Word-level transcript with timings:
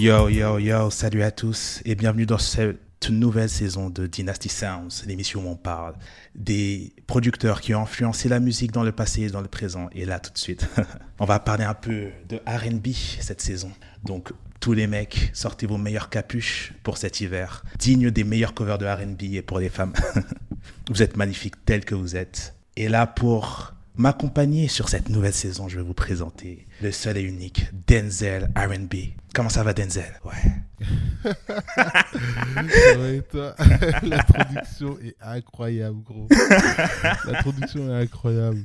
Yo, 0.00 0.30
yo, 0.30 0.58
yo, 0.58 0.88
salut 0.88 1.22
à 1.22 1.30
tous 1.30 1.82
et 1.84 1.94
bienvenue 1.94 2.24
dans 2.24 2.38
cette 2.38 3.10
nouvelle 3.10 3.50
saison 3.50 3.90
de 3.90 4.06
Dynasty 4.06 4.48
Sounds, 4.48 5.04
l'émission 5.06 5.46
où 5.46 5.50
on 5.50 5.56
parle 5.56 5.92
des 6.34 6.94
producteurs 7.06 7.60
qui 7.60 7.74
ont 7.74 7.82
influencé 7.82 8.30
la 8.30 8.40
musique 8.40 8.72
dans 8.72 8.82
le 8.82 8.92
passé 8.92 9.24
et 9.24 9.28
dans 9.28 9.42
le 9.42 9.48
présent. 9.48 9.90
Et 9.92 10.06
là, 10.06 10.18
tout 10.18 10.32
de 10.32 10.38
suite, 10.38 10.66
on 11.18 11.26
va 11.26 11.38
parler 11.38 11.64
un 11.64 11.74
peu 11.74 12.08
de 12.30 12.36
RB 12.46 12.94
cette 12.94 13.42
saison. 13.42 13.70
Donc, 14.02 14.32
tous 14.58 14.72
les 14.72 14.86
mecs, 14.86 15.32
sortez 15.34 15.66
vos 15.66 15.76
meilleures 15.76 16.08
capuches 16.08 16.72
pour 16.82 16.96
cet 16.96 17.20
hiver, 17.20 17.62
dignes 17.78 18.10
des 18.10 18.24
meilleurs 18.24 18.54
covers 18.54 18.78
de 18.78 18.86
RB 18.86 19.34
et 19.34 19.42
pour 19.42 19.58
les 19.58 19.68
femmes. 19.68 19.92
vous 20.90 21.02
êtes 21.02 21.18
magnifiques 21.18 21.62
tels 21.66 21.84
que 21.84 21.94
vous 21.94 22.16
êtes. 22.16 22.54
Et 22.74 22.88
là, 22.88 23.06
pour 23.06 23.74
m'accompagner 23.96 24.68
sur 24.68 24.88
cette 24.88 25.08
nouvelle 25.08 25.34
saison, 25.34 25.68
je 25.68 25.76
vais 25.76 25.82
vous 25.82 25.94
présenter 25.94 26.66
le 26.82 26.92
seul 26.92 27.16
et 27.18 27.22
unique 27.22 27.66
Denzel 27.86 28.50
RB. 28.56 28.94
Comment 29.34 29.48
ça 29.48 29.62
va, 29.62 29.72
Denzel? 29.72 30.20
Ouais. 30.24 30.32
la 34.02 34.22
production 34.22 34.98
est 35.00 35.16
incroyable, 35.20 36.02
gros. 36.02 36.28
La 37.26 37.42
production 37.42 37.88
est 37.90 38.02
incroyable. 38.02 38.64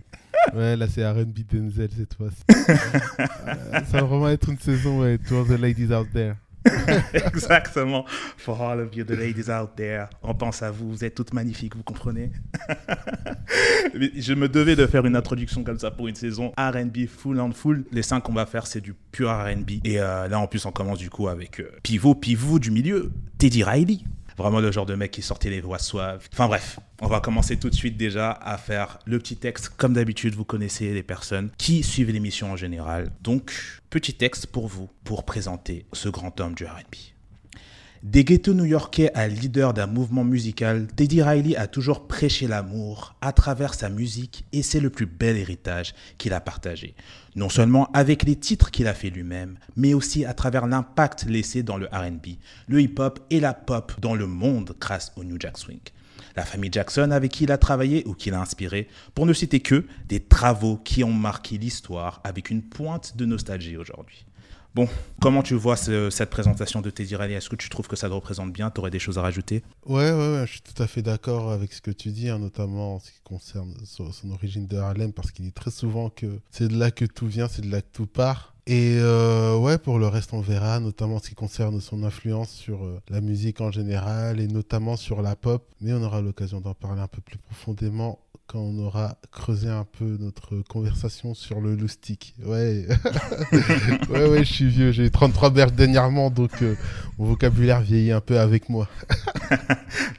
Ouais, 0.54 0.76
là 0.76 0.88
c'est 0.88 1.05
RB 1.08 1.40
Denzel 1.52 1.90
cette 1.98 2.13
fois-ci. 2.13 2.44
Euh, 2.49 3.80
ça 3.91 4.02
va 4.02 4.04
vraiment 4.04 4.30
être 4.30 4.49
une 4.49 4.60
saison, 4.60 5.02
ouais, 5.02 5.18
to 5.18 5.38
all 5.38 5.48
the 5.48 5.60
ladies 5.60 5.94
out 5.94 6.07
there. 6.13 6.35
Exactement. 7.14 8.05
For 8.38 8.60
all 8.62 8.80
of 8.80 8.96
you, 8.96 9.04
the 9.04 9.12
ladies 9.12 9.50
out 9.50 9.76
there, 9.76 10.08
on 10.24 10.34
pense 10.34 10.62
à 10.62 10.72
vous. 10.72 10.91
Vous 10.91 11.04
êtes 11.04 11.16
toutes 11.16 11.34
magnifiques, 11.34 11.76
vous 11.76 11.84
comprenez? 11.84 12.32
Je 13.94 14.34
me 14.34 14.50
devais 14.50 14.76
de 14.76 14.86
faire 14.88 15.05
une 15.05 15.16
introduction 15.16 15.64
comme 15.64 15.80
ça 15.80 15.91
pour 15.91 16.08
une 16.08 16.16
saison 16.16 16.52
R&B 16.58 17.08
full 17.08 17.40
and 17.40 17.52
full. 17.52 17.86
Les 17.91 18.04
cinq 18.04 18.22
qu'on 18.22 18.34
va 18.34 18.46
faire, 18.46 18.68
c'est 18.68 18.82
du 18.82 18.94
pur 19.12 19.30
R&B. 19.30 19.72
Et 19.84 19.99
euh, 19.99 20.27
là, 20.27 20.40
en 20.40 20.48
plus, 20.48 20.66
on 20.66 20.72
commence 20.72 20.99
du 20.99 21.10
coup 21.10 21.27
avec 21.27 21.60
euh, 21.60 21.72
pivot, 21.84 22.16
pivot 22.16 22.60
du 22.60 22.72
milieu, 22.72 23.12
Teddy 23.38 23.63
Riley. 23.63 24.00
Vraiment 24.38 24.60
le 24.60 24.72
genre 24.72 24.86
de 24.86 24.96
mec 24.96 25.12
qui 25.12 25.22
sortait 25.22 25.50
les 25.50 25.62
voix 25.62 25.80
suaves. 25.80 26.28
Enfin 26.34 26.48
bref, 26.48 26.80
on 27.02 27.08
va 27.08 27.22
commencer 27.22 27.58
tout 27.58 27.70
de 27.70 27.76
suite 27.76 27.98
déjà 27.98 28.32
à 28.32 28.58
faire 28.58 29.00
le 29.05 29.18
petit 29.20 29.38
texte. 29.38 29.70
Comme 29.70 29.94
d'habitude, 29.94 30.36
vous 30.36 30.44
connaissez 30.44 30.94
les 30.94 31.04
personnes 31.04 31.50
qui 31.58 31.84
suivent 31.84 32.12
l'émission 32.12 32.52
en 32.52 32.56
général. 32.56 33.12
Donc, 33.22 33.54
petit 33.90 34.13
texte 34.13 34.48
pour 34.48 34.68
vous, 34.68 34.90
pour 35.04 35.24
présenter 35.24 35.86
ce 35.94 36.10
grand 36.10 36.40
homme 36.41 36.54
du 36.54 36.66
RB. 36.66 36.96
Des 38.06 38.24
ghettos 38.24 38.54
new-yorkais 38.54 39.12
à 39.16 39.28
leader 39.28 39.74
d'un 39.74 39.88
mouvement 39.88 40.24
musical, 40.24 40.86
Teddy 40.96 41.24
Riley 41.24 41.56
a 41.56 41.66
toujours 41.66 42.08
prêché 42.08 42.48
l'amour 42.48 43.16
à 43.20 43.32
travers 43.32 43.74
sa 43.74 43.90
musique 43.90 44.46
et 44.54 44.62
c'est 44.62 44.80
le 44.80 44.91
plus 44.91 45.08
bel 45.08 45.38
héritage 45.38 45.96
qu'il 46.20 46.34
a 46.34 46.40
partagé. 46.40 46.94
Non 47.36 47.50
seulement 47.50 47.91
avec 47.91 48.24
les 48.24 48.38
titres 48.38 48.72
qu'il 48.72 48.88
a 48.88 48.94
fait 48.94 49.10
lui-même, 49.10 49.58
mais 49.76 49.94
aussi 49.94 50.24
à 50.24 50.34
travers 50.34 50.68
l'impact 50.68 51.26
laissé 51.26 51.64
dans 51.64 51.76
le 51.76 51.88
RB, 51.88 52.38
le 52.68 52.82
hip-hop 52.82 53.20
et 53.30 53.41
la 53.41 53.54
pop 53.54 53.91
dans 54.00 54.16
le 54.16 54.26
monde 54.26 54.74
grâce 54.80 55.12
au 55.18 55.26
New 55.26 55.36
Jack 55.38 55.58
Swing. 55.58 55.82
La 56.38 56.46
famille 56.46 56.72
Jackson 56.72 57.12
avec 57.12 57.32
qui 57.32 57.44
il 57.44 57.52
a 57.52 57.58
travaillé 57.58 58.04
ou 58.08 58.13
qui 58.13 58.30
l'a 58.30 58.41
inspiré, 58.41 58.88
pour 59.13 59.26
ne 59.26 59.34
citer 59.34 59.60
que 59.60 59.86
des 60.08 60.22
travaux 60.22 60.78
qui 60.78 61.04
ont 61.04 61.13
marqué 61.13 61.58
l'histoire 61.58 62.22
avec 62.24 62.50
une 62.50 62.62
pointe 62.62 63.18
de 63.18 63.26
nostalgie 63.26 63.78
aujourd'hui. 63.78 64.25
Bon, 64.75 64.90
comment 65.22 65.41
tu 65.41 65.53
vois 65.53 65.78
cette 65.78 66.29
présentation 66.29 66.81
de 66.81 66.90
Teddy 66.90 67.16
Riley? 67.16 67.35
Est-ce 67.35 67.47
que 67.47 67.56
tu 67.56 67.69
trouves 67.69 67.88
que 67.88 67.95
ça 67.95 68.09
le 68.09 68.13
représente 68.13 68.51
bien? 68.51 68.69
Tu 68.69 68.90
des 68.90 69.00
choses 69.00 69.17
à 69.17 69.22
rajouter? 69.22 69.63
Ouais, 69.85 70.12
ouais, 70.12 70.34
ouais, 70.34 70.44
je 70.45 70.51
suis 70.51 70.62
tout 70.62 70.84
à 70.84 70.85
fait 70.85 71.01
d'accord 71.01 71.50
avec 71.53 71.72
ce 71.72 71.81
que 71.81 71.91
tu 71.91 72.09
dis, 72.09 72.28
hein, 72.28 72.40
notamment 72.40 72.95
en 72.95 73.00
ce 73.00 73.09
qui 73.09 73.22
concerne 73.23 73.73
son, 73.85 74.12
origine 74.31 74.67
de 74.67 74.75
Harlem, 74.75 75.13
parce 75.13 75.31
qu'il 75.31 75.45
dit 75.45 75.53
très 75.53 75.72
souvent 75.72 76.09
que 76.09 76.41
c'est 76.51 76.67
de 76.67 76.78
là 76.78 76.91
que 76.91 77.06
tout 77.06 77.25
vient, 77.25 77.47
c'est 77.47 77.62
de 77.62 77.72
là 77.72 77.81
que 77.81 77.88
tout 77.94 78.06
part. 78.06 78.53
Et 78.67 78.97
euh, 78.97 79.57
ouais, 79.57 79.78
pour 79.78 79.97
le 79.97 80.07
reste, 80.07 80.34
on 80.34 80.41
verra, 80.41 80.81
notamment 80.81 81.16
en 81.16 81.19
ce 81.19 81.29
qui 81.29 81.35
concerne 81.35 81.79
son 81.79 82.03
influence 82.03 82.50
sur 82.50 82.84
euh, 82.84 83.00
la 83.07 83.22
musique 83.22 83.62
en 83.62 83.72
général 83.72 84.41
et 84.41 84.47
notamment 84.47 84.97
sur 84.97 85.21
la 85.21 85.38
pop. 85.38 85.66
Mais 85.79 85.94
on 85.94 86.03
aura 86.03 86.19
l'occasion 86.19 86.59
d'en 86.59 86.73
parler 86.73 87.01
un 87.01 87.07
peu 87.07 87.21
plus 87.21 87.38
profondément 87.38 88.19
quand 88.47 88.59
on 88.59 88.78
aura 88.79 89.17
creusé 89.31 89.69
un 89.69 89.85
peu 89.97 90.17
notre 90.19 90.61
conversation 90.69 91.33
sur 91.33 91.61
le 91.61 91.75
loustic. 91.75 92.35
Ouais, 92.45 92.88
ouais, 94.09 94.28
ouais, 94.28 94.45
je 94.45 94.53
suis 94.53 94.67
vieux. 94.67 94.91
J'ai 94.91 95.09
33 95.09 95.50
berges 95.50 95.73
dernièrement, 95.73 96.29
donc 96.29 96.61
euh, 96.61 96.75
mon 97.17 97.25
vocabulaire 97.25 97.81
vieillit 97.81 98.11
un 98.11 98.22
peu 98.22 98.39
avec 98.39 98.69
moi. 98.69 98.88
de 99.51 99.56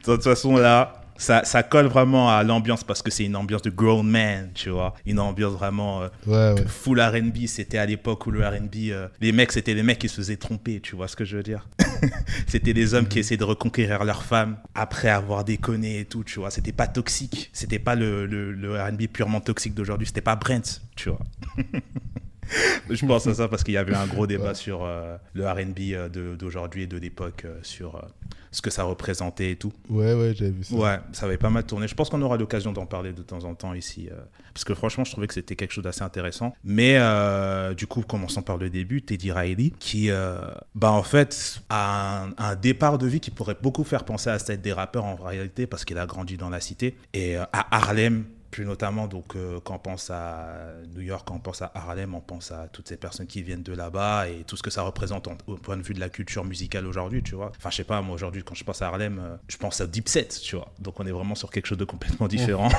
toute 0.03 0.25
façon, 0.25 0.57
là, 0.57 1.06
ça, 1.19 1.45
ça, 1.45 1.63
colle 1.63 1.87
vraiment 1.87 2.31
à 2.31 2.43
l'ambiance 2.43 2.85
parce 2.85 3.03
que 3.03 3.11
c'est 3.11 3.25
une 3.25 3.37
ambiance 3.37 3.63
de 3.63 3.71
grown 3.71 4.07
man, 4.07 4.51
tu 4.55 4.71
vois. 4.71 4.95
Une 5.07 5.19
ambiance 5.19 5.55
vraiment 5.55 6.03
euh, 6.29 6.57
full 6.67 7.01
RB. 7.01 7.47
C'était 7.47 7.79
à 7.79 7.87
l'époque 7.87 8.27
où 8.27 8.31
le 8.31 8.47
RB, 8.47 8.75
euh, 8.91 9.09
les 9.21 9.33
mecs, 9.33 9.53
c'était 9.53 9.75
les 9.75 9.83
mecs 9.83 9.99
qui 9.99 10.09
se 10.09 10.17
faisaient 10.17 10.37
tromper, 10.37 10.81
tu 10.81 10.97
vois 10.97 11.09
ce 11.09 11.17
que 11.17 11.25
je 11.25 11.37
veux 11.37 11.43
dire. 11.43 11.69
c'était 12.47 12.73
les 12.73 12.95
hommes 12.95 13.09
qui 13.09 13.19
mhm. 13.19 13.21
essayaient 13.21 13.37
de 13.39 13.45
reconquérir 13.45 14.05
leurs 14.05 14.23
femmes 14.23 14.57
après 14.75 15.09
avoir 15.09 15.45
déconné 15.45 16.01
et 16.01 16.05
tout, 16.05 16.25
tu 16.25 16.39
vois. 16.39 16.51
C'était 16.51 16.73
pas 16.73 16.87
toxique. 16.87 17.51
C'était 17.53 17.79
pas 17.79 17.95
le, 17.95 18.27
le, 18.27 18.53
le 18.53 18.83
RB 18.83 19.07
purement 19.13 19.41
toxique 19.41 19.75
d'aujourd'hui. 19.75 20.07
C'était 20.07 20.21
pas 20.21 20.37
Brent, 20.37 20.83
tu 20.97 21.11
vois. 21.11 21.21
je 22.91 23.07
pense 23.07 23.27
à 23.27 23.35
ça 23.35 23.49
parce 23.49 23.65
qu'il 23.65 23.75
y 23.75 23.79
avait 23.79 23.95
un 23.95 24.07
gros 24.07 24.27
débat 24.27 24.55
sur 24.55 24.85
euh, 24.85 25.17
le 25.35 25.49
RB 25.49 25.79
euh, 25.93 26.37
d'aujourd'hui 26.37 26.85
et 26.85 26.87
de 26.87 26.97
l'époque, 26.97 27.43
euh, 27.45 27.59
sur 27.63 28.03
ce 28.51 28.63
que 28.63 28.71
ça 28.71 28.85
représentait 28.85 29.53
et 29.53 29.57
tout. 29.57 29.73
Ouais, 29.91 30.15
ouais, 30.15 30.33
j'avais 30.35 30.51
vu 30.51 30.65
ça. 30.65 30.75
Ouais, 30.75 30.99
ça 31.13 31.27
avait 31.27 31.37
pas 31.37 31.51
mal 31.51 31.65
tourné. 31.65 31.89
Je 31.89 31.95
pense 31.95 32.09
qu'on 32.09 32.23
aura 32.23 32.37
l'occasion 32.37 32.73
d'en 32.73 32.87
parler 32.87 33.13
de 33.13 33.23
temps 33.23 33.45
en 33.45 33.55
temps 33.55 33.75
ici. 33.75 34.09
parce 34.55 34.65
que 34.65 34.75
franchement, 34.75 35.05
je 35.05 35.13
trouvais 35.13 35.27
que 35.27 35.35
c'était 35.35 35.57
quelque 35.57 35.73
chose 35.73 35.85
d'assez 35.85 36.03
intéressant. 36.03 36.55
Mais 36.65 36.99
du 37.77 37.87
coup, 37.87 38.03
commençons 38.03 38.43
par 38.43 38.57
le 38.57 38.71
début, 38.71 39.03
Teddy 39.03 39.31
Riley, 39.31 39.73
qui, 39.79 40.09
bah, 40.75 40.91
en 40.91 41.03
fait, 41.03 41.61
a 41.69 42.25
un, 42.25 42.35
un, 42.39 42.55
départ 42.55 42.97
de 42.97 43.07
vie 43.07 43.21
qui 43.21 43.31
pourrait 43.31 43.59
beaucoup 43.61 43.85
faire 43.85 44.05
penser 44.05 44.31
à 44.31 44.39
celle 44.39 44.63
des 44.63 44.73
rappeurs 44.73 45.05
en 45.05 45.17
réalité, 45.17 45.67
parce 45.67 45.85
qu'il 45.85 45.99
a 45.99 46.07
grandi 46.07 46.39
dans 46.39 46.49
la 46.49 46.61
cité. 46.61 46.97
Et 47.13 47.37
à 47.37 47.49
Harlem, 47.71 48.25
plus 48.57 48.65
notamment, 48.65 49.07
donc, 49.07 49.37
euh, 49.37 49.61
quand 49.63 49.75
on 49.75 49.79
pense 49.79 50.09
à 50.09 50.73
New 50.95 51.03
York, 51.03 51.29
quand 51.29 51.35
on 51.35 51.41
pense 51.41 51.61
à 51.61 51.71
Harlem, 51.75 52.15
on 52.15 52.23
pense 52.23 52.53
à 52.53 52.69
toutes 52.69 52.89
ces 52.89 52.97
personnes 52.97 53.27
qui 53.27 53.43
viennent 53.43 53.63
de 53.63 53.75
là-bas 53.75 54.31
et 54.31 54.45
tout 54.45 54.57
ce 54.57 54.63
que 54.63 54.71
ça 54.71 54.81
représente 54.81 55.29
au 55.47 55.57
point 55.57 55.77
de 55.77 55.83
vue 55.83 55.93
de 55.93 56.01
la 56.01 56.09
culture 56.09 56.43
musicale 56.43 56.87
aujourd'hui, 56.87 57.23
tu 57.23 57.35
vois. 57.35 57.53
Enfin, 57.59 57.69
je 57.69 57.77
sais 57.77 57.85
pas, 57.85 58.01
moi 58.01 58.15
aujourd'hui, 58.15 58.43
quand 58.43 58.55
je 58.55 58.65
pense 58.65 58.81
à 58.81 58.87
Harlem, 58.87 59.21
euh, 59.23 59.37
je 59.49 59.59
pense 59.59 59.83
à 59.83 59.87
Deep 59.87 60.09
Set, 60.09 60.41
tu 60.43 60.57
vois. 60.57 60.73
Donc, 60.79 60.99
on 60.99 61.07
est 61.07 61.11
vraiment 61.11 61.35
sur 61.35 61.51
quelque 61.51 61.67
chose 61.67 61.77
de 61.77 61.85
complètement 61.85 62.29
différent. 62.29 62.71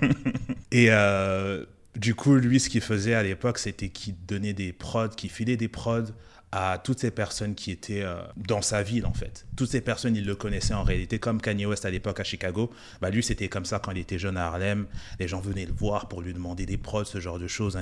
et 0.70 0.88
euh, 0.90 1.64
du 1.94 2.14
coup, 2.14 2.34
lui, 2.34 2.60
ce 2.60 2.68
qu'il 2.68 2.82
faisait 2.82 3.14
à 3.14 3.22
l'époque, 3.22 3.56
c'était 3.56 3.88
qu'il 3.88 4.16
donnait 4.26 4.52
des 4.52 4.74
prods, 4.74 5.08
qu'il 5.08 5.30
filait 5.30 5.56
des 5.56 5.68
prods 5.68 6.12
à 6.52 6.78
toutes 6.82 7.00
ces 7.00 7.10
personnes 7.10 7.54
qui 7.54 7.70
étaient 7.70 8.02
euh, 8.02 8.16
dans 8.36 8.62
sa 8.62 8.82
ville 8.82 9.04
en 9.06 9.12
fait. 9.12 9.46
Toutes 9.56 9.70
ces 9.70 9.80
personnes, 9.80 10.14
il 10.16 10.24
le 10.24 10.36
connaissait 10.36 10.74
en 10.74 10.84
réalité, 10.84 11.18
comme 11.18 11.40
Kanye 11.40 11.66
West 11.66 11.84
à 11.84 11.90
l'époque 11.90 12.20
à 12.20 12.24
Chicago. 12.24 12.70
Bah, 13.00 13.10
lui, 13.10 13.22
c'était 13.22 13.48
comme 13.48 13.64
ça 13.64 13.78
quand 13.78 13.90
il 13.90 13.98
était 13.98 14.18
jeune 14.18 14.36
à 14.36 14.46
Harlem. 14.46 14.86
Les 15.18 15.28
gens 15.28 15.40
venaient 15.40 15.66
le 15.66 15.72
voir 15.72 16.08
pour 16.08 16.22
lui 16.22 16.32
demander 16.32 16.66
des 16.66 16.76
prods, 16.76 17.04
ce 17.04 17.20
genre 17.20 17.38
de 17.38 17.48
choses, 17.48 17.76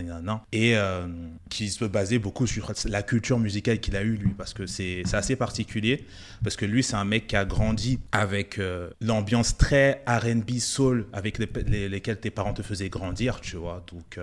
et 0.52 0.76
euh, 0.76 1.06
qui 1.50 1.68
se 1.68 1.84
basait 1.84 2.18
beaucoup 2.18 2.46
sur 2.46 2.72
la 2.86 3.02
culture 3.02 3.38
musicale 3.38 3.80
qu'il 3.80 3.96
a 3.96 4.02
eue 4.02 4.16
lui, 4.16 4.30
parce 4.30 4.54
que 4.54 4.66
c'est 4.66 5.02
assez 5.12 5.36
particulier, 5.36 6.06
parce 6.42 6.56
que 6.56 6.64
lui, 6.64 6.82
c'est 6.82 6.96
un 6.96 7.04
mec 7.04 7.26
qui 7.26 7.36
a 7.36 7.44
grandi 7.44 7.98
avec 8.12 8.58
euh, 8.58 8.90
l'ambiance 9.00 9.56
très 9.58 10.02
R&B 10.06 10.58
soul 10.58 11.06
avec 11.12 11.38
lesquels 11.38 12.20
tes 12.20 12.30
parents 12.30 12.54
te 12.54 12.62
faisaient 12.62 12.88
grandir, 12.88 13.40
tu 13.40 13.56
vois. 13.56 13.84
Donc 13.92 14.18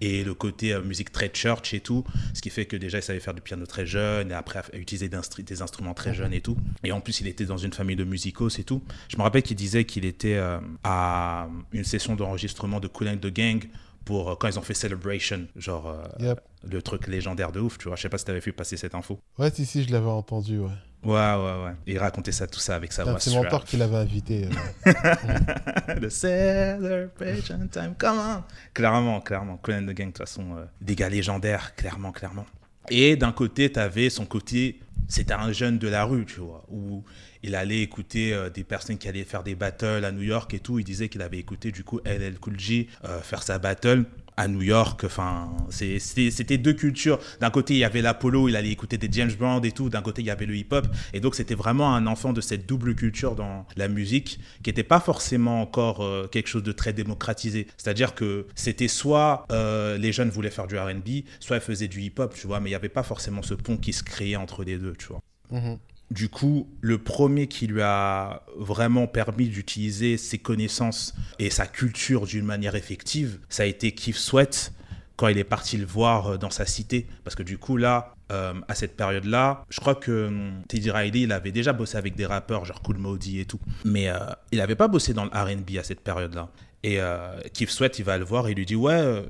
et 0.00 0.24
le 0.24 0.34
côté 0.34 0.78
musique 0.80 1.12
très 1.12 1.30
church 1.32 1.72
et 1.72 1.80
tout, 1.80 2.04
ce 2.34 2.42
qui 2.42 2.50
fait 2.50 2.66
que 2.66 2.76
déjà 2.76 2.98
il 2.98 3.02
savait 3.02 3.20
faire 3.20 3.34
du 3.34 3.40
piano 3.40 3.64
très 3.64 3.85
jeune 3.86 4.30
et 4.30 4.34
après 4.34 4.58
a 4.58 4.76
utilisé 4.76 5.08
des 5.08 5.62
instruments 5.62 5.94
très 5.94 6.14
jeunes 6.14 6.32
et 6.32 6.40
tout. 6.40 6.56
Et 6.84 6.92
en 6.92 7.00
plus, 7.00 7.20
il 7.20 7.26
était 7.26 7.44
dans 7.44 7.56
une 7.56 7.72
famille 7.72 7.96
de 7.96 8.04
musicos 8.04 8.58
et 8.58 8.64
tout. 8.64 8.82
Je 9.08 9.16
me 9.16 9.22
rappelle 9.22 9.42
qu'il 9.42 9.56
disait 9.56 9.84
qu'il 9.84 10.04
était 10.04 10.36
euh, 10.36 10.58
à 10.84 11.48
une 11.72 11.84
session 11.84 12.16
d'enregistrement 12.16 12.80
de 12.80 12.88
Cool 12.88 13.08
and 13.08 13.18
the 13.18 13.32
Gang 13.32 13.64
pour 14.04 14.30
euh, 14.30 14.34
quand 14.34 14.48
ils 14.48 14.58
ont 14.58 14.62
fait 14.62 14.74
Celebration, 14.74 15.46
genre 15.56 15.96
euh, 16.20 16.34
le 16.68 16.82
truc 16.82 17.06
légendaire 17.06 17.52
de 17.52 17.60
ouf, 17.60 17.78
tu 17.78 17.88
vois. 17.88 17.96
Je 17.96 18.02
sais 18.02 18.08
pas 18.08 18.18
si 18.18 18.24
tu 18.24 18.30
avais 18.30 18.40
vu 18.40 18.52
passer 18.52 18.76
cette 18.76 18.94
info. 18.94 19.18
Ouais, 19.38 19.50
si, 19.50 19.66
si, 19.66 19.82
je 19.84 19.92
l'avais 19.92 20.06
entendu, 20.06 20.58
ouais. 20.58 20.70
Ouais, 21.04 21.12
ouais, 21.12 21.64
ouais. 21.64 21.74
il 21.86 21.98
racontait 21.98 22.32
ça, 22.32 22.48
tout 22.48 22.58
ça 22.58 22.74
avec 22.74 22.92
sa 22.92 23.04
voix. 23.04 23.20
C'est 23.20 23.30
mon 23.30 23.44
mentor 23.44 23.64
qui 23.64 23.76
l'avait 23.76 23.96
invité. 23.96 24.48
The 24.84 26.08
celebration 26.08 27.68
time, 27.70 27.94
come 27.96 28.18
on. 28.18 28.42
Clairement, 28.74 29.20
clairement. 29.20 29.56
Cool 29.62 29.74
and 29.74 29.86
the 29.86 29.94
Gang, 29.94 30.08
de 30.08 30.12
toute 30.12 30.18
façon, 30.18 30.56
des 30.80 30.96
gars 30.96 31.08
légendaires, 31.08 31.76
clairement, 31.76 32.10
clairement. 32.10 32.46
Et 32.90 33.16
d'un 33.16 33.32
côté, 33.32 33.70
tu 33.70 33.78
avais 33.78 34.10
son 34.10 34.26
côté, 34.26 34.80
c'était 35.08 35.34
un 35.34 35.52
jeune 35.52 35.78
de 35.78 35.88
la 35.88 36.04
rue, 36.04 36.24
tu 36.24 36.40
vois, 36.40 36.64
où 36.70 37.04
il 37.42 37.54
allait 37.54 37.80
écouter 37.80 38.32
euh, 38.32 38.50
des 38.50 38.64
personnes 38.64 38.98
qui 38.98 39.08
allaient 39.08 39.24
faire 39.24 39.42
des 39.42 39.54
battles 39.54 40.04
à 40.04 40.12
New 40.12 40.22
York 40.22 40.52
et 40.54 40.58
tout. 40.58 40.78
Il 40.78 40.84
disait 40.84 41.08
qu'il 41.08 41.22
avait 41.22 41.38
écouté 41.38 41.70
du 41.70 41.84
coup 41.84 42.00
LL 42.04 42.38
Cool 42.38 42.56
euh, 43.04 43.20
faire 43.20 43.42
sa 43.42 43.58
battle 43.58 44.04
à 44.36 44.48
New 44.48 44.62
York. 44.62 45.04
Enfin, 45.04 45.50
c'était 45.70 46.58
deux 46.58 46.74
cultures. 46.74 47.18
D'un 47.40 47.50
côté, 47.50 47.74
il 47.74 47.78
y 47.78 47.84
avait 47.84 48.02
l'Apollo, 48.02 48.48
il 48.48 48.56
allait 48.56 48.70
écouter 48.70 48.98
des 48.98 49.08
James 49.12 49.32
Brown 49.38 49.64
et 49.64 49.72
tout. 49.72 49.88
D'un 49.88 50.02
côté, 50.02 50.22
il 50.22 50.26
y 50.26 50.30
avait 50.30 50.46
le 50.46 50.56
hip-hop. 50.56 50.86
Et 51.12 51.20
donc, 51.20 51.34
c'était 51.34 51.54
vraiment 51.54 51.94
un 51.94 52.06
enfant 52.06 52.32
de 52.32 52.40
cette 52.40 52.66
double 52.66 52.94
culture 52.94 53.34
dans 53.34 53.66
la 53.76 53.88
musique 53.88 54.38
qui 54.62 54.70
n'était 54.70 54.82
pas 54.82 55.00
forcément 55.00 55.62
encore 55.62 56.02
euh, 56.02 56.26
quelque 56.26 56.48
chose 56.48 56.62
de 56.62 56.72
très 56.72 56.92
démocratisé. 56.92 57.66
C'est-à-dire 57.76 58.14
que 58.14 58.46
c'était 58.54 58.88
soit 58.88 59.46
euh, 59.50 59.98
les 59.98 60.12
jeunes 60.12 60.30
voulaient 60.30 60.50
faire 60.50 60.66
du 60.66 60.78
RB, 60.78 61.24
soit 61.40 61.56
ils 61.56 61.62
faisaient 61.62 61.88
du 61.88 62.00
hip-hop, 62.02 62.34
tu 62.34 62.46
vois, 62.46 62.60
mais 62.60 62.68
il 62.68 62.72
n'y 62.72 62.76
avait 62.76 62.88
pas 62.88 63.02
forcément 63.02 63.42
ce 63.42 63.54
pont 63.54 63.76
qui 63.76 63.92
se 63.92 64.02
créait 64.02 64.36
entre 64.36 64.64
les 64.64 64.78
deux, 64.78 64.94
tu 64.96 65.06
vois. 65.08 65.20
Mhm. 65.50 65.78
Du 66.10 66.28
coup, 66.28 66.68
le 66.80 66.98
premier 66.98 67.48
qui 67.48 67.66
lui 67.66 67.82
a 67.82 68.42
vraiment 68.56 69.06
permis 69.06 69.48
d'utiliser 69.48 70.16
ses 70.16 70.38
connaissances 70.38 71.14
et 71.38 71.50
sa 71.50 71.66
culture 71.66 72.26
d'une 72.26 72.44
manière 72.44 72.76
effective, 72.76 73.40
ça 73.48 73.64
a 73.64 73.66
été 73.66 73.92
Keith 73.92 74.16
Sweat 74.16 74.72
quand 75.16 75.28
il 75.28 75.38
est 75.38 75.44
parti 75.44 75.76
le 75.78 75.86
voir 75.86 76.26
euh, 76.26 76.36
dans 76.36 76.50
sa 76.50 76.66
cité. 76.66 77.06
Parce 77.24 77.34
que 77.34 77.42
du 77.42 77.58
coup, 77.58 77.76
là, 77.76 78.14
euh, 78.32 78.54
à 78.66 78.74
cette 78.74 78.96
période-là, 78.96 79.64
je 79.68 79.78
crois 79.78 79.94
que 79.94 80.26
hum, 80.26 80.62
Teddy 80.66 80.90
Riley, 80.90 81.20
il 81.22 81.32
avait 81.32 81.52
déjà 81.52 81.72
bossé 81.72 81.96
avec 81.96 82.16
des 82.16 82.26
rappeurs, 82.26 82.64
genre 82.64 82.82
Cool 82.82 82.98
Maudie 82.98 83.38
et 83.38 83.44
tout. 83.44 83.60
Mais 83.84 84.08
euh, 84.08 84.18
il 84.50 84.58
n'avait 84.58 84.74
pas 84.74 84.88
bossé 84.88 85.14
dans 85.14 85.24
le 85.24 85.30
RB 85.30 85.76
à 85.78 85.84
cette 85.84 86.00
période-là. 86.00 86.48
Et 86.82 87.00
euh, 87.00 87.40
Keith 87.54 87.70
Sweat, 87.70 87.98
il 88.00 88.04
va 88.04 88.18
le 88.18 88.24
voir 88.24 88.48
et 88.48 88.50
il 88.50 88.56
lui 88.56 88.66
dit 88.66 88.74
Ouais, 88.74 89.24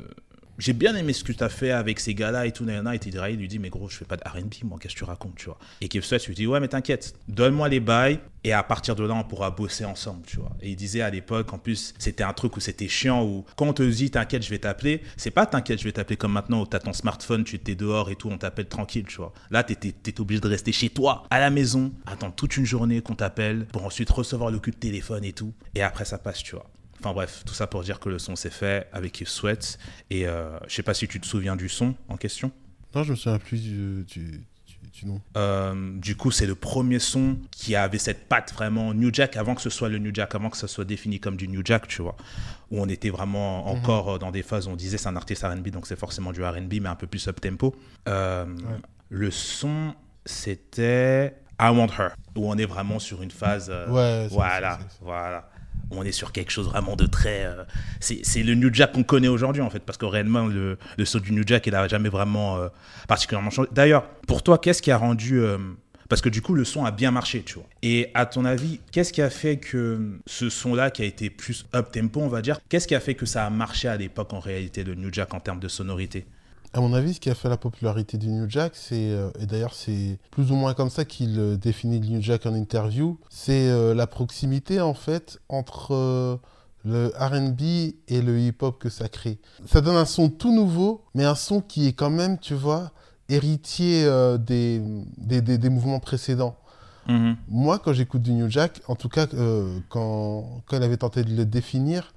j'ai 0.59 0.73
bien 0.73 0.95
aimé 0.97 1.13
ce 1.13 1.25
que 1.25 1.33
tu 1.33 1.45
as 1.45 1.49
fait 1.49 1.71
avec 1.71 2.01
ces 2.01 2.15
gars-là 2.15 2.47
et 2.47 2.53
tout. 2.53 2.67
Et 2.69 2.79
Riley 3.19 3.37
lui 3.37 3.49
dit 3.49 3.59
Mais 3.59 3.69
gros, 3.69 3.89
je 3.89 3.97
fais 3.97 4.05
pas 4.05 4.17
de 4.17 4.23
RB, 4.27 4.53
moi, 4.65 4.79
qu'est-ce 4.81 4.95
que 4.95 4.99
tu 4.99 5.05
racontes, 5.05 5.37
tu 5.37 5.47
vois? 5.47 5.59
Et 5.81 5.89
Keith 5.89 6.03
Sweat 6.03 6.27
lui 6.27 6.35
dit 6.35 6.47
Ouais, 6.47 6.61
mais 6.61 6.69
t'inquiète, 6.69 7.15
donne-moi 7.29 7.69
les 7.69 7.81
bails 7.81 8.21
et 8.45 8.53
à 8.53 8.63
partir 8.63 8.95
de 8.95 9.05
là, 9.05 9.15
on 9.15 9.25
pourra 9.25 9.51
bosser 9.51 9.85
ensemble, 9.85 10.25
tu 10.27 10.37
vois. 10.37 10.53
Et 10.63 10.71
il 10.71 10.77
disait 10.77 11.01
à 11.01 11.11
l'époque, 11.11 11.53
en 11.53 11.59
plus, 11.59 11.95
c'était 11.99 12.23
un 12.23 12.33
truc 12.33 12.57
où 12.57 12.61
c'était 12.61 12.89
chiant, 12.89 13.25
où 13.25 13.45
quand 13.57 13.67
on 13.67 13.73
te 13.73 13.83
dit 13.83 14.11
T'inquiète, 14.11 14.45
je 14.45 14.51
vais 14.51 14.59
t'appeler, 14.59 15.03
c'est 15.17 15.31
pas 15.31 15.47
T'inquiète, 15.47 15.81
je 15.81 15.85
vais 15.85 15.93
t'appeler 15.93 16.17
comme 16.17 16.33
maintenant 16.33 16.63
où 16.63 16.67
t'as 16.67 16.79
ton 16.79 16.93
smartphone, 16.93 17.45
tu 17.45 17.59
t'es 17.59 17.75
dehors 17.75 18.11
et 18.11 18.17
tout, 18.17 18.29
on 18.31 18.39
t'appelle 18.39 18.69
tranquille, 18.69 19.05
tu 19.07 19.17
vois. 19.17 19.33
Là, 19.51 19.63
t'étais 19.63 20.21
obligé 20.21 20.41
de 20.41 20.49
rester 20.49 20.73
chez 20.73 20.91
toi, 20.91 21.25
à 21.31 21.41
la 21.41 21.51
maison, 21.51 21.93
attendre 22.07 22.35
toute 22.35 22.57
une 22.57 22.67
journée 22.67 23.01
qu'on 23.01 23.15
t'appelle 23.15 23.67
pour 23.67 23.85
ensuite 23.85 24.11
recevoir 24.11 24.51
le 24.51 24.59
coup 24.59 24.71
de 24.71 24.77
téléphone 24.77 25.25
et 25.25 25.33
tout. 25.33 25.53
Et 25.75 25.83
après, 25.83 26.05
ça 26.05 26.19
passe, 26.19 26.43
tu 26.43 26.55
vois. 26.55 26.67
Enfin 27.01 27.13
bref, 27.13 27.43
tout 27.47 27.55
ça 27.55 27.67
pour 27.67 27.83
dire 27.83 28.01
que 28.01 28.09
le 28.09 28.19
son 28.19 28.37
s'est 28.37 28.51
fait 28.51 28.89
avec 28.93 29.13
Keith 29.13 29.29
Sweat. 29.29 29.79
Et 30.11 30.27
euh, 30.27 30.59
je 30.69 30.75
sais 30.75 30.83
pas 30.83 30.95
si 30.95 31.07
tu 31.09 31.21
te 31.21 31.27
souviens 31.27 31.57
du 31.57 31.69
son 31.69 31.95
en 32.09 32.17
question. 32.17 32.51
Non, 32.95 33.03
je 33.03 33.11
me 33.13 33.17
souviens 33.17 33.39
plus 33.39 33.63
du, 33.63 34.05
du, 34.05 34.31
du- 34.31 34.41
du 34.93 35.07
nom. 35.07 35.21
Euh, 35.37 35.93
du 35.99 36.17
coup, 36.17 36.31
c'est 36.31 36.47
le 36.47 36.55
premier 36.55 36.99
son 36.99 37.37
qui 37.51 37.77
avait 37.77 37.99
cette 37.99 38.29
patte 38.29 38.55
vraiment 38.55 38.95
New 38.95 39.11
Jack 39.13 39.37
avant 39.37 39.55
que 39.55 39.61
ce 39.61 39.69
soit 39.69 39.91
le 39.91 39.99
New 39.99 40.11
Jack, 40.15 40.35
avant 40.35 40.49
que 40.49 40.57
ça 40.57 40.69
soit 40.69 40.87
défini 40.87 41.21
comme 41.21 41.37
du 41.37 41.49
New 41.49 41.61
Jack, 41.63 41.87
tu 41.87 42.01
vois. 42.01 42.17
Où 42.71 42.81
on 42.81 42.89
était 42.89 43.11
vraiment 43.11 43.67
encore 43.69 44.15
euh, 44.15 44.19
dans 44.19 44.31
des 44.31 44.43
phases 44.43 44.67
où 44.69 44.71
on 44.71 44.77
disait 44.77 44.97
c'est 44.97 45.09
un 45.09 45.17
artiste 45.17 45.43
RB, 45.45 45.69
donc 45.69 45.87
c'est 45.87 45.99
forcément 45.99 46.33
du 46.33 46.43
RB, 46.43 46.75
mais 46.81 46.89
un 46.89 46.95
peu 46.97 47.07
plus 47.07 47.29
up 47.29 47.41
tempo. 47.41 47.77
Euh, 48.09 48.47
Le 49.11 49.31
son, 49.31 49.95
c'était 50.25 51.35
I 51.61 51.69
Want 51.69 51.89
Her, 51.99 52.11
où 52.37 52.51
on 52.51 52.57
est 52.57 52.67
vraiment 52.67 52.99
sur 52.99 53.23
une 53.23 53.31
phase. 53.31 53.69
Ouais, 53.71 54.29
voilà, 54.31 54.79
c'est- 54.81 54.99
voilà. 55.03 55.49
On 55.91 56.03
est 56.03 56.13
sur 56.13 56.33
quelque 56.33 56.51
chose 56.51 56.67
vraiment 56.67 56.97
de 56.97 57.07
très. 57.07 57.45
euh, 57.45 57.65
c'est 58.01 58.43
le 58.43 58.55
New 58.55 58.73
Jack 58.73 58.93
qu'on 58.93 59.05
connaît 59.05 59.29
aujourd'hui, 59.29 59.63
en 59.63 59.71
fait, 59.71 59.81
parce 59.81 59.99
que 59.99 60.05
réellement, 60.07 60.47
le, 60.47 60.79
le 60.99 61.05
saut 61.05 61.21
du 61.21 61.33
New 61.33 61.45
Jack, 61.47 61.67
il 61.67 61.73
n'a 61.73 61.87
jamais 61.89 62.09
vraiment 62.09 62.57
euh, 62.57 62.69
particulièrement 63.09 63.51
changé. 63.51 63.69
D'ailleurs, 63.73 64.09
pour 64.27 64.43
toi, 64.43 64.59
qu'est-ce 64.59 64.83
qui 64.83 64.91
a 64.91 64.99
rendu. 64.99 65.41
euh, 65.41 65.59
parce 66.09 66.23
que 66.23 66.29
du 66.29 66.41
coup, 66.41 66.55
le 66.55 66.65
son 66.65 66.85
a 66.85 66.93
bien 66.93 67.11
marché, 67.11 67.43
tu 67.43 67.55
vois. 67.55 67.69
Et 67.83 68.11
à 68.15 68.27
ton 68.27 68.45
avis, 68.45 68.79
qu'est-ce 68.93 69.13
qui 69.13 69.23
a 69.23 69.31
fait 69.31 69.57
que 69.59 70.19
ce 70.27 70.49
son-là, 70.51 70.91
qui 70.93 71.03
a 71.03 71.05
été 71.05 71.31
plus 71.31 71.67
up-tempo, 71.75 72.21
on 72.21 72.29
va 72.29 72.43
dire, 72.43 72.61
qu'est-ce 72.69 72.87
qui 72.87 72.95
a 72.95 73.01
fait 73.01 73.15
que 73.15 73.27
ça 73.27 73.45
a 73.45 73.51
marché 73.51 73.89
à 73.89 73.97
l'époque, 73.97 74.33
en 74.33 74.39
réalité, 74.39 74.85
le 74.85 74.95
New 74.95 75.13
Jack 75.13 75.35
en 75.35 75.41
termes 75.41 75.59
de 75.59 75.69
sonorité? 75.69 76.27
À 76.73 76.81
mon 76.81 76.93
avis, 76.93 77.15
ce 77.15 77.21
qui 77.21 77.31
a 77.31 77.35
fait 77.35 77.49
la 77.49 77.57
popularité 77.57 78.19
du 78.19 78.29
New 78.29 78.49
Jack, 78.51 78.73
c'est, 78.75 79.11
euh, 79.11 79.31
et 79.41 79.47
d'ailleurs 79.47 79.73
c'est 79.75 80.19
plus 80.31 80.51
ou 80.51 80.57
moins 80.57 80.75
comme 80.75 80.91
ça 80.91 81.05
qu'il 81.07 81.39
euh, 81.39 81.57
définit 81.57 82.01
le 82.01 82.07
New 82.09 82.21
Jack 82.23 82.45
en 82.45 82.55
interview, 82.55 83.19
c'est 83.31 83.69
euh, 83.71 83.95
la 83.95 84.07
proximité 84.07 84.81
en 84.81 84.93
fait 84.93 85.39
entre 85.49 86.39
le 86.85 87.13
RB 87.19 87.61
et 88.09 88.21
le 88.23 88.39
hip-hop 88.39 88.79
que 88.79 88.91
ça 88.91 89.09
crée. 89.09 89.39
Ça 89.67 89.81
donne 89.81 89.97
un 89.97 90.05
son 90.05 90.29
tout 90.29 90.55
nouveau, 90.55 91.03
mais 91.15 91.25
un 91.25 91.35
son 91.35 91.61
qui 91.61 91.87
est 91.89 91.93
quand 91.95 92.11
même, 92.11 92.39
tu 92.39 92.55
vois, 92.55 92.93
héritier 93.29 94.05
des- 94.39 94.81
des 95.59 95.69
mouvements 95.69 95.99
précédents. 95.99 96.57
Moi, 97.49 97.79
quand 97.79 97.93
j'écoute 97.93 98.23
du 98.23 98.33
New 98.33 98.51
Jack, 98.51 98.81
en 98.89 98.97
tout 98.97 99.09
cas, 99.09 99.27
euh, 99.35 99.79
quand, 99.89 100.63
quand 100.67 100.77
il 100.77 100.83
avait 100.83 100.97
tenté 100.97 101.23
de 101.23 101.35
le 101.35 101.45
définir, 101.45 102.13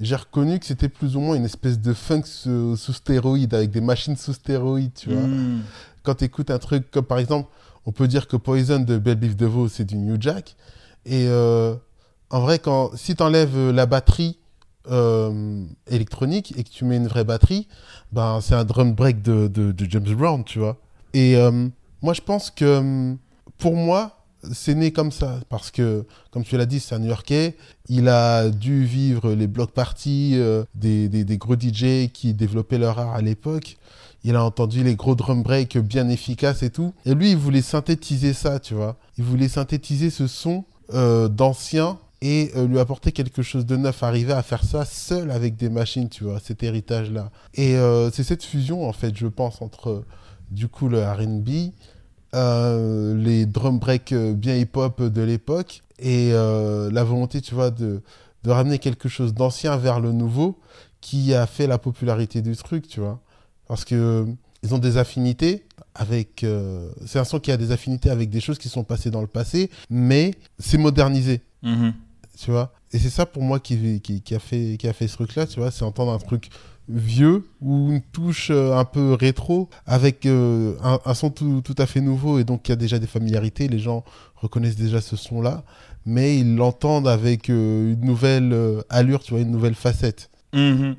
j'ai 0.00 0.16
reconnu 0.16 0.58
que 0.58 0.66
c'était 0.66 0.88
plus 0.88 1.16
ou 1.16 1.20
moins 1.20 1.36
une 1.36 1.44
espèce 1.44 1.80
de 1.80 1.92
funk 1.92 2.22
sous, 2.24 2.76
sous 2.76 2.92
stéroïde, 2.92 3.54
avec 3.54 3.70
des 3.70 3.80
machines 3.80 4.16
sous 4.16 4.32
stéroïdes, 4.32 4.94
tu 4.94 5.12
vois. 5.12 5.26
Mm. 5.26 5.62
Quand 6.02 6.14
tu 6.16 6.24
écoutes 6.24 6.50
un 6.50 6.58
truc 6.58 6.90
comme, 6.90 7.04
par 7.04 7.18
exemple, 7.18 7.48
on 7.86 7.92
peut 7.92 8.06
dire 8.06 8.28
que 8.28 8.36
Poison 8.36 8.80
de 8.80 8.98
Belle 8.98 9.16
Beef 9.16 9.36
DeVoe, 9.36 9.68
c'est 9.68 9.84
du 9.84 9.96
New 9.96 10.16
Jack. 10.20 10.56
Et 11.04 11.26
euh, 11.28 11.74
en 12.30 12.40
vrai, 12.40 12.58
quand, 12.58 12.90
si 12.96 13.16
tu 13.16 13.22
enlèves 13.22 13.70
la 13.70 13.86
batterie 13.86 14.38
euh, 14.90 15.64
électronique 15.86 16.54
et 16.56 16.64
que 16.64 16.70
tu 16.70 16.84
mets 16.84 16.96
une 16.96 17.08
vraie 17.08 17.24
batterie, 17.24 17.66
ben, 18.12 18.40
c'est 18.40 18.54
un 18.54 18.64
drum 18.64 18.94
break 18.94 19.22
de, 19.22 19.48
de, 19.48 19.72
de 19.72 19.90
James 19.90 20.14
Brown, 20.14 20.44
tu 20.44 20.58
vois. 20.58 20.76
Et 21.12 21.36
euh, 21.36 21.68
moi, 22.00 22.14
je 22.14 22.20
pense 22.20 22.50
que 22.50 22.64
euh, 22.64 23.14
pour 23.58 23.74
moi, 23.74 24.17
c'est 24.52 24.74
né 24.74 24.92
comme 24.92 25.10
ça. 25.10 25.40
Parce 25.48 25.70
que, 25.70 26.04
comme 26.30 26.44
tu 26.44 26.56
l'as 26.56 26.66
dit, 26.66 26.80
c'est 26.80 26.94
un 26.94 26.98
New-Yorkais. 26.98 27.56
Il 27.88 28.08
a 28.08 28.48
dû 28.50 28.84
vivre 28.84 29.32
les 29.32 29.46
block 29.46 29.72
parties 29.72 30.32
euh, 30.36 30.64
des, 30.74 31.08
des, 31.08 31.36
gros 31.38 31.54
DJ 31.54 32.10
qui 32.12 32.34
développaient 32.34 32.78
leur 32.78 32.98
art 32.98 33.14
à 33.14 33.22
l'époque. 33.22 33.76
Il 34.24 34.36
a 34.36 34.44
entendu 34.44 34.82
les 34.82 34.96
gros 34.96 35.14
drum 35.14 35.42
breaks 35.42 35.78
bien 35.78 36.08
efficaces 36.08 36.62
et 36.62 36.70
tout. 36.70 36.92
Et 37.06 37.14
lui, 37.14 37.32
il 37.32 37.36
voulait 37.36 37.62
synthétiser 37.62 38.32
ça, 38.32 38.58
tu 38.58 38.74
vois. 38.74 38.96
Il 39.16 39.24
voulait 39.24 39.48
synthétiser 39.48 40.10
ce 40.10 40.26
son 40.26 40.64
euh, 40.92 41.28
d'ancien 41.28 41.98
et 42.20 42.50
euh, 42.56 42.66
lui 42.66 42.80
apporter 42.80 43.12
quelque 43.12 43.42
chose 43.42 43.64
de 43.64 43.76
neuf. 43.76 44.02
Arriver 44.02 44.32
à 44.32 44.42
faire 44.42 44.64
ça 44.64 44.84
seul 44.84 45.30
avec 45.30 45.56
des 45.56 45.68
machines, 45.68 46.08
tu 46.08 46.24
vois, 46.24 46.40
cet 46.40 46.62
héritage-là. 46.62 47.30
Et 47.54 47.76
c'est 48.12 48.24
cette 48.24 48.44
fusion, 48.44 48.88
en 48.88 48.92
fait, 48.92 49.16
je 49.16 49.26
pense, 49.26 49.62
entre 49.62 50.04
du 50.50 50.68
coup 50.68 50.88
le 50.88 51.02
RB, 51.02 51.72
euh, 52.34 53.14
les 53.16 53.46
drum 53.46 53.78
breaks 53.78 54.12
euh, 54.12 54.34
bien 54.34 54.56
hip-hop 54.56 55.02
de 55.02 55.22
l'époque 55.22 55.82
et 55.98 56.30
euh, 56.32 56.90
la 56.92 57.04
volonté, 57.04 57.40
tu 57.40 57.54
vois, 57.54 57.70
de, 57.70 58.02
de 58.44 58.50
ramener 58.50 58.78
quelque 58.78 59.08
chose 59.08 59.34
d'ancien 59.34 59.76
vers 59.76 60.00
le 60.00 60.12
nouveau 60.12 60.58
qui 61.00 61.34
a 61.34 61.46
fait 61.46 61.66
la 61.66 61.78
popularité 61.78 62.42
du 62.42 62.56
truc, 62.56 62.86
tu 62.88 63.00
vois. 63.00 63.20
Parce 63.66 63.84
que 63.84 63.94
euh, 63.94 64.24
ils 64.62 64.74
ont 64.74 64.78
des 64.78 64.96
affinités 64.96 65.64
avec. 65.94 66.42
euh, 66.44 66.90
c'est 67.06 67.18
un 67.18 67.24
son 67.24 67.38
qui 67.40 67.50
a 67.52 67.56
des 67.56 67.70
affinités 67.72 68.10
avec 68.10 68.30
des 68.30 68.40
choses 68.40 68.58
qui 68.58 68.68
sont 68.68 68.84
passées 68.84 69.10
dans 69.10 69.20
le 69.20 69.26
passé, 69.26 69.70
mais 69.90 70.32
c'est 70.58 70.78
modernisé, 70.78 71.40
Mhm. 71.62 71.92
tu 72.38 72.50
vois. 72.50 72.72
Et 72.92 72.98
c'est 72.98 73.10
ça 73.10 73.26
pour 73.26 73.42
moi 73.42 73.60
qui, 73.60 74.00
qui, 74.00 74.22
qui 74.22 74.34
a 74.34 74.38
fait, 74.38 74.76
qui 74.78 74.88
a 74.88 74.92
fait 74.92 75.06
ce 75.08 75.14
truc-là, 75.14 75.46
tu 75.46 75.60
vois. 75.60 75.70
C'est 75.70 75.84
entendre 75.84 76.12
un 76.12 76.18
truc 76.18 76.48
vieux 76.88 77.44
ou 77.60 77.92
une 77.92 78.00
touche 78.02 78.50
euh, 78.50 78.74
un 78.76 78.84
peu 78.84 79.12
rétro 79.14 79.68
avec 79.86 80.24
euh, 80.26 80.74
un, 80.82 80.98
un 81.04 81.14
son 81.14 81.30
tout, 81.30 81.60
tout 81.62 81.74
à 81.78 81.86
fait 81.86 82.00
nouveau 82.00 82.38
et 82.38 82.44
donc 82.44 82.68
il 82.68 82.72
y 82.72 82.72
a 82.72 82.76
déjà 82.76 82.98
des 82.98 83.06
familiarités. 83.06 83.68
Les 83.68 83.78
gens 83.78 84.04
reconnaissent 84.36 84.76
déjà 84.76 85.00
ce 85.00 85.16
son-là, 85.16 85.64
mais 86.06 86.38
ils 86.38 86.56
l'entendent 86.56 87.08
avec 87.08 87.50
euh, 87.50 87.92
une 87.92 88.00
nouvelle 88.00 88.52
euh, 88.52 88.80
allure, 88.88 89.22
tu 89.22 89.32
vois, 89.32 89.40
une 89.40 89.50
nouvelle 89.50 89.74
facette. 89.74 90.30
Mhm. 90.54 90.96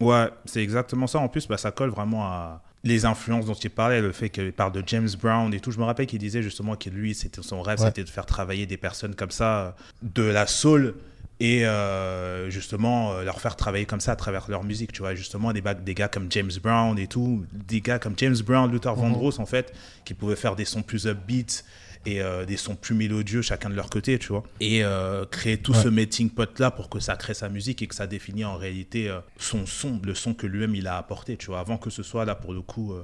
Ouais, 0.00 0.28
c'est 0.44 0.62
exactement 0.62 1.06
ça. 1.06 1.18
En 1.18 1.28
plus, 1.28 1.46
bah, 1.48 1.56
ça 1.56 1.70
colle 1.70 1.90
vraiment 1.90 2.24
à 2.24 2.62
les 2.84 3.04
influences 3.04 3.46
dont 3.46 3.54
il 3.54 3.70
parlait, 3.70 4.00
le 4.00 4.12
fait 4.12 4.30
qu'il 4.30 4.52
parle 4.52 4.70
de 4.72 4.82
James 4.86 5.08
Brown 5.20 5.52
et 5.52 5.58
tout. 5.60 5.72
Je 5.72 5.78
me 5.78 5.84
rappelle 5.84 6.06
qu'il 6.06 6.20
disait 6.20 6.42
justement 6.42 6.76
que 6.76 6.88
lui, 6.88 7.14
c'était 7.14 7.42
son 7.42 7.60
rêve, 7.60 7.80
Ouais. 7.80 7.86
c'était 7.86 8.04
de 8.04 8.08
faire 8.08 8.24
travailler 8.24 8.66
des 8.66 8.76
personnes 8.76 9.16
comme 9.16 9.32
ça, 9.32 9.74
de 10.02 10.22
la 10.22 10.46
soul 10.46 10.94
et 11.40 11.64
euh, 11.66 12.50
justement 12.50 13.12
euh, 13.12 13.24
leur 13.24 13.40
faire 13.40 13.54
travailler 13.56 13.86
comme 13.86 14.00
ça 14.00 14.12
à 14.12 14.16
travers 14.16 14.50
leur 14.50 14.64
musique, 14.64 14.92
tu 14.92 15.02
vois, 15.02 15.14
justement 15.14 15.52
des, 15.52 15.62
gars 15.94 16.08
comme 16.08 16.26
James 16.30 16.50
Brown 16.62 16.98
et 16.98 17.06
tout, 17.06 17.44
des 17.52 17.80
gars 17.80 17.98
comme 17.98 18.14
James 18.16 18.36
Brown, 18.44 18.70
Luther 18.70 18.94
Vandross 18.94 19.38
en 19.38 19.46
fait, 19.46 19.72
qui 20.04 20.14
pouvaient 20.14 20.36
faire 20.36 20.56
des 20.56 20.64
sons 20.64 20.82
plus 20.82 21.06
upbeat 21.06 21.64
et 22.06 22.22
euh, 22.22 22.44
des 22.44 22.56
sons 22.56 22.74
plus 22.76 22.94
mélodieux 22.94 23.42
chacun 23.42 23.70
de 23.70 23.74
leur 23.74 23.90
côté, 23.90 24.18
tu 24.18 24.28
vois, 24.28 24.42
et 24.60 24.84
euh, 24.84 25.24
créer 25.26 25.58
tout 25.58 25.72
Ouais. 25.72 25.82
ce 25.82 25.88
melting 25.88 26.30
pot 26.30 26.58
là 26.58 26.70
pour 26.70 26.88
que 26.88 27.00
ça 27.00 27.16
crée 27.16 27.34
sa 27.34 27.48
musique 27.48 27.82
et 27.82 27.86
que 27.86 27.94
ça 27.94 28.06
définit 28.06 28.44
en 28.44 28.56
réalité 28.56 29.12
son 29.36 29.66
son, 29.66 30.00
le 30.04 30.14
son 30.14 30.34
que 30.34 30.46
lui-même 30.46 30.74
il 30.74 30.86
a 30.86 30.96
apporté, 30.96 31.36
tu 31.36 31.46
vois, 31.46 31.60
avant 31.60 31.76
que 31.76 31.90
ce 31.90 32.02
soit 32.02 32.24
là 32.24 32.34
pour 32.34 32.52
le 32.52 32.62
coup 32.62 32.94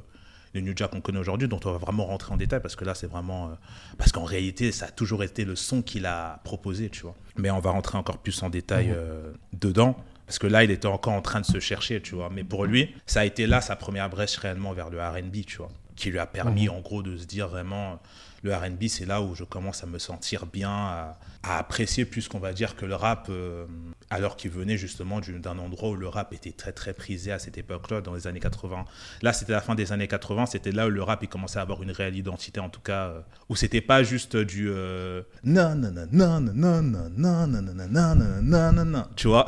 le 0.55 0.61
New 0.61 0.73
Jack 0.75 0.91
qu'on 0.91 1.01
connaît 1.01 1.19
aujourd'hui, 1.19 1.49
dont 1.49 1.61
on 1.65 1.73
va 1.73 1.79
vraiment 1.79 2.07
rentrer 2.07 2.33
en 2.33 2.37
détail 2.37 2.61
parce 2.61 2.77
que 2.77 2.85
là 2.85 2.95
c'est 2.95 3.07
vraiment 3.07 3.49
euh, 3.49 3.55
parce 3.99 4.13
qu'en 4.13 4.25
réalité 4.25 4.73
ça 4.73 4.87
a 4.87 4.91
toujours 4.91 5.23
été 5.23 5.45
le 5.45 5.57
son 5.57 5.83
qu'il 5.83 6.07
a 6.07 6.41
proposé, 6.45 6.89
tu 6.89 7.03
vois. 7.03 7.15
Mais 7.37 7.51
on 7.51 7.61
va 7.61 7.71
rentrer 7.71 7.99
encore 7.99 8.19
plus 8.19 8.43
en 8.43 8.51
détail 8.51 8.91
euh, 8.91 9.33
dedans. 9.53 9.97
Parce 10.27 10.39
que 10.39 10.47
là, 10.47 10.65
il 10.65 10.71
était 10.71 10.87
encore 10.87 11.13
en 11.13 11.21
train 11.21 11.41
de 11.41 11.45
se 11.45 11.61
chercher, 11.61 12.01
tu 12.01 12.15
vois. 12.15 12.31
Mais 12.31 12.45
pour 12.45 12.65
lui, 12.65 12.95
ça 13.05 13.21
a 13.21 13.25
été 13.27 13.47
là 13.47 13.61
sa 13.61 13.77
première 13.77 14.09
brèche 14.09 14.37
réellement 14.39 14.73
vers 14.73 14.89
le 14.89 14.99
RB, 14.99 15.45
tu 15.47 15.59
vois. 15.59 15.69
Qui 15.97 16.11
lui 16.11 16.19
a 16.19 16.27
permis, 16.27 16.71
en 16.71 16.81
gros, 16.81 17.03
de 17.03 17.17
se 17.19 17.27
dire 17.27 17.49
vraiment. 17.49 18.01
Le 18.45 18.55
RB, 18.55 18.85
c'est 18.89 19.07
là 19.07 19.23
où 19.23 19.35
je 19.35 19.43
commence 19.43 19.83
à 19.83 19.87
me 19.87 19.99
sentir 19.99 20.45
bien, 20.47 20.71
à, 20.71 21.19
apprécier 21.43 22.05
plus 22.05 22.29
qu'on 22.29 22.39
va 22.39 22.53
dire 22.53 22.77
que 22.77 22.87
le 22.87 22.95
rap, 22.95 23.27
euh, 23.31 23.67
alors 24.11 24.37
qu'il 24.37 24.51
venait 24.51 24.77
justement 24.77 25.21
d'un 25.21 25.59
endroit 25.59 25.91
où 25.91 25.97
le 25.97 26.09
rap 26.09 26.33
était 26.33 26.53
très 26.53 26.73
très 26.73 26.93
prisé 26.95 27.33
à 27.33 27.39
cette 27.39 27.59
époque-là, 27.59 28.01
dans 28.03 28.15
les 28.15 28.27
années 28.27 28.41
80. 28.41 28.85
Là, 29.23 29.33
c'était 29.33 29.53
la 29.53 29.61
fin 29.61 29.75
des 29.75 29.93
années 29.93 30.09
80, 30.09 30.47
c'était 30.47 30.73
là 30.73 30.87
où 30.87 30.91
le 30.91 31.03
rap 31.03 31.23
il 31.23 31.29
commençait 31.29 31.59
à 31.59 31.63
avoir 31.63 31.83
une 31.83 31.91
réelle 31.91 32.17
identité, 32.17 32.61
en 32.61 32.69
tout 32.69 32.81
cas, 32.81 33.09
euh, 33.09 33.21
où 33.49 33.57
c'était 33.57 33.81
pas 33.81 34.03
juste 34.03 34.37
du 34.37 34.71
non, 38.75 38.85
non, 38.85 39.05
tu 39.17 39.29
vois, 39.29 39.47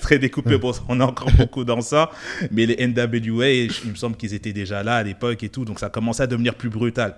très 0.00 0.18
découpé. 0.18 0.58
On 0.88 1.00
est 1.00 1.04
encore 1.04 1.32
beaucoup 1.32 1.64
dans 1.64 1.80
ça, 1.80 2.10
mais 2.52 2.66
les 2.66 2.86
NWA, 2.86 3.48
il 3.50 3.90
me 3.90 3.96
semble 3.96 4.16
qu'ils 4.16 4.34
étaient 4.34 4.52
déjà 4.52 4.82
là 4.84 4.96
à 4.96 5.02
l'époque 5.02 5.42
et 5.42 5.48
tout, 5.48 5.64
donc 5.64 5.80
ça 5.80 5.90
commençait 5.90 6.22
à 6.22 6.26
devenir 6.28 6.54
plus 6.54 6.70
brutal. 6.70 7.16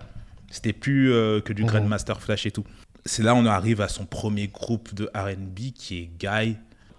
C'était 0.51 0.73
plus 0.73 1.09
que 1.45 1.53
du 1.53 1.65
Grandmaster 1.65 2.21
Flash 2.21 2.47
et 2.47 2.51
tout. 2.51 2.65
C'est 3.05 3.23
là 3.23 3.35
on 3.35 3.47
arrive 3.47 3.81
à 3.81 3.89
son 3.89 4.05
premier 4.05 4.49
groupe 4.49 4.95
de 4.95 5.11
R&B 5.15 5.73
qui 5.75 5.99
est 5.99 6.11
Guy, 6.19 6.57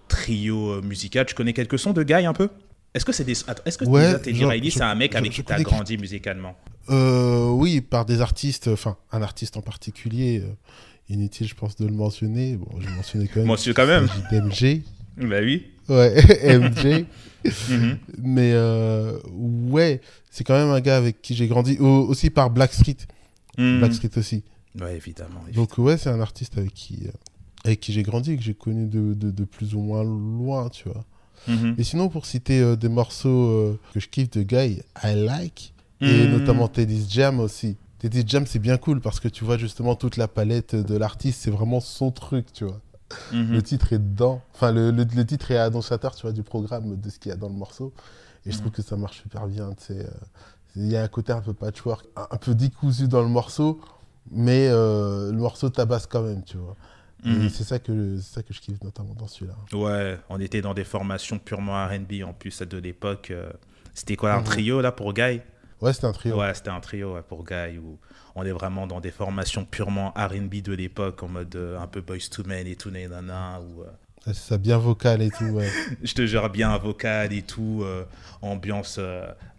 trio 0.08 0.80
musical. 0.82 1.26
Tu 1.26 1.34
connais 1.34 1.52
quelques 1.52 1.78
sons 1.78 1.92
de 1.92 2.02
Guy 2.02 2.24
un 2.26 2.32
peu? 2.32 2.48
Est-ce 2.94 3.04
que 3.04 3.12
c'est 3.12 3.24
des 3.24 3.32
est-ce 3.32 3.78
que 3.78 3.84
ouais, 3.84 4.18
Teddy 4.20 4.44
Riley 4.44 4.70
c'est 4.70 4.82
un 4.82 4.94
mec 4.94 5.14
avec 5.14 5.32
qui 5.32 5.44
tu 5.44 5.52
as 5.52 5.62
grandi 5.62 5.98
musicalement? 5.98 6.56
Euh, 6.90 7.50
Oui, 7.50 7.80
par 7.80 8.04
des 8.06 8.20
artistes, 8.20 8.68
enfin 8.68 8.96
un 9.12 9.22
artiste 9.22 9.56
en 9.56 9.62
particulier. 9.62 10.42
Euh, 10.44 10.52
inutile, 11.10 11.46
je 11.48 11.54
pense, 11.54 11.76
de 11.76 11.86
le 11.86 11.92
mentionner. 11.92 12.56
Bon, 12.56 12.68
je 12.80 12.88
mentionné 12.90 13.28
quand 13.28 13.40
même. 13.40 13.46
Mentionne 13.46 13.74
quand 13.74 13.86
même. 13.86 14.08
DMG. 14.30 14.82
Bah 15.18 15.36
oui. 15.42 15.66
Ouais, 15.88 16.58
MJ. 16.58 17.04
Mhm. 17.70 17.98
Mais 18.18 18.50
euh, 18.52 19.16
ouais, 19.32 20.00
c'est 20.28 20.42
quand 20.42 20.58
même 20.58 20.70
un 20.70 20.80
gars 20.80 20.96
avec 20.96 21.22
qui 21.22 21.36
j'ai 21.36 21.46
grandi. 21.46 21.78
aussi 21.78 22.30
par 22.30 22.50
Blackstreet. 22.50 22.96
Mm. 23.58 23.78
Blackstreet 23.78 24.16
aussi. 24.16 24.44
Ouais, 24.80 24.96
évidemment, 24.96 25.42
Donc 25.54 25.76
ouais, 25.78 25.98
c'est 25.98 26.10
un 26.10 26.20
artiste 26.20 26.56
avec 26.56 26.72
qui, 26.72 27.06
euh, 27.06 27.10
avec 27.64 27.80
qui 27.80 27.92
j'ai 27.92 28.02
grandi 28.02 28.32
et 28.32 28.36
que 28.36 28.42
j'ai 28.42 28.54
connu 28.54 28.86
de, 28.86 29.14
de, 29.14 29.30
de, 29.30 29.44
plus 29.44 29.74
ou 29.74 29.80
moins 29.80 30.04
loin, 30.04 30.68
tu 30.68 30.88
vois. 30.88 31.04
Mhm. 31.48 31.74
Et 31.78 31.84
sinon, 31.84 32.08
pour 32.08 32.26
citer 32.26 32.60
euh, 32.60 32.76
des 32.76 32.88
morceaux 32.88 33.78
que 33.92 34.00
je 34.00 34.08
kiffe 34.08 34.30
de 34.30 34.42
Guy, 34.42 34.82
I 35.02 35.14
Like, 35.14 35.74
et 36.00 36.26
mm. 36.26 36.30
notamment 36.30 36.68
Teddy's 36.68 37.10
Jam 37.10 37.40
aussi. 37.40 37.76
Teddy's 37.98 38.24
Jam, 38.26 38.46
c'est 38.46 38.60
bien 38.60 38.76
cool 38.76 39.00
parce 39.00 39.18
que 39.18 39.28
tu 39.28 39.44
vois 39.44 39.58
justement 39.58 39.96
toute 39.96 40.16
la 40.16 40.28
palette 40.28 40.76
de 40.76 40.96
l'artiste, 40.96 41.40
c'est 41.42 41.50
vraiment 41.50 41.80
son 41.80 42.12
truc, 42.12 42.52
tu 42.52 42.64
vois. 42.64 42.80
Mhm. 43.32 43.52
Le 43.52 43.62
titre 43.62 43.92
est 43.92 43.98
dedans. 43.98 44.42
Enfin, 44.54 44.72
le, 44.72 44.90
le, 44.90 45.26
titre 45.26 45.50
est 45.50 45.56
annonciateur, 45.56 46.14
tu 46.14 46.22
vois, 46.22 46.32
du 46.32 46.42
programme, 46.42 46.96
de 46.96 47.10
ce 47.10 47.18
qu'il 47.18 47.30
y 47.30 47.32
a 47.32 47.36
dans 47.36 47.48
le 47.48 47.54
morceau. 47.54 47.92
Et 48.46 48.50
je 48.50 48.56
mhm. 48.56 48.60
trouve 48.62 48.72
que 48.72 48.82
ça 48.82 48.96
marche 48.96 49.22
super 49.22 49.46
bien, 49.46 49.72
tu 49.74 49.86
sais. 49.86 50.04
Euh, 50.04 50.10
il 50.78 50.92
y 50.92 50.96
a 50.96 51.02
un 51.02 51.08
côté 51.08 51.32
un 51.32 51.40
peu 51.40 51.52
patchwork, 51.52 52.06
un, 52.16 52.36
peu 52.36 52.54
décousu 52.54 53.08
dans 53.08 53.22
le 53.22 53.28
morceau, 53.28 53.80
mais 54.30 54.68
euh, 54.68 55.32
le 55.32 55.38
morceau 55.38 55.68
tabasse 55.70 56.06
quand 56.06 56.22
même, 56.22 56.44
tu 56.44 56.56
vois. 56.56 56.76
Mhm. 57.24 57.48
C'est 57.48 57.64
ça, 57.64 57.78
que, 57.80 58.18
ça 58.20 58.42
que 58.42 58.54
je 58.54 58.60
kiffe 58.60 58.82
notamment 58.82 59.14
dans 59.14 59.26
celui-là. 59.26 59.56
Ouais, 59.72 60.18
on 60.28 60.40
était 60.40 60.62
dans 60.62 60.74
des 60.74 60.84
formations 60.84 61.38
purement 61.38 61.84
RB 61.84 62.22
en 62.24 62.32
plus 62.32 62.62
de 62.62 62.78
l'époque. 62.78 63.32
Euh, 63.32 63.50
c'était 63.92 64.14
quoi, 64.14 64.34
un 64.34 64.42
trio 64.42 64.80
là 64.80 64.92
pour 64.92 65.12
Guy? 65.12 65.40
Ouais, 65.80 65.92
c'était 65.92 66.06
un 66.06 66.12
trio. 66.12 66.38
Ouais, 66.38 66.54
c'était 66.54 66.70
un 66.70 66.80
trio 66.80 67.16
pour 67.28 67.44
Guy 67.44 67.78
où 67.78 67.98
on 68.34 68.44
est 68.44 68.52
vraiment 68.52 68.86
dans 68.86 69.00
des 69.00 69.10
formations 69.10 69.64
purement 69.64 70.12
RB 70.16 70.62
de 70.62 70.72
l'époque, 70.72 71.22
en 71.24 71.28
mode 71.28 71.54
euh, 71.56 71.80
un 71.80 71.88
peu 71.88 72.00
Boys 72.00 72.28
to 72.30 72.44
Men 72.44 72.66
et 72.68 72.76
tout, 72.76 72.90
nana. 72.90 73.60
Ou, 73.60 73.82
euh, 73.82 73.86
C'est 74.24 74.34
ça, 74.34 74.58
bien 74.58 74.78
vocal 74.78 75.22
et 75.22 75.30
tout, 75.30 75.44
ouais. 75.44 75.68
je 76.02 76.14
te 76.14 76.26
jure, 76.26 76.48
bien 76.50 76.76
vocal 76.76 77.32
et 77.32 77.42
tout, 77.42 77.80
euh, 77.82 78.04
ambiance. 78.42 78.98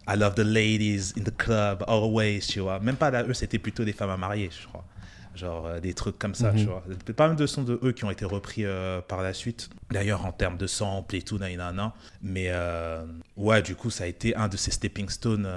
I 0.08 0.16
love 0.16 0.34
the 0.34 0.44
ladies 0.44 1.12
in 1.16 1.22
the 1.22 1.36
club, 1.36 1.84
always, 1.86 2.40
tu 2.40 2.60
vois. 2.60 2.80
Même 2.80 2.96
pas 2.96 3.10
là, 3.10 3.24
eux, 3.24 3.34
c'était 3.34 3.58
plutôt 3.58 3.84
des 3.84 3.92
femmes 3.92 4.10
à 4.10 4.16
marier, 4.16 4.50
je 4.50 4.66
crois 4.66 4.84
genre 5.34 5.66
euh, 5.66 5.80
des 5.80 5.94
trucs 5.94 6.18
comme 6.18 6.34
ça, 6.34 6.52
tu 6.52 6.64
mhm. 6.64 6.66
vois. 6.66 6.82
Pas 7.16 7.28
mal 7.28 7.36
de 7.36 7.46
sons 7.46 7.62
de 7.62 7.78
eux 7.82 7.92
qui 7.92 8.04
ont 8.04 8.10
été 8.10 8.24
repris 8.24 8.64
euh, 8.64 9.00
par 9.00 9.22
la 9.22 9.32
suite. 9.32 9.70
D'ailleurs, 9.90 10.24
en 10.26 10.32
termes 10.32 10.56
de 10.56 10.66
sample 10.66 11.16
et 11.16 11.22
tout, 11.22 11.38
nanana. 11.38 11.94
Mais 12.22 12.46
euh, 12.48 13.04
ouais, 13.36 13.62
du 13.62 13.74
coup, 13.74 13.90
ça 13.90 14.04
a 14.04 14.06
été 14.06 14.34
un 14.36 14.48
de 14.48 14.56
ses 14.56 14.70
stepping 14.70 15.08
stones 15.08 15.48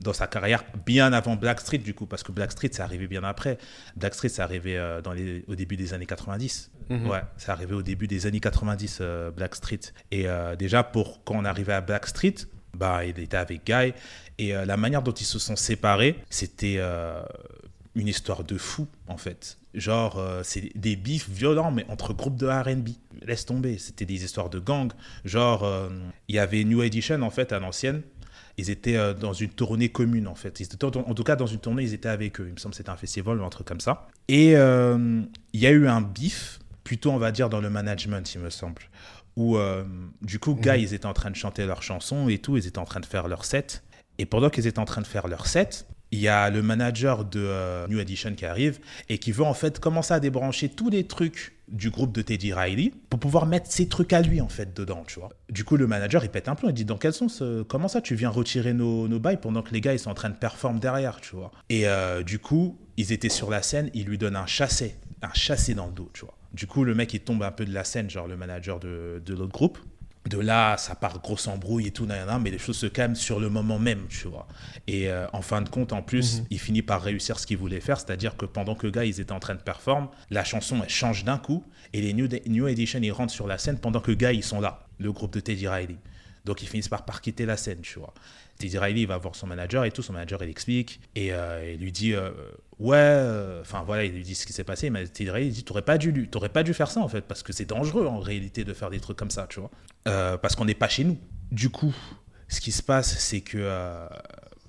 dans 0.00 0.12
sa 0.12 0.26
carrière, 0.26 0.64
bien 0.84 1.12
avant 1.12 1.36
Blackstreet, 1.36 1.78
du 1.78 1.94
coup, 1.94 2.06
parce 2.06 2.22
que 2.22 2.32
Blackstreet, 2.32 2.70
c'est 2.72 2.82
arrivé 2.82 3.06
bien 3.06 3.24
après. 3.24 3.58
Blackstreet, 3.96 4.28
c'est 4.28 4.42
arrivé 4.42 4.98
dans 5.02 5.12
les, 5.12 5.44
au 5.48 5.54
début 5.54 5.76
des 5.76 5.94
années 5.94 6.06
90. 6.06 6.70
Mhm. 6.88 7.08
Ouais, 7.08 7.22
c'est 7.36 7.50
arrivé 7.50 7.74
au 7.74 7.82
début 7.82 8.06
des 8.06 8.26
années 8.26 8.40
90, 8.40 9.02
Blackstreet. 9.36 9.92
Et 10.10 10.26
déjà, 10.58 10.82
pour 10.82 11.24
quand 11.24 11.34
on 11.36 11.44
arrivait 11.44 11.74
à 11.74 11.80
Blackstreet, 11.80 12.46
bah, 12.74 13.04
il 13.04 13.18
était 13.18 13.36
avec 13.36 13.64
Guy. 13.64 13.94
Et 14.38 14.52
la 14.52 14.76
manière 14.76 15.02
dont 15.02 15.12
ils 15.12 15.24
se 15.24 15.38
sont 15.38 15.56
séparés, 15.56 16.22
c'était 16.28 16.80
une 17.96 18.08
histoire 18.08 18.44
de 18.44 18.56
fou, 18.58 18.86
en 19.08 19.16
fait. 19.16 19.58
Genre, 19.74 20.18
euh, 20.18 20.42
c'est 20.44 20.70
des 20.76 20.96
bifs 20.96 21.28
violents, 21.28 21.72
mais 21.72 21.84
entre 21.88 22.12
groupes 22.14 22.36
de 22.36 22.46
RB. 22.46 22.90
Laisse 23.22 23.46
tomber, 23.46 23.78
c'était 23.78 24.04
des 24.04 24.22
histoires 24.22 24.50
de 24.50 24.58
gang. 24.58 24.92
Genre, 25.24 25.64
euh, 25.64 25.88
il 26.28 26.36
y 26.36 26.38
avait 26.38 26.62
New 26.64 26.82
Edition, 26.82 27.22
en 27.22 27.30
fait, 27.30 27.52
à 27.52 27.58
l'ancienne. 27.58 28.02
Ils 28.58 28.70
étaient 28.70 28.96
euh, 28.96 29.14
dans 29.14 29.32
une 29.32 29.48
tournée 29.48 29.88
commune, 29.88 30.28
en 30.28 30.34
fait. 30.34 30.60
Ils 30.60 30.64
étaient, 30.64 30.84
en 30.84 31.14
tout 31.14 31.24
cas, 31.24 31.36
dans 31.36 31.46
une 31.46 31.58
tournée, 31.58 31.82
ils 31.82 31.94
étaient 31.94 32.08
avec 32.08 32.38
eux. 32.40 32.44
Il 32.46 32.52
me 32.52 32.58
semble 32.58 32.72
que 32.72 32.76
c'était 32.76 32.90
un 32.90 32.96
festival 32.96 33.40
ou 33.40 33.44
un 33.44 33.50
truc 33.50 33.66
comme 33.66 33.80
ça. 33.80 34.06
Et 34.28 34.52
il 34.52 35.60
y 35.60 35.66
a 35.66 35.70
eu 35.70 35.88
un 35.88 36.02
bif, 36.02 36.58
plutôt, 36.84 37.10
on 37.10 37.18
va 37.18 37.32
dire, 37.32 37.48
dans 37.48 37.60
le 37.60 37.70
management, 37.70 38.34
il 38.34 38.40
me 38.42 38.50
semble. 38.50 38.82
Où, 39.36 39.58
du 40.22 40.38
coup, 40.38 40.54
gars, 40.54 40.76
mhm. 40.76 40.82
ils 40.82 40.94
étaient 40.94 41.06
en 41.06 41.14
train 41.14 41.30
de 41.30 41.36
chanter 41.36 41.66
leurs 41.66 41.82
chansons 41.82 42.28
et 42.28 42.38
tout. 42.38 42.56
Ils 42.58 42.66
étaient 42.66 42.78
en 42.78 42.84
train 42.84 43.00
de 43.00 43.06
faire 43.06 43.26
leur 43.28 43.44
set. 43.44 43.82
Et 44.18 44.26
pendant 44.26 44.48
qu'ils 44.50 44.66
étaient 44.66 44.78
en 44.78 44.86
train 44.86 45.02
de 45.02 45.06
faire 45.06 45.28
leur 45.28 45.46
set, 45.46 45.86
il 46.12 46.20
y 46.20 46.28
a 46.28 46.50
le 46.50 46.62
manager 46.62 47.24
de 47.24 47.40
euh, 47.40 47.86
New 47.88 47.98
Edition 47.98 48.34
qui 48.34 48.46
arrive 48.46 48.78
et 49.08 49.18
qui 49.18 49.32
veut 49.32 49.44
en 49.44 49.54
fait 49.54 49.80
commencer 49.80 50.14
à 50.14 50.20
débrancher 50.20 50.68
tous 50.68 50.90
les 50.90 51.04
trucs 51.04 51.56
du 51.68 51.90
groupe 51.90 52.12
de 52.12 52.22
Teddy 52.22 52.52
Riley 52.52 52.92
pour 53.10 53.18
pouvoir 53.18 53.46
mettre 53.46 53.70
ses 53.70 53.88
trucs 53.88 54.12
à 54.12 54.22
lui 54.22 54.40
en 54.40 54.48
fait 54.48 54.76
dedans, 54.76 55.02
tu 55.06 55.18
vois. 55.18 55.30
Du 55.50 55.64
coup, 55.64 55.76
le 55.76 55.86
manager 55.86 56.24
il 56.24 56.30
pète 56.30 56.48
un 56.48 56.54
plomb, 56.54 56.68
il 56.68 56.74
dit 56.74 56.84
dans 56.84 56.96
quel 56.96 57.12
sens, 57.12 57.42
comment 57.68 57.88
ça 57.88 58.00
tu 58.00 58.14
viens 58.14 58.30
retirer 58.30 58.72
nos, 58.72 59.08
nos 59.08 59.18
bails 59.18 59.40
pendant 59.40 59.62
que 59.62 59.72
les 59.72 59.80
gars 59.80 59.92
ils 59.92 59.98
sont 59.98 60.10
en 60.10 60.14
train 60.14 60.30
de 60.30 60.36
performer 60.36 60.78
derrière, 60.78 61.20
tu 61.20 61.34
vois. 61.34 61.50
Et 61.68 61.88
euh, 61.88 62.22
du 62.22 62.38
coup, 62.38 62.78
ils 62.96 63.12
étaient 63.12 63.28
sur 63.28 63.50
la 63.50 63.62
scène, 63.62 63.90
il 63.94 64.06
lui 64.06 64.18
donne 64.18 64.36
un 64.36 64.46
chassé, 64.46 64.96
un 65.22 65.32
chassé 65.34 65.74
dans 65.74 65.86
le 65.86 65.92
dos, 65.92 66.10
tu 66.12 66.24
vois. 66.24 66.36
Du 66.52 66.66
coup, 66.66 66.84
le 66.84 66.94
mec 66.94 67.12
il 67.14 67.20
tombe 67.20 67.42
un 67.42 67.50
peu 67.50 67.64
de 67.66 67.74
la 67.74 67.84
scène, 67.84 68.08
genre 68.08 68.28
le 68.28 68.36
manager 68.36 68.78
de, 68.78 69.20
de 69.24 69.34
l'autre 69.34 69.52
groupe 69.52 69.78
de 70.28 70.38
là, 70.38 70.76
ça 70.76 70.94
part 70.94 71.20
grosse 71.20 71.46
embrouille 71.46 71.86
et 71.86 71.90
tout, 71.90 72.06
mais 72.40 72.50
les 72.50 72.58
choses 72.58 72.76
se 72.76 72.86
calment 72.86 73.14
sur 73.14 73.40
le 73.40 73.48
moment 73.48 73.78
même, 73.78 74.06
tu 74.08 74.28
vois. 74.28 74.46
Et 74.86 75.08
euh, 75.08 75.26
en 75.32 75.42
fin 75.42 75.62
de 75.62 75.68
compte, 75.68 75.92
en 75.92 76.02
plus, 76.02 76.40
mhm. 76.40 76.46
il 76.50 76.58
finit 76.58 76.82
par 76.82 77.02
réussir 77.02 77.38
ce 77.38 77.46
qu'il 77.46 77.58
voulait 77.58 77.80
faire, 77.80 77.98
c'est-à-dire 77.98 78.36
que 78.36 78.46
pendant 78.46 78.74
que 78.74 78.86
gars, 78.86 79.04
ils 79.04 79.20
étaient 79.20 79.32
en 79.32 79.40
train 79.40 79.54
de 79.54 79.60
performer, 79.60 80.08
la 80.30 80.44
chanson, 80.44 80.80
elle 80.82 80.88
change 80.88 81.24
d'un 81.24 81.38
coup, 81.38 81.64
et 81.92 82.00
les 82.00 82.12
New, 82.12 82.28
New 82.46 82.66
Edition, 82.68 83.00
ils 83.02 83.12
rentrent 83.12 83.32
sur 83.32 83.46
la 83.46 83.58
scène 83.58 83.78
pendant 83.78 84.00
que 84.00 84.12
gars, 84.12 84.32
ils 84.32 84.44
sont 84.44 84.60
là, 84.60 84.86
le 84.98 85.12
groupe 85.12 85.32
de 85.32 85.40
Teddy 85.40 85.68
Riley. 85.68 85.96
Donc 86.44 86.62
ils 86.62 86.68
finissent 86.68 86.88
par, 86.88 87.04
par 87.04 87.20
quitter 87.20 87.44
la 87.44 87.56
scène, 87.56 87.80
tu 87.82 87.98
vois. 87.98 88.14
Teddy 88.58 88.78
Riley 88.78 89.02
il 89.02 89.06
va 89.06 89.18
voir 89.18 89.34
son 89.34 89.46
manager 89.46 89.84
et 89.84 89.90
tout, 89.90 90.02
son 90.02 90.12
manager 90.12 90.42
il 90.42 90.48
explique 90.48 91.00
et 91.14 91.32
euh, 91.32 91.72
il 91.74 91.80
lui 91.80 91.92
dit 91.92 92.14
euh, 92.14 92.30
ouais, 92.78 92.96
euh, 92.96 93.60
enfin 93.60 93.82
voilà, 93.84 94.04
il 94.04 94.12
lui 94.12 94.22
dit 94.22 94.34
ce 94.34 94.46
qui 94.46 94.52
s'est 94.52 94.64
passé, 94.64 94.90
mais 94.90 95.04
il 95.04 95.50
dit 95.50 95.64
t'aurais 95.64 95.82
pas 95.82 95.98
dû, 95.98 96.28
t'aurais 96.28 96.48
pas 96.48 96.62
dû 96.62 96.74
faire 96.74 96.90
ça 96.90 97.00
en 97.00 97.08
fait 97.08 97.22
parce 97.22 97.42
que 97.42 97.52
c'est 97.52 97.66
dangereux 97.66 98.06
en 98.06 98.18
réalité 98.18 98.64
de 98.64 98.72
faire 98.72 98.90
des 98.90 99.00
trucs 99.00 99.16
comme 99.16 99.30
ça, 99.30 99.46
tu 99.48 99.60
vois, 99.60 99.70
parce 100.38 100.56
qu'on 100.56 100.64
n'est 100.64 100.74
pas 100.74 100.88
chez 100.88 101.04
nous. 101.04 101.18
Du 101.52 101.70
coup, 101.70 101.94
ce 102.48 102.60
qui 102.60 102.72
se 102.72 102.82
passe 102.82 103.18
c'est 103.18 103.40
que 103.40 103.68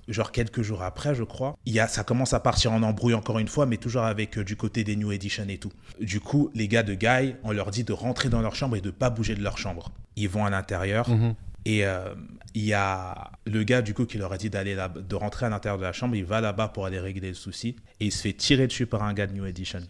genre 0.08 0.32
quelques 0.32 0.62
jours 0.62 0.84
après, 0.84 1.16
je 1.16 1.24
crois. 1.24 1.58
Y 1.66 1.80
a, 1.80 1.88
ça 1.88 2.04
commence 2.04 2.34
à 2.34 2.40
partir 2.40 2.72
en 2.72 2.82
embrouille 2.84 3.14
encore 3.14 3.40
une 3.40 3.48
fois, 3.48 3.66
mais 3.66 3.78
toujours 3.78 4.04
avec 4.04 4.40
du 4.40 4.56
côté 4.56 4.84
des 4.84 4.96
New 4.96 5.12
Edition 5.12 5.46
et 5.50 5.58
tout. 5.58 5.72
Du 6.00 6.20
coup, 6.20 6.50
les 6.54 6.68
gars 6.68 6.84
de 6.84 6.94
Guy, 6.94 7.36
on 7.44 7.52
leur 7.52 7.72
dit 7.72 7.84
de 7.84 7.94
rentrer 7.94 8.30
dans 8.30 8.42
leur 8.42 8.56
chambre 8.56 8.76
et 8.76 8.82
de 8.82 8.92
pas 8.92 9.10
bouger 9.10 9.36
de 9.36 9.44
leur 9.44 9.58
chambre. 9.58 9.92
Ils 10.16 10.30
vont 10.30 10.46
à 10.46 10.50
l'intérieur. 10.50 11.10
Mhm. 11.10 11.36
Et 11.68 11.86
euh, 11.86 12.16
il 12.54 12.64
y 12.64 12.74
a 12.74 13.30
le 13.46 13.62
gars 13.64 13.82
du 13.82 13.94
coup 13.94 14.06
qui 14.06 14.18
leur 14.18 14.32
a 14.32 14.38
dit 14.38 14.50
d'aller 14.50 14.74
là, 14.74 14.88
de 14.88 15.16
rentrer 15.16 15.48
à 15.48 15.50
l'intérieur 15.50 15.78
de 15.78 15.84
la 15.84 15.92
chambre. 15.92 16.16
Il 16.16 16.24
va 16.24 16.40
là-bas 16.40 16.70
pour 16.70 16.86
aller 16.86 16.98
régler 16.98 17.28
le 17.28 17.34
souci 17.34 17.76
et 18.00 18.06
il 18.06 18.12
se 18.14 18.22
fait 18.22 18.32
tirer 18.32 18.68
dessus 18.68 18.86
par 18.86 19.04
un 19.04 19.14
gars 19.14 19.28
de 19.28 19.34
New 19.34 19.46
Edition. 19.46 19.82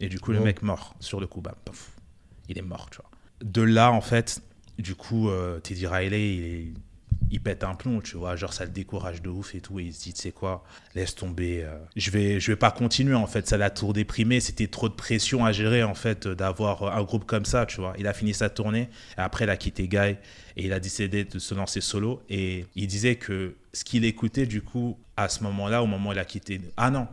Et 0.00 0.08
du 0.08 0.18
coup, 0.18 0.32
le 0.32 0.40
mec 0.40 0.62
mort 0.62 0.96
sur 0.98 1.20
le 1.20 1.28
coup, 1.28 1.40
bah, 1.40 1.54
il 2.48 2.58
est 2.58 2.62
mort, 2.62 2.90
tu 2.90 2.96
vois. 2.96 3.08
De 3.40 3.62
là, 3.62 3.92
en 3.92 4.00
fait, 4.00 4.42
du 4.78 4.96
coup, 4.96 5.28
euh, 5.28 5.60
Teddy 5.60 5.86
Riley, 5.86 6.34
il 6.34 6.44
est 6.44 6.72
il 7.32 7.40
pète 7.40 7.64
un 7.64 7.74
plomb, 7.74 8.02
tu 8.02 8.18
vois, 8.18 8.36
genre 8.36 8.52
ça 8.52 8.66
le 8.66 8.70
décourage 8.70 9.22
de 9.22 9.30
ouf 9.30 9.54
et 9.54 9.60
tout, 9.60 9.80
et 9.80 9.84
il 9.84 9.94
se 9.94 10.02
dit, 10.02 10.12
tu 10.12 10.20
sais 10.20 10.32
quoi, 10.32 10.64
laisse 10.94 11.14
tomber, 11.14 11.64
euh, 11.64 11.78
je 11.96 12.10
vais 12.10 12.38
je 12.38 12.52
vais 12.52 12.56
pas 12.56 12.70
continuer, 12.70 13.14
en 13.14 13.26
fait, 13.26 13.48
ça 13.48 13.56
l'a 13.56 13.70
tour 13.70 13.94
déprimé, 13.94 14.38
c'était 14.38 14.66
trop 14.66 14.90
de 14.90 14.94
pression 14.94 15.44
à 15.44 15.50
gérer, 15.50 15.82
en 15.82 15.94
fait, 15.94 16.28
d'avoir 16.28 16.94
un 16.94 17.02
groupe 17.02 17.24
comme 17.24 17.46
ça, 17.46 17.64
tu 17.64 17.80
vois. 17.80 17.94
Il 17.98 18.06
a 18.06 18.12
fini 18.12 18.34
sa 18.34 18.50
tournée, 18.50 18.90
et 19.16 19.20
après 19.20 19.46
il 19.46 19.50
a 19.50 19.56
quitté 19.56 19.88
Guy, 19.88 19.96
et 19.96 20.18
il 20.56 20.72
a 20.74 20.78
décidé 20.78 21.24
de 21.24 21.38
se 21.38 21.54
lancer 21.54 21.80
solo, 21.80 22.22
et 22.28 22.66
il 22.74 22.86
disait 22.86 23.16
que 23.16 23.56
ce 23.72 23.82
qu'il 23.82 24.04
écoutait, 24.04 24.44
du 24.44 24.60
coup, 24.60 24.98
à 25.16 25.30
ce 25.30 25.42
moment-là, 25.44 25.82
au 25.82 25.86
moment 25.86 26.10
où 26.10 26.12
il 26.12 26.18
a 26.18 26.26
quitté... 26.26 26.60
Ah 26.76 26.90
non, 26.90 27.08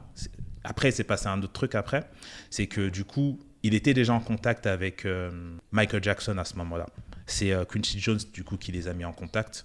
après, 0.66 0.92
c'est 0.92 1.06
passé 1.06 1.28
un 1.28 1.42
autre 1.42 1.54
truc 1.54 1.76
après, 1.76 2.04
c'est 2.50 2.68
que 2.68 2.90
du 2.90 3.06
coup, 3.06 3.40
il 3.64 3.74
était 3.74 3.94
déjà 3.94 4.14
en 4.14 4.20
contact 4.20 4.68
avec 4.68 5.06
euh, 5.06 5.32
Michael 5.72 6.04
Jackson 6.04 6.38
à 6.38 6.44
ce 6.44 6.56
moment-là. 6.56 6.88
C'est 7.26 7.54
euh, 7.54 7.64
Quincy 7.64 8.00
Jones, 8.00 8.20
du 8.34 8.44
coup, 8.44 8.58
qui 8.58 8.74
les 8.74 8.90
a 8.90 8.94
mis 8.94 9.06
en 9.06 9.14
contact 9.14 9.64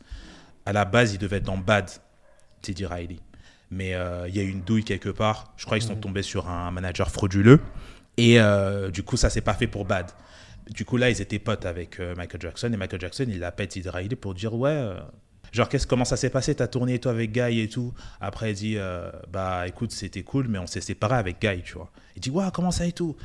à 0.66 0.73
la 0.73 0.85
base, 0.85 1.14
il 1.14 1.18
devait 1.18 1.37
être 1.37 1.44
dans 1.44 1.59
Bad, 1.59 1.90
Teddy 2.62 2.87
Riley. 2.87 3.18
mais 3.71 3.90
il 4.28 4.35
y 4.35 4.40
a 4.40 4.42
eu 4.42 4.49
une 4.49 4.62
douille 4.62 4.85
quelque 4.85 5.09
part. 5.09 5.52
Je 5.56 5.64
crois 5.66 5.78
qu'ils 5.78 5.87
sont 5.87 5.97
tombés 5.97 6.23
sur 6.23 6.49
un 6.49 6.71
manager 6.71 7.11
frauduleux. 7.11 7.61
Et 8.16 8.38
du 8.92 9.02
coup, 9.02 9.16
ça 9.16 9.30
s'est 9.30 9.40
pas 9.40 9.54
fait 9.54 9.66
pour 9.66 9.85
Bad. 9.85 10.11
Du 10.71 10.85
coup, 10.85 10.97
là, 10.97 11.11
ils 11.11 11.21
étaient 11.21 11.38
potes 11.38 11.66
avec 11.66 11.99
Michael 11.99 12.40
Jackson. 12.40 12.71
Et 12.73 12.76
Michael 12.76 13.00
Jackson, 13.00 13.26
il 13.28 13.42
appelle 13.44 13.68
Teddy 13.68 13.88
Riley 13.88 14.16
pour 14.16 14.35
dire 14.35 14.54
Ouais, 14.54 14.94
genre, 15.52 15.68
qu'est-ce, 15.68 15.87
comment 15.87 16.04
ça 16.04 16.16
s'est 16.16 16.30
passé 16.30 16.54
Ta 16.54 16.68
tournée, 16.68 16.99
toi, 16.99 17.12
avec 17.12 17.33
Guy 17.33 17.61
et 17.61 17.68
tout? 17.68 17.92
Après, 18.21 18.52
il 18.52 18.54
dit 18.54 18.78
Bah, 19.30 19.66
écoute, 19.66 19.92
c'était 19.92 20.23
cool, 20.23 20.49
mais 20.49 20.59
on 20.59 20.66
s'est 20.66 20.80
séparés 20.80 21.16
avec 21.16 21.40
Guy, 21.40 21.62
tu 21.62 21.75
vois. 21.75 21.90
Il 22.16 22.21
dit 22.21 22.30
Ouais, 22.30 22.44
comment 22.52 22.71
ça 22.71 22.87
et 22.87 22.92
tout? 22.92 23.16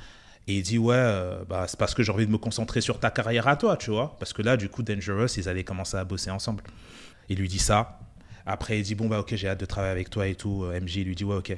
Et 0.50 0.54
il 0.54 0.64
dit, 0.64 0.80
ouais, 0.80 0.96
euh, 0.98 1.44
bah, 1.48 1.66
c'est 1.68 1.78
parce 1.78 1.94
que 1.94 2.02
j'ai 2.02 2.12
envie 2.12 2.26
de 2.26 2.32
me 2.32 2.40
concentrer 2.40 2.82
sur 2.82 3.00
ta 3.00 3.12
carrière 3.12 3.48
à 3.48 3.56
toi, 3.56 3.78
tu 3.78 3.92
vois. 3.92 4.16
Parce 4.18 4.34
que 4.34 4.42
là, 4.42 4.58
du 4.58 4.68
coup, 4.68 4.82
Dangerous, 4.82 5.28
ils 5.38 5.48
allaient 5.48 5.64
commencer 5.64 5.96
à 5.96 6.04
bosser 6.04 6.32
ensemble. 6.32 6.64
Il 7.30 7.40
lui 7.40 7.48
dit 7.48 7.60
ça. 7.60 8.00
Après, 8.46 8.80
il 8.80 8.84
dit, 8.84 8.96
bon, 8.96 9.08
bah, 9.08 9.20
ok, 9.20 9.36
j'ai 9.36 9.48
hâte 9.48 9.60
de 9.60 9.66
travailler 9.66 9.92
avec 9.92 10.10
toi 10.10 10.28
et 10.28 10.36
tout. 10.36 10.64
Euh, 10.64 10.80
MJ, 10.80 10.98
il 10.98 11.06
lui 11.06 11.16
dit, 11.16 11.24
ouais, 11.24 11.36
ok. 11.36 11.58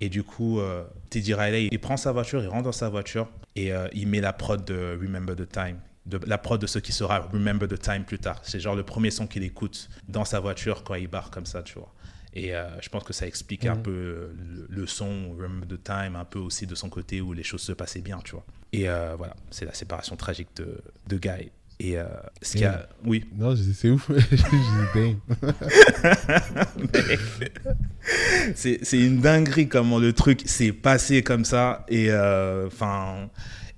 Et 0.00 0.08
du 0.08 0.22
coup, 0.22 0.60
euh, 0.60 0.84
Teddy 1.10 1.34
Riley, 1.34 1.68
il 1.70 1.78
prend 1.78 1.96
sa 1.96 2.12
voiture, 2.12 2.42
il 2.42 2.48
rentre 2.48 2.64
dans 2.64 2.72
sa 2.72 2.88
voiture 2.88 3.28
et 3.54 3.72
il 3.92 4.08
met 4.08 4.20
la 4.20 4.32
prod 4.32 4.64
de 4.64 4.98
Remember 4.98 5.36
the 5.36 5.46
Time. 5.46 5.78
De, 6.06 6.18
la 6.26 6.38
prod 6.38 6.58
de 6.58 6.66
ce 6.66 6.78
qui 6.78 6.92
sera 6.92 7.18
Remember 7.18 7.68
the 7.68 7.78
Time 7.78 8.04
plus 8.04 8.18
tard. 8.18 8.40
C'est 8.42 8.60
genre 8.60 8.74
le 8.74 8.82
premier 8.82 9.10
son 9.10 9.26
qu'il 9.26 9.42
écoute 9.42 9.90
dans 10.08 10.24
sa 10.24 10.40
voiture 10.40 10.82
quand 10.84 10.94
il 10.94 11.08
barre 11.08 11.30
comme 11.30 11.44
ça, 11.44 11.62
tu 11.62 11.74
vois. 11.74 11.92
Et 12.32 12.54
euh, 12.54 12.68
je 12.80 12.88
pense 12.88 13.02
que 13.02 13.12
ça 13.12 13.26
explique 13.26 13.66
un 13.66 13.74
mhm. 13.74 13.82
peu 13.82 14.30
le, 14.68 14.86
son, 14.86 15.32
Remember 15.32 15.66
the 15.66 15.82
Time, 15.82 16.16
un 16.16 16.24
peu 16.24 16.38
aussi 16.38 16.66
de 16.66 16.74
son 16.74 16.88
côté 16.88 17.20
où 17.20 17.32
les 17.32 17.42
choses 17.42 17.62
se 17.62 17.72
passaient 17.72 18.00
bien, 18.00 18.20
tu 18.24 18.32
vois. 18.32 18.44
Et 18.72 18.88
euh, 18.88 19.14
voilà, 19.16 19.34
c'est 19.50 19.64
la 19.64 19.74
séparation 19.74 20.16
tragique 20.16 20.48
de, 20.56 20.80
de 21.08 21.18
Guy. 21.18 21.50
Et 21.82 21.98
euh, 21.98 22.04
ce 22.42 22.52
qu'il 22.52 22.60
y 22.60 22.64
a. 22.64 22.86
Oui. 23.04 23.24
Non, 23.36 23.54
c'est 23.56 23.88
ouf. 23.88 24.10
c'est 28.54 28.78
une 28.92 29.20
dinguerie 29.20 29.66
comment 29.66 29.98
le 29.98 30.12
truc 30.12 30.42
s'est 30.44 30.72
passé 30.72 31.22
comme 31.22 31.46
ça. 31.46 31.86
Et 31.88 32.12
enfin. 32.12 33.30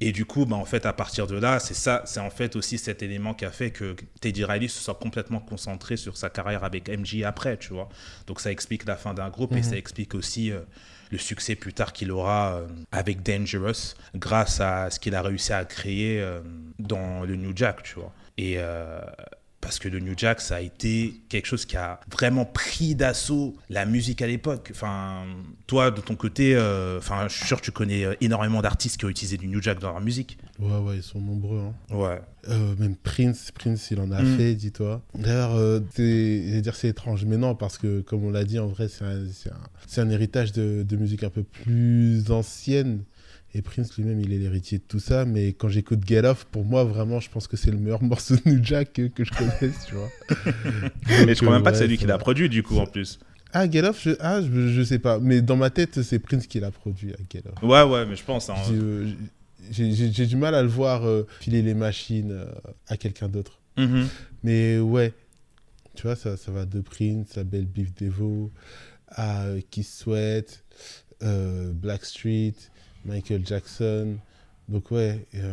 Et 0.04 0.10
du 0.10 0.24
coup, 0.24 0.46
bah, 0.46 0.56
en 0.56 0.64
fait, 0.64 0.84
à 0.84 0.92
partir 0.92 1.28
de 1.28 1.36
là, 1.36 1.60
c'est 1.60 1.74
ça, 1.74 2.02
c'est 2.06 2.18
en 2.18 2.28
fait 2.28 2.56
aussi 2.56 2.76
cet 2.76 3.04
élément 3.04 3.34
qui 3.34 3.44
a 3.44 3.52
fait 3.52 3.70
que 3.70 3.94
Teddy 4.20 4.44
Riley 4.44 4.66
se 4.66 4.80
soit 4.80 4.96
complètement 4.96 5.38
concentré 5.38 5.96
sur 5.96 6.16
sa 6.16 6.28
carrière 6.28 6.64
avec 6.64 6.88
MJ 6.88 7.22
après, 7.22 7.56
tu 7.56 7.72
vois. 7.72 7.88
Donc 8.26 8.40
ça 8.40 8.50
explique 8.50 8.84
la 8.84 8.96
fin 8.96 9.14
d'un 9.14 9.30
groupe 9.30 9.52
et 9.52 9.58
mhm. 9.58 9.62
ça 9.62 9.76
explique 9.76 10.16
aussi 10.16 10.50
euh, 10.50 10.58
le 11.12 11.18
succès 11.18 11.54
plus 11.54 11.74
tard 11.74 11.92
qu'il 11.92 12.10
aura 12.10 12.56
euh, 12.56 12.66
avec 12.90 13.22
Dangerous 13.22 13.94
grâce 14.16 14.60
à 14.60 14.90
ce 14.90 14.98
qu'il 14.98 15.14
a 15.14 15.20
réussi 15.22 15.52
à 15.52 15.64
créer 15.66 16.20
euh, 16.20 16.40
dans 16.78 17.24
le 17.24 17.36
New 17.36 17.52
Jack, 17.54 17.82
tu 17.82 17.96
vois. 17.96 18.12
Et 18.38 18.56
parce 19.62 19.78
que 19.78 19.88
le 19.88 20.00
New 20.00 20.14
Jack, 20.16 20.40
ça 20.40 20.56
a 20.56 20.60
été 20.60 21.22
quelque 21.28 21.46
chose 21.46 21.64
qui 21.64 21.76
a 21.76 22.00
vraiment 22.10 22.44
pris 22.44 22.96
d'assaut 22.96 23.56
la 23.70 23.86
musique 23.86 24.20
à 24.20 24.26
l'époque. 24.26 24.70
Enfin, 24.72 25.24
toi, 25.68 25.92
de 25.92 26.00
ton 26.00 26.16
côté, 26.16 26.56
euh, 26.56 26.98
enfin, 26.98 27.28
je 27.28 27.36
suis 27.36 27.46
sûr 27.46 27.60
que 27.60 27.64
tu 27.64 27.70
connais 27.70 28.04
euh, 28.04 28.14
énormément 28.20 28.60
d'artistes 28.60 28.98
qui 28.98 29.04
ont 29.04 29.08
utilisé 29.08 29.36
du 29.36 29.46
New 29.46 29.62
Jack 29.62 29.78
dans 29.78 29.92
leur 29.92 30.00
musique. 30.00 30.36
Ouais, 30.58 30.78
ouais, 30.78 30.96
ils 30.96 31.02
sont 31.02 31.20
nombreux. 31.20 31.60
Hein. 31.60 31.94
Ouais. 31.94 32.20
Euh, 32.48 32.74
même 32.76 32.96
Prince, 32.96 33.52
Prince, 33.52 33.92
il 33.92 34.00
en 34.00 34.10
a 34.10 34.20
mm. 34.20 34.36
fait, 34.36 34.54
dis-toi. 34.56 35.00
D'ailleurs, 35.14 35.80
c'est, 35.94 36.60
dire 36.60 36.74
c'est 36.74 36.88
étrange, 36.88 37.24
mais 37.24 37.36
non, 37.36 37.54
parce 37.54 37.78
que 37.78 38.00
comme 38.00 38.24
on 38.24 38.30
l'a 38.30 38.42
dit, 38.42 38.58
en 38.58 38.66
vrai, 38.66 38.88
c'est 38.88 39.04
un, 39.04 40.02
un, 40.02 40.10
héritage 40.10 40.50
de, 40.50 40.82
de, 40.82 40.96
musique 40.96 41.22
un 41.22 41.30
peu 41.30 41.44
plus 41.44 42.32
ancienne 42.32 43.04
et 43.54 43.60
Prince 43.60 43.96
lui-même, 43.96 44.18
il 44.20 44.32
est 44.32 44.38
l'héritier 44.38 44.78
de 44.78 44.84
tout 44.86 44.98
ça. 44.98 45.24
Mais 45.24 45.48
quand 45.48 45.68
j'écoute 45.68 46.00
Get 46.06 46.24
Off, 46.24 46.46
pour 46.46 46.64
moi, 46.64 46.84
vraiment, 46.84 47.20
je 47.20 47.28
pense 47.28 47.46
que 47.46 47.56
c'est 47.56 47.70
le 47.70 47.76
meilleur 47.76 48.02
morceau 48.02 48.36
de 48.36 48.50
New 48.50 48.64
Jack 48.64 48.92
que, 48.92 49.24
je 49.24 49.30
connaisse, 49.30 49.86
tu 49.86 49.94
vois. 49.94 50.08
mais 51.26 51.34
je 51.34 51.40
crois 51.40 51.52
même 51.52 51.62
pas 51.62 51.72
que 51.72 51.78
c'est 51.78 51.86
lui 51.86 51.98
qui 51.98 52.06
l'a 52.06 52.18
produit, 52.18 52.48
du 52.48 52.62
coup, 52.62 52.78
en 52.78 52.86
plus. 52.86 53.18
Ah, 53.52 53.70
Get 53.70 53.84
Off, 53.84 54.02
je, 54.02 54.12
ah, 54.20 54.40
je, 54.40 54.82
sais 54.82 54.98
pas. 54.98 55.18
Mais 55.18 55.42
dans 55.42 55.56
ma 55.56 55.68
tête, 55.68 56.02
c'est 56.02 56.18
Prince 56.18 56.46
qui 56.46 56.60
l'a 56.60 56.70
produit, 56.70 57.12
Get 57.30 57.42
Off. 57.46 57.62
Ouais, 57.62 57.82
ouais, 57.82 58.06
mais 58.06 58.16
je 58.16 58.24
pense. 58.24 58.48
Hein. 58.48 58.54
Euh, 58.70 59.12
j'ai 59.70 60.26
du 60.26 60.36
mal 60.36 60.54
à 60.54 60.62
le 60.62 60.68
voir 60.68 61.06
euh, 61.06 61.26
filer 61.40 61.60
les 61.60 61.74
machines 61.74 62.32
euh, 62.32 62.46
à 62.88 62.96
quelqu'un 62.96 63.28
d'autre. 63.28 63.60
Mm-hmm. 63.76 64.04
Mais 64.44 64.78
ouais, 64.78 65.12
tu 65.94 66.04
vois, 66.04 66.16
ça, 66.16 66.38
ça 66.38 66.50
va 66.50 66.64
de 66.64 66.80
Prince 66.80 67.36
à 67.36 67.44
Belle 67.44 67.66
Beef 67.66 67.94
Devo, 67.94 68.50
à 69.08 69.44
Kiss 69.70 69.98
Sweat, 69.98 70.64
Black 71.20 72.06
Street. 72.06 72.54
Michael 73.04 73.46
Jackson. 73.46 74.16
Donc 74.68 74.90
ouais, 74.90 75.26
euh, 75.34 75.52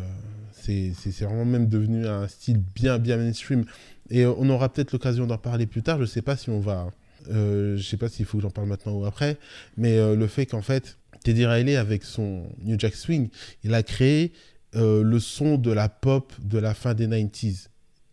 c'est 0.54 0.94
vraiment 1.22 1.46
même 1.46 1.68
devenu 1.68 2.08
un 2.08 2.28
style 2.28 2.62
bien, 2.76 3.00
bien 3.00 3.18
mainstream. 3.18 3.66
Et 4.10 4.26
on 4.26 4.50
aura 4.50 4.70
peut-être 4.70 4.92
l'occasion 4.92 5.28
d'en 5.28 5.38
parler 5.38 5.66
plus 5.66 5.82
tard. 5.84 5.98
Je 5.98 6.04
ne 6.04 6.08
sais 6.08 6.22
pas 6.22 6.36
si 6.38 6.50
on 6.50 6.60
va... 6.60 6.90
Euh, 7.30 7.76
je 7.78 7.84
sais 7.84 7.98
pas 7.98 8.08
s'il 8.08 8.26
faut 8.26 8.38
que 8.38 8.44
j'en 8.44 8.50
parle 8.50 8.68
maintenant 8.68 8.94
ou 8.94 9.06
après. 9.06 9.38
Mais 9.78 9.98
euh, 9.98 10.16
le 10.16 10.28
fait 10.28 10.46
qu'en 10.46 10.62
fait, 10.62 10.98
Teddy 11.24 11.46
Riley, 11.46 11.76
avec 11.76 12.04
son 12.04 12.44
New 12.64 12.80
Jack 12.80 12.96
Swing, 12.96 13.30
il 13.64 13.74
a 13.74 13.84
créé 13.84 14.32
euh, 14.76 15.04
le 15.04 15.20
son 15.20 15.58
de 15.58 15.72
la 15.72 15.90
pop 15.90 16.32
de 16.42 16.58
la 16.60 16.74
fin 16.74 16.94
des 16.94 17.08
90s 17.08 17.68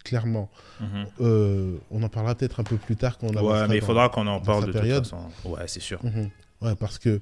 clairement. 0.05 0.49
Mhm. 0.81 1.79
on 1.90 2.03
en 2.05 2.09
parlera 2.09 2.37
peut-être 2.37 2.61
un 2.61 2.64
peu 2.64 2.77
plus 2.77 2.94
tard 2.94 3.18
quand 3.18 3.27
on 3.27 3.44
Ouais, 3.44 3.66
mais 3.66 3.77
il 3.77 3.83
faudra 3.83 4.09
qu'on 4.09 4.27
en 4.29 4.40
parle 4.40 4.66
de 4.66 4.72
période. 4.72 5.03
toute 5.03 5.11
façon. 5.12 5.49
Ouais, 5.49 5.66
c'est 5.66 5.81
sûr. 5.81 6.05
Mhm. 6.05 6.31
Ouais, 6.62 6.77
parce 6.77 6.99
que 6.99 7.20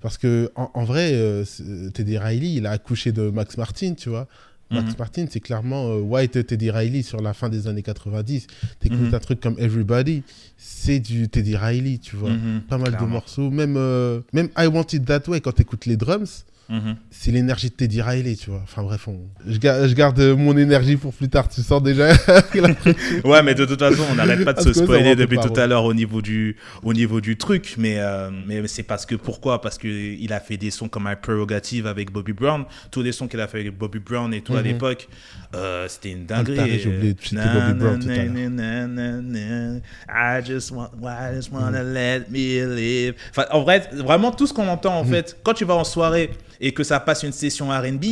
parce 0.00 0.18
que 0.18 0.50
en, 0.54 0.84
vrai, 0.84 1.12
euh, 1.14 1.44
Teddy 1.92 2.18
Riley, 2.18 2.54
il 2.54 2.66
a 2.66 2.72
accouché 2.72 3.12
de 3.12 3.30
Max 3.30 3.56
Martin, 3.56 3.94
tu 3.94 4.08
vois. 4.08 4.28
Max 4.70 4.90
mhm. 4.90 4.94
Martin, 4.98 5.26
c'est 5.30 5.40
clairement 5.40 5.88
euh, 5.88 6.00
White 6.00 6.46
Teddy 6.46 6.70
Riley 6.70 7.02
sur 7.02 7.20
la 7.22 7.34
fin 7.34 7.48
des 7.48 7.68
années 7.68 7.82
90. 7.82 8.46
T'écoutes 8.80 8.98
mm 8.98 9.14
un 9.14 9.18
truc 9.20 9.40
comme 9.40 9.56
Everybody, 9.58 10.22
c'est 10.56 10.98
du 10.98 11.28
Teddy 11.28 11.56
Riley, 11.56 11.98
tu 11.98 12.16
vois. 12.16 12.30
Mhm, 12.30 12.62
Pas 12.68 12.78
mal 12.78 12.96
de 12.96 13.04
morceaux. 13.04 13.50
Même, 13.50 13.76
euh, 13.76 14.20
même 14.32 14.48
I 14.58 14.66
Want 14.66 14.86
It 14.92 15.04
That 15.04 15.28
Way, 15.28 15.40
quand 15.40 15.52
t'écoutes 15.52 15.86
les 15.86 15.96
drums, 15.96 16.44
Mhm. 16.68 16.96
C'est 17.10 17.30
l'énergie 17.30 17.68
de 17.70 17.74
Teddy 17.74 18.02
Riley, 18.02 18.34
tu 18.34 18.50
vois. 18.50 18.60
Enfin 18.64 18.82
bref, 18.82 19.08
je, 19.46 19.94
garde, 19.94 20.20
mon 20.20 20.56
énergie 20.56 20.96
pour 20.96 21.12
plus 21.12 21.28
tard, 21.28 21.48
tu 21.48 21.60
sens 21.62 21.82
déjà. 21.82 22.08
ouais, 23.24 23.42
mais 23.44 23.54
de 23.54 23.64
toute 23.64 23.78
façon, 23.78 24.02
on 24.10 24.16
n'arrête 24.16 24.44
pas 24.44 24.52
de 24.52 24.60
se 24.60 24.72
spoiler 24.72 25.14
depuis 25.14 25.38
tout 25.38 25.58
à 25.58 25.66
l'heure 25.66 25.84
au, 25.84 25.94
niveau 25.94 26.20
du, 26.20 26.56
au 26.82 26.92
niveau 26.92 27.20
du 27.20 27.36
truc. 27.36 27.74
Mais, 27.78 27.96
euh, 27.98 28.30
mais 28.46 28.66
c'est 28.66 28.82
parce 28.82 29.06
que, 29.06 29.14
pourquoi? 29.14 29.60
Parce 29.60 29.78
qu'il 29.78 30.32
a 30.32 30.40
fait 30.40 30.56
des 30.56 30.70
sons 30.70 30.88
comme 30.88 31.04
My 31.04 31.14
Prerogative 31.20 31.86
avec 31.86 32.10
Bobby 32.10 32.32
Brown. 32.32 32.64
Tous 32.90 33.02
les 33.02 33.12
sons 33.12 33.28
qu'il 33.28 33.40
a 33.40 33.46
fait 33.46 33.60
avec 33.60 33.78
Bobby 33.78 34.00
Brown 34.00 34.34
et 34.34 34.40
tout 34.40 34.54
à 34.54 34.60
mhm. 34.60 34.64
l'époque, 34.64 35.08
euh, 35.54 35.86
c'était 35.88 36.10
une 36.10 36.26
dinguerie. 36.26 36.80
J'ai 36.80 36.88
oublié 36.88 37.14
de 37.14 37.20
citer 37.22 37.36
Bobby 37.36 37.78
Brown 37.78 38.00
tout 38.00 38.08
à 38.08 38.24
l'heure. 38.24 39.80
I 40.08 40.44
just, 40.44 40.72
want, 40.72 40.90
I 41.02 41.34
just 41.34 41.52
wanna 41.52 41.84
mhm. 41.84 41.94
let 41.94 42.20
me 42.28 42.74
live. 42.74 43.14
Enfin, 43.30 43.44
en 43.52 43.62
vrai, 43.62 43.88
vraiment 43.92 44.32
tout 44.32 44.48
ce 44.48 44.52
qu'on 44.52 44.66
entend, 44.66 44.98
en 44.98 45.04
fait, 45.04 45.36
quand 45.44 45.54
tu 45.54 45.64
vas 45.64 45.74
en 45.74 45.84
soirée 45.84 46.30
et 46.60 46.72
que 46.72 46.84
ça 46.84 47.00
passe 47.00 47.22
une 47.22 47.32
session 47.32 47.70
RB, 47.70 48.04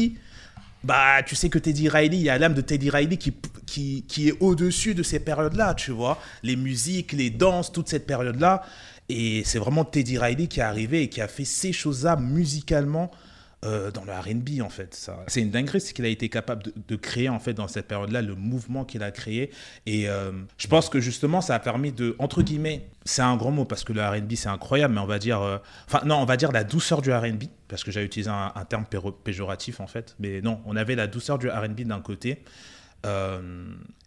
bah, 0.85 1.22
tu 1.24 1.35
sais 1.35 1.48
que 1.48 1.59
Teddy 1.59 1.88
Riley, 1.88 2.16
il 2.16 2.22
y 2.22 2.28
a 2.28 2.38
l'âme 2.38 2.54
de 2.54 2.61
Teddy 2.61 2.90
Riley 2.90 3.16
qui, 3.16 3.33
qui, 3.66 4.04
qui 4.07 4.28
est 4.28 4.37
au-dessus 4.40 4.94
de 4.94 5.02
ces 5.02 5.18
périodes-là, 5.18 5.74
tu 5.74 5.92
vois. 5.92 6.20
Les 6.42 6.57
musiques, 6.57 7.12
les 7.12 7.30
danses, 7.30 7.72
toute 7.72 7.88
cette 7.88 8.07
période-là. 8.07 8.62
Et 9.09 9.42
c'est 9.44 9.59
vraiment 9.59 9.85
Teddy 9.85 10.18
Riley 10.18 10.46
qui 10.46 10.61
est 10.61 10.64
arrivé 10.64 11.02
et 11.02 11.09
qui 11.09 11.20
a 11.20 11.28
fait 11.28 11.44
ces 11.44 11.72
choses-là 11.72 12.16
musicalement 12.16 13.11
euh, 13.64 13.90
dans 13.90 14.05
le 14.05 14.12
R&B 14.12 14.61
en 14.62 14.68
fait. 14.68 15.11
C'est 15.27 15.40
une 15.40 15.50
dinguerie 15.50 15.81
ce 15.81 15.94
qu'il 15.94 16.05
a 16.05 16.09
été 16.09 16.29
capable 16.29 16.64
de, 16.88 16.96
créer 16.96 17.29
en 17.29 17.38
fait 17.38 17.55
dans 17.55 17.68
cette 17.68 17.88
période-là, 17.88 18.22
le 18.22 18.35
mouvement 18.35 18.85
qu'il 18.85 19.03
a 19.03 19.11
créé. 19.11 19.50
Et 19.87 20.09
euh, 20.09 20.33
je 20.59 20.66
pense 20.66 20.88
que 20.88 21.00
justement 21.00 21.40
ça 21.40 21.55
a 21.55 21.59
permis 21.59 21.92
de, 21.92 22.14
entre 22.18 22.42
guillemets, 22.42 22.88
c'est 23.05 23.22
un 23.22 23.37
grand 23.37 23.50
mot 23.50 23.64
parce 23.64 23.85
que 23.85 23.92
le 23.92 24.03
R&B 24.03 24.35
c'est 24.35 24.48
incroyable, 24.48 24.94
mais 24.94 25.00
on 25.00 25.07
va 25.07 25.18
dire, 25.18 25.40
euh, 25.40 25.59
enfin 25.87 26.05
non, 26.05 26.16
on 26.16 26.24
va 26.24 26.37
dire 26.37 26.53
la 26.53 26.64
douceur 26.64 27.03
du 27.03 27.12
R&B 27.12 27.44
parce 27.68 27.85
que 27.85 27.90
j'ai 27.90 28.03
utilisé 28.03 28.31
un, 28.31 28.53
terme 28.68 28.85
péjoratif 29.24 29.81
en 29.81 29.87
fait, 29.87 30.14
mais 30.18 30.40
non, 30.40 30.61
on 30.66 30.77
avait 30.77 30.94
la 30.94 31.07
douceur 31.07 31.38
du 31.38 31.48
R&B 31.48 31.83
d'un 31.83 32.00
côté. 32.00 32.42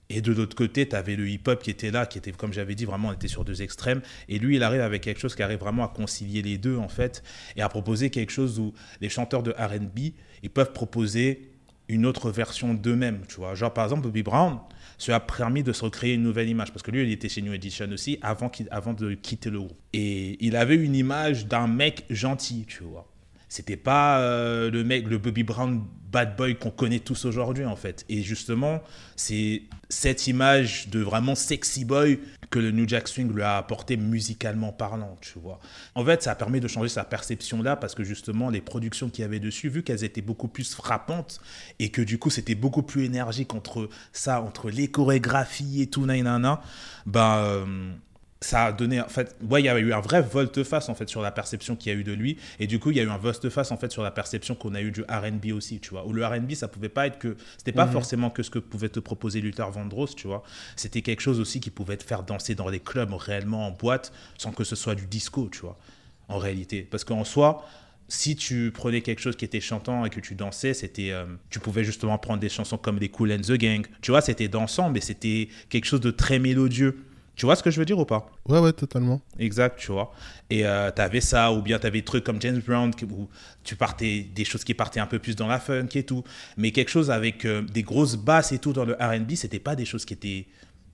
Et 0.10 0.22
de 0.22 0.32
l'autre 0.32 0.56
côté, 0.56 0.88
tu 0.88 0.96
avais 0.96 1.16
le 1.16 1.28
hip-hop 1.28 1.62
qui 1.62 1.70
était 1.70 1.92
là, 1.92 2.06
qui 2.06 2.18
était, 2.18 2.32
comme 2.32 2.54
j'avais 2.54 2.76
dit, 2.76 2.86
vraiment, 2.86 3.12
était 3.12 3.28
sur 3.28 3.44
deux 3.44 3.62
extrêmes. 3.62 4.02
Et 4.30 4.40
lui, 4.40 4.56
il 4.56 4.64
arrive 4.64 4.82
avec 4.82 5.04
quelque 5.04 5.20
chose 5.20 5.36
qui 5.36 5.44
arrive 5.44 5.60
vraiment 5.60 5.84
à 5.84 5.90
concilier 5.90 6.42
les 6.42 6.58
deux, 6.58 6.78
en 6.78 6.88
fait, 6.88 7.24
et 7.56 7.62
à 7.62 7.70
proposer 7.70 8.10
quelque 8.10 8.32
chose 8.32 8.60
où 8.60 8.74
les 9.02 9.10
chanteurs 9.10 9.44
de 9.44 9.52
RB, 9.52 10.14
ils 10.44 10.50
peuvent 10.50 10.72
proposer 10.72 11.52
une 11.90 12.06
autre 12.06 12.32
version 12.32 12.74
d'eux-mêmes, 12.74 13.22
tu 13.28 13.36
vois. 13.36 13.56
Genre, 13.56 13.74
par 13.74 13.86
exemple, 13.86 14.04
Bobby 14.04 14.24
Brown, 14.24 14.60
ça 14.98 15.16
a 15.16 15.20
permis 15.20 15.64
de 15.64 15.72
se 15.74 15.84
recréer 15.84 16.14
une 16.14 16.24
nouvelle 16.24 16.50
image, 16.50 16.72
parce 16.72 16.84
que 16.84 16.92
lui, 16.92 17.04
il 17.04 17.12
était 17.12 17.30
chez 17.30 17.42
New 17.42 17.54
Edition 17.54 17.90
aussi, 17.92 18.18
avant, 18.22 18.52
avant 18.72 18.94
de 18.94 19.14
quitter 19.14 19.50
le 19.50 19.60
groupe. 19.60 19.78
Et 19.94 20.38
il 20.46 20.56
avait 20.56 20.76
une 20.76 20.96
image 20.96 21.48
d'un 21.48 21.68
mec 21.68 22.06
gentil, 22.10 22.66
tu 22.68 22.84
vois. 22.84 23.08
C'était 23.50 23.78
pas 23.78 24.20
euh, 24.20 24.70
le 24.70 24.84
mec, 24.84 25.08
le 25.08 25.18
Bobby 25.18 25.44
Brown 25.44 25.84
bad 26.12 26.36
boy 26.38 26.56
qu'on 26.58 26.72
connaît 26.72 27.00
tous 27.00 27.26
aujourd'hui 27.26 27.66
en 27.66 27.76
fait. 27.76 28.06
Et 28.10 28.22
justement, 28.24 28.82
c'est 29.16 29.64
cette 29.90 30.28
image 30.28 30.90
de 30.90 31.00
vraiment 31.00 31.36
sexy 31.36 31.86
boy 31.86 32.20
que 32.50 32.60
le 32.60 32.72
New 32.72 32.88
Jack 32.88 33.08
Swing 33.08 33.32
lui 33.34 33.42
a 33.42 33.58
apporté 33.58 33.98
musicalement 33.98 34.72
parlant, 34.72 35.18
tu 35.20 35.38
vois. 35.38 35.60
En 35.96 36.06
fait, 36.06 36.24
ça 36.24 36.32
a 36.32 36.36
permis 36.36 36.62
de 36.62 36.68
changer 36.68 36.90
sa 36.90 37.04
perception 37.04 37.62
là 37.62 37.76
parce 37.76 37.94
que 37.94 38.04
justement, 38.04 38.50
les 38.50 38.62
productions 38.62 39.10
qu'il 39.10 39.24
y 39.24 39.26
avait 39.26 39.40
dessus, 39.40 39.70
vu 39.70 39.84
qu'elles 39.84 40.04
étaient 40.04 40.22
beaucoup 40.22 40.48
plus 40.48 40.74
frappantes 40.74 41.42
et 41.80 41.90
que 41.90 42.02
du 42.02 42.18
coup, 42.18 42.30
c'était 42.30 42.56
beaucoup 42.56 42.84
plus 42.84 43.04
énergique 43.04 43.54
entre 43.54 43.90
ça, 44.14 44.42
entre 44.42 44.70
les 44.70 44.88
chorégraphies 44.88 45.82
et 45.82 45.88
tout, 45.88 46.06
nanana, 46.06 46.62
bah, 47.06 47.40
euh, 47.40 47.92
ça 48.40 48.66
a 48.66 48.72
donné 48.72 49.02
en 49.02 49.08
fait 49.08 49.36
ouais 49.50 49.62
il 49.62 49.66
y 49.66 49.70
a 49.70 49.80
eu 49.80 49.94
un 49.94 50.00
vrai 50.00 50.22
volte-face 50.22 50.90
en 50.90 50.96
fait 50.96 51.10
sur 51.10 51.24
la 51.24 51.32
perception 51.32 51.76
qu'il 51.76 51.92
y 51.92 51.96
a 51.96 51.98
eu 51.98 52.04
de 52.04 52.14
lui 52.14 52.38
et 52.60 52.68
du 52.68 52.78
coup 52.78 52.92
il 52.92 52.98
y 52.98 53.00
a 53.00 53.04
eu 53.04 53.10
un 53.10 53.18
volte-face 53.18 53.72
en 53.72 53.78
fait 53.78 53.92
sur 53.92 54.04
la 54.04 54.12
perception 54.12 54.54
qu'on 54.54 54.76
a 54.76 54.82
eu 54.82 54.92
du 54.92 55.02
R&B 55.02 55.54
aussi 55.54 55.80
tu 55.80 55.90
vois 55.90 56.06
où 56.06 56.14
le 56.14 56.24
R&B 56.24 56.52
ça 56.54 56.68
pouvait 56.68 56.88
pas 56.90 57.08
être 57.08 57.18
que 57.18 57.36
c'était 57.58 57.72
pas 57.72 57.88
Mhm. 57.88 57.94
forcément 57.94 58.30
que 58.30 58.44
ce 58.44 58.52
que 58.52 58.60
pouvait 58.60 58.90
te 58.90 59.00
proposer 59.00 59.42
Luther 59.42 59.70
Vandross 59.72 60.16
tu 60.16 60.28
vois 60.28 60.44
c'était 60.76 61.02
quelque 61.02 61.22
chose 61.22 61.40
aussi 61.40 61.60
qui 61.60 61.72
pouvait 61.72 61.98
te 61.98 62.04
faire 62.04 62.22
danser 62.22 62.54
dans 62.54 62.70
les 62.70 62.80
clubs 62.80 63.12
réellement 63.14 63.66
en 63.68 63.72
boîte 63.72 64.14
sans 64.38 64.52
que 64.52 64.64
ce 64.64 64.76
soit 64.76 64.94
du 64.94 65.08
disco 65.08 65.50
tu 65.52 65.62
vois 65.62 65.80
en 66.28 66.38
réalité 66.38 66.84
parce 66.84 67.04
qu'en 67.04 67.24
soi 67.24 67.66
si 68.08 68.36
tu 68.36 68.72
prenais 68.72 69.02
quelque 69.02 69.20
chose 69.20 69.36
qui 69.36 69.46
était 69.46 69.60
chantant 69.60 70.06
et 70.06 70.10
que 70.10 70.22
tu 70.22 70.34
dansais, 70.34 70.74
c'était, 70.74 71.12
euh, 71.12 71.26
tu 71.50 71.60
pouvais 71.60 71.84
justement 71.84 72.18
prendre 72.18 72.40
des 72.40 72.48
chansons 72.48 72.78
comme 72.78 73.00
les 73.00 73.10
Cool 73.10 73.34
and 73.34 73.42
the 73.42 73.52
Gang. 73.58 73.86
Tu 74.00 74.12
vois, 74.12 74.22
c'était 74.22 74.48
dansant, 74.48 74.90
mais 74.90 75.02
c'était 75.02 75.50
quelque 75.68 75.84
chose 75.84 76.00
de 76.00 76.12
très 76.12 76.40
mélodieux. 76.40 77.04
Tu 77.38 77.46
vois 77.46 77.56
ce 77.56 77.62
que 77.62 77.70
je 77.70 77.80
veux 77.80 77.86
dire 77.86 78.00
ou 78.00 78.06
pas? 78.06 78.30
Ouais, 78.50 78.60
ouais, 78.60 78.74
totalement. 78.74 79.22
Exact, 79.38 79.78
tu 79.78 79.92
vois. 79.92 80.12
Et 80.50 80.66
euh, 80.66 80.90
t'avais 80.92 81.22
ça, 81.22 81.54
ou 81.54 81.62
bien 81.62 81.78
t'avais 81.78 82.00
des 82.00 82.06
trucs 82.06 82.24
comme 82.24 82.42
James 82.42 82.62
Brown, 82.66 82.92
où 83.12 83.30
tu 83.64 83.76
partais 83.76 84.28
des 84.34 84.44
choses 84.44 84.64
qui 84.64 84.74
partaient 84.74 85.00
un 85.00 85.06
peu 85.06 85.20
plus 85.20 85.36
dans 85.36 85.48
la 85.48 85.60
funk 85.60 85.90
et 85.94 86.04
tout. 86.04 86.24
Mais 86.58 86.72
quelque 86.72 86.90
chose 86.90 87.12
avec 87.12 87.46
euh, 87.46 87.62
des 87.62 87.84
grosses 87.84 88.16
basses 88.16 88.52
et 88.52 88.58
tout 88.58 88.74
dans 88.74 88.86
le 88.86 88.96
R&B, 88.96 89.36
c'était 89.36 89.60
pas 89.60 89.76
des 89.76 89.86
choses 89.86 90.04
qui 90.04 90.14
étaient 90.14 90.48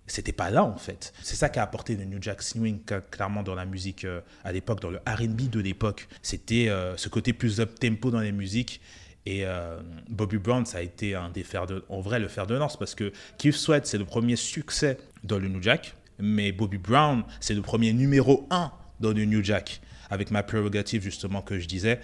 c'était 0.06 0.34
pas 0.34 0.49
là 0.49 0.65
en 0.65 0.75
fait. 0.75 1.13
C'est 1.21 1.38
ça 1.38 1.47
qui 1.47 1.60
a 1.60 1.63
apporté 1.63 1.95
le 1.95 2.03
New 2.03 2.21
Jack 2.21 2.41
Swing 2.41 2.82
clairement 3.10 3.41
dans 3.41 3.56
la 3.56 3.65
musique 3.65 4.03
euh, 4.03 4.19
à 4.43 4.51
l'époque, 4.51 4.82
dans 4.82 4.89
le 4.89 4.97
R&B 5.08 5.49
de 5.49 5.62
l'époque. 5.62 6.10
C'était 6.21 6.69
ce 6.97 7.08
côté 7.08 7.32
plus 7.32 7.62
up 7.62 7.79
tempo 7.79 8.12
dans 8.12 8.19
les 8.19 8.34
musiques. 8.34 8.82
Et 9.25 9.45
euh, 9.45 9.79
Bobby 10.10 10.38
Brown, 10.38 10.65
ça 10.65 10.79
a 10.79 10.82
été 10.82 11.15
un 11.15 11.29
des 11.29 11.43
fers 11.43 11.65
de, 11.65 11.84
en 11.89 12.01
vrai 12.01 12.19
le 12.19 12.27
fer 12.27 12.45
de 12.45 12.56
lance 12.56 12.77
parce 12.77 12.95
que 12.95 13.13
Keith 13.38 13.53
Sweat, 13.53 13.86
c'est 13.86 13.97
le 13.97 14.06
premier 14.06 14.36
succès 14.36 14.97
dans 15.23 15.39
le 15.39 15.47
New 15.47 15.62
Jack, 15.62 15.95
mais 16.19 16.52
Bobby 16.52 16.78
Brown, 16.78 17.23
c'est 17.39 17.54
le 17.54 17.62
premier 17.62 17.93
numéro 17.93 18.47
1 18.52 18.71
dans 18.99 19.12
le 19.12 19.26
New 19.26 19.43
Jack 19.43 19.82
avec 20.10 20.32
ma 20.32 20.43
prérogative 20.43 21.04
justement 21.04 21.41
que 21.41 21.60
je 21.60 21.67
disais. 21.67 21.99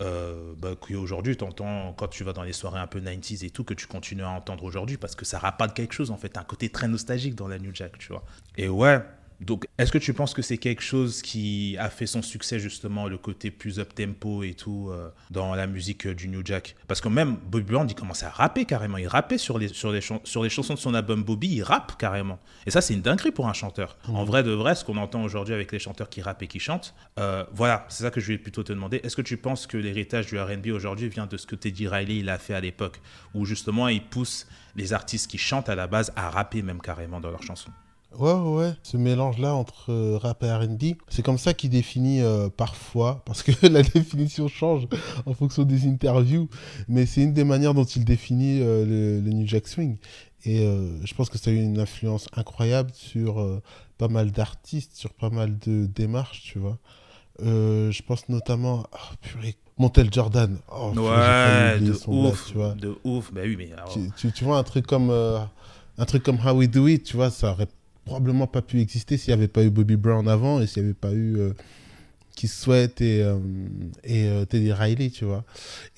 Euh, 0.00 0.54
bah, 0.56 0.70
qu'aujourd'hui, 0.80 1.36
quand 1.36 2.08
tu 2.10 2.24
vas 2.24 2.32
dans 2.32 2.42
les 2.42 2.52
soirées 2.52 2.80
un 2.80 2.88
peu 2.88 2.98
90s 2.98 3.44
et 3.44 3.50
tout, 3.50 3.62
que 3.62 3.74
tu 3.74 3.86
continues 3.86 4.24
à 4.24 4.30
entendre 4.30 4.64
aujourd'hui 4.64 4.96
parce 4.96 5.14
que 5.14 5.24
ça 5.24 5.38
rappelle 5.38 5.72
quelque 5.72 5.92
chose 5.92 6.10
en 6.10 6.16
fait, 6.16 6.36
un 6.36 6.42
côté 6.42 6.70
très 6.70 6.88
nostalgique 6.88 7.34
dans 7.36 7.46
la 7.46 7.58
New 7.58 7.72
Jack, 7.72 7.98
tu 7.98 8.08
vois. 8.08 8.24
Et 8.56 8.68
ouais, 8.68 9.00
donc 9.42 9.66
est-ce 9.78 9.90
que 9.90 9.98
tu 9.98 10.14
penses 10.14 10.34
que 10.34 10.42
c'est 10.42 10.58
quelque 10.58 10.82
chose 10.82 11.22
qui 11.22 11.76
a 11.78 11.90
fait 11.90 12.06
son 12.06 12.22
succès 12.22 12.58
justement, 12.58 13.08
le 13.08 13.18
côté 13.18 13.50
plus 13.50 13.78
up 13.78 13.94
tempo 13.94 14.42
et 14.42 14.54
tout 14.54 14.90
euh, 14.90 15.10
dans 15.30 15.54
la 15.54 15.66
musique 15.66 16.06
euh, 16.06 16.14
du 16.14 16.28
New 16.28 16.42
Jack? 16.44 16.76
Parce 16.86 17.00
que 17.00 17.08
même 17.08 17.36
Bobby 17.36 17.72
Brown, 17.72 17.86
il 17.88 17.94
commençait 17.94 18.26
à 18.26 18.30
rapper 18.30 18.64
carrément, 18.64 18.98
il 18.98 19.08
rappait 19.08 19.38
sur 19.38 19.58
les, 19.58 19.68
sur 19.68 19.90
les, 19.90 20.00
sur 20.00 20.42
les 20.42 20.48
chansons 20.48 20.74
de 20.74 20.78
son 20.78 20.94
album 20.94 21.22
Bobby, 21.22 21.48
il 21.48 21.62
rappe 21.62 21.96
carrément. 21.98 22.38
Et 22.66 22.70
ça, 22.70 22.80
c'est 22.80 22.94
une 22.94 23.02
dinguerie 23.02 23.32
pour 23.32 23.48
un 23.48 23.52
chanteur. 23.52 23.96
En 24.08 24.24
vrai 24.24 24.42
de 24.42 24.52
vrai, 24.52 24.74
ce 24.74 24.84
qu'on 24.84 24.96
entend 24.96 25.22
aujourd'hui 25.22 25.54
avec 25.54 25.72
les 25.72 25.78
chanteurs 25.78 26.08
qui 26.08 26.22
rappent 26.22 26.42
et 26.42 26.48
qui 26.48 26.60
chantent, 26.60 26.94
euh, 27.18 27.44
voilà, 27.52 27.86
c'est 27.88 28.04
ça 28.04 28.10
que 28.10 28.20
je 28.20 28.26
voulais 28.26 28.38
plutôt 28.38 28.62
te 28.62 28.72
demander. 28.72 29.00
Est-ce 29.02 29.16
que 29.16 29.22
tu 29.22 29.36
penses 29.36 29.66
que 29.66 29.76
l'héritage 29.76 30.26
du 30.26 30.38
R&B 30.38 30.68
aujourd'hui 30.68 31.08
vient 31.08 31.26
de 31.26 31.36
ce 31.36 31.46
que 31.46 31.56
Teddy 31.56 31.88
Riley 31.88 32.18
il 32.18 32.28
a 32.28 32.38
fait 32.38 32.54
à 32.54 32.60
l'époque, 32.60 33.00
où 33.34 33.44
justement 33.44 33.88
il 33.88 34.04
pousse 34.04 34.46
les 34.76 34.92
artistes 34.92 35.30
qui 35.30 35.38
chantent 35.38 35.68
à 35.68 35.74
la 35.74 35.86
base 35.86 36.12
à 36.16 36.30
rapper 36.30 36.62
même 36.62 36.80
carrément 36.80 37.20
dans 37.20 37.30
leurs 37.30 37.42
chansons? 37.42 37.72
Ouais, 38.18 38.32
ouais, 38.32 38.56
ouais. 38.56 38.72
Ce 38.82 38.96
mélange-là 38.96 39.54
entre 39.54 39.90
euh, 39.90 40.18
rap 40.18 40.42
et 40.42 40.52
RB, 40.52 40.96
c'est 41.08 41.22
comme 41.22 41.38
ça 41.38 41.54
qu'il 41.54 41.70
définit 41.70 42.20
euh, 42.20 42.48
parfois, 42.48 43.22
parce 43.26 43.42
que 43.42 43.66
la 43.66 43.82
définition 43.82 44.48
change 44.48 44.86
en 45.26 45.34
fonction 45.34 45.62
des 45.64 45.86
interviews, 45.86 46.48
mais 46.88 47.06
c'est 47.06 47.22
une 47.22 47.32
des 47.32 47.44
manières 47.44 47.74
dont 47.74 47.84
il 47.84 48.04
définit 48.04 48.60
euh, 48.60 48.84
le, 48.84 49.20
le 49.20 49.30
New 49.32 49.46
Jack 49.46 49.66
Swing. 49.68 49.96
Et 50.44 50.66
je 51.04 51.14
pense 51.14 51.30
que 51.30 51.38
ça 51.38 51.50
a 51.50 51.54
eu 51.54 51.62
une 51.62 51.78
influence 51.78 52.26
incroyable 52.34 52.90
sur 52.94 53.60
pas 53.96 54.08
mal 54.08 54.32
d'artistes, 54.32 54.96
sur 54.96 55.14
pas 55.14 55.30
mal 55.30 55.56
de 55.60 55.86
démarches, 55.86 56.42
tu 56.42 56.58
vois. 56.58 56.78
Je 57.38 58.02
pense 58.02 58.28
notamment 58.28 58.82
à 58.92 58.98
purée, 59.20 59.54
Montel 59.78 60.12
Jordan. 60.12 60.58
Oh, 60.68 60.90
oublier 60.90 61.90
de 61.92 61.92
ouf, 62.08 62.46
tu 62.48 62.54
vois. 62.54 62.74
de 62.74 62.96
ouf. 63.04 63.32
Bah 63.32 63.42
oui, 63.44 63.54
mais 63.56 63.72
alors, 63.72 63.88
Tu, 63.92 64.10
tu- 64.16 64.32
tu 64.32 64.42
vois, 64.42 64.58
un 64.58 64.64
truc 64.64 64.84
comme 64.84 65.10
un 65.10 66.04
truc 66.06 66.24
comme 66.24 66.38
How 66.44 66.54
We 66.54 66.68
Do 66.68 66.88
It, 66.88 67.04
tu 67.04 67.14
vois, 67.14 67.30
ça 67.30 67.52
aurait 67.52 67.68
probablement 68.04 68.46
pas 68.46 68.62
pu 68.62 68.80
exister 68.80 69.16
s'il 69.16 69.34
n'y 69.34 69.38
avait 69.40 69.48
pas 69.48 69.62
eu 69.62 69.70
Bobby 69.70 69.96
Brown 69.96 70.26
avant 70.28 70.60
et 70.60 70.66
s'il 70.66 70.82
n'y 70.82 70.88
avait 70.88 70.94
pas 70.94 71.12
eu 71.12 71.38
euh, 71.38 71.52
Keith 72.36 72.50
Sweat 72.50 73.00
et, 73.00 73.22
euh, 73.22 73.38
et 74.04 74.26
euh, 74.28 74.44
Teddy 74.44 74.72
Riley, 74.72 75.10
tu 75.10 75.24
vois. 75.24 75.44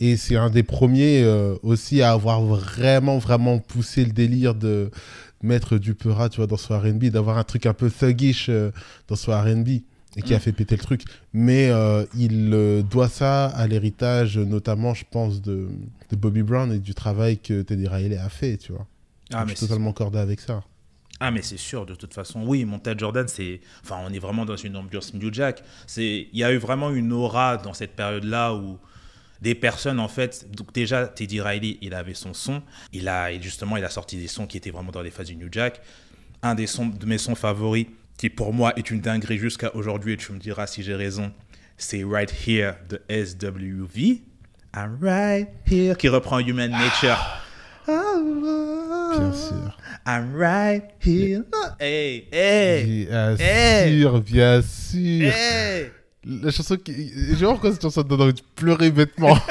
Et 0.01 0.17
c'est 0.17 0.37
un 0.37 0.51
des 0.51 0.62
premiers 0.62 1.23
euh, 1.23 1.57
aussi 1.62 2.03
à 2.03 2.12
avoir 2.12 2.43
vraiment, 2.43 3.19
vraiment 3.19 3.59
poussé 3.59 4.05
le 4.05 4.12
délire 4.12 4.55
de 4.55 4.90
mettre 5.43 5.79
du 5.79 5.95
peura, 5.95 6.29
tu 6.29 6.38
vois, 6.38 6.47
dans 6.47 6.57
son 6.57 6.79
R&B, 6.79 7.05
d'avoir 7.07 7.38
un 7.38 7.45
truc 7.45 7.67
un 7.67 7.75
peu 7.75 7.90
thuggish 7.90 8.51
dans 9.09 9.17
son 9.17 9.33
R&B 9.33 9.83
et 10.17 10.23
qui 10.23 10.35
a 10.35 10.40
fait 10.40 10.53
péter 10.53 10.77
le 10.77 10.83
truc. 10.83 11.03
Mais 11.33 11.69
euh, 11.71 12.05
il 12.17 12.51
euh, 12.55 12.83
doit 12.83 13.09
ça 13.09 13.47
à 13.47 13.67
l'héritage, 13.67 14.38
notamment, 14.38 14.95
je 14.95 15.05
pense, 15.11 15.43
de, 15.43 15.69
de 16.11 16.17
Bobby 16.17 16.43
Brown 16.43 16.73
et 16.73 16.79
du 16.79 16.95
travail 16.95 17.38
que 17.38 17.62
Teddy 17.62 17.88
Riley 17.88 18.17
a 18.17 18.29
fait, 18.29 18.57
tu 18.57 18.73
vois. 18.73 18.87
ah, 19.33 19.38
Donc, 19.38 19.47
mais 19.47 19.53
je 19.53 19.59
suis 19.59 19.67
totalement 19.67 19.93
cordé 19.93 20.19
avec 20.19 20.40
ça. 20.40 20.62
Ah 21.27 21.31
mais 21.31 21.41
c'est 21.41 21.57
sûr 21.57 21.87
de 21.87 21.95
toute 21.95 22.13
façon. 22.13 22.43
Oui, 22.45 22.67
Montel 22.67 22.99
Jordan, 22.99 23.27
c'est, 23.27 23.63
enfin, 23.83 23.97
on 24.07 24.13
est 24.13 24.19
vraiment 24.19 24.45
dans 24.45 24.59
une 24.59 24.77
ambiance 24.77 25.15
New 25.15 25.33
Jack. 25.33 25.63
Il 25.97 26.29
y 26.35 26.45
a 26.45 26.53
eu 26.53 26.59
vraiment 26.59 26.91
une 26.91 27.15
aura 27.15 27.57
dans 27.57 27.73
cette 27.73 27.97
période-là 27.97 28.53
où 28.53 28.79
des 29.41 29.55
personnes 29.55 30.01
en 30.01 30.09
fait. 30.09 30.47
Donc 30.55 30.75
déjà, 30.75 31.07
Teddy 31.07 31.41
Riley, 31.41 31.79
il 31.81 31.95
avait 31.95 32.13
son 32.13 32.35
son. 32.35 32.63
Il 32.93 33.09
a, 33.09 33.33
justement, 33.41 33.79
il 33.79 33.85
a 33.87 33.89
sorti 33.89 34.19
des 34.19 34.29
sons 34.29 34.47
qui 34.47 34.59
étaient 34.59 34.71
vraiment 34.71 34.93
dans 34.93 35.01
les 35.01 35.11
phases 35.11 35.29
du 35.29 35.37
New 35.37 35.49
Jack. 35.51 35.81
Un 36.43 36.55
des 36.55 36.67
sons 36.67 36.89
de 36.89 37.07
mes 37.07 37.17
sons 37.17 37.35
favoris, 37.35 37.87
qui 38.19 38.29
pour 38.29 38.53
moi 38.53 38.75
est 38.77 38.91
une 38.91 39.01
dinguerie 39.01 39.39
jusqu'à 39.39 39.75
aujourd'hui, 39.75 40.13
et 40.13 40.17
tu 40.19 40.31
me 40.31 40.39
diras 40.39 40.67
si 40.67 40.83
j'ai 40.83 40.95
raison. 40.95 41.33
C'est 41.79 42.05
Right 42.05 42.31
Here 42.47 42.75
de 42.87 43.01
SWV. 43.09 44.21
I'm 44.77 44.99
right 45.01 45.49
here, 45.67 45.97
qui 45.97 46.11
reprend 46.11 46.41
Human 46.41 46.71
Nature. 46.71 47.17
Bien 49.18 49.33
sûr. 49.33 49.79
I'm 50.07 50.35
right 50.37 50.83
here. 51.00 51.44
Hey, 51.81 52.29
hey, 52.33 53.07
Bien 53.07 53.37
Hey 53.38 54.00
sûr, 54.00 54.20
bien 54.20 54.62
sûr. 54.62 55.33
hey. 55.33 55.90
La 56.27 56.50
chanson 56.50 56.77
qui. 56.77 57.11
Je 57.14 57.31
vais 57.33 57.37
voir 57.37 57.53
pourquoi 57.53 57.72
cette 57.72 57.83
chanson 57.83 58.03
donne 58.03 58.22
envie 58.22 58.33
de 58.35 58.42
pleurer 58.57 58.90
bêtement. 58.90 59.37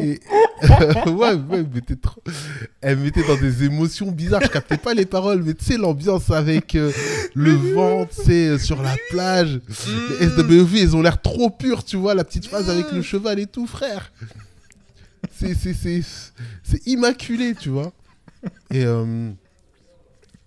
Et... 0.00 0.20
ouais, 1.10 1.34
ouais, 1.34 1.64
mais 1.72 1.80
t'es 1.80 1.96
trop... 1.96 2.22
Elle 2.80 2.98
mettait 2.98 3.26
dans 3.26 3.36
des 3.36 3.64
émotions 3.64 4.10
bizarres. 4.10 4.42
Je 4.42 4.48
captais 4.48 4.76
pas 4.76 4.94
les 4.94 5.06
paroles, 5.06 5.42
mais 5.42 5.54
tu 5.54 5.64
sais, 5.64 5.76
l'ambiance 5.76 6.30
avec 6.30 6.74
euh, 6.74 6.92
le 7.34 7.52
vent, 7.74 8.06
tu 8.06 8.22
sais, 8.22 8.48
euh, 8.48 8.58
sur 8.58 8.82
la 8.82 8.94
plage. 9.10 9.60
Les 10.20 10.28
SWV, 10.28 10.80
ils 10.80 10.96
ont 10.96 11.02
l'air 11.02 11.20
trop 11.20 11.50
purs, 11.50 11.84
tu 11.84 11.96
vois, 11.96 12.14
la 12.14 12.24
petite 12.24 12.46
phrase 12.46 12.70
avec 12.70 12.90
le 12.92 13.02
cheval 13.02 13.38
et 13.38 13.46
tout, 13.46 13.66
frère. 13.66 14.12
C'est, 15.32 15.54
c'est, 15.54 15.74
c'est, 15.74 16.02
c'est 16.62 16.86
immaculé, 16.86 17.54
tu 17.54 17.70
vois. 17.70 17.92
Et. 18.70 18.84
euh, 18.84 19.30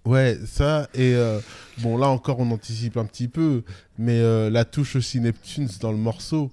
Ouais, 0.07 0.39
ça, 0.45 0.87
et 0.93 1.15
euh, 1.15 1.41
bon, 1.79 1.97
là 1.97 2.07
encore, 2.07 2.39
on 2.39 2.49
anticipe 2.51 2.95
un 2.95 3.03
petit 3.03 3.27
peu, 3.27 3.63
mais 3.97 4.17
euh, 4.21 4.49
la 4.49 4.63
touche 4.63 4.95
aussi 4.95 5.19
Neptunes 5.19 5.67
dans 5.81 5.91
le 5.91 5.97
morceau, 5.97 6.49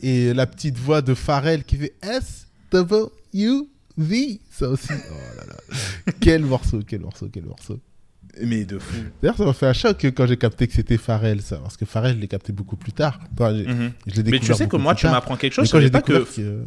et 0.00 0.32
la 0.34 0.46
petite 0.46 0.78
voix 0.78 1.02
de 1.02 1.14
Pharrell 1.14 1.64
qui 1.64 1.76
fait 1.76 1.94
S-W-V, 2.02 4.40
ça 4.50 4.68
aussi, 4.68 4.88
oh 4.92 5.36
là 5.36 5.44
là, 5.46 6.12
quel 6.20 6.44
morceau, 6.44 6.80
quel 6.86 7.00
morceau, 7.00 7.28
quel 7.32 7.44
morceau. 7.44 7.78
Mais 8.42 8.64
de 8.64 8.78
fou. 8.78 8.96
D'ailleurs, 9.22 9.36
ça 9.36 9.46
m'a 9.46 9.52
fait 9.54 9.66
un 9.66 9.72
choc 9.72 10.04
quand 10.04 10.26
j'ai 10.26 10.36
capté 10.36 10.66
que 10.66 10.74
c'était 10.74 10.98
Pharrell, 10.98 11.40
ça, 11.40 11.56
parce 11.56 11.76
que 11.76 11.86
Pharrell, 11.86 12.16
je 12.16 12.20
l'ai 12.20 12.28
capté 12.28 12.52
beaucoup 12.52 12.76
plus 12.76 12.92
tard. 12.92 13.18
Enfin, 13.32 13.54
je 13.54 14.20
l'ai 14.20 14.30
Mais 14.30 14.40
tu 14.40 14.52
sais 14.52 14.68
que 14.68 14.76
moi, 14.76 14.94
tu 14.94 15.06
m'apprends 15.06 15.36
quelque 15.36 15.54
chose. 15.54 15.70
Quand 15.70 15.80
j'ai 15.80 15.90
que. 15.90 15.96
découvert 15.96 16.26
que... 16.34 16.64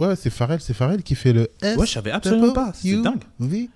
Ouais, 0.00 0.16
c'est 0.16 0.30
Pharrell, 0.30 0.60
c'est 0.60 0.74
Pharrell 0.74 1.04
qui 1.04 1.14
fait 1.14 1.32
le 1.32 1.48
S. 1.62 1.76
Ouais, 1.76 1.86
je 1.86 1.92
savais 1.92 2.10
absolument 2.10 2.52
pas. 2.52 2.72
C'est 2.74 3.00
dingue. 3.00 3.22
Oui. 3.38 3.70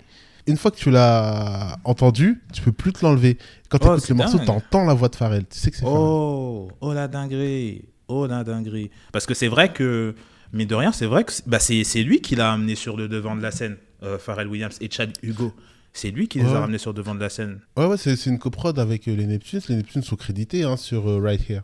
Une 0.47 0.57
fois 0.57 0.71
que 0.71 0.77
tu 0.77 0.89
l'as 0.89 1.77
entendu, 1.83 2.41
tu 2.51 2.61
peux 2.61 2.71
plus 2.71 2.91
te 2.91 3.05
l'enlever. 3.05 3.37
Quand 3.69 3.77
tu 3.77 3.87
Oh, 3.87 3.91
écoutes 3.91 4.01
c'est 4.03 4.09
le 4.09 4.15
morceau, 4.15 4.39
tu 4.39 4.49
entends 4.49 4.85
la 4.85 4.93
voix 4.93 5.09
de 5.09 5.15
Pharrell. 5.15 5.45
Tu 5.49 5.59
sais 5.59 5.71
que 5.71 5.77
c'est 5.77 5.83
Pharrell. 5.83 5.97
Oh, 5.97 6.71
oh 6.81 6.93
la 6.93 7.07
dinguerie. 7.07 7.85
Oh 8.09 8.27
la 8.27 8.43
dinguerie. 8.43 8.89
Parce 9.13 9.25
que 9.25 9.33
c'est 9.33 9.47
vrai 9.47 9.71
que, 9.71 10.13
mais 10.51 10.65
de 10.65 10.75
rien, 10.75 10.91
c'est 10.91 11.05
vrai 11.05 11.23
que 11.23 11.31
c'est- 11.31 11.47
bah, 11.47 11.59
c'est 11.59 11.83
c'est 11.85 12.03
lui 12.03 12.19
qui 12.21 12.35
l'a 12.35 12.51
amené 12.51 12.75
sur 12.75 12.97
le 12.97 13.07
devant 13.07 13.35
de 13.35 13.41
la 13.41 13.51
scène, 13.51 13.77
euh, 14.03 14.17
Pharrell 14.17 14.47
Williams 14.47 14.77
et 14.81 14.89
Chad 14.91 15.11
Hugo. 15.23 15.53
C'est 15.93 16.11
lui 16.11 16.27
qui 16.27 16.39
les 16.39 16.45
Ouais. 16.45 16.53
a 16.55 16.59
ramenés 16.61 16.77
sur 16.77 16.91
le 16.91 16.97
devant 16.97 17.15
de 17.15 17.19
la 17.19 17.29
scène. 17.29 17.59
Ouais, 17.77 17.85
ouais, 17.85 17.97
c'est 17.97 18.15
c'est 18.15 18.29
une 18.29 18.37
coprode 18.39 18.77
avec 18.79 19.07
euh, 19.07 19.15
les 19.15 19.25
Neptunes. 19.25 19.61
Les 19.69 19.75
Neptunes 19.77 20.03
sont 20.03 20.15
crédités 20.15 20.63
hein, 20.63 20.75
sur 20.77 21.07
euh, 21.09 21.19
Right 21.19 21.49
Here. 21.49 21.61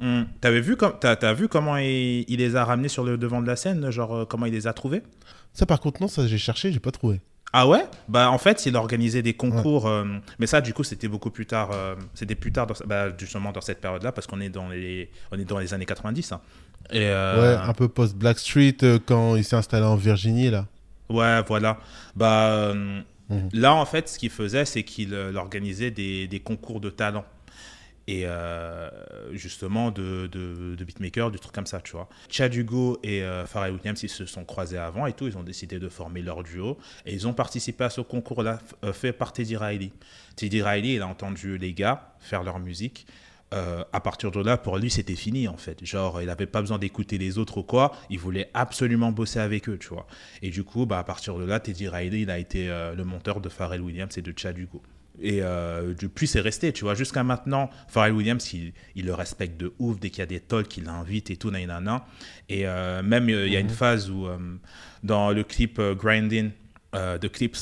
Hum. 0.00 0.26
T'avais 0.40 0.60
vu, 0.60 0.76
com- 0.76 0.92
t'as, 1.00 1.16
t'as 1.16 1.32
vu 1.32 1.48
comment 1.48 1.76
il, 1.76 2.24
il 2.28 2.38
les 2.38 2.54
a 2.54 2.64
ramenés 2.64 2.88
sur 2.88 3.02
le 3.02 3.18
devant 3.18 3.42
de 3.42 3.46
la 3.48 3.56
scène 3.56 3.90
Genre, 3.90 4.14
euh, 4.14 4.24
comment 4.24 4.46
il 4.46 4.52
les 4.52 4.66
a 4.68 4.72
trouvés? 4.72 5.02
Ça, 5.52 5.66
par 5.66 5.80
contre, 5.80 6.00
non, 6.00 6.06
ça 6.08 6.26
j'ai 6.26 6.38
cherché, 6.38 6.70
j'ai 6.70 6.78
pas 6.78 6.92
trouvé. 6.92 7.20
Ah 7.52 7.66
ouais? 7.66 7.84
Bah 8.08 8.30
en 8.30 8.36
fait, 8.38 8.66
il 8.66 8.76
organisait 8.76 9.22
des 9.22 9.32
concours, 9.34 9.86
euh, 9.86 10.04
mais 10.38 10.46
ça 10.46 10.60
du 10.60 10.74
coup 10.74 10.84
c'était 10.84 11.08
beaucoup 11.08 11.30
plus 11.30 11.46
tard. 11.46 11.70
euh, 11.72 11.94
c'était 12.14 12.34
plus 12.34 12.52
tard, 12.52 12.66
dans, 12.66 12.74
bah, 12.86 13.06
justement 13.16 13.52
dans 13.52 13.62
cette 13.62 13.80
période-là, 13.80 14.12
parce 14.12 14.26
qu'on 14.26 14.40
est 14.40 14.50
dans 14.50 14.68
les, 14.68 15.10
on 15.32 15.38
est 15.38 15.44
dans 15.46 15.58
les 15.58 15.72
années 15.72 15.86
90. 15.86 16.32
hein. 16.32 16.40
Et 16.90 17.06
euh, 17.06 17.56
Ouais, 17.58 17.68
un 17.68 17.72
peu 17.74 17.88
post-Black 17.88 18.38
Street 18.38 18.76
euh, 18.82 18.98
quand 19.04 19.34
il 19.36 19.44
s'est 19.44 19.56
installé 19.56 19.84
en 19.86 19.96
Virginie, 19.96 20.50
là. 20.50 20.66
ouais, 21.08 21.42
voilà. 21.48 21.78
Bah 22.14 22.72
Mhm. 23.30 23.50
Là, 23.52 23.74
en 23.74 23.84
fait, 23.84 24.08
ce 24.08 24.18
qu'il 24.18 24.30
faisait, 24.30 24.64
c'est 24.64 24.84
qu'il 24.84 25.14
organisait 25.36 25.90
des, 25.90 26.26
des 26.28 26.40
concours 26.40 26.80
de 26.80 26.88
talent. 26.88 27.26
Et 28.08 28.22
euh, 28.24 28.88
justement, 29.32 29.90
de, 29.90 30.28
de, 30.32 30.82
beatmaker, 30.82 31.30
du 31.30 31.38
truc 31.38 31.54
comme 31.54 31.66
ça, 31.66 31.82
tu 31.82 31.92
vois. 31.92 32.08
Chad 32.30 32.54
Hugo 32.54 32.98
et 33.02 33.22
euh, 33.22 33.44
Pharrell 33.44 33.74
Williams, 33.74 34.02
ils 34.02 34.08
se 34.08 34.24
sont 34.24 34.46
croisés 34.46 34.78
avant 34.78 35.04
et 35.04 35.12
tout. 35.12 35.26
Ils 35.26 35.36
ont 35.36 35.42
décidé 35.42 35.78
de 35.78 35.90
former 35.90 36.22
leur 36.22 36.42
duo. 36.42 36.78
Et 37.04 37.12
ils 37.12 37.28
ont 37.28 37.34
participé 37.34 37.84
à 37.84 37.90
ce 37.90 38.00
concours-là, 38.00 38.60
euh, 38.82 38.94
fait 38.94 39.12
par 39.12 39.34
Teddy 39.34 39.58
Riley. 39.58 39.90
Teddy 40.36 40.62
Riley, 40.62 40.94
il 40.94 41.02
a 41.02 41.06
entendu 41.06 41.58
les 41.58 41.74
gars 41.74 42.14
faire 42.18 42.42
leur 42.42 42.58
musique. 42.60 43.06
Euh, 43.52 43.84
à 43.92 44.00
partir 44.00 44.30
de 44.30 44.40
là, 44.40 44.56
pour 44.56 44.78
lui, 44.78 44.90
c'était 44.90 45.14
fini 45.14 45.46
en 45.46 45.58
fait. 45.58 45.84
Genre, 45.84 46.22
il 46.22 46.28
n'avait 46.28 46.46
pas 46.46 46.62
besoin 46.62 46.78
d'écouter 46.78 47.18
les 47.18 47.36
autres 47.36 47.58
ou 47.58 47.62
quoi. 47.62 47.92
Il 48.08 48.18
voulait 48.18 48.48
absolument 48.54 49.12
bosser 49.12 49.38
avec 49.38 49.68
eux, 49.68 49.76
tu 49.76 49.88
vois. 49.88 50.06
Et 50.40 50.48
du 50.48 50.64
coup, 50.64 50.86
bah, 50.86 50.98
à 50.98 51.04
partir 51.04 51.36
de 51.36 51.44
là, 51.44 51.60
Teddy 51.60 51.88
Riley, 51.88 52.22
il 52.22 52.30
a 52.30 52.38
été 52.38 52.68
le 52.68 53.04
monteur 53.04 53.42
de 53.42 53.50
Pharrell 53.50 53.82
Williams 53.82 54.16
et 54.16 54.22
de 54.22 54.32
Chad 54.34 54.56
Hugo. 54.56 54.82
Et 55.20 55.40
euh, 55.42 55.94
depuis, 55.98 56.26
c'est 56.26 56.40
resté, 56.40 56.72
tu 56.72 56.84
vois. 56.84 56.94
Jusqu'à 56.94 57.22
maintenant, 57.24 57.70
Pharrell 57.88 58.12
Williams, 58.12 58.52
il, 58.52 58.72
il 58.94 59.06
le 59.06 59.14
respecte 59.14 59.58
de 59.58 59.72
ouf. 59.78 59.98
Dès 59.98 60.10
qu'il 60.10 60.20
y 60.20 60.22
a 60.22 60.26
des 60.26 60.40
talks, 60.40 60.76
il 60.76 60.84
l'invite 60.84 61.30
et 61.30 61.36
tout, 61.36 61.50
nanana. 61.50 62.06
Et 62.48 62.66
euh, 62.66 63.02
même, 63.02 63.28
euh, 63.28 63.46
il 63.46 63.52
y 63.52 63.56
a 63.56 63.60
une 63.60 63.68
phase 63.68 64.10
où, 64.10 64.26
euh, 64.26 64.38
dans 65.02 65.30
le 65.32 65.42
clip 65.44 65.80
Grinding 65.80 66.50
de 66.94 67.28
Clips, 67.28 67.56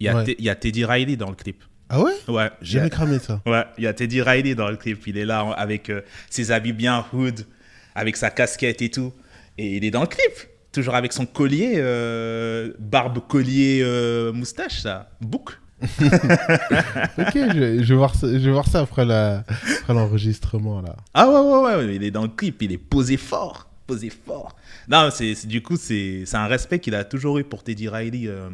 il 0.00 0.06
y, 0.06 0.08
a 0.08 0.16
Ouais. 0.16 0.24
Te- 0.24 0.34
il 0.38 0.44
y 0.44 0.50
a 0.50 0.54
Teddy 0.54 0.84
Riley 0.84 1.16
dans 1.16 1.30
le 1.30 1.36
clip. 1.36 1.62
Ah 1.88 2.00
ouais? 2.00 2.12
Ouais, 2.28 2.50
J'ai 2.62 2.78
jamais 2.78 2.90
cramé 2.90 3.18
ça. 3.18 3.42
Ouais, 3.46 3.64
il 3.78 3.84
y 3.84 3.86
a 3.86 3.92
Teddy 3.92 4.22
Riley 4.22 4.54
dans 4.54 4.68
le 4.70 4.76
clip. 4.76 5.06
Il 5.06 5.18
est 5.18 5.24
là 5.26 5.40
avec 5.56 5.90
ses 6.30 6.50
habits 6.50 6.72
bien 6.72 7.04
hood, 7.12 7.46
avec 7.94 8.16
sa 8.16 8.30
casquette 8.30 8.80
et 8.82 8.90
tout. 8.90 9.12
Et 9.58 9.76
il 9.76 9.84
est 9.84 9.90
dans 9.90 10.00
le 10.02 10.06
clip. 10.06 10.32
Toujours 10.72 10.94
avec 10.94 11.12
son 11.12 11.26
collier, 11.26 11.74
euh, 11.76 12.72
barbe, 12.78 13.18
collier, 13.28 13.80
euh, 13.82 14.32
moustache, 14.32 14.80
ça. 14.80 15.10
Bouc. 15.20 15.58
Ok, 17.18 17.32
je, 17.34 17.58
vais- 17.58 17.82
je 17.82 17.88
vais 17.88 17.96
voir 17.96 18.14
ça, 18.14 18.26
je 18.28 18.38
vais 18.38 18.50
voir 18.52 18.66
ça 18.66 18.80
après 18.80 19.04
la- 19.04 19.44
après 19.80 19.94
l'enregistrement 19.94 20.80
là. 20.80 20.96
Ah 21.14 21.28
ouais, 21.28 21.40
ouais, 21.40 21.76
ouais, 21.86 21.96
il 21.96 22.02
est 22.04 22.10
dans 22.10 22.22
le 22.22 22.28
clip. 22.28 22.62
Il 22.62 22.72
est 22.72 22.78
posé 22.78 23.16
fort. 23.16 23.68
Posé 23.86 24.10
fort. 24.10 24.56
Non, 24.88 25.08
c'est, 25.12 25.34
c'est- 25.34 25.46
du 25.46 25.62
coup, 25.62 25.76
c'est, 25.76 26.22
c'est 26.26 26.36
un 26.36 26.46
respect 26.46 26.78
qu'il 26.78 26.94
a 26.94 27.04
toujours 27.04 27.38
eu 27.38 27.44
pour 27.44 27.62
Teddy 27.64 27.88
Riley 27.88 28.28
euh, 28.28 28.48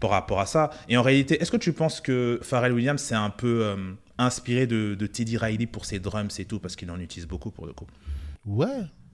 par 0.00 0.10
rapport 0.10 0.40
à 0.40 0.46
ça. 0.46 0.70
Et 0.88 0.96
en 0.96 1.02
réalité, 1.02 1.40
est-ce 1.40 1.50
que 1.50 1.56
tu 1.56 1.72
penses 1.72 2.00
que 2.00 2.38
Pharrell 2.42 2.72
Williams 2.72 3.00
s'est 3.00 3.14
un 3.14 3.30
peu 3.30 3.60
euh, 3.64 3.76
inspiré 4.18 4.66
de, 4.66 4.94
de 4.94 5.06
Teddy 5.06 5.36
Riley 5.38 5.66
pour 5.66 5.84
ses 5.84 5.98
drums 5.98 6.38
et 6.38 6.44
tout 6.44 6.58
Parce 6.58 6.76
qu'il 6.76 6.90
en 6.90 7.00
utilise 7.00 7.26
beaucoup 7.26 7.50
pour 7.50 7.66
le 7.66 7.72
coup? 7.72 7.86
Ouais, 8.46 8.66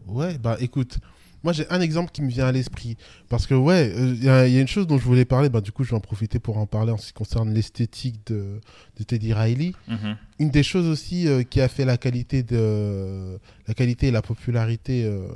ouais, 0.06 0.38
bah 0.38 0.56
écoute, 0.60 0.98
moi 1.44 1.52
j'ai 1.52 1.70
un 1.70 1.80
exemple 1.80 2.11
qui 2.11 2.22
me 2.22 2.28
vient 2.28 2.46
à 2.46 2.52
l'esprit. 2.52 2.96
Parce 3.28 3.46
que 3.46 3.54
ouais, 3.54 3.92
il 3.96 4.24
y, 4.24 4.28
a 4.28 4.48
il 4.48 4.54
y 4.54 4.59
a 4.59 4.61
une 4.61 4.68
chose 4.68 4.87
dont 4.87 4.98
je 4.98 5.04
voulais 5.04 5.26
parler, 5.26 5.50
bah 5.50 5.61
du 5.61 5.70
coup 5.70 5.85
je 5.85 5.90
vais 5.90 5.96
en 5.96 6.00
profiter 6.00 6.38
pour 6.38 6.57
en 6.57 6.66
parler 6.66 6.90
en 6.90 6.96
ce 6.96 7.09
qui 7.09 7.12
concerne 7.12 7.52
l'esthétique 7.52 8.26
de, 8.26 8.61
de 8.98 9.04
Teddy 9.04 9.33
Riley. 9.35 9.72
Mhm. 9.87 10.16
Une 10.40 10.50
des 10.50 10.62
choses 10.62 10.88
aussi 10.88 11.28
euh, 11.28 11.42
qui 11.42 11.61
a 11.61 11.68
fait 11.68 11.85
la 11.85 11.98
qualité, 11.98 12.42
de, 12.42 13.38
la 13.68 13.74
qualité 13.74 14.09
et 14.09 14.11
la 14.11 14.22
popularité 14.22 15.04
euh, 15.04 15.28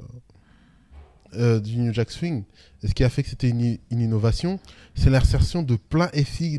euh, 1.35 1.61
du 1.61 1.77
New 1.77 1.93
Jack 1.93 2.11
Swing, 2.11 2.45
et 2.83 2.89
ce 2.89 2.95
qui 2.95 3.05
a 3.05 3.11
fait 3.11 3.23
que 3.23 3.29
c'était 3.29 3.51
une, 3.51 3.77
une 3.91 4.01
innovation, 4.01 4.59
c'est 4.95 5.11
l'insertion 5.11 5.63
de 5.63 5.77
plein 5.77 6.11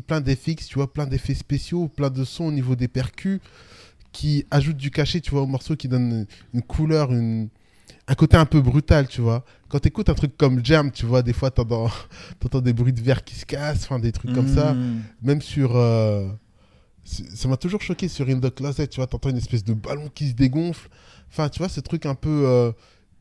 plein 0.06 0.20
d'FX, 0.20 0.68
tu 0.68 0.76
vois, 0.76 0.92
plein 0.92 1.06
d'effets 1.08 1.34
spéciaux, 1.34 1.88
plein 1.88 2.10
de 2.10 2.24
sons 2.24 2.44
au 2.44 2.52
niveau 2.52 2.76
des 2.76 2.88
percus 2.88 3.40
qui 4.12 4.44
ajoutent 4.50 4.76
du 4.76 4.90
cachet, 4.90 5.20
tu 5.20 5.32
vois, 5.32 5.42
au 5.42 5.46
morceau, 5.46 5.76
qui 5.76 5.88
donne 5.88 6.26
une 6.54 6.62
couleur, 6.62 7.12
une, 7.12 7.48
un 8.10 8.14
côté 8.16 8.36
un 8.36 8.44
peu 8.46 8.60
brutal, 8.60 9.06
tu 9.06 9.20
vois. 9.20 9.44
Quand 9.68 9.78
tu 9.78 9.88
écoutes 9.88 10.08
un 10.08 10.14
truc 10.14 10.36
comme 10.36 10.64
Jam, 10.64 10.90
tu 10.90 11.06
vois, 11.06 11.22
des 11.22 11.32
fois, 11.32 11.50
tu 11.52 11.60
entends 11.60 11.88
des 12.60 12.72
bruits 12.72 12.92
de 12.92 13.00
verre 13.00 13.22
qui 13.24 13.36
se 13.36 13.46
cassent, 13.46 13.84
enfin, 13.84 13.98
des 14.00 14.10
trucs 14.12 14.32
comme 14.32 14.48
ça 14.48 14.74
Mhm. 14.74 15.02
même 15.22 15.40
sur. 15.42 15.76
euh, 15.76 16.28
ça 17.04 17.48
m'a 17.48 17.56
toujours 17.56 17.80
choqué 17.82 18.08
sur 18.08 18.28
In 18.28 18.40
the 18.40 18.54
Closet, 18.54 18.88
tu 18.88 18.96
vois, 18.96 19.06
t'entends 19.06 19.30
une 19.30 19.36
espèce 19.38 19.64
de 19.64 19.74
ballon 19.74 20.08
qui 20.14 20.28
se 20.28 20.34
dégonfle. 20.34 20.88
Enfin, 21.30 21.48
tu 21.48 21.58
vois, 21.60 21.68
ce 21.68 21.80
truc 21.80 22.04
un 22.06 22.14
peu. 22.16 22.42
euh, 22.46 22.72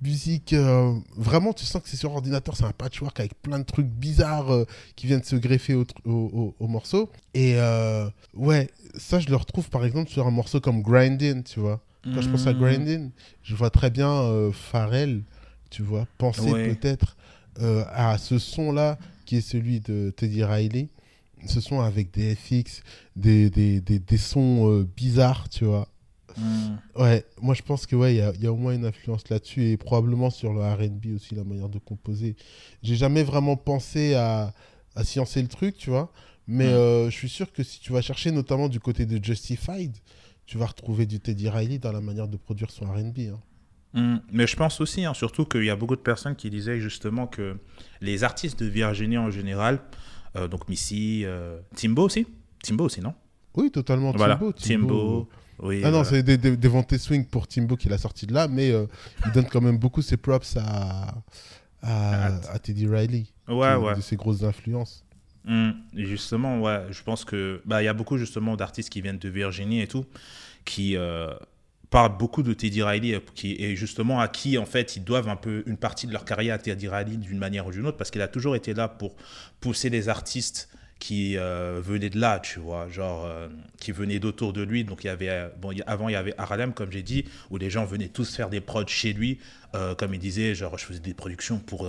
musique. 0.02 0.54
euh, 0.54 0.93
vraiment, 1.17 1.52
tu 1.52 1.65
sens 1.65 1.82
que 1.84 1.89
c'est 1.89 1.97
sur 1.97 2.13
ordinateur, 2.13 2.56
c'est 2.56 2.63
un 2.63 2.71
patchwork 2.71 3.19
avec 3.19 3.34
plein 3.41 3.60
de 3.60 3.65
trucs 3.65 3.86
bizarres 3.86 4.49
euh, 4.54 4.65
qui 4.95 5.08
viennent 5.08 5.23
se 5.23 5.36
greffer 5.36 5.73
au, 5.75 5.84
tr- 5.84 5.91
au- 6.06 6.12
au- 6.34 6.56
au 6.58 6.67
morceau. 6.69 7.10
Et 7.34 7.56
euh, 7.58 8.08
ouais, 8.34 8.69
ça, 8.97 9.19
je 9.19 9.28
le 9.28 9.36
retrouve 9.36 9.69
par 9.69 9.84
exemple 9.84 10.10
sur 10.10 10.25
un 10.25 10.32
morceau 10.32 10.62
comme 10.62 10.82
Grinding, 10.82 11.43
tu 11.43 11.60
vois. 11.60 11.82
Quand 12.04 12.22
je 12.22 12.30
pense 12.30 12.48
à 12.48 12.54
Mhm. 12.54 12.60
Grinding, 12.60 13.12
je 13.44 13.56
vois 13.56 13.70
très 13.70 13.90
bien 13.90 14.10
euh, 14.10 14.52
Pharrell, 14.52 15.24
tu 15.70 15.84
vois, 15.84 16.08
penser 16.18 16.52
Ouais. 16.52 16.74
peut-être 16.74 17.18
euh, 17.62 17.84
à 17.90 18.18
ce 18.18 18.40
son-là 18.40 18.98
qui 19.26 19.36
est 19.38 19.42
celui 19.42 19.80
de 19.82 20.12
Teddy 20.16 20.44
Riley. 20.44 20.88
Ce 21.46 21.62
son 21.62 21.80
avec 21.82 22.12
des 22.14 22.36
FX, 22.36 22.82
des, 23.16 23.50
des, 23.50 23.80
des, 23.82 24.00
des 24.00 24.18
sons 24.18 24.70
euh, 24.72 24.88
bizarres, 24.98 25.48
tu 25.50 25.66
vois. 25.66 25.88
Mhm. 26.38 26.78
Ouais, 26.96 27.26
moi 27.42 27.54
je 27.54 27.62
pense 27.62 27.86
que 27.86 27.96
ouais, 27.96 28.14
il 28.16 28.18
y 28.18 28.22
a, 28.22 28.32
il 28.36 28.44
y 28.44 28.48
a 28.48 28.52
au 28.52 28.56
moins 28.58 28.74
une 28.74 28.86
influence 28.86 29.28
là-dessus 29.30 29.66
et 29.70 29.78
probablement 29.78 30.30
sur 30.30 30.54
le 30.54 30.62
R&B 30.62 31.16
aussi 31.16 31.36
la 31.36 31.44
manière 31.44 31.70
de 31.70 31.80
composer. 31.80 32.36
J'ai 32.84 32.96
jamais 32.96 33.24
vraiment 33.24 33.56
pensé 33.58 34.14
à, 34.16 34.54
à 34.96 35.04
sciencer 35.04 35.42
le 35.42 35.48
truc, 35.48 35.76
tu 35.78 35.90
vois, 35.90 36.12
mais 36.48 36.66
Mm. 36.68 36.76
euh, 36.76 37.10
je 37.10 37.16
suis 37.16 37.30
sûr 37.30 37.52
que 37.52 37.64
si 37.64 37.80
tu 37.80 37.92
vas 37.94 38.02
chercher 38.02 38.32
notamment 38.32 38.68
du 38.70 38.80
côté 38.80 39.06
de 39.06 39.24
Justified, 39.24 39.96
tu 40.50 40.58
vas 40.58 40.66
retrouver 40.66 41.06
du 41.06 41.20
Teddy 41.20 41.48
Riley 41.48 41.78
dans 41.78 41.92
la 41.92 42.02
manière 42.02 42.28
de 42.28 42.36
produire 42.36 42.72
son 42.72 42.86
R&B. 42.86 43.20
hein. 43.32 43.40
Mhm. 43.94 44.22
Mais 44.32 44.48
je 44.48 44.56
pense 44.56 44.82
aussi, 44.82 45.06
hein, 45.06 45.14
surtout 45.14 45.46
qu'il 45.46 45.64
y 45.64 45.70
a 45.70 45.76
beaucoup 45.76 45.96
de 45.96 46.02
personnes 46.02 46.36
qui 46.36 46.50
disaient 46.50 46.80
justement 46.80 47.28
que 47.28 47.58
les 48.02 48.24
artistes 48.24 48.60
de 48.64 48.66
Virginie 48.70 49.20
en 49.20 49.30
général, 49.30 49.80
euh, 50.36 50.48
donc 50.48 50.68
Missy, 50.68 51.24
euh, 51.26 51.60
Timbo 51.76 52.04
aussi 52.04 52.26
Timbo 52.64 52.86
aussi, 52.86 53.00
non? 53.02 53.14
Oui, 53.56 53.70
totalement. 53.70 54.12
Voilà, 54.12 54.38
Timbo, 54.38 54.52
Timbo. 54.54 55.30
Oui, 55.60 55.82
Ah 55.84 55.92
non, 55.92 56.02
voilà. 56.02 56.04
c'est 56.10 56.24
des, 56.24 56.38
des, 56.38 56.52
des 56.52 56.58
Devontae 56.58 56.98
Swing 56.98 57.26
pour 57.26 57.48
Timbo 57.48 57.76
qu'il 57.76 57.94
a 57.94 57.98
sorti 58.00 58.26
de 58.26 58.34
là, 58.34 58.48
mais 58.48 58.72
euh, 58.72 58.88
il 59.26 59.32
donne 59.34 59.46
quand 59.46 59.62
même 59.62 59.78
beaucoup 59.78 60.02
ses 60.02 60.18
props 60.18 60.58
à, 60.58 61.14
à, 61.84 62.26
à 62.52 62.60
Teddy 62.60 62.88
Riley. 62.88 63.26
Ouais, 63.48 63.76
qui 63.76 63.84
ouais. 63.84 63.96
De 63.96 64.02
ses 64.02 64.16
grosses 64.16 64.44
influences. 64.44 65.04
Et 65.96 66.06
justement, 66.06 66.60
ouais, 66.60 66.82
je 66.92 67.02
pense 67.02 67.26
que 67.26 67.62
bah 67.66 67.82
il 67.82 67.86
y 67.86 67.88
a 67.88 67.94
beaucoup 67.94 68.18
justement 68.18 68.56
d'artistes 68.56 68.90
qui 68.90 69.02
viennent 69.02 69.18
de 69.18 69.30
Virginie 69.30 69.82
et 69.82 69.88
tout, 69.88 70.06
qui 70.64 70.96
euh, 70.96 71.34
parlent 71.90 72.16
beaucoup 72.18 72.44
de 72.44 72.54
Teddy 72.54 72.84
Riley, 72.84 73.16
euh, 73.16 73.20
qui 73.34 73.56
et 73.58 73.76
justement 73.76 74.20
à 74.20 74.28
qui 74.28 74.60
en 74.60 74.66
fait 74.66 74.96
ils 74.96 75.04
doivent 75.04 75.30
un 75.30 75.36
peu 75.36 75.64
une 75.66 75.78
partie 75.78 76.06
de 76.06 76.14
leur 76.14 76.26
carrière 76.26 76.56
à 76.56 76.60
Teddy 76.60 76.88
Riley 76.88 77.18
d'une 77.18 77.40
manière 77.40 77.66
ou 77.66 77.72
d'une 77.72 77.88
autre, 77.88 77.98
parce 77.98 78.12
qu'il 78.12 78.22
a 78.22 78.28
toujours 78.28 78.56
été 78.56 78.76
là 78.76 78.88
pour 78.88 79.16
pousser 79.60 79.90
les 79.90 80.08
artistes 80.08 80.70
qui 81.00 81.38
euh, 81.38 81.80
venaient 81.82 82.10
de 82.10 82.20
là, 82.20 82.40
tu 82.40 82.60
vois, 82.60 82.90
genre 82.90 83.26
qui 83.80 83.94
venaient 83.94 84.20
d'autour 84.20 84.54
de 84.54 84.62
lui. 84.62 84.84
Donc 84.84 85.04
il 85.04 85.08
y 85.08 85.10
avait 85.10 85.50
bon, 85.60 85.74
avant 85.88 86.10
il 86.10 86.12
y 86.12 86.16
avait 86.16 86.36
Harlem 86.38 86.74
comme 86.74 86.92
j'ai 86.92 87.04
dit, 87.04 87.26
où 87.50 87.58
les 87.58 87.72
gens 87.72 87.86
venaient 87.86 88.10
tous 88.10 88.36
faire 88.36 88.50
des 88.50 88.62
prods 88.62 88.86
chez 88.86 89.14
lui, 89.14 89.40
comme 89.98 90.14
il 90.14 90.20
disait, 90.20 90.54
genre 90.54 90.78
je 90.78 90.86
faisais 90.86 91.00
des 91.00 91.14
productions 91.14 91.58
pour 91.58 91.88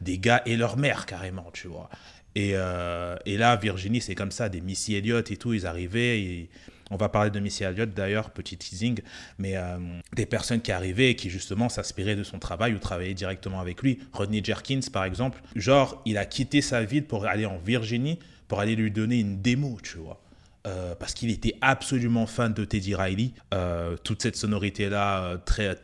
des 0.00 0.18
gars 0.18 0.42
et 0.46 0.56
leur 0.56 0.78
mère 0.78 1.04
carrément, 1.04 1.50
tu 1.52 1.68
vois. 1.68 1.90
Et, 2.36 2.50
euh, 2.52 3.16
et 3.24 3.38
là, 3.38 3.56
Virginie, 3.56 4.02
c'est 4.02 4.14
comme 4.14 4.30
ça, 4.30 4.50
des 4.50 4.60
Missy 4.60 4.94
Elliott 4.94 5.30
et 5.30 5.38
tout, 5.38 5.54
ils 5.54 5.66
arrivaient. 5.66 6.48
On 6.90 6.96
va 6.96 7.08
parler 7.08 7.30
de 7.30 7.40
Missy 7.40 7.64
Elliott 7.64 7.92
d'ailleurs, 7.94 8.30
petit 8.30 8.58
teasing, 8.58 9.00
mais 9.38 9.56
euh, 9.56 9.78
des 10.14 10.26
personnes 10.26 10.60
qui 10.60 10.70
arrivaient 10.70 11.10
et 11.10 11.16
qui 11.16 11.30
justement 11.30 11.70
s'inspiraient 11.70 12.14
de 12.14 12.22
son 12.22 12.38
travail 12.38 12.74
ou 12.74 12.78
travaillaient 12.78 13.14
directement 13.14 13.58
avec 13.58 13.82
lui. 13.82 13.98
Rodney 14.12 14.44
Jerkins, 14.44 14.82
par 14.92 15.04
exemple, 15.04 15.40
genre, 15.56 16.02
il 16.04 16.18
a 16.18 16.26
quitté 16.26 16.60
sa 16.60 16.84
ville 16.84 17.06
pour 17.06 17.24
aller 17.24 17.46
en 17.46 17.56
Virginie 17.56 18.18
pour 18.48 18.60
aller 18.60 18.76
lui 18.76 18.90
donner 18.90 19.18
une 19.18 19.40
démo, 19.40 19.78
tu 19.82 19.98
vois. 19.98 20.20
Euh, 20.66 20.96
parce 20.96 21.14
qu'il 21.14 21.30
était 21.30 21.54
absolument 21.60 22.26
fan 22.26 22.52
de 22.52 22.64
Teddy 22.64 22.96
Riley. 22.96 23.30
Euh, 23.54 23.96
toute 24.02 24.20
cette 24.20 24.34
sonorité-là, 24.34 25.36
très. 25.44 25.76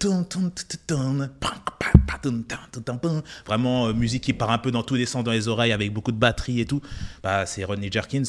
Vraiment, 3.46 3.92
musique 3.94 4.24
qui 4.24 4.32
part 4.32 4.50
un 4.50 4.58
peu 4.58 4.72
dans 4.72 4.82
tous 4.82 4.96
les 4.96 5.06
sens 5.06 5.22
dans 5.22 5.30
les 5.30 5.46
oreilles 5.46 5.70
avec 5.72 5.92
beaucoup 5.92 6.10
de 6.10 6.16
batterie 6.16 6.60
et 6.60 6.66
tout. 6.66 6.80
Bah, 7.22 7.46
c'est 7.46 7.62
Rodney 7.62 7.92
Jerkins. 7.92 8.24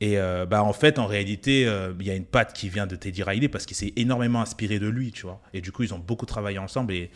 Et 0.00 0.18
euh, 0.18 0.44
bah, 0.44 0.64
en 0.64 0.72
fait, 0.72 0.98
en 0.98 1.06
réalité, 1.06 1.70
il 2.00 2.06
y 2.06 2.10
a 2.10 2.16
une 2.16 2.24
patte 2.24 2.52
qui 2.52 2.68
vient 2.68 2.88
de 2.88 2.96
Teddy 2.96 3.22
Riley 3.22 3.48
parce 3.48 3.64
qu'il 3.64 3.76
s'est 3.76 3.92
énormément 3.94 4.40
inspiré 4.40 4.80
de 4.80 4.88
lui, 4.88 5.12
tu 5.12 5.22
vois. 5.22 5.40
Et 5.52 5.60
du 5.60 5.70
coup, 5.70 5.84
ils 5.84 5.94
ont 5.94 6.00
beaucoup 6.00 6.26
travaillé 6.26 6.58
ensemble. 6.58 6.94
Et 6.94 7.12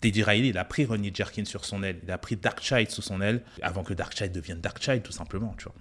Teddy 0.00 0.22
Riley, 0.22 0.48
il 0.50 0.58
a 0.58 0.64
pris 0.64 0.84
Rodney 0.84 1.10
Jerkins 1.12 1.44
sur 1.44 1.64
son 1.64 1.82
aile. 1.82 1.98
Il 2.04 2.10
a 2.12 2.18
pris 2.18 2.36
Darkchild 2.36 2.88
sous 2.90 3.02
son 3.02 3.20
aile 3.20 3.42
avant 3.62 3.82
que 3.82 3.94
Darkchild 3.94 4.30
devienne 4.30 4.60
Darkchild, 4.60 5.02
tout 5.02 5.12
simplement, 5.12 5.56
tu 5.58 5.64
vois. 5.64 5.74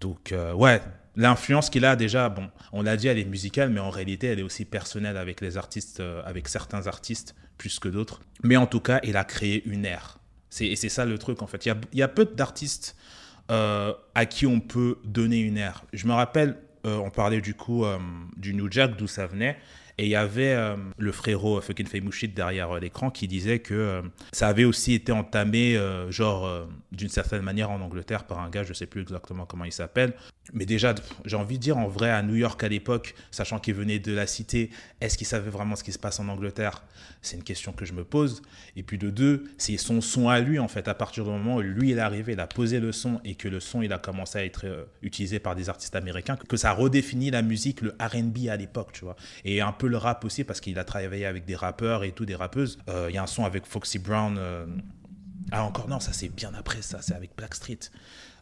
Donc, 0.00 0.34
ouais, 0.56 0.80
l'influence 1.16 1.70
qu'il 1.70 1.84
a 1.84 1.96
déjà, 1.96 2.28
bon, 2.28 2.50
on 2.72 2.82
l'a 2.82 2.96
dit, 2.96 3.08
elle 3.08 3.18
est 3.18 3.24
musicale, 3.24 3.70
mais 3.70 3.80
en 3.80 3.90
réalité, 3.90 4.28
elle 4.28 4.40
est 4.40 4.44
aussi 4.44 4.64
personnelle 4.64 5.16
avec 5.16 5.40
les 5.40 5.56
artistes, 5.56 6.00
euh, 6.00 6.22
avec 6.24 6.48
certains 6.48 6.86
artistes 6.86 7.34
plus 7.58 7.78
que 7.78 7.88
d'autres. 7.88 8.20
Mais 8.42 8.56
en 8.56 8.66
tout 8.66 8.80
cas, 8.80 9.00
il 9.02 9.16
a 9.16 9.24
créé 9.24 9.62
une 9.66 9.84
ère. 9.84 10.18
Et 10.60 10.76
c'est 10.76 10.88
ça 10.88 11.04
le 11.04 11.18
truc, 11.18 11.42
en 11.42 11.46
fait. 11.46 11.66
Il 11.66 11.74
y 11.94 12.02
a, 12.02 12.08
peu 12.08 12.24
d'artistes 12.24 12.96
euh, 13.50 13.94
à 14.14 14.26
qui 14.26 14.46
on 14.46 14.60
peut 14.60 14.98
donner 15.04 15.38
une 15.38 15.56
ère. 15.56 15.84
Je 15.92 16.06
me 16.06 16.12
rappelle, 16.12 16.56
euh, 16.86 16.96
on 16.96 17.10
parlait 17.10 17.40
du 17.40 17.54
coup 17.54 17.84
du 18.36 18.54
New 18.54 18.70
Jack, 18.70 18.96
d'où 18.96 19.06
ça 19.06 19.26
venait. 19.26 19.56
Et 19.98 20.04
il 20.04 20.10
y 20.10 20.16
avait 20.16 20.54
euh, 20.54 20.76
le 20.98 21.12
frérot 21.12 21.60
Fucking 21.60 21.86
Famous 21.86 22.12
Shit 22.12 22.34
derrière 22.34 22.70
euh, 22.70 22.80
l'écran 22.80 23.10
qui 23.10 23.28
disait 23.28 23.58
que 23.58 23.74
euh, 23.74 24.02
ça 24.32 24.48
avait 24.48 24.64
aussi 24.64 24.94
été 24.94 25.12
entamé, 25.12 25.76
euh, 25.76 26.10
genre, 26.10 26.46
euh, 26.46 26.64
d'une 26.92 27.08
certaine 27.08 27.42
manière 27.42 27.70
en 27.70 27.80
Angleterre 27.80 28.24
par 28.24 28.40
un 28.40 28.50
gars, 28.50 28.64
je 28.64 28.72
sais 28.72 28.86
plus 28.86 29.02
exactement 29.02 29.46
comment 29.46 29.64
il 29.64 29.72
s'appelle. 29.72 30.14
Mais 30.52 30.66
déjà, 30.66 30.94
j'ai 31.24 31.36
envie 31.36 31.56
de 31.56 31.62
dire, 31.62 31.78
en 31.78 31.86
vrai, 31.86 32.10
à 32.10 32.22
New 32.22 32.34
York 32.34 32.62
à 32.64 32.68
l'époque, 32.68 33.14
sachant 33.30 33.58
qu'il 33.58 33.74
venait 33.74 34.00
de 34.00 34.12
la 34.12 34.26
cité, 34.26 34.70
est-ce 35.00 35.16
qu'il 35.16 35.26
savait 35.26 35.50
vraiment 35.50 35.76
ce 35.76 35.84
qui 35.84 35.92
se 35.92 35.98
passe 35.98 36.18
en 36.18 36.28
Angleterre? 36.28 36.82
C'est 37.22 37.36
une 37.36 37.44
question 37.44 37.72
que 37.72 37.84
je 37.84 37.92
me 37.92 38.04
pose. 38.04 38.42
Et 38.76 38.82
puis 38.82 38.98
de 38.98 39.08
deux, 39.10 39.44
c'est 39.56 39.76
son 39.76 40.00
son 40.00 40.28
à 40.28 40.40
lui, 40.40 40.58
en 40.58 40.68
fait, 40.68 40.88
à 40.88 40.94
partir 40.94 41.24
du 41.24 41.30
moment 41.30 41.56
où 41.56 41.60
lui, 41.60 41.90
il 41.90 41.98
est 41.98 42.00
arrivé, 42.00 42.32
il 42.32 42.40
a 42.40 42.46
posé 42.46 42.80
le 42.80 42.92
son 42.92 43.20
et 43.24 43.36
que 43.36 43.48
le 43.48 43.60
son, 43.60 43.82
il 43.82 43.92
a 43.92 43.98
commencé 43.98 44.38
à 44.38 44.44
être 44.44 44.66
euh, 44.66 44.84
utilisé 45.02 45.38
par 45.38 45.54
des 45.54 45.68
artistes 45.68 45.94
américains, 45.94 46.36
que 46.36 46.56
ça 46.56 46.72
redéfinit 46.72 47.30
la 47.30 47.42
musique, 47.42 47.80
le 47.80 47.94
RB 48.00 48.48
à 48.50 48.56
l'époque, 48.56 48.90
tu 48.92 49.04
vois. 49.04 49.16
Et 49.44 49.60
un 49.60 49.72
peu 49.82 49.88
le 49.88 49.96
rap 49.96 50.24
aussi, 50.24 50.44
parce 50.44 50.60
qu'il 50.60 50.78
a 50.78 50.84
travaillé 50.84 51.26
avec 51.26 51.44
des 51.44 51.56
rappeurs 51.56 52.04
et 52.04 52.12
tout, 52.12 52.24
des 52.24 52.36
rappeuses. 52.36 52.78
Euh, 52.88 53.08
Il 53.10 53.14
y 53.16 53.18
a 53.18 53.22
un 53.24 53.26
son 53.26 53.44
avec 53.44 53.66
Foxy 53.66 53.98
Brown. 53.98 54.36
euh, 54.38 54.64
Ah, 55.50 55.64
encore 55.64 55.88
non, 55.88 55.98
ça 55.98 56.12
c'est 56.12 56.28
bien 56.28 56.52
après, 56.54 56.82
ça, 56.82 57.02
c'est 57.02 57.14
avec 57.14 57.32
Blackstreet. 57.36 57.90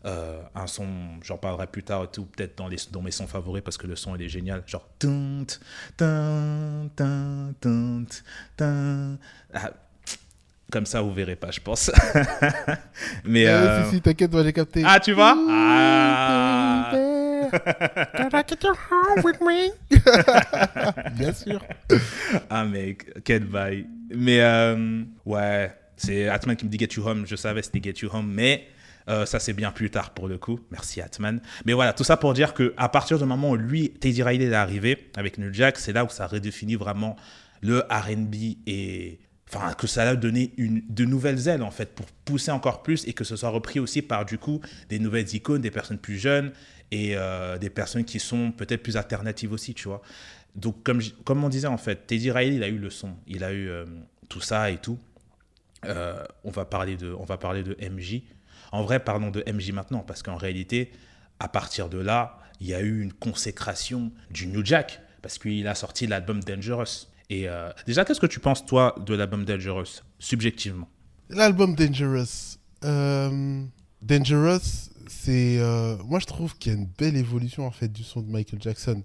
Euh, 0.04 0.42
un 0.54 0.66
son, 0.66 0.86
j'en 1.22 1.38
parlerai 1.38 1.66
plus 1.66 1.82
tard 1.82 2.04
et 2.04 2.08
tout, 2.08 2.26
peut-être 2.26 2.58
dans, 2.58 2.68
les, 2.68 2.76
dans 2.92 3.00
mes 3.00 3.10
sons 3.10 3.26
favoris 3.26 3.62
parce 3.62 3.78
que 3.78 3.86
le 3.86 3.96
son 3.96 4.14
il 4.16 4.22
est 4.22 4.28
génial. 4.28 4.62
Genre. 4.66 4.86
Ah, 9.54 9.70
comme 10.70 10.86
ça, 10.86 11.00
vous 11.00 11.12
verrez 11.12 11.36
pas, 11.36 11.50
je 11.50 11.60
pense. 11.60 11.90
Mais. 13.24 13.46
Ah, 13.46 13.50
euh, 13.50 13.84
si, 13.88 13.96
si, 13.96 14.02
t'inquiète, 14.02 14.30
moi 14.30 14.42
j'ai 14.44 14.52
capté. 14.52 14.82
Ah, 14.86 15.00
tu 15.00 15.12
vois? 15.12 15.34
Ah 15.48 17.09
Can 18.16 18.28
I 18.32 18.42
get 18.46 18.62
you 18.62 18.74
home 18.90 19.24
with 19.24 19.40
me? 19.40 19.70
Bien 21.16 21.32
sûr. 21.32 21.60
Ah 22.48 22.64
mec, 22.64 23.22
quel 23.24 23.44
bail. 23.44 23.86
Mais 24.14 24.40
euh, 24.40 25.02
ouais, 25.24 25.72
c'est 25.96 26.28
Atman 26.28 26.56
qui 26.56 26.64
me 26.64 26.70
dit 26.70 26.78
Get 26.78 26.94
You 26.96 27.06
Home. 27.06 27.26
Je 27.26 27.36
savais 27.36 27.62
c'était 27.62 27.80
Get 27.82 28.00
You 28.02 28.10
Home, 28.12 28.30
mais 28.32 28.68
euh, 29.08 29.26
ça 29.26 29.38
c'est 29.38 29.52
bien 29.52 29.70
plus 29.70 29.90
tard 29.90 30.10
pour 30.10 30.28
le 30.28 30.38
coup. 30.38 30.60
Merci 30.70 31.00
Atman. 31.00 31.40
Mais 31.64 31.72
voilà, 31.72 31.92
tout 31.92 32.04
ça 32.04 32.16
pour 32.16 32.34
dire 32.34 32.54
que 32.54 32.74
à 32.76 32.88
partir 32.88 33.18
du 33.18 33.24
moment 33.24 33.50
où 33.50 33.56
lui, 33.56 33.90
Teddy 33.90 34.22
Riley 34.22 34.46
est 34.46 34.54
arrivé 34.54 35.10
avec 35.16 35.38
New 35.38 35.52
Jack, 35.52 35.78
c'est 35.78 35.92
là 35.92 36.04
où 36.04 36.08
ça 36.08 36.26
redéfinit 36.26 36.76
vraiment 36.76 37.16
le 37.60 37.80
R&B 37.90 38.56
et 38.66 39.20
enfin 39.52 39.72
que 39.74 39.86
ça 39.86 40.08
a 40.08 40.14
donné 40.14 40.52
une, 40.56 40.82
de 40.88 41.04
nouvelles 41.04 41.48
ailes 41.48 41.62
en 41.62 41.70
fait 41.70 41.94
pour 41.94 42.06
pousser 42.24 42.50
encore 42.50 42.82
plus 42.82 43.06
et 43.06 43.12
que 43.12 43.24
ce 43.24 43.36
soit 43.36 43.48
repris 43.48 43.80
aussi 43.80 44.00
par 44.00 44.24
du 44.24 44.38
coup 44.38 44.60
des 44.88 44.98
nouvelles 44.98 45.34
icônes, 45.34 45.60
des 45.60 45.70
personnes 45.70 45.98
plus 45.98 46.18
jeunes 46.18 46.52
et 46.90 47.16
euh, 47.16 47.58
des 47.58 47.70
personnes 47.70 48.04
qui 48.04 48.18
sont 48.18 48.52
peut-être 48.52 48.82
plus 48.82 48.96
alternatives 48.96 49.52
aussi, 49.52 49.74
tu 49.74 49.88
vois. 49.88 50.02
Donc 50.56 50.82
comme, 50.82 51.00
comme 51.24 51.44
on 51.44 51.48
disait 51.48 51.68
en 51.68 51.76
fait, 51.76 52.06
Teddy 52.06 52.30
Riley 52.30 52.56
il 52.56 52.62
a 52.64 52.68
eu 52.68 52.78
le 52.78 52.90
son, 52.90 53.14
il 53.26 53.44
a 53.44 53.52
eu 53.52 53.68
euh, 53.68 53.84
tout 54.28 54.40
ça 54.40 54.70
et 54.70 54.78
tout. 54.78 54.98
Euh, 55.86 56.24
on 56.44 56.50
va 56.50 56.64
parler 56.64 56.96
de, 56.96 57.12
on 57.12 57.24
va 57.24 57.38
parler 57.38 57.62
de 57.62 57.76
MJ. 57.88 58.22
En 58.72 58.82
vrai, 58.82 59.00
parlons 59.00 59.30
de 59.30 59.44
MJ 59.50 59.72
maintenant 59.72 60.00
parce 60.00 60.22
qu'en 60.22 60.36
réalité, 60.36 60.90
à 61.38 61.48
partir 61.48 61.88
de 61.88 61.98
là, 61.98 62.38
il 62.60 62.66
y 62.66 62.74
a 62.74 62.80
eu 62.80 63.00
une 63.00 63.12
consécration 63.12 64.12
du 64.30 64.46
New 64.46 64.64
Jack 64.64 65.00
parce 65.22 65.38
qu'il 65.38 65.66
a 65.66 65.74
sorti 65.74 66.06
l'album 66.06 66.42
Dangerous. 66.42 67.06
Et 67.30 67.46
déjà, 67.86 68.04
qu'est-ce 68.04 68.20
que 68.20 68.26
tu 68.26 68.40
penses 68.40 68.66
toi 68.66 68.94
de 69.06 69.14
l'album 69.14 69.44
Dangerous 69.44 70.02
subjectivement? 70.18 70.88
L'album 71.30 71.74
Dangerous. 71.74 72.58
Dangerous, 74.02 74.89
c'est. 75.10 75.58
euh, 75.58 75.96
moi, 76.04 76.18
je 76.20 76.26
trouve 76.26 76.56
qu'il 76.56 76.72
y 76.72 76.74
a 76.74 76.78
une 76.78 76.86
belle 76.98 77.16
évolution 77.16 77.66
en 77.66 77.70
fait 77.70 77.88
du 77.92 78.02
son 78.04 78.20
de 78.22 78.30
Michael 78.30 78.60
Jackson 78.62 79.02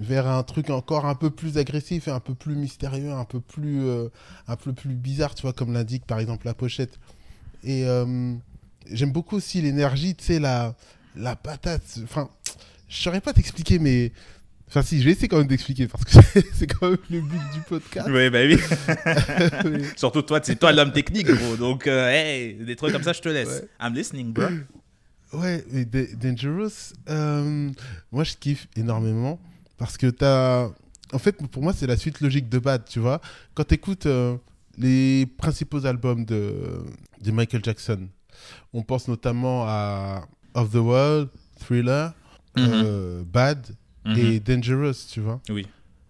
vers 0.00 0.26
un 0.26 0.42
truc 0.44 0.70
encore 0.70 1.04
un 1.04 1.14
peu 1.14 1.28
plus 1.28 1.58
agressif 1.58 2.08
et 2.08 2.10
un 2.10 2.20
peu 2.20 2.34
plus 2.34 2.54
mystérieux, 2.56 3.12
un 3.12 3.26
peu 3.26 3.38
plus, 3.38 3.82
euh, 3.84 4.08
un 4.46 4.56
peu 4.56 4.72
plus 4.72 4.94
bizarre, 4.94 5.34
tu 5.34 5.42
vois, 5.42 5.52
comme 5.52 5.74
l'indique 5.74 6.06
par 6.06 6.18
exemple 6.20 6.46
la 6.46 6.54
pochette. 6.54 6.98
Et 7.62 7.84
euh, 7.84 8.32
j'aime 8.90 9.12
beaucoup 9.12 9.36
aussi 9.36 9.60
l'énergie, 9.60 10.14
tu 10.14 10.24
sais, 10.24 10.38
la, 10.38 10.74
la 11.16 11.36
patate. 11.36 11.82
Enfin, 12.02 12.30
je 12.88 12.96
saurais 12.96 13.20
pas 13.20 13.34
t'expliquer, 13.34 13.78
mais. 13.78 14.12
Enfin, 14.68 14.82
si, 14.82 15.00
je 15.00 15.04
vais 15.06 15.12
essayer 15.12 15.28
quand 15.28 15.38
même 15.38 15.46
d'expliquer 15.46 15.86
parce 15.86 16.04
que 16.04 16.12
c'est- 16.54 16.66
quand 16.66 16.88
même 16.90 16.98
le 17.10 17.20
but 17.20 17.40
du 17.54 17.60
podcast. 17.68 18.08
Oui, 18.10 18.30
bah 18.30 18.38
oui. 18.44 18.58
Surtout 19.96 20.22
toi, 20.22 20.40
c'est 20.42 20.56
toi 20.56 20.72
l'homme 20.72 20.92
technique, 20.92 21.26
gros. 21.26 21.56
Donc, 21.56 21.86
euh, 21.86 22.08
hey, 22.10 22.54
des 22.54 22.76
trucs 22.76 22.92
comme 22.92 23.02
ça, 23.02 23.12
je 23.12 23.20
te 23.20 23.28
laisse. 23.28 23.48
Ouais. 23.48 23.68
I'm 23.80 23.94
listening, 23.94 24.32
bro. 24.32 24.46
Ouais, 25.32 25.64
mais 25.70 25.84
Da- 25.84 26.14
Dangerous, 26.14 26.92
euh, 27.10 27.70
moi 28.12 28.24
je 28.24 28.34
kiffe 28.36 28.66
énormément 28.76 29.38
parce 29.76 29.96
que 29.96 30.06
t'as. 30.08 30.68
En 31.12 31.18
fait, 31.18 31.32
pour 31.48 31.62
moi, 31.62 31.72
c'est 31.72 31.86
la 31.86 31.96
suite 31.96 32.20
logique 32.20 32.48
de 32.50 32.58
Bad, 32.58 32.84
tu 32.84 32.98
vois. 32.98 33.20
Quand 33.54 33.64
t'écoutes 33.64 34.04
euh, 34.06 34.36
les 34.76 35.24
principaux 35.38 35.86
albums 35.86 36.24
de, 36.26 36.54
de 37.22 37.30
Michael 37.30 37.64
Jackson, 37.64 38.08
on 38.74 38.82
pense 38.82 39.08
notamment 39.08 39.64
à 39.66 40.26
Of 40.54 40.70
the 40.72 40.74
World, 40.76 41.28
Thriller, 41.60 42.12
euh, 42.58 43.22
Bad 43.26 43.66
et 44.16 44.40
Dangerous, 44.40 44.94
tu 45.10 45.20
vois. 45.20 45.40
Oui. 45.50 45.66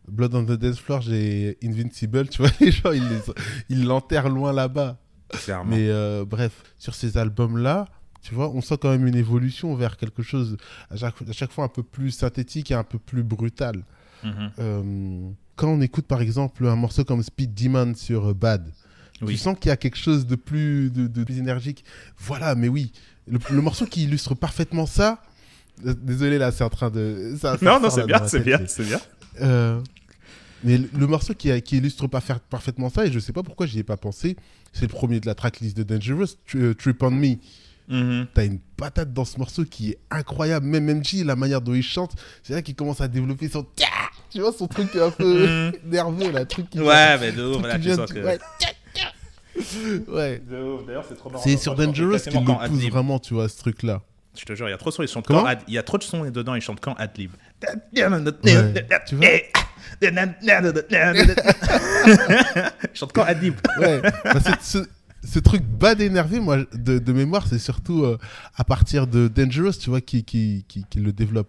Blood 0.09 0.35
on 0.35 0.45
the 0.45 0.53
Dance 0.53 0.79
Floor, 0.81 1.01
j'ai 1.03 1.59
Invincible, 1.63 2.29
tu 2.29 2.43
vois. 2.43 2.51
Les 2.61 2.71
gens, 2.73 2.93
ils 3.69 3.85
l'enterrent 3.85 4.29
loin 4.31 4.53
là-bas. 4.53 4.97
Clairement. 5.31 5.71
Mais 5.77 5.89
euh, 5.91 6.25
bref, 6.25 6.63
sur 6.79 6.95
ces 6.95 7.19
albums-là, 7.19 7.85
tu 8.23 8.35
vois, 8.35 8.51
on 8.51 8.61
sent 8.61 8.77
quand 8.81 8.91
même 8.91 9.07
une 9.07 9.15
évolution 9.17 9.75
vers 9.75 9.97
quelque 9.97 10.23
chose 10.23 10.57
à 10.91 10.97
chaque, 10.97 11.15
à 11.29 11.33
chaque 11.33 11.53
fois 11.53 11.65
un 11.65 11.69
peu 11.69 11.83
plus 11.83 12.11
synthétique 12.11 12.71
et 12.71 12.75
un 12.75 12.85
peu 12.85 12.99
plus 12.99 13.23
brutal. 13.23 13.85
Mhm. 14.25 14.51
Euh, 14.59 15.31
quand 15.57 15.69
on 15.69 15.81
écoute 15.81 16.07
par 16.07 16.21
exemple 16.21 16.67
un 16.67 16.77
morceau 16.77 17.05
comme 17.05 17.23
Speed 17.23 17.55
Demon 17.55 17.95
sur 17.95 18.31
euh, 18.31 18.35
Bad, 18.35 18.71
Oui. 19.23 19.33
tu 19.35 19.39
sens 19.39 19.57
qu'il 19.59 19.69
y 19.69 19.73
a 19.73 19.77
quelque 19.77 19.97
chose 19.99 20.27
de 20.27 20.35
plus, 20.37 20.91
de, 20.91 21.07
de 21.07 21.25
plus 21.25 21.39
énergique. 21.39 21.85
Voilà, 22.19 22.55
mais 22.55 22.69
oui, 22.69 22.93
le, 23.29 23.39
le 23.51 23.61
morceau 23.61 23.87
qui 23.87 24.05
illustre 24.05 24.35
parfaitement 24.35 24.87
ça. 24.87 25.23
euh, 25.87 25.95
Désolé 26.03 26.39
là, 26.39 26.51
c'est 26.53 26.65
en 26.65 26.71
train 26.71 26.91
de. 26.91 27.35
ça- 27.41 27.57
ça 27.57 27.65
Non, 27.65 27.81
non, 27.81 27.91
c'est 27.91 28.07
bien, 28.07 28.27
c'est 28.27 28.41
bien, 28.41 28.61
c'est 28.67 28.85
bien. 28.85 29.01
euh, 29.41 29.81
mais 30.65 30.79
le, 30.79 30.89
le 30.99 31.07
morceau 31.07 31.35
qui, 31.35 31.53
a- 31.53 31.61
qui 31.61 31.77
illustre 31.77 32.09
pas 32.09 32.21
faire- 32.21 32.41
parfaitement 32.41 32.91
ça, 32.91 33.07
et 33.07 33.13
je 33.13 33.21
sais 33.21 33.33
pas 33.33 33.45
pourquoi 33.45 33.67
j'y 33.67 33.79
ai 33.79 33.85
pas 33.85 33.97
pensé, 33.97 34.37
c'est 34.73 34.83
le 34.83 34.89
premier 34.93 35.21
de 35.21 35.27
la 35.27 35.37
tracklist 35.37 35.77
de 35.77 35.85
Dangerous, 35.85 36.35
Tri- 36.47 36.75
Trip 36.77 37.01
on 37.05 37.13
Me. 37.13 37.37
Mhm. 37.89 38.27
T'as 38.35 38.45
une 38.45 38.59
patate 38.77 39.13
dans 39.13 39.25
ce 39.25 39.39
morceau 39.39 39.65
qui 39.65 39.91
est 39.93 39.99
incroyable. 40.11 40.67
Même 40.67 40.87
MJ, 41.01 41.25
la 41.25 41.37
manière 41.37 41.61
dont 41.61 41.75
il 41.75 41.83
chante, 41.83 42.13
c'est 42.43 42.53
là 42.53 42.63
qu'il 42.63 42.75
commence 42.75 43.01
à 43.01 43.09
développer 43.09 43.49
son. 43.49 43.67
Tu 44.31 44.41
vois, 44.41 44.53
son 44.53 44.67
truc 44.67 44.95
un 44.97 45.11
peu 45.11 45.73
nerveux, 45.87 46.31
là. 46.31 46.45
Truc 46.45 46.69
qui 46.69 46.81
Ouais, 46.81 47.19
mais 47.19 47.33
de 47.33 47.45
ouf, 47.47 47.63
là, 47.63 47.79
tu 47.79 47.91
sens 47.95 48.13
que. 48.13 48.19
Ouais. 48.19 48.39
Ouais. 50.07 50.43
De 50.49 50.57
ouf, 50.63 50.87
D'ailleurs, 50.87 51.05
c'est 51.09 51.17
trop 51.17 51.31
marrant. 51.31 51.43
C'est 51.43 51.57
sur 51.57 51.75
Dangerous 51.75 52.19
qu'il 52.19 52.33
le 52.35 52.45
pousse 52.45 52.57
ad-lib. 52.61 52.91
vraiment, 52.93 53.19
tu 53.19 53.35
vois, 53.35 53.49
ce 53.49 53.59
truc-là. 53.59 54.03
Je 54.39 54.45
te 54.45 54.55
jure, 54.55 54.69
il 54.69 54.71
y 54.71 54.75
a 54.75 54.79
trop 54.79 54.91
de 54.91 54.95
sons, 54.95 55.03
ils 55.03 55.09
chantent 55.09 55.27
quand 55.27 55.45
ad- 55.45 55.63
Il 55.67 55.75
y 55.75 55.79
a 55.79 55.83
trop 55.83 55.99
de 55.99 56.03
sons 56.05 56.25
dedans, 56.31 56.55
ils 56.55 56.61
chantent 56.61 56.81
quand 56.81 56.95
ad-lib. 56.95 57.33
tu 57.61 59.17
vois 59.17 59.27
Ils 62.07 62.95
chantent 62.95 63.13
quand 63.13 63.25
ad-lib. 63.25 63.55
Ouais. 63.81 64.01
Bah, 64.03 64.35
c'est- 64.61 64.83
ce, 65.25 65.39
truc 65.39 65.63
bad 65.63 66.01
énervé, 66.01 66.41
moi, 66.41 66.59
de, 66.75 66.99
de 66.99 67.13
mémoire, 67.13 67.47
c'est 67.47 67.59
surtout 67.59 68.05
euh, 68.05 68.19
à 68.57 68.65
partir 68.65 69.07
de 69.07 69.29
Dangerous, 69.29 69.73
tu 69.81 69.91
vois, 69.91 70.01
qui, 70.01 70.25
qui, 70.25 70.65
qui, 70.69 70.85
qui 70.89 70.99
le 71.01 71.13
développe. 71.13 71.49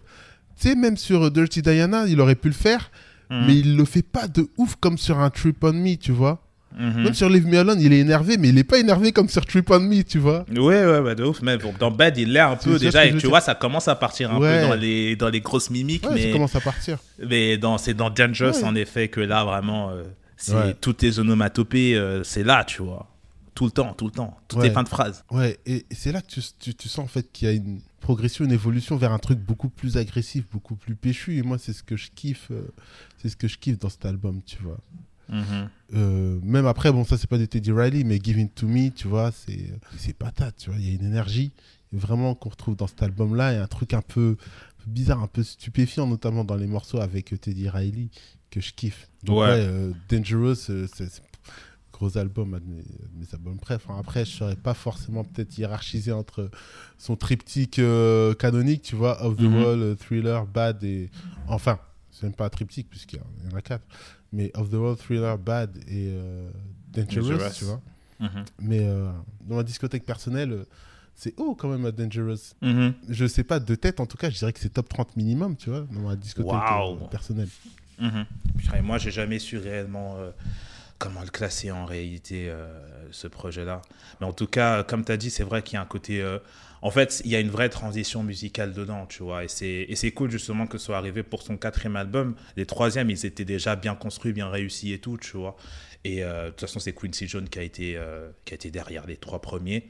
Tu 0.59 0.69
sais, 0.69 0.75
même 0.75 0.97
sur 0.97 1.23
euh, 1.25 1.29
Dirty 1.29 1.61
Diana, 1.61 2.05
il 2.07 2.19
aurait 2.21 2.35
pu 2.35 2.47
le 2.49 2.53
faire, 2.55 2.91
Mhm. 3.31 3.43
mais 3.45 3.55
il 3.57 3.77
le 3.77 3.85
fait 3.85 4.01
pas 4.01 4.27
de 4.27 4.47
ouf 4.57 4.75
comme 4.79 4.97
sur 4.97 5.19
un 5.19 5.29
Trip 5.29 5.63
on 5.63 5.71
Me, 5.73 5.95
tu 5.97 6.11
vois. 6.11 6.41
Mhm. 6.79 7.03
Même 7.03 7.13
sur 7.13 7.29
Leave 7.29 7.45
Me 7.47 7.59
Alone, 7.59 7.79
il 7.79 7.93
est 7.93 7.99
énervé, 7.99 8.37
mais 8.37 8.49
il 8.49 8.57
est 8.57 8.63
pas 8.63 8.79
énervé 8.79 9.11
comme 9.11 9.29
sur 9.29 9.45
Trip 9.45 9.69
on 9.69 9.79
Me, 9.79 10.01
tu 10.03 10.17
vois. 10.17 10.45
Ouais, 10.55 10.83
ouais, 10.99 11.13
de 11.15 11.23
ouf. 11.23 11.41
Mais 11.43 11.57
bon, 11.57 11.71
dans 11.79 11.91
Bad, 11.91 12.17
il 12.17 12.33
l'est 12.33 12.39
un 12.39 12.55
peu 12.55 12.79
déjà. 12.79 13.05
Et 13.05 13.15
tu 13.17 13.27
vois, 13.27 13.39
ça 13.41 13.53
commence 13.53 13.87
à 13.87 13.95
partir 13.95 14.31
un 14.33 14.39
Ouais. 14.39 14.61
peu 14.63 14.67
dans 14.69 14.73
les, 14.75 15.15
dans 15.15 15.29
les 15.29 15.41
grosses 15.41 15.69
mimiques. 15.69 16.03
Ouais, 16.09 16.09
ça 16.09 16.25
mais 16.27 16.31
commence 16.31 16.55
à 16.55 16.59
partir. 16.61 16.97
mais 17.23 17.57
dans, 17.59 17.77
c'est 17.77 17.93
dans 17.93 18.09
Dangerous, 18.09 18.49
Ouais. 18.57 18.63
en 18.63 18.73
effet, 18.75 19.09
que 19.09 19.19
là, 19.19 19.43
vraiment, 19.43 19.91
euh, 19.91 20.03
c'est 20.37 20.79
toutes 20.81 21.01
les 21.03 21.19
onomatopées, 21.19 21.95
euh, 21.95 22.23
c'est 22.23 22.43
là, 22.43 22.63
tu 22.63 22.81
vois. 22.81 23.08
Tout 23.59 23.65
le 23.65 23.71
temps, 23.71 23.93
tout 23.93 24.05
le 24.05 24.11
temps. 24.11 24.37
Toutes 24.47 24.59
Ouais. 24.59 24.69
les 24.69 24.73
fins 24.73 24.83
de 24.83 24.87
phrases. 24.87 25.25
Ouais, 25.31 25.59
et 25.65 25.85
c'est 25.91 26.13
là 26.13 26.21
que 26.21 26.27
tu, 26.27 26.39
tu, 26.59 26.73
tu 26.73 26.87
sens 26.87 27.03
en 27.03 27.07
fait 27.09 27.29
qu'il 27.33 27.45
y 27.45 27.51
a 27.51 27.53
une 27.53 27.81
progression, 27.99 28.45
une 28.45 28.53
évolution 28.53 28.95
vers 28.95 29.11
un 29.11 29.19
truc 29.19 29.37
beaucoup 29.39 29.67
plus 29.67 29.97
agressif, 29.97 30.45
beaucoup 30.49 30.75
plus 30.77 30.95
péchu. 30.95 31.35
Et 31.37 31.41
moi, 31.41 31.57
c'est 31.57 31.73
ce 31.73 31.83
que 31.83 31.97
je 31.97 32.09
kiffe, 32.15 32.47
euh, 32.51 32.69
c'est 33.17 33.27
ce 33.27 33.35
que 33.35 33.49
je 33.49 33.57
kiffe 33.57 33.77
dans 33.77 33.89
cet 33.89 34.05
album, 34.05 34.41
tu 34.45 34.59
vois. 34.63 34.77
Mhm. 35.27 35.69
Euh, 35.93 36.39
même 36.41 36.65
après, 36.67 36.89
bon, 36.93 37.03
ça 37.03 37.17
c'est 37.17 37.29
pas 37.29 37.37
de 37.37 37.43
Teddy 37.45 37.73
Riley, 37.73 38.05
mais 38.05 38.17
Give 38.23 38.39
It 38.39 38.55
to 38.55 38.65
Me, 38.65 38.89
tu 38.91 39.09
vois, 39.09 39.31
c'est 39.33 39.69
c'est 39.97 40.13
patate, 40.13 40.55
tu 40.55 40.69
vois. 40.69 40.79
Il 40.79 40.87
y 40.87 40.91
a 40.91 40.95
une 40.95 41.05
énergie 41.05 41.51
vraiment 41.91 42.35
qu'on 42.35 42.49
retrouve 42.49 42.77
dans 42.77 42.87
cet 42.87 43.03
album-là 43.03 43.53
et 43.53 43.57
un 43.57 43.67
truc 43.67 43.93
un 43.93 44.01
peu, 44.01 44.37
bizarre, 44.87 45.21
un 45.21 45.27
peu 45.27 45.43
stupéfiant, 45.43 46.07
notamment 46.07 46.45
dans 46.45 46.55
les 46.55 46.65
morceaux 46.67 47.01
avec 47.01 47.33
euh, 47.33 47.37
Teddy 47.37 47.67
Riley 47.67 48.07
que 48.51 48.61
je 48.61 48.71
kiffe. 48.73 49.09
Donc, 49.23 49.39
Ouais. 49.39 49.47
ouais, 49.49 49.59
euh, 49.59 49.91
Dangerous, 50.09 50.55
c'est 50.55 50.87
gros 51.99 52.17
album, 52.17 52.53
un 52.53 52.59
de 52.59 52.65
mes, 52.65 52.81
de 52.81 53.19
mes 53.19 53.25
albums 53.33 53.59
préf. 53.59 53.85
Après, 53.89 54.23
je 54.25 54.31
saurais 54.31 54.55
pas 54.55 54.73
forcément 54.73 55.23
peut-être 55.25 55.57
hiérarchiser 55.57 56.11
entre 56.13 56.49
son 56.97 57.15
triptyque 57.17 57.79
euh, 57.79 58.33
canonique, 58.33 58.81
tu 58.83 58.95
vois, 58.95 59.21
Of 59.25 59.35
the 59.35 59.41
Mhm. 59.41 59.55
Wall, 59.63 59.79
euh, 59.81 59.95
Thriller, 59.95 60.45
Bad 60.47 60.83
et 60.83 61.09
enfin 61.47 61.77
c'est 62.11 62.23
même 62.23 62.33
pas 62.33 62.45
un 62.45 62.49
triptyque, 62.49 62.89
puisqu'il 62.89 63.19
y 63.19 63.53
en 63.53 63.57
a 63.57 63.61
quatre. 63.61 63.85
Mais 64.33 64.51
Of 64.55 64.69
the 64.69 64.73
World, 64.75 64.97
Thriller, 64.99 65.37
Bad 65.37 65.77
et 65.87 66.09
euh, 66.13 66.49
Dangerous, 66.93 67.29
Dangerous. 67.29 67.53
tu 67.57 67.65
vois. 67.65 67.81
Mhm. 68.19 68.45
Mais 68.61 68.79
euh, 68.87 69.09
dans 69.47 69.55
ma 69.57 69.63
discothèque 69.63 70.05
personnelle, 70.05 70.65
c'est 71.15 71.33
haut 71.37 71.55
quand 71.55 71.69
même 71.69 71.85
à 71.85 71.91
Dangerous. 71.91 72.53
Mhm. 72.61 72.93
Je 73.09 73.25
sais 73.27 73.43
pas 73.43 73.59
de 73.59 73.75
tête, 73.75 73.99
en 73.99 74.05
tout 74.05 74.17
cas, 74.17 74.29
je 74.29 74.37
dirais 74.37 74.53
que 74.53 74.59
c'est 74.59 74.69
top 74.73 74.87
30 74.89 75.15
minimum, 75.17 75.55
tu 75.57 75.69
vois, 75.69 75.85
dans 75.91 76.01
ma 76.01 76.15
discothèque 76.15 77.09
personnelle. 77.11 77.49
Et 78.01 78.81
moi, 78.81 78.97
j'ai 78.97 79.11
jamais 79.11 79.39
su 79.39 79.57
réellement 79.57 80.15
euh, 80.17 80.31
comment 80.99 81.21
le 81.21 81.29
classer 81.29 81.71
en 81.71 81.85
réalité, 81.85 82.49
euh, 82.49 82.67
ce 83.11 83.27
projet-là. 83.27 83.81
Mais 84.19 84.27
en 84.27 84.33
tout 84.33 84.47
cas, 84.47 84.83
comme 84.83 85.03
tu 85.03 85.11
as 85.11 85.17
dit, 85.17 85.31
c'est 85.31 85.43
vrai 85.43 85.63
qu'il 85.63 85.75
y 85.75 85.77
a 85.77 85.81
un 85.81 85.85
côté. 85.85 86.21
euh, 86.21 86.37
en 86.81 86.91
fait, 86.91 87.21
il 87.25 87.31
y 87.31 87.35
a 87.35 87.39
une 87.39 87.49
vraie 87.49 87.69
transition 87.69 88.21
musicale 88.21 88.73
dedans, 88.73 89.05
tu 89.07 89.23
vois. 89.23 89.43
Et 89.45 89.47
c'est, 89.47 90.11
cool 90.11 90.29
justement 90.29 90.67
que 90.67 90.77
ce 90.77 90.85
soit 90.85 90.97
arrivé 90.97 91.23
pour 91.23 91.41
son 91.41 91.57
quatrième 91.57 91.95
album. 91.95 92.35
Les 92.57 92.65
troisièmes, 92.65 93.09
ils 93.09 93.25
étaient 93.25 93.45
déjà 93.45 93.75
bien 93.75 93.95
construits, 93.95 94.33
bien 94.33 94.49
réussis 94.49 94.93
et 94.93 94.99
tout, 94.99 95.17
tu 95.17 95.37
vois. 95.37 95.55
Et 96.03 96.23
euh, 96.23 96.45
de 96.45 96.49
toute 96.49 96.61
façon, 96.61 96.79
c'est 96.79 96.93
Quincy 96.93 97.27
Jones 97.27 97.49
qui 97.49 97.59
a 97.59 97.63
été, 97.63 97.99
qui 98.45 98.53
a 98.53 98.55
été 98.55 98.69
derrière 98.69 99.07
les 99.07 99.17
trois 99.17 99.41
premiers. 99.41 99.89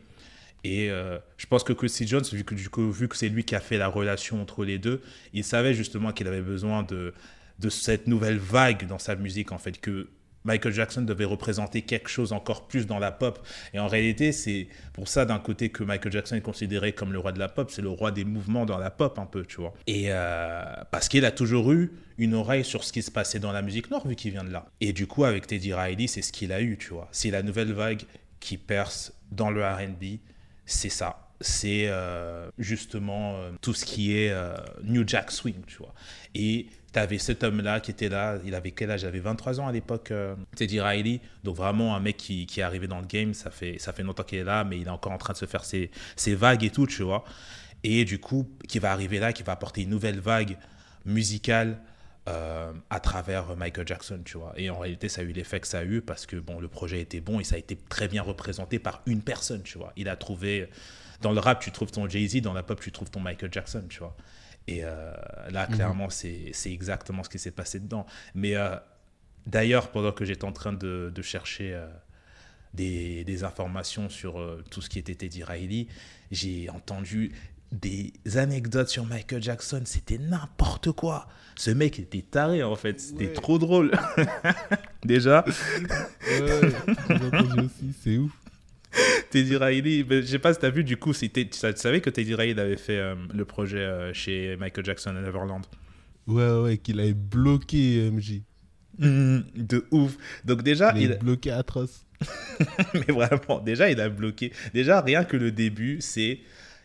Et 0.63 0.89
je 0.89 1.45
pense 1.47 1.63
que 1.63 1.73
Quincy 1.73 2.07
Jones, 2.07 2.25
vu 2.31 2.43
que, 2.43 2.55
vu 2.55 3.07
que 3.07 3.15
c'est 3.15 3.29
lui 3.29 3.45
qui 3.45 3.55
a 3.55 3.59
fait 3.59 3.77
la 3.77 3.87
relation 3.87 4.41
entre 4.41 4.65
les 4.65 4.77
deux, 4.77 5.01
il 5.33 5.43
savait 5.43 5.73
justement 5.73 6.11
qu'il 6.11 6.27
avait 6.27 6.41
besoin 6.41 6.83
de, 6.83 7.13
de 7.59 7.69
cette 7.69 8.07
nouvelle 8.07 8.39
vague 8.39 8.87
dans 8.87 8.99
sa 8.99 9.15
musique, 9.15 9.51
en 9.51 9.57
fait, 9.57 9.79
que 9.79 10.09
Michael 10.45 10.73
Jackson 10.73 11.01
devait 11.01 11.25
représenter 11.25 11.81
quelque 11.81 12.09
chose 12.09 12.33
encore 12.33 12.67
plus 12.67 12.87
dans 12.87 12.99
la 12.99 13.11
pop. 13.11 13.45
Et 13.73 13.79
en 13.79 13.87
réalité, 13.87 14.31
c'est 14.31 14.67
pour 14.93 15.07
ça, 15.07 15.25
d'un 15.25 15.39
côté, 15.39 15.69
que 15.69 15.83
Michael 15.83 16.11
Jackson 16.11 16.35
est 16.35 16.41
considéré 16.41 16.93
comme 16.93 17.11
le 17.11 17.19
roi 17.19 17.31
de 17.31 17.39
la 17.39 17.49
pop, 17.49 17.69
c'est 17.71 17.81
le 17.81 17.89
roi 17.89 18.11
des 18.11 18.23
mouvements 18.23 18.65
dans 18.65 18.77
la 18.77 18.89
pop, 18.89 19.19
un 19.19 19.25
peu, 19.25 19.45
tu 19.45 19.57
vois. 19.57 19.73
Et 19.87 20.05
euh, 20.07 20.63
parce 20.91 21.09
qu'il 21.09 21.25
a 21.25 21.31
toujours 21.31 21.71
eu 21.71 21.91
une 22.17 22.33
oreille 22.33 22.65
sur 22.65 22.83
ce 22.83 22.93
qui 22.93 23.01
se 23.01 23.11
passait 23.11 23.39
dans 23.39 23.51
la 23.51 23.61
musique 23.61 23.89
noire, 23.91 24.07
vu 24.07 24.15
qu'il 24.15 24.31
vient 24.31 24.43
de 24.43 24.51
là. 24.51 24.65
Et 24.81 24.93
du 24.93 25.07
coup, 25.07 25.25
avec 25.25 25.47
Teddy 25.47 25.73
Riley, 25.73 26.07
c'est 26.07 26.21
ce 26.21 26.31
qu'il 26.31 26.51
a 26.51 26.61
eu, 26.61 26.77
tu 26.77 26.93
vois. 26.93 27.07
C'est 27.11 27.31
la 27.31 27.43
nouvelle 27.43 27.73
vague 27.73 28.03
qui 28.39 28.57
perce 28.57 29.13
dans 29.31 29.51
le 29.51 29.65
RB, 29.65 30.19
c'est 30.65 30.89
ça. 30.89 31.25
C'est 31.41 31.85
euh, 31.87 32.49
justement 32.57 33.35
euh, 33.37 33.51
tout 33.61 33.73
ce 33.73 33.85
qui 33.85 34.17
est 34.17 34.33
New 34.83 35.07
Jack 35.07 35.31
Swing, 35.31 35.61
tu 35.67 35.77
vois. 35.77 35.93
Et 36.35 36.67
tu 36.91 36.99
avais 36.99 37.17
cet 37.17 37.43
homme-là 37.43 37.79
qui 37.79 37.91
était 37.91 38.09
là, 38.09 38.37
il 38.45 38.55
avait 38.55 38.71
quel 38.71 38.91
âge? 38.91 39.01
Il 39.01 39.07
avait 39.07 39.19
23 39.19 39.59
ans 39.59 39.67
à 39.67 39.71
l'époque, 39.71 40.11
euh, 40.11 40.35
Teddy 40.55 40.79
Riley. 40.79 41.21
Donc 41.43 41.55
vraiment 41.55 41.95
un 41.95 41.99
mec 41.99 42.17
qui, 42.17 42.45
qui 42.45 42.59
est 42.59 42.63
arrivé 42.63 42.87
dans 42.87 42.99
le 42.99 43.05
game, 43.05 43.33
ça 43.33 43.51
fait, 43.51 43.77
ça 43.79 43.93
fait 43.93 44.03
longtemps 44.03 44.23
qu'il 44.23 44.39
est 44.39 44.43
là, 44.43 44.63
mais 44.63 44.79
il 44.79 44.87
est 44.87 44.91
encore 44.91 45.11
en 45.11 45.17
train 45.17 45.33
de 45.33 45.37
se 45.37 45.45
faire 45.45 45.65
ses, 45.65 45.91
ses 46.15 46.35
vagues 46.35 46.63
et 46.63 46.69
tout, 46.69 46.87
tu 46.87 47.03
vois. 47.03 47.23
Et 47.83 48.05
du 48.05 48.19
coup, 48.19 48.49
qui 48.67 48.79
va 48.79 48.91
arriver 48.91 49.19
là, 49.19 49.33
qui 49.33 49.43
va 49.43 49.53
apporter 49.53 49.83
une 49.83 49.89
nouvelle 49.89 50.19
vague 50.19 50.57
musicale 51.05 51.79
euh, 52.27 52.73
à 52.89 52.99
travers 52.99 53.55
Michael 53.55 53.87
Jackson, 53.87 54.21
tu 54.25 54.37
vois. 54.37 54.53
Et 54.57 54.69
en 54.69 54.77
réalité, 54.77 55.09
ça 55.09 55.21
a 55.21 55.23
eu 55.23 55.31
l'effet 55.31 55.59
que 55.59 55.67
ça 55.67 55.79
a 55.79 55.83
eu 55.83 56.01
parce 56.01 56.25
que 56.25 56.35
bon, 56.35 56.59
le 56.59 56.67
projet 56.67 57.01
était 57.01 57.21
bon 57.21 57.39
et 57.39 57.43
ça 57.43 57.55
a 57.55 57.57
été 57.57 57.77
très 57.89 58.07
bien 58.07 58.21
représenté 58.21 58.79
par 58.79 59.01
une 59.05 59.21
personne, 59.21 59.63
tu 59.63 59.77
vois. 59.77 59.93
Il 59.95 60.09
a 60.09 60.15
trouvé 60.15 60.69
dans 61.21 61.31
le 61.31 61.39
rap, 61.39 61.59
tu 61.59 61.71
trouves 61.71 61.91
ton 61.91 62.07
Jay-Z, 62.07 62.41
dans 62.41 62.53
la 62.53 62.63
pop, 62.63 62.79
tu 62.79 62.91
trouves 62.91 63.09
ton 63.09 63.19
Michael 63.19 63.51
Jackson, 63.51 63.83
tu 63.89 63.99
vois. 63.99 64.15
Et 64.71 64.81
euh, 64.83 65.11
là, 65.49 65.65
clairement, 65.67 66.09
c'est 66.11 66.51
c'est 66.53 66.71
exactement 66.71 67.23
ce 67.23 67.29
qui 67.29 67.39
s'est 67.39 67.49
passé 67.51 67.79
dedans. 67.79 68.05
Mais 68.35 68.55
euh, 68.55 68.75
d'ailleurs, 69.47 69.89
pendant 69.89 70.11
que 70.11 70.25
j'étais 70.25 70.45
en 70.45 70.51
train 70.51 70.73
de, 70.73 71.11
de 71.13 71.21
chercher 71.23 71.73
euh, 71.73 71.87
des, 72.75 73.23
des 73.23 73.43
informations 73.43 74.09
sur 74.09 74.39
euh, 74.39 74.63
tout 74.69 74.81
ce 74.81 74.89
qui 74.89 74.99
était 74.99 75.15
Teddy 75.15 75.43
Riley, 75.43 75.87
j'ai 76.31 76.69
entendu 76.69 77.31
des 77.71 78.13
anecdotes 78.35 78.89
sur 78.89 79.05
Michael 79.05 79.41
Jackson. 79.41 79.81
C'était 79.85 80.17
n'importe 80.19 80.91
quoi. 80.91 81.27
Ce 81.55 81.71
mec 81.71 81.97
était 81.99 82.21
taré, 82.21 82.61
en 82.63 82.75
fait. 82.75 82.99
C'était 82.99 83.27
Ouais. 83.27 83.33
trop 83.33 83.57
drôle. 83.59 83.91
Déjà, 85.03 85.43
Ouais, 85.47 86.71
j'ai 87.07 87.15
entendu 87.15 87.59
aussi, 87.61 87.93
c'est 88.03 88.17
ouf. 88.17 88.31
Teddy 89.31 89.55
Riley, 89.55 90.03
ben, 90.03 90.21
je 90.21 90.27
sais 90.27 90.39
pas 90.39 90.53
si 90.53 90.59
t'as 90.59 90.69
vu, 90.69 90.83
du 90.83 90.97
coup, 90.97 91.13
c'était- 91.13 91.45
tu 91.47 91.57
sa- 91.57 91.73
tu 91.73 91.79
savais 91.79 92.01
que 92.01 92.09
Teddy 92.09 92.33
Riley 92.35 92.59
avait 92.59 92.77
fait 92.77 92.97
euh, 92.97 93.15
le 93.33 93.45
projet 93.45 93.77
euh, 93.79 94.13
chez 94.13 94.55
Michael 94.57 94.85
Jackson 94.85 95.11
à 95.11 95.21
Neverland. 95.21 95.61
Ouais, 96.27 96.49
ouais, 96.61 96.77
qu'il 96.77 96.99
avait 96.99 97.13
bloqué 97.13 98.09
MJ. 98.11 98.41
Mhm, 98.97 99.43
de 99.55 99.85
ouf. 99.91 100.17
Donc 100.45 100.63
déjà, 100.63 100.93
Il 100.95 101.03
il, 101.03 101.17
bloqué 101.17 101.51
atroce. 101.51 102.05
mais 102.93 103.13
vraiment, 103.13 103.59
déjà, 103.61 103.89
il 103.89 103.99
a 104.01 104.09
bloqué. 104.09 104.51
Déjà, 104.73 105.01
rien 105.01 105.23
que 105.23 105.37
le 105.37 105.51
début, 105.51 105.97
c'est 106.01 106.39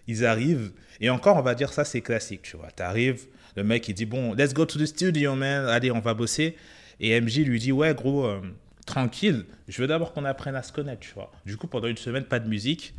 ils 0.06 0.24
arrivent 0.24 0.72
et 1.00 1.10
encore, 1.10 1.36
on 1.36 1.42
va 1.42 1.54
dire 1.56 1.72
ça, 1.72 1.84
c'est 1.84 2.02
classique, 2.02 2.42
tu 2.42 2.56
vois. 2.56 2.70
T'arrives, 2.70 3.24
le 3.56 3.64
mec 3.64 3.88
il 3.88 3.94
dit 3.94 4.04
bon, 4.06 4.32
let's 4.34 4.54
go 4.54 4.64
to 4.64 4.78
the 4.78 4.86
studio, 4.86 5.34
man. 5.34 5.64
Allez, 5.66 5.90
on 5.90 5.98
va 6.00 6.14
bosser. 6.14 6.56
Et 7.00 7.20
MJ 7.20 7.38
lui 7.38 7.58
dit 7.58 7.72
ouais, 7.72 7.92
gros, 7.94 8.26
euh, 8.26 8.40
tranquille. 8.86 9.46
Je 9.68 9.80
veux 9.80 9.88
d'abord 9.88 10.12
qu'on 10.12 10.24
apprenne 10.24 10.56
à 10.56 10.62
se 10.62 10.72
connaître, 10.72 11.00
tu 11.00 11.14
vois. 11.14 11.32
Du 11.46 11.56
coup, 11.56 11.66
pendant 11.66 11.88
une 11.88 11.96
semaine, 11.96 12.24
pas 12.24 12.38
de 12.38 12.48
musique. 12.48 12.94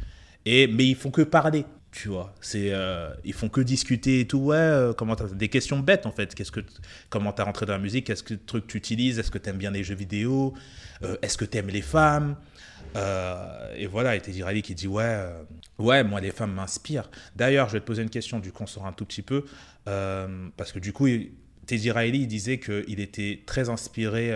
Et 0.46 0.68
mais 0.68 0.86
ils 0.86 0.96
font 0.96 1.12
que 1.12 1.22
parler. 1.22 1.66
Tu 1.92 2.10
vois, 2.10 2.36
c'est 2.42 2.74
euh, 2.74 3.10
ils 3.24 3.32
font 3.32 3.48
que 3.48 3.62
discuter 3.62 4.20
et 4.20 4.28
tout. 4.28 4.40
Ouais, 4.40 4.58
euh, 4.58 4.94
comment 4.94 5.16
des 5.16 5.48
questions 5.48 5.80
bêtes 5.80 6.06
en 6.06 6.12
fait. 6.12 6.36
Qu'est-ce 6.36 6.52
que 6.52 6.60
comment 7.10 7.32
t'as 7.32 7.46
rentré 7.46 7.66
dans 7.66 7.72
la 7.72 7.80
musique? 7.80 8.08
Qu'est-ce 8.08 8.22
que 8.22 8.34
truc 8.34 8.68
tu 8.68 8.78
utilises 8.78 9.18
Est-ce 9.18 9.32
que 9.32 9.38
t'aimes 9.38 9.58
bien 9.58 9.72
les 9.72 9.84
jeux 9.84 9.96
vidéo? 9.96 10.54
Euh, 11.04 11.16
Est-ce 11.22 11.38
que 11.38 11.46
t'aimes 11.46 11.70
les 11.70 11.82
femmes? 11.82 12.36
Et 13.78 13.88
voilà, 13.88 14.16
et 14.16 14.22
Teddy 14.22 14.44
Riley 14.44 14.62
qui 14.62 14.76
dit 14.76 14.88
ouais, 14.88 15.26
ouais, 15.80 16.04
moi 16.04 16.20
les 16.20 16.32
femmes 16.32 16.54
m'inspirent. 16.54 17.10
D'ailleurs, 17.36 17.68
je 17.70 17.74
vais 17.74 17.80
te 17.80 17.86
poser 17.86 18.04
une 18.04 18.10
question. 18.10 18.40
Du 18.40 18.52
coup, 18.52 18.64
on 18.78 18.86
un 18.86 18.94
tout 18.94 19.06
petit 19.06 19.22
peu 19.22 19.46
parce 19.86 20.74
que 20.74 20.80
du 20.80 20.92
coup, 20.92 21.08
Teddy 21.66 21.92
Riley 21.92 22.20
il 22.20 22.28
disait 22.28 22.60
qu'il 22.60 23.00
était 23.00 23.42
très 23.46 23.70
inspiré 23.70 24.34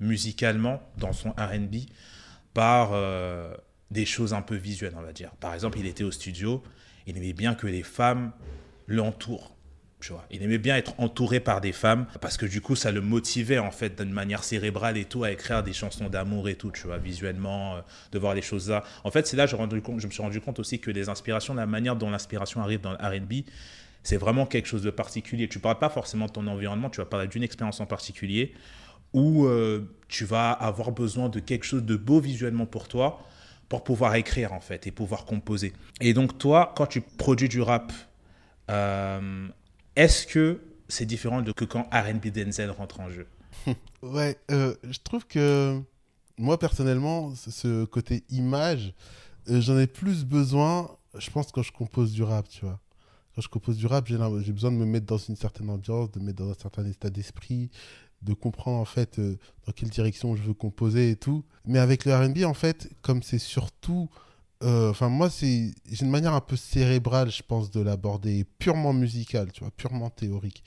musicalement 0.00 0.82
dans 0.98 1.12
son 1.12 1.30
R&B 1.30 1.76
par 2.54 2.90
euh, 2.92 3.54
des 3.90 4.06
choses 4.06 4.34
un 4.34 4.42
peu 4.42 4.56
visuelles, 4.56 4.94
on 4.96 5.02
va 5.02 5.12
dire. 5.12 5.30
Par 5.40 5.54
exemple, 5.54 5.78
il 5.78 5.86
était 5.86 6.04
au 6.04 6.10
studio, 6.10 6.62
il 7.06 7.16
aimait 7.16 7.32
bien 7.32 7.54
que 7.54 7.66
les 7.66 7.82
femmes 7.82 8.32
l'entourent. 8.86 9.54
Tu 10.00 10.12
vois, 10.12 10.24
il 10.30 10.42
aimait 10.42 10.56
bien 10.56 10.76
être 10.78 10.94
entouré 10.98 11.40
par 11.40 11.60
des 11.60 11.72
femmes 11.72 12.06
parce 12.22 12.38
que 12.38 12.46
du 12.46 12.62
coup, 12.62 12.74
ça 12.74 12.90
le 12.90 13.02
motivait 13.02 13.58
en 13.58 13.70
fait 13.70 14.00
d'une 14.00 14.12
manière 14.14 14.44
cérébrale 14.44 14.96
et 14.96 15.04
tout 15.04 15.24
à 15.24 15.30
écrire 15.30 15.62
des 15.62 15.74
chansons 15.74 16.08
d'amour 16.08 16.48
et 16.48 16.54
tout, 16.54 16.70
tu 16.70 16.86
vois, 16.86 16.96
visuellement, 16.96 17.76
euh, 17.76 17.80
de 18.12 18.18
voir 18.18 18.32
les 18.34 18.40
choses 18.40 18.70
là. 18.70 18.82
En 19.04 19.10
fait, 19.10 19.26
c'est 19.26 19.36
là 19.36 19.44
que 19.44 19.50
je, 19.50 19.56
compte- 19.56 20.00
je 20.00 20.06
me 20.06 20.10
suis 20.10 20.22
rendu 20.22 20.40
compte 20.40 20.58
aussi 20.58 20.80
que 20.80 20.90
les 20.90 21.10
inspirations, 21.10 21.52
la 21.52 21.66
manière 21.66 21.96
dont 21.96 22.08
l'inspiration 22.08 22.62
arrive 22.62 22.80
dans 22.80 22.92
le 22.92 22.96
R&B, 22.96 23.44
c'est 24.02 24.16
vraiment 24.16 24.46
quelque 24.46 24.66
chose 24.66 24.82
de 24.82 24.90
particulier. 24.90 25.48
Tu 25.48 25.58
parles 25.58 25.78
pas 25.78 25.90
forcément 25.90 26.24
de 26.24 26.32
ton 26.32 26.46
environnement, 26.46 26.88
tu 26.88 27.02
vas 27.02 27.04
parler 27.06 27.28
d'une 27.28 27.42
expérience 27.42 27.78
en 27.80 27.86
particulier 27.86 28.54
où 29.12 29.44
euh, 29.46 29.84
tu 30.08 30.24
vas 30.24 30.52
avoir 30.52 30.92
besoin 30.92 31.28
de 31.28 31.40
quelque 31.40 31.64
chose 31.64 31.84
de 31.84 31.96
beau 31.96 32.20
visuellement 32.20 32.66
pour 32.66 32.88
toi 32.88 33.20
pour 33.68 33.84
pouvoir 33.84 34.16
écrire 34.16 34.52
en 34.52 34.60
fait 34.60 34.86
et 34.88 34.90
pouvoir 34.90 35.24
composer. 35.24 35.72
Et 36.00 36.12
donc 36.12 36.38
toi, 36.38 36.72
quand 36.76 36.86
tu 36.86 37.00
produis 37.00 37.48
du 37.48 37.60
rap, 37.62 37.92
euh, 38.70 39.48
est-ce 39.96 40.26
que 40.26 40.60
c'est 40.88 41.06
différent 41.06 41.42
de 41.42 41.52
que 41.52 41.64
quand 41.64 41.82
R&B 41.92 42.28
Denzel 42.28 42.70
rentre 42.70 43.00
en 43.00 43.10
jeu? 43.10 43.26
Ouais, 44.02 44.38
euh, 44.50 44.74
je 44.84 44.98
trouve 45.04 45.26
que 45.26 45.78
moi 46.38 46.58
personnellement, 46.58 47.34
ce- 47.34 47.84
côté 47.84 48.24
image, 48.30 48.94
j'en 49.46 49.78
ai 49.78 49.86
plus 49.86 50.24
besoin, 50.24 50.96
je 51.18 51.30
pense, 51.30 51.52
quand 51.52 51.62
je 51.62 51.72
compose 51.72 52.12
du 52.12 52.22
rap, 52.22 52.48
tu 52.48 52.64
vois. 52.64 52.80
Quand 53.34 53.42
je 53.42 53.48
compose 53.48 53.76
du 53.76 53.86
rap, 53.86 54.06
j'ai 54.06 54.16
besoin 54.52 54.72
de 54.72 54.76
me 54.76 54.86
mettre 54.86 55.06
dans 55.06 55.18
une 55.18 55.36
certaine 55.36 55.70
ambiance, 55.70 56.10
de 56.12 56.20
me 56.20 56.26
mettre 56.26 56.42
dans 56.44 56.50
un 56.50 56.54
certain 56.54 56.84
état 56.86 57.10
d'esprit, 57.10 57.70
de 58.22 58.34
comprendre 58.34 58.78
en 58.78 58.84
fait 58.84 59.18
euh, 59.18 59.36
dans 59.66 59.72
quelle 59.72 59.88
direction 59.90 60.36
je 60.36 60.42
veux 60.42 60.54
composer 60.54 61.10
et 61.10 61.16
tout. 61.16 61.44
Mais 61.66 61.78
avec 61.78 62.04
le 62.04 62.14
RB, 62.14 62.44
en 62.44 62.54
fait, 62.54 62.90
comme 63.02 63.22
c'est 63.22 63.38
surtout. 63.38 64.08
euh, 64.62 64.90
Enfin, 64.90 65.08
moi, 65.08 65.30
c'est 65.30 65.72
j'ai 65.90 66.04
une 66.04 66.10
manière 66.10 66.34
un 66.34 66.40
peu 66.40 66.56
cérébrale, 66.56 67.30
je 67.30 67.42
pense, 67.42 67.70
de 67.70 67.80
l'aborder, 67.80 68.44
purement 68.58 68.92
musicale, 68.92 69.52
tu 69.52 69.60
vois, 69.60 69.70
purement 69.70 70.10
théorique. 70.10 70.62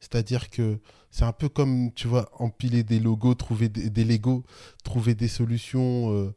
C'est-à-dire 0.00 0.50
que 0.50 0.78
c'est 1.10 1.24
un 1.24 1.32
peu 1.32 1.48
comme, 1.48 1.92
tu 1.94 2.06
vois, 2.08 2.30
empiler 2.38 2.82
des 2.84 3.00
logos, 3.00 3.34
trouver 3.34 3.68
des, 3.68 3.90
des 3.90 4.04
Legos, 4.04 4.44
trouver 4.84 5.14
des 5.14 5.28
solutions. 5.28 6.12
euh, 6.12 6.34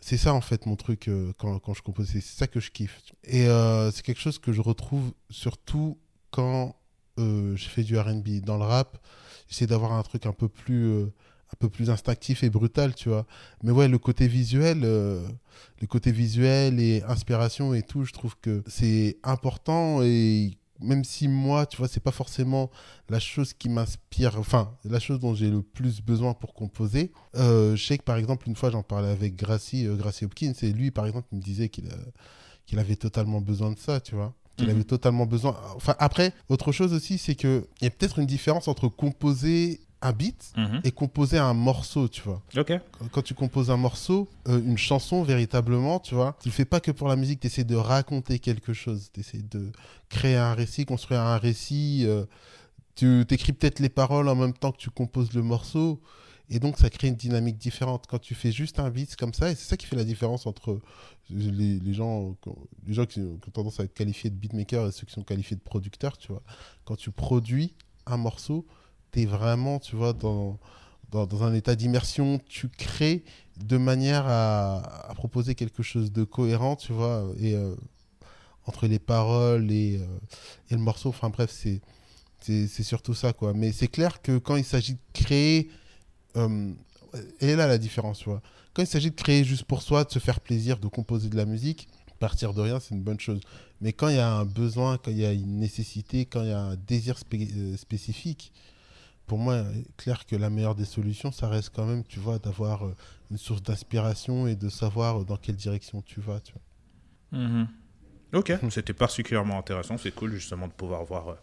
c'est 0.00 0.16
ça, 0.16 0.32
en 0.34 0.40
fait, 0.40 0.66
mon 0.66 0.76
truc 0.76 1.08
euh, 1.08 1.32
quand, 1.38 1.58
quand 1.58 1.74
je 1.74 1.82
compose. 1.82 2.08
C'est 2.08 2.22
ça 2.22 2.46
que 2.46 2.60
je 2.60 2.70
kiffe. 2.70 3.02
Et 3.24 3.46
euh, 3.48 3.90
c'est 3.90 4.02
quelque 4.02 4.20
chose 4.20 4.38
que 4.38 4.52
je 4.52 4.60
retrouve 4.62 5.12
surtout 5.30 5.98
quand 6.30 6.76
euh, 7.18 7.56
je 7.56 7.68
fais 7.68 7.82
du 7.84 7.98
RB. 7.98 8.40
Dans 8.44 8.56
le 8.58 8.64
rap, 8.64 8.98
j'essaie 9.48 9.66
d'avoir 9.66 9.92
un 9.92 10.02
truc 10.02 10.26
un 10.26 10.32
peu 10.32 10.48
plus. 10.48 10.84
euh, 10.86 11.12
un 11.50 11.56
peu 11.58 11.70
plus 11.70 11.88
instinctif 11.88 12.42
et 12.42 12.50
brutal, 12.50 12.94
tu 12.94 13.08
vois. 13.08 13.26
Mais 13.62 13.72
ouais, 13.72 13.88
le 13.88 13.98
côté 13.98 14.28
visuel, 14.28 14.82
euh, 14.84 15.26
le 15.80 15.86
côté 15.86 16.12
visuel 16.12 16.78
et 16.78 17.02
inspiration 17.04 17.72
et 17.72 17.82
tout, 17.82 18.04
je 18.04 18.12
trouve 18.12 18.36
que 18.40 18.62
c'est 18.66 19.16
important 19.22 20.02
et 20.02 20.58
même 20.80 21.04
si 21.04 21.26
moi, 21.26 21.66
tu 21.66 21.78
vois, 21.78 21.88
c'est 21.88 22.00
pas 22.00 22.12
forcément 22.12 22.70
la 23.08 23.18
chose 23.18 23.52
qui 23.54 23.68
m'inspire, 23.68 24.38
enfin, 24.38 24.76
la 24.84 25.00
chose 25.00 25.18
dont 25.20 25.34
j'ai 25.34 25.50
le 25.50 25.62
plus 25.62 26.02
besoin 26.02 26.34
pour 26.34 26.52
composer. 26.54 27.12
Euh, 27.36 27.74
je 27.74 27.84
sais 27.84 27.98
que 27.98 28.04
par 28.04 28.16
exemple, 28.18 28.46
une 28.48 28.54
fois, 28.54 28.70
j'en 28.70 28.82
parlais 28.82 29.08
avec 29.08 29.34
Gracie, 29.34 29.86
Gracie 29.96 30.24
Hopkins, 30.26 30.52
et 30.62 30.72
lui, 30.72 30.90
par 30.90 31.06
exemple, 31.06 31.28
il 31.32 31.38
me 31.38 31.42
disait 31.42 31.68
qu'il 31.70 31.88
qu'il 32.66 32.78
avait 32.78 32.96
totalement 32.96 33.40
besoin 33.40 33.72
de 33.72 33.78
ça, 33.78 33.98
tu 34.00 34.14
vois. 34.14 34.34
Qu'il 34.58 34.66
Mhm. 34.68 34.74
avait 34.74 34.84
totalement 34.84 35.24
besoin. 35.26 35.56
Enfin, 35.76 35.94
après, 35.98 36.32
autre 36.48 36.72
chose 36.72 36.92
aussi, 36.92 37.16
c'est 37.18 37.34
qu'il 37.34 37.62
y 37.80 37.86
a 37.86 37.90
peut-être 37.90 38.18
une 38.18 38.26
différence 38.26 38.68
entre 38.68 38.88
composer 38.88 39.80
un 40.00 40.12
beat 40.12 40.52
Mhm. 40.56 40.80
et 40.84 40.92
composer 40.92 41.38
un 41.38 41.54
morceau, 41.54 42.06
tu 42.08 42.22
vois. 42.22 42.40
Ok. 42.56 42.72
Quand- 42.98 43.08
Quand 43.10 43.22
tu 43.22 43.34
composes 43.34 43.70
un 43.70 43.76
morceau, 43.76 44.28
euh, 44.46 44.60
une 44.60 44.78
chanson 44.78 45.22
véritablement, 45.24 45.98
tu 45.98 46.14
vois, 46.14 46.36
tu 46.40 46.48
le 46.48 46.52
fais 46.52 46.64
pas 46.64 46.78
que 46.78 46.92
pour 46.92 47.08
la 47.08 47.16
musique, 47.16 47.40
tu 47.40 47.48
essaies 47.48 47.64
de 47.64 47.74
raconter 47.74 48.38
quelque 48.38 48.72
chose, 48.72 49.10
tu 49.12 49.20
essaies 49.20 49.42
de 49.50 49.72
créer 50.08 50.36
un 50.36 50.54
récit, 50.54 50.84
construire 50.84 51.22
un 51.22 51.36
récit, 51.38 52.04
euh, 52.06 52.24
tu 52.94 53.22
écris 53.30 53.52
peut-être 53.52 53.80
les 53.80 53.88
paroles 53.88 54.28
en 54.28 54.34
même 54.36 54.52
temps 54.52 54.70
que 54.72 54.76
tu 54.78 54.90
composes 54.90 55.32
le 55.32 55.42
morceau, 55.42 56.00
et 56.50 56.58
donc 56.60 56.78
ça 56.78 56.88
crée 56.88 57.08
une 57.08 57.14
dynamique 57.14 57.58
différente. 57.58 58.06
Quand 58.08 58.18
tu 58.18 58.34
fais 58.34 58.52
juste 58.52 58.78
un 58.80 58.90
beat 58.90 59.16
comme 59.16 59.34
ça, 59.34 59.50
et 59.50 59.54
c'est 59.54 59.68
ça 59.68 59.76
qui 59.76 59.86
fait 59.86 59.96
la 59.96 60.04
différence 60.04 60.46
entre 60.46 60.80
les, 61.30 61.78
les 61.78 61.94
gens, 61.94 62.36
les 62.86 62.94
gens 62.94 63.06
qui, 63.06 63.20
ont 63.20 63.38
tendance 63.52 63.80
à 63.80 63.84
être 63.84 63.94
qualifiés 63.94 64.30
de 64.30 64.36
beatmakers 64.36 64.88
et 64.88 64.92
ceux 64.92 65.06
qui 65.06 65.12
sont 65.12 65.22
qualifiés 65.22 65.56
de 65.56 65.62
producteurs, 65.62 66.16
tu 66.16 66.28
vois. 66.28 66.42
Quand 66.84 66.96
tu 66.96 67.10
produis 67.10 67.74
un 68.06 68.16
morceau, 68.16 68.66
tu 69.12 69.22
es 69.22 69.26
vraiment, 69.26 69.78
tu 69.78 69.94
vois, 69.94 70.14
dans, 70.14 70.58
dans, 71.10 71.42
un 71.42 71.54
état 71.54 71.74
d'immersion, 71.76 72.40
tu 72.48 72.68
crées 72.68 73.24
de 73.58 73.76
manière 73.76 74.26
à, 74.26 75.12
proposer 75.16 75.54
quelque 75.54 75.82
chose 75.82 76.12
de 76.12 76.24
cohérent, 76.24 76.76
tu 76.76 76.92
vois, 76.92 77.30
et 77.38 77.54
euh, 77.54 77.74
entre 78.66 78.86
les 78.86 78.98
paroles 78.98 79.70
et, 79.70 79.98
euh, 80.00 80.06
et 80.70 80.74
le 80.74 80.80
morceau, 80.80 81.10
enfin 81.10 81.28
bref, 81.28 81.50
c'est 81.50 81.80
surtout 82.68 83.14
ça, 83.14 83.34
quoi. 83.34 83.52
Mais 83.52 83.72
c'est 83.72 83.88
clair 83.88 84.22
que 84.22 84.38
quand 84.38 84.56
il 84.56 84.64
s'agit 84.64 84.94
de 84.94 85.00
créer, 85.12 85.70
euh, 86.38 86.72
et 87.40 87.56
là 87.56 87.66
la 87.66 87.78
différence, 87.78 88.18
tu 88.20 88.28
vois, 88.28 88.42
quand 88.74 88.82
il 88.82 88.86
s'agit 88.86 89.10
de 89.10 89.16
créer 89.16 89.44
juste 89.44 89.64
pour 89.64 89.82
soi, 89.82 90.04
de 90.04 90.10
se 90.10 90.18
faire 90.18 90.40
plaisir, 90.40 90.78
de 90.78 90.88
composer 90.88 91.28
de 91.28 91.36
la 91.36 91.44
musique, 91.46 91.88
partir 92.18 92.52
de 92.52 92.60
rien, 92.60 92.80
c'est 92.80 92.94
une 92.94 93.02
bonne 93.02 93.20
chose. 93.20 93.40
Mais 93.80 93.92
quand 93.92 94.08
il 94.08 94.16
y 94.16 94.20
a 94.20 94.30
un 94.30 94.44
besoin, 94.44 94.98
quand 94.98 95.10
il 95.10 95.18
y 95.18 95.24
a 95.26 95.32
une 95.32 95.58
nécessité, 95.58 96.26
quand 96.26 96.42
il 96.42 96.48
y 96.48 96.52
a 96.52 96.60
un 96.60 96.76
désir 96.76 97.16
spé- 97.16 97.48
euh, 97.56 97.76
spécifique, 97.76 98.52
pour 99.26 99.38
moi, 99.38 99.62
il 99.74 99.80
est 99.80 99.96
clair 99.96 100.26
que 100.26 100.36
la 100.36 100.50
meilleure 100.50 100.74
des 100.74 100.84
solutions, 100.84 101.30
ça 101.32 101.48
reste 101.48 101.70
quand 101.74 101.86
même, 101.86 102.02
tu 102.04 102.18
vois, 102.18 102.38
d'avoir 102.38 102.86
euh, 102.86 102.96
une 103.30 103.38
source 103.38 103.62
d'inspiration 103.62 104.46
et 104.46 104.56
de 104.56 104.68
savoir 104.68 105.24
dans 105.24 105.36
quelle 105.36 105.56
direction 105.56 106.02
tu 106.02 106.20
vas, 106.20 106.40
tu 106.40 106.52
vois. 106.52 107.40
Mhm. 107.40 107.68
Ok, 108.34 108.52
c'était 108.70 108.94
particulièrement 108.94 109.58
intéressant. 109.58 109.96
C'est 109.98 110.12
cool 110.14 110.32
justement 110.32 110.66
de 110.66 110.72
pouvoir 110.72 111.04
voir 111.04 111.36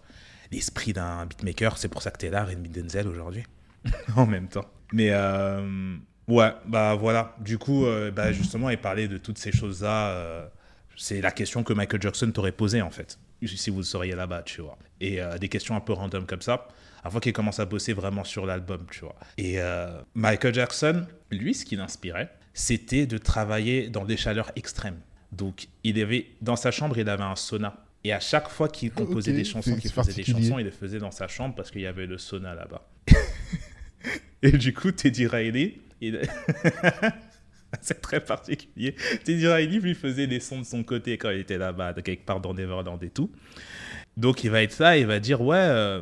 l'esprit 0.51 0.93
d'un 0.93 1.25
beatmaker. 1.25 1.77
C'est 1.77 1.89
pour 1.89 2.01
ça 2.01 2.11
que 2.11 2.17
tu 2.17 2.25
es 2.25 2.29
là, 2.29 2.43
Rémi 2.43 2.69
Denzel, 2.69 3.07
aujourd'hui. 3.07 3.43
en 4.15 4.25
même 4.25 4.47
temps. 4.49 4.65
Mais 4.93 5.09
euh, 5.11 5.95
ouais, 6.27 6.51
bah 6.67 6.95
voilà. 6.95 7.35
Du 7.39 7.57
coup, 7.57 7.85
euh, 7.85 8.11
bah, 8.11 8.31
justement, 8.31 8.69
et 8.69 8.77
parler 8.77 9.07
de 9.07 9.17
toutes 9.17 9.37
ces 9.37 9.51
choses-là, 9.51 10.09
euh, 10.09 10.47
c'est 10.95 11.21
la 11.21 11.31
question 11.31 11.63
que 11.63 11.73
Michael 11.73 12.01
Jackson 12.01 12.31
t'aurait 12.31 12.51
posée 12.51 12.81
en 12.81 12.91
fait, 12.91 13.19
si 13.43 13.69
vous 13.69 13.83
seriez 13.83 14.15
là-bas, 14.15 14.43
tu 14.43 14.61
vois. 14.61 14.77
Et 15.01 15.19
des 15.39 15.49
questions 15.49 15.75
un 15.75 15.81
peu 15.81 15.93
random 15.93 16.25
comme 16.25 16.41
ça, 16.41 16.67
avant 17.05 17.19
qu'il 17.19 17.33
commence 17.33 17.59
à 17.59 17.65
bosser 17.65 17.93
vraiment 17.93 18.23
sur 18.23 18.47
l'album, 18.47 18.85
tu 18.89 19.01
vois. 19.01 19.15
Et 19.37 19.61
euh, 19.61 20.01
Michael 20.15 20.55
Jackson, 20.55 21.05
lui, 21.29 21.53
ce 21.53 21.63
qui 21.63 21.75
l'inspirait, 21.75 22.31
c'était 22.53 23.05
de 23.05 23.19
travailler 23.19 23.89
dans 23.89 24.05
des 24.05 24.17
chaleurs 24.17 24.51
extrêmes. 24.55 24.99
Donc, 25.31 25.67
il 25.83 26.01
avait 26.01 26.25
dans 26.41 26.55
sa 26.55 26.71
chambre, 26.71 26.97
il 26.97 27.07
avait 27.07 27.23
un 27.23 27.35
sauna. 27.35 27.85
Et 28.03 28.11
à 28.11 28.19
chaque 28.19 28.49
fois 28.49 28.69
qu'il 28.69 28.91
composait 28.91 29.33
des 29.33 29.43
chansons, 29.43 29.75
qu'il 29.75 29.91
faisait 29.91 30.13
des 30.13 30.23
chansons, 30.23 30.57
il 30.57 30.65
les 30.65 30.71
faisait 30.71 30.97
dans 30.97 31.11
sa 31.11 31.27
chambre 31.27 31.53
parce 31.53 31.69
qu'il 31.69 31.81
y 31.81 31.87
avait 31.87 32.07
le 32.07 32.17
sauna 32.17 32.55
là-bas. 32.55 32.87
Et 34.41 34.51
du 34.51 34.73
coup, 34.73 34.91
Teddy 34.91 35.27
Riley, 35.27 35.79
il- 36.01 36.21
c'est 37.81 38.01
très 38.01 38.19
particulier. 38.19 38.95
Teddy 39.23 39.47
Riley 39.47 39.79
lui 39.79 39.95
faisait 39.95 40.27
des 40.27 40.39
sons 40.39 40.59
de 40.59 40.65
son 40.65 40.83
côté 40.83 41.17
quand 41.17 41.29
il 41.31 41.39
était 41.39 41.57
là-bas, 41.57 41.93
quelque 42.03 42.25
part 42.25 42.39
dans 42.39 42.53
Neverland 42.53 43.01
et 43.03 43.09
tout. 43.09 43.31
Donc 44.17 44.43
il 44.43 44.49
va 44.51 44.61
être 44.61 44.79
là, 44.79 44.97
il 44.97 45.05
va 45.07 45.19
dire 45.19 45.41
ouais, 45.41 45.57
euh, 45.59 46.01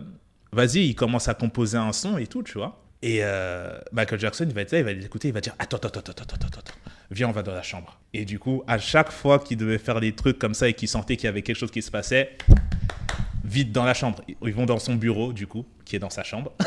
vas-y, 0.51 0.85
il 0.87 0.95
commence 0.95 1.27
à 1.27 1.33
composer 1.33 1.77
un 1.77 1.93
son 1.93 2.17
et 2.17 2.27
tout, 2.27 2.43
tu 2.43 2.53
vois. 2.57 2.79
Et 3.01 3.19
euh, 3.21 3.77
Michael 3.91 4.19
Jackson, 4.19 4.45
il 4.47 4.53
va 4.53 4.61
être 4.61 4.71
là, 4.71 4.79
il 4.79 4.85
va 4.85 4.93
l'écouter, 4.93 5.27
il 5.29 5.33
va 5.33 5.41
dire 5.41 5.55
attends, 5.59 5.77
attends, 5.77 5.89
attends, 5.99 6.11
attends, 6.11 6.35
attends, 6.35 6.47
attends, 6.59 6.73
viens, 7.11 7.27
on 7.27 7.31
va 7.31 7.43
dans 7.43 7.53
la 7.53 7.63
chambre. 7.63 7.99
Et 8.13 8.23
du 8.23 8.39
coup, 8.39 8.63
à 8.67 8.77
chaque 8.77 9.11
fois 9.11 9.39
qu'il 9.39 9.57
devait 9.57 9.77
faire 9.77 9.99
des 9.99 10.13
trucs 10.13 10.37
comme 10.39 10.53
ça 10.53 10.69
et 10.69 10.73
qu'il 10.73 10.87
sentait 10.87 11.17
qu'il 11.17 11.25
y 11.25 11.27
avait 11.27 11.41
quelque 11.41 11.57
chose 11.57 11.71
qui 11.71 11.81
se 11.81 11.91
passait, 11.91 12.37
vite 13.43 13.71
dans 13.71 13.83
la 13.83 13.93
chambre. 13.93 14.21
Ils 14.45 14.53
vont 14.53 14.65
dans 14.65 14.79
son 14.79 14.95
bureau, 14.95 15.33
du 15.33 15.47
coup, 15.47 15.65
qui 15.85 15.95
est 15.95 15.99
dans 15.99 16.09
sa 16.09 16.23
chambre. 16.23 16.53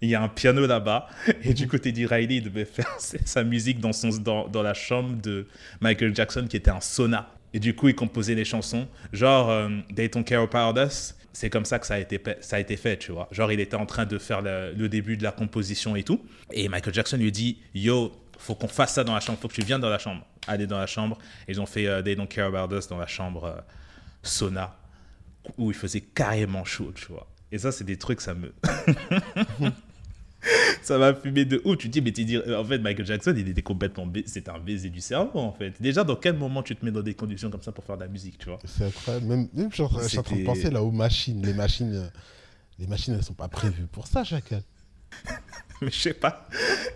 Il 0.00 0.08
y 0.08 0.14
a 0.14 0.22
un 0.22 0.28
piano 0.28 0.66
là-bas. 0.66 1.08
Et 1.42 1.54
du 1.54 1.68
coup, 1.68 1.78
Teddy 1.78 2.06
Riley, 2.06 2.36
il 2.36 2.44
devait 2.44 2.64
faire 2.64 2.94
sa 2.98 3.44
musique 3.44 3.80
dans, 3.80 4.62
la 4.62 4.74
chambre 4.74 5.20
de 5.20 5.46
Michael 5.80 6.14
Jackson, 6.14 6.46
qui 6.48 6.56
était 6.56 6.70
un 6.70 6.80
sauna. 6.80 7.32
Et 7.54 7.60
du 7.60 7.74
coup, 7.74 7.88
il 7.88 7.94
composait 7.94 8.34
les 8.34 8.44
chansons. 8.44 8.86
Genre, 9.12 9.50
euh, 9.50 9.68
They 9.94 10.10
Care 10.10 10.42
About 10.42 10.80
Us, 10.80 11.14
c'est 11.32 11.50
comme 11.50 11.64
ça 11.64 11.78
que 11.78 11.86
ça 11.86 11.94
a, 11.94 11.98
été, 11.98 12.20
ça 12.40 12.56
a 12.56 12.58
été 12.58 12.76
fait, 12.76 12.96
tu 12.96 13.12
vois. 13.12 13.28
Genre, 13.30 13.50
il 13.52 13.60
était 13.60 13.76
en 13.76 13.86
train 13.86 14.06
de 14.06 14.18
faire 14.18 14.42
le, 14.42 14.88
début 14.88 15.16
de 15.16 15.22
la 15.22 15.32
composition 15.32 15.96
et 15.96 16.02
tout. 16.02 16.20
Et 16.52 16.68
Michael 16.68 16.94
Jackson 16.94 17.16
lui 17.16 17.32
dit 17.32 17.58
Yo, 17.74 18.12
faut 18.38 18.54
qu'on 18.54 18.68
fasse 18.68 18.94
ça 18.94 19.04
dans 19.04 19.14
la 19.14 19.20
chambre, 19.20 19.38
faut 19.40 19.48
que 19.48 19.54
tu 19.54 19.62
viennes 19.62 19.80
dans 19.80 19.88
la 19.88 19.98
chambre. 19.98 20.26
Allez 20.46 20.66
dans 20.66 20.78
la 20.78 20.86
chambre. 20.86 21.18
Ils 21.46 21.60
ont 21.60 21.66
fait 21.66 21.86
euh, 21.86 22.02
They 22.02 22.16
Care 22.28 22.54
About 22.54 22.76
Us 22.76 22.88
dans 22.88 22.98
la 22.98 23.06
chambre 23.06 23.44
euh, 23.44 23.60
sauna, 24.22 24.76
où 25.56 25.70
il 25.70 25.76
faisait 25.76 26.00
carrément 26.00 26.64
chaud, 26.64 26.92
tu 26.94 27.06
vois. 27.06 27.26
Et 27.50 27.58
ça, 27.58 27.72
c'est 27.72 27.84
des 27.84 27.96
trucs, 27.96 28.20
ça 28.20 28.34
me. 28.34 28.52
ça 30.82 30.98
m'a 30.98 31.14
fumé 31.14 31.44
de 31.44 31.60
ouf. 31.64 31.78
Tu 31.78 31.88
te 31.88 31.92
dis, 31.92 32.00
mais 32.00 32.12
tu 32.12 32.24
dis, 32.24 32.38
en 32.38 32.64
fait, 32.64 32.78
Michael 32.78 33.06
Jackson, 33.06 33.34
il 33.36 33.48
était 33.48 33.62
complètement. 33.62 34.06
ba- 34.06 34.20
C'était 34.26 34.50
un 34.50 34.58
baiser 34.58 34.90
du 34.90 35.00
cerveau, 35.00 35.38
en 35.40 35.52
fait. 35.52 35.74
Déjà, 35.80 36.04
dans 36.04 36.16
quel 36.16 36.36
moment 36.36 36.62
tu 36.62 36.74
te 36.76 36.84
mets 36.84 36.90
dans 36.90 37.02
des 37.02 37.14
conditions 37.14 37.50
comme 37.50 37.62
ça 37.62 37.72
pour 37.72 37.84
faire 37.84 37.96
de 37.96 38.02
la 38.02 38.08
musique, 38.08 38.38
tu 38.38 38.46
vois? 38.48 38.58
C'est 38.64 38.84
incroyable. 38.84 39.26
Même, 39.26 39.48
même 39.52 39.68
je 39.70 39.74
suis 39.74 39.82
en 39.82 39.88
train- 39.88 40.02
je 40.02 40.08
suis 40.08 40.18
en 40.18 40.22
train 40.22 40.36
de 40.36 40.44
penser 40.44 40.70
là 40.70 40.82
aux 40.82 40.90
machines. 40.90 41.44
Les 41.44 41.54
machines, 41.54 41.94
euh, 41.94 42.08
les 42.78 42.86
machines, 42.86 43.14
elles 43.14 43.24
sont 43.24 43.34
pas 43.34 43.48
prévues 43.48 43.86
pour 43.90 44.06
ça, 44.06 44.24
chacal. 44.24 44.62
Mais 45.80 45.90
je 45.92 45.96
sais 46.00 46.12
pas. 46.14 46.48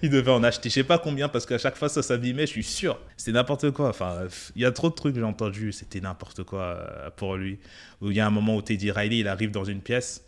Il 0.03 0.11
devait 0.11 0.33
en 0.33 0.43
acheter, 0.43 0.69
je 0.69 0.75
sais 0.75 0.83
pas 0.85 0.99
combien, 0.99 1.29
parce 1.29 1.47
qu'à 1.47 1.57
chaque 1.59 1.77
fois, 1.77 1.89
ça 1.89 2.03
s'abîmait, 2.03 2.47
je 2.47 2.51
suis 2.53 2.65
sûr. 2.65 2.99
C'est 3.17 3.31
n'importe 3.31 3.71
quoi. 3.71 3.89
Enfin, 3.91 4.23
il 4.57 4.63
y 4.63 4.65
a 4.65 4.73
trop 4.73 4.91
de 4.91 4.95
trucs 4.95 5.15
que 5.15 5.21
j'ai 5.21 5.25
entendu, 5.27 5.71
c'était 5.71 6.01
n'importe 6.01 6.43
quoi 6.43 6.63
euh, 6.63 7.11
pour 7.15 7.37
lui. 7.37 7.61
Où 8.01 8.11
il 8.11 8.17
y 8.17 8.21
a 8.21 8.27
un 8.27 8.31
moment 8.31 8.57
où 8.57 8.63
Teddy 8.63 8.91
Riley, 8.91 9.19
il 9.19 9.29
arrive 9.29 9.53
dans 9.53 9.65
une 9.65 9.81
pièce 9.81 10.25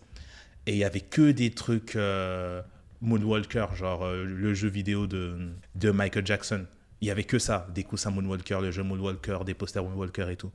et 0.66 0.72
il 0.72 0.78
y 0.78 0.84
avait 0.84 1.00
que 1.00 1.32
des 1.32 1.50
trucs 1.50 1.96
euh, 1.96 2.62
Moonwalker, 3.04 3.66
genre 3.76 4.04
euh, 4.04 4.24
le 4.24 4.54
jeu 4.54 4.68
vidéo 4.68 5.06
de, 5.06 5.36
de 5.74 5.90
Michael 5.90 6.26
Jackson. 6.26 6.66
Il 7.00 7.08
y 7.08 7.10
avait 7.10 7.24
que 7.24 7.38
ça, 7.38 7.66
des 7.74 7.84
coussins 7.84 8.10
Moonwalker, 8.10 8.60
le 8.62 8.70
jeu 8.70 8.82
Moonwalker, 8.82 9.40
des 9.44 9.54
posters 9.54 9.84
Moonwalker 9.84 10.30
et 10.30 10.36
tout. 10.36 10.50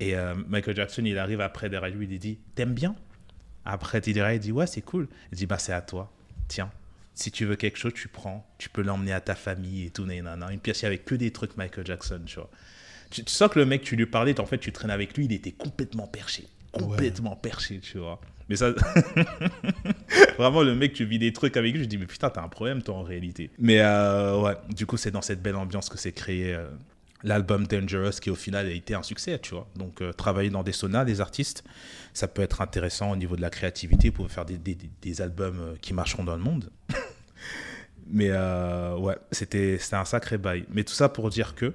Et 0.00 0.16
euh, 0.16 0.34
Michael 0.48 0.76
Jackson, 0.76 1.02
il 1.04 1.16
arrive 1.18 1.40
après 1.40 1.70
derrière 1.70 1.94
lui, 1.96 2.06
il 2.10 2.18
dit 2.18 2.38
T'aimes 2.54 2.74
bien? 2.74 2.94
Après, 3.64 4.00
Teddy 4.00 4.20
Riley 4.20 4.38
dit 4.38 4.52
Ouais, 4.52 4.66
c'est 4.66 4.82
cool. 4.82 5.08
Il 5.32 5.38
dit 5.38 5.46
Bah, 5.46 5.58
c'est 5.58 5.72
à 5.72 5.80
toi. 5.80 6.12
Tiens, 6.48 6.70
si 7.14 7.30
tu 7.30 7.44
veux 7.46 7.56
quelque 7.56 7.78
chose, 7.78 7.94
tu 7.94 8.08
prends. 8.08 8.46
Tu 8.58 8.68
peux 8.68 8.82
l'emmener 8.82 9.12
à 9.12 9.20
ta 9.20 9.34
famille 9.34 9.86
et 9.86 9.90
tout. 9.90 10.04
nanana. 10.04 10.52
Une 10.52 10.60
pièce 10.60 10.84
avec 10.84 11.04
que 11.04 11.14
des 11.14 11.30
trucs 11.30 11.56
Michael 11.56 11.86
Jackson, 11.86 12.20
tu 12.26 12.36
vois. 12.36 12.50
Tu, 13.10 13.24
tu 13.24 13.32
sens 13.32 13.50
que 13.50 13.58
le 13.58 13.66
mec, 13.66 13.82
tu 13.82 13.96
lui 13.96 14.06
parlais, 14.06 14.38
en 14.40 14.46
fait, 14.46 14.58
tu 14.58 14.72
traînes 14.72 14.90
avec 14.90 15.16
lui, 15.16 15.26
il 15.26 15.32
était 15.32 15.52
complètement 15.52 16.06
perché. 16.06 16.48
Complètement 16.72 17.36
perché, 17.36 17.80
tu 17.80 17.98
vois. 17.98 18.20
Ça. 18.56 18.72
Vraiment, 20.38 20.62
le 20.62 20.74
mec, 20.74 20.92
tu 20.92 21.04
vis 21.04 21.18
des 21.18 21.32
trucs 21.32 21.56
avec 21.56 21.72
lui, 21.74 21.82
je 21.82 21.88
dis, 21.88 21.98
mais 21.98 22.06
putain, 22.06 22.30
t'as 22.30 22.42
un 22.42 22.48
problème, 22.48 22.82
toi, 22.82 22.96
en 22.96 23.02
réalité. 23.02 23.50
Mais 23.58 23.80
euh, 23.80 24.38
ouais, 24.40 24.54
du 24.70 24.86
coup, 24.86 24.96
c'est 24.96 25.10
dans 25.10 25.22
cette 25.22 25.42
belle 25.42 25.56
ambiance 25.56 25.88
que 25.88 25.98
s'est 25.98 26.12
créé 26.12 26.54
euh, 26.54 26.66
l'album 27.22 27.66
Dangerous, 27.66 28.18
qui 28.20 28.30
au 28.30 28.34
final 28.34 28.66
a 28.66 28.70
été 28.70 28.94
un 28.94 29.02
succès, 29.02 29.38
tu 29.38 29.54
vois. 29.54 29.68
Donc, 29.76 30.00
euh, 30.02 30.12
travailler 30.12 30.50
dans 30.50 30.62
des 30.62 30.72
saunas, 30.72 31.04
des 31.04 31.20
artistes, 31.20 31.64
ça 32.14 32.28
peut 32.28 32.42
être 32.42 32.60
intéressant 32.60 33.10
au 33.10 33.16
niveau 33.16 33.36
de 33.36 33.40
la 33.42 33.50
créativité 33.50 34.10
pour 34.10 34.30
faire 34.30 34.44
des, 34.44 34.58
des- 34.58 35.20
albums 35.22 35.76
qui 35.80 35.94
marcheront 35.94 36.24
dans 36.24 36.36
le 36.36 36.42
monde. 36.42 36.70
Mais 38.10 38.30
ouais, 38.30 39.16
c'était 39.30 39.78
un 39.92 40.04
sacré 40.04 40.36
bail. 40.36 40.64
Mais 40.70 40.84
tout 40.84 40.92
ça 40.92 41.08
pour 41.08 41.30
dire 41.30 41.54
que, 41.54 41.72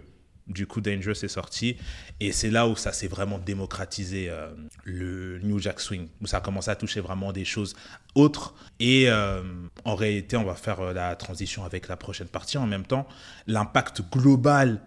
du 0.47 0.65
coup, 0.67 0.81
Dangerous 0.81 1.23
est 1.23 1.27
sorti. 1.27 1.77
Et 2.19 2.31
c'est 2.31 2.49
là 2.49 2.67
où 2.67 2.75
ça 2.75 2.91
s'est 2.91 3.07
vraiment 3.07 3.37
démocratisé, 3.37 4.29
euh, 4.29 4.49
le 4.83 5.39
New 5.39 5.59
Jack 5.59 5.79
Swing. 5.79 6.07
Où 6.21 6.27
ça 6.27 6.37
a 6.37 6.41
commencé 6.41 6.71
à 6.71 6.75
toucher 6.75 7.01
vraiment 7.01 7.31
des 7.31 7.45
choses 7.45 7.75
autres. 8.15 8.55
Et 8.79 9.09
euh, 9.09 9.41
en 9.83 9.95
réalité, 9.95 10.37
on 10.37 10.43
va 10.43 10.55
faire 10.55 10.79
euh, 10.79 10.93
la 10.93 11.15
transition 11.15 11.63
avec 11.65 11.87
la 11.87 11.97
prochaine 11.97 12.27
partie. 12.27 12.57
En 12.57 12.67
même 12.67 12.85
temps, 12.85 13.07
l'impact 13.45 14.01
global 14.11 14.81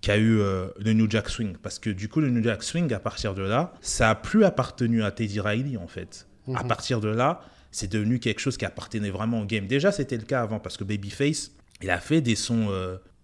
qu'a 0.00 0.18
eu 0.18 0.36
le 0.36 0.92
New 0.92 1.08
Jack 1.08 1.30
Swing. 1.30 1.56
Parce 1.56 1.78
que 1.78 1.88
du 1.88 2.10
coup, 2.10 2.20
le 2.20 2.28
New 2.28 2.42
Jack 2.42 2.62
Swing, 2.62 2.92
à 2.92 2.98
partir 2.98 3.34
de 3.34 3.40
là, 3.40 3.72
ça 3.80 4.10
a 4.10 4.14
plus 4.14 4.44
appartenu 4.44 5.02
à 5.02 5.10
Teddy 5.10 5.40
Riley, 5.40 5.78
en 5.78 5.86
fait. 5.86 6.26
À 6.54 6.62
partir 6.62 7.00
de 7.00 7.08
là, 7.08 7.40
c'est 7.70 7.90
devenu 7.90 8.18
quelque 8.18 8.38
chose 8.38 8.58
qui 8.58 8.66
appartenait 8.66 9.08
vraiment 9.08 9.40
au 9.40 9.46
game. 9.46 9.66
Déjà, 9.66 9.92
c'était 9.92 10.18
le 10.18 10.24
cas 10.24 10.42
avant, 10.42 10.60
parce 10.60 10.76
que 10.76 10.84
Babyface, 10.84 11.52
il 11.80 11.88
a 11.88 12.00
fait 12.00 12.20
des 12.20 12.34
sons 12.34 12.68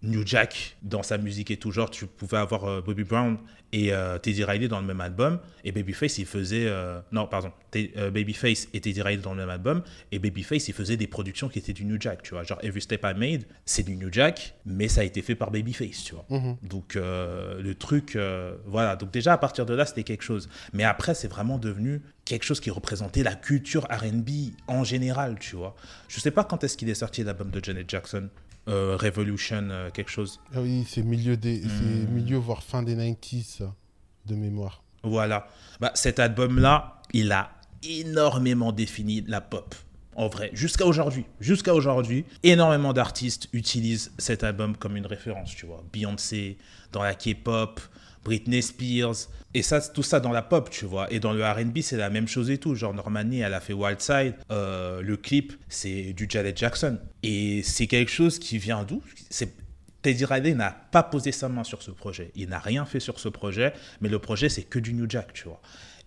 New 0.02 0.26
Jack 0.26 0.76
dans 0.82 1.02
sa 1.02 1.18
musique 1.18 1.50
et 1.50 1.56
tout. 1.58 1.70
Genre, 1.70 1.90
tu 1.90 2.06
pouvais 2.06 2.38
avoir 2.38 2.64
euh, 2.64 2.80
Bobby 2.80 3.04
Brown 3.04 3.36
et 3.72 3.92
euh, 3.92 4.18
Teddy 4.18 4.42
Riley 4.44 4.66
dans 4.66 4.80
le 4.80 4.86
même 4.86 5.00
album. 5.00 5.38
Et 5.62 5.72
Babyface, 5.72 6.18
il 6.18 6.24
faisait. 6.26 6.66
euh, 6.66 7.00
non, 7.12 7.26
pardon. 7.26 7.52
Babyface 7.72 8.68
et 8.72 8.80
Teddy 8.80 9.02
Riley 9.02 9.22
dans 9.22 9.32
le 9.32 9.36
même 9.38 9.50
album. 9.50 9.82
Et 10.10 10.18
Babyface, 10.18 10.68
il 10.68 10.74
faisait 10.74 10.96
des 10.96 11.06
productions 11.06 11.48
qui 11.48 11.58
étaient 11.58 11.72
du 11.74 11.84
New 11.84 12.00
Jack, 12.00 12.22
tu 12.22 12.30
vois. 12.34 12.42
Genre, 12.44 12.58
Every 12.62 12.80
Step 12.80 13.04
I 13.04 13.18
Made, 13.18 13.44
c'est 13.64 13.82
du 13.82 13.94
New 13.96 14.08
Jack, 14.10 14.54
mais 14.64 14.88
ça 14.88 15.02
a 15.02 15.04
été 15.04 15.22
fait 15.22 15.34
par 15.34 15.50
Babyface, 15.50 16.02
tu 16.04 16.14
vois. 16.14 16.24
Donc, 16.62 16.96
euh, 16.96 17.60
le 17.60 17.74
truc. 17.74 18.18
voilà. 18.66 18.96
Donc, 18.96 19.10
déjà, 19.10 19.34
à 19.34 19.38
partir 19.38 19.66
de 19.66 19.74
là, 19.74 19.84
c'était 19.86 20.02
quelque 20.04 20.24
chose. 20.24 20.48
Mais 20.72 20.84
après, 20.84 21.14
c'est 21.14 21.28
vraiment 21.28 21.58
devenu 21.58 22.00
quelque 22.24 22.44
chose 22.44 22.60
qui 22.60 22.70
représentait 22.70 23.22
la 23.22 23.34
culture 23.34 23.86
RB 23.90 24.30
en 24.66 24.82
général, 24.84 25.36
tu 25.38 25.56
vois. 25.56 25.76
Je 26.08 26.20
sais 26.20 26.30
pas 26.30 26.44
quand 26.44 26.64
est-ce 26.64 26.76
qu'il 26.76 26.88
est 26.88 26.94
sorti 26.94 27.22
l'album 27.22 27.50
de 27.50 27.62
Janet 27.62 27.88
Jackson. 27.90 28.28
Euh, 28.68 28.96
Revolution, 28.96 29.68
euh, 29.70 29.90
quelque 29.90 30.10
chose. 30.10 30.40
Ah 30.54 30.60
oui, 30.60 30.84
c'est 30.88 31.02
milieu, 31.02 31.36
des... 31.36 31.62
C'est 31.62 32.10
milieu, 32.10 32.36
voire 32.36 32.62
fin 32.62 32.82
des 32.82 32.94
90s, 32.94 33.58
ça, 33.58 33.74
de 34.26 34.34
mémoire. 34.34 34.82
Voilà. 35.02 35.48
Bah, 35.80 35.90
cet 35.94 36.18
album-là, 36.18 37.00
il 37.12 37.32
a 37.32 37.50
énormément 37.82 38.72
défini 38.72 39.24
la 39.26 39.40
pop. 39.40 39.74
En 40.14 40.28
vrai, 40.28 40.50
jusqu'à 40.52 40.84
aujourd'hui, 40.84 41.24
jusqu'à 41.40 41.72
aujourd'hui, 41.72 42.26
énormément 42.42 42.92
d'artistes 42.92 43.48
utilisent 43.52 44.12
cet 44.18 44.44
album 44.44 44.76
comme 44.76 44.96
une 44.96 45.06
référence, 45.06 45.54
tu 45.54 45.66
vois. 45.66 45.82
Beyoncé, 45.92 46.58
dans 46.92 47.02
la 47.02 47.14
K-pop, 47.14 47.80
Britney 48.24 48.62
Spears, 48.62 49.28
et 49.52 49.62
ça, 49.62 49.80
tout 49.80 50.02
ça 50.02 50.20
dans 50.20 50.30
la 50.30 50.42
pop, 50.42 50.70
tu 50.70 50.84
vois. 50.84 51.12
Et 51.12 51.18
dans 51.18 51.32
le 51.32 51.44
R&B, 51.44 51.78
c'est 51.82 51.96
la 51.96 52.10
même 52.10 52.28
chose 52.28 52.50
et 52.50 52.58
tout. 52.58 52.74
Genre 52.74 52.94
Normani, 52.94 53.40
elle 53.40 53.54
a 53.54 53.60
fait 53.60 53.72
Wild 53.72 54.00
Side, 54.00 54.34
euh, 54.52 55.02
le 55.02 55.16
clip, 55.16 55.54
c'est 55.68 56.12
du 56.12 56.26
Janet 56.28 56.56
Jackson. 56.56 56.98
Et 57.22 57.62
c'est 57.64 57.86
quelque 57.86 58.10
chose 58.10 58.38
qui 58.38 58.58
vient 58.58 58.84
d'où? 58.84 59.02
Teddy 60.02 60.24
Riley 60.24 60.54
n'a 60.54 60.70
pas 60.70 61.02
posé 61.02 61.30
sa 61.32 61.48
main 61.48 61.64
sur 61.64 61.82
ce 61.82 61.90
projet. 61.90 62.30
Il 62.34 62.48
n'a 62.48 62.58
rien 62.58 62.86
fait 62.86 63.00
sur 63.00 63.18
ce 63.18 63.28
projet, 63.28 63.74
mais 64.00 64.08
le 64.08 64.18
projet, 64.18 64.48
c'est 64.48 64.62
que 64.62 64.78
du 64.78 64.94
New 64.94 65.08
Jack, 65.08 65.32
tu 65.34 65.44
vois. 65.44 65.60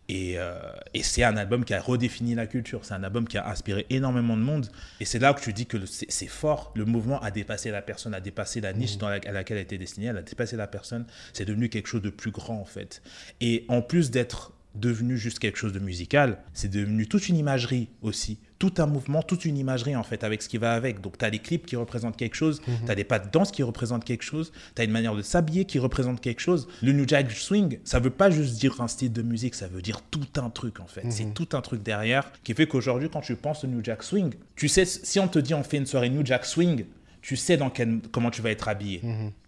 Et, 0.09 0.33
euh, 0.37 0.53
et 0.93 1.01
c'est 1.01 1.23
un 1.23 1.37
album 1.37 1.63
qui 1.63 1.73
a 1.73 1.81
redéfini 1.81 2.35
la 2.35 2.45
culture. 2.45 2.83
C'est 2.83 2.93
un 2.93 3.03
album 3.03 3.27
qui 3.27 3.37
a 3.37 3.47
inspiré 3.49 3.85
énormément 3.89 4.35
de 4.35 4.41
monde. 4.41 4.67
Et 4.99 5.05
c'est 5.05 5.19
là 5.19 5.33
que 5.33 5.41
tu 5.41 5.53
dis 5.53 5.65
que 5.65 5.77
c'est 5.85 6.27
fort. 6.27 6.73
Le 6.75 6.85
mouvement 6.85 7.19
a 7.21 7.31
dépassé 7.31 7.71
la 7.71 7.81
personne, 7.81 8.13
a 8.13 8.19
dépassé 8.19 8.59
la 8.61 8.73
niche 8.73 8.97
dans 8.97 9.07
la- 9.09 9.21
à 9.25 9.31
laquelle 9.31 9.57
elle 9.57 9.63
était 9.63 9.77
destinée. 9.77 10.07
Elle 10.07 10.17
a 10.17 10.21
dépassé 10.21 10.57
la 10.57 10.67
personne. 10.67 11.05
C'est 11.31 11.45
devenu 11.45 11.69
quelque 11.69 11.87
chose 11.87 12.01
de 12.01 12.09
plus 12.09 12.31
grand, 12.31 12.59
en 12.59 12.65
fait. 12.65 13.01
Et 13.39 13.65
en 13.69 13.81
plus 13.81 14.11
d'être 14.11 14.51
devenu 14.75 15.17
juste 15.17 15.39
quelque 15.39 15.57
chose 15.57 15.71
de 15.73 15.79
musical, 15.79 16.39
c'est 16.53 16.67
devenu 16.69 17.07
toute 17.07 17.29
une 17.29 17.37
imagerie 17.37 17.89
aussi, 18.01 18.39
tout 18.63 18.81
un 18.81 18.85
mouvement, 18.85 19.21
toute 19.21 19.43
une 19.43 19.57
imagerie 19.57 19.93
en 19.97 20.03
fait 20.03 20.23
avec 20.23 20.41
ce 20.41 20.47
qui 20.47 20.57
va 20.57 20.71
avec. 20.71 21.01
Donc 21.01 21.17
tu 21.17 21.25
as 21.25 21.29
des 21.29 21.39
clips 21.39 21.65
qui 21.65 21.75
représentent 21.75 22.15
quelque 22.15 22.35
chose, 22.35 22.61
tu 22.65 22.89
as 22.89 22.95
des 22.95 23.03
pas 23.03 23.19
de 23.19 23.29
danse 23.29 23.51
qui 23.51 23.61
représentent 23.61 24.05
quelque 24.05 24.23
chose, 24.23 24.53
tu 24.73 24.81
as 24.81 24.85
une 24.85 24.91
manière 24.91 25.15
de 25.15 25.21
s'habiller 25.21 25.65
qui 25.65 25.79
représente 25.79 26.21
quelque 26.21 26.39
chose. 26.39 26.69
Le 26.81 26.93
New 26.93 27.05
Jack 27.05 27.29
Swing, 27.31 27.79
ça 27.83 27.99
veut 27.99 28.09
pas 28.09 28.29
juste 28.29 28.57
dire 28.61 28.79
un 28.79 28.87
style 28.87 29.11
de 29.11 29.21
musique, 29.21 29.53
ça 29.53 29.67
veut 29.67 29.81
dire 29.81 30.01
tout 30.09 30.21
un 30.37 30.49
truc 30.49 30.79
en 30.79 30.87
fait. 30.87 31.03
C'est 31.09 31.33
tout 31.33 31.49
un 31.51 31.59
truc 31.59 31.83
derrière 31.83 32.31
qui 32.45 32.53
fait 32.53 32.65
qu'aujourd'hui 32.65 33.09
quand 33.11 33.19
tu 33.19 33.35
penses 33.35 33.65
au 33.65 33.67
New 33.67 33.83
Jack 33.83 34.01
Swing, 34.01 34.31
tu 34.55 34.69
sais 34.69 34.85
si 34.85 35.19
on 35.19 35.27
te 35.27 35.39
dit 35.39 35.53
on 35.53 35.63
fait 35.63 35.75
une 35.75 35.85
soirée 35.85 36.09
New 36.09 36.25
Jack 36.25 36.45
Swing, 36.45 36.85
tu 37.21 37.35
sais 37.35 37.57
dans 37.57 37.69
quel, 37.69 37.99
comment 38.13 38.31
tu 38.31 38.41
vas 38.41 38.51
être 38.51 38.69
habillé. 38.69 39.01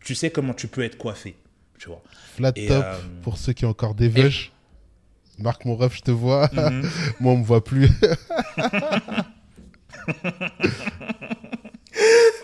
Tu 0.04 0.14
sais 0.14 0.30
comment 0.30 0.54
tu 0.54 0.68
peux 0.68 0.84
être 0.84 0.98
coiffé, 0.98 1.38
tu 1.80 1.88
vois. 1.88 2.04
Flat 2.36 2.52
Et, 2.58 2.68
top, 2.68 2.84
euh, 2.86 3.00
pour 3.22 3.38
ceux 3.38 3.54
qui 3.54 3.64
ont 3.64 3.70
encore 3.70 3.96
des 3.96 4.10
veuches. 4.10 4.52
Marc, 5.38 5.66
mon 5.66 5.76
rêve, 5.76 5.94
je 5.94 6.02
te 6.02 6.12
vois. 6.12 6.50
Moi, 7.20 7.34
on 7.34 7.38
me 7.38 7.44
voit 7.44 7.64
plus. 7.64 7.90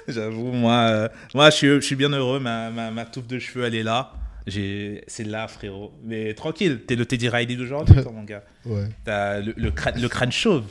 J'avoue, 0.08 0.52
moi, 0.52 0.74
euh, 0.89 1.10
moi 1.34 1.50
je, 1.52 1.56
suis, 1.56 1.68
je 1.68 1.80
suis 1.82 1.96
bien 1.96 2.10
heureux. 2.10 2.39
Ma, 2.39 2.70
ma, 2.70 2.92
ma 2.92 3.06
touffe 3.06 3.28
de 3.28 3.39
cheveux, 3.39 3.66
elle 3.66 3.76
est 3.76 3.84
là. 3.84 4.12
J'ai- 4.48 5.04
C'est 5.08 5.24
là, 5.24 5.48
frérot. 5.48 5.92
Mais 6.04 6.34
tranquille, 6.34 6.82
t'es 6.88 6.96
le 6.96 7.06
Teddy 7.06 7.30
Riley 7.30 7.56
d'aujourd'hui, 7.56 8.02
toi, 8.02 8.12
mon 8.12 8.24
gars. 8.24 8.44
ouais. 8.66 8.88
T'as 9.06 9.39
le, 9.39 9.54
le, 9.56 9.72
crâne, 9.72 10.02
le 10.02 10.10
crâne 10.10 10.32
chauve. 10.32 10.66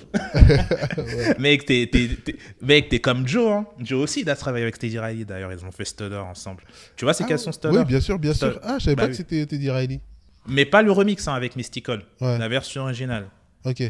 Mec, 1.39 1.65
t'es 1.67 1.89
t'es- 1.91 2.09
t'es- 2.25 2.37
mec, 2.63 2.89
t'es 2.89 2.99
comme 2.99 3.27
Joe. 3.29 3.53
Hein. 3.53 3.67
Joe 3.79 4.03
aussi, 4.03 4.23
il 4.23 4.31
a 4.31 4.35
travaillé 4.37 4.65
avec 4.65 4.79
Teddy 4.79 4.99
Riley. 4.99 5.25
D'ailleurs, 5.25 5.53
ils 5.53 5.65
ont 5.65 5.71
fait 5.71 5.85
Stutter 5.85 6.17
ensemble. 6.17 6.65
Tu 6.97 7.05
vois, 7.05 7.15
c'est 7.15 7.25
quelles 7.25 7.39
sont 7.39 7.53
Stutter 7.53 7.77
Oui, 7.79 7.85
bien 7.85 8.01
sûr, 8.01 8.19
bien 8.19 8.35
sûr. 8.35 8.59
Ah, 8.65 8.77
je 8.79 8.85
savais 8.87 8.97
Bah 8.97 9.03
pas 9.03 9.07
oui. 9.07 9.11
que 9.13 9.17
c'était 9.17 9.47
Teddy 9.47 9.71
Riley. 9.71 10.01
Mais 10.47 10.65
pas 10.65 10.83
le 10.83 10.93
remix 10.93 11.27
hein, 11.29 11.35
avec 11.35 11.57
Mystical. 11.57 12.03
Ouais. 12.21 12.39
La 12.39 12.49
version 12.49 12.83
originale. 12.83 13.27
Ok. 13.65 13.83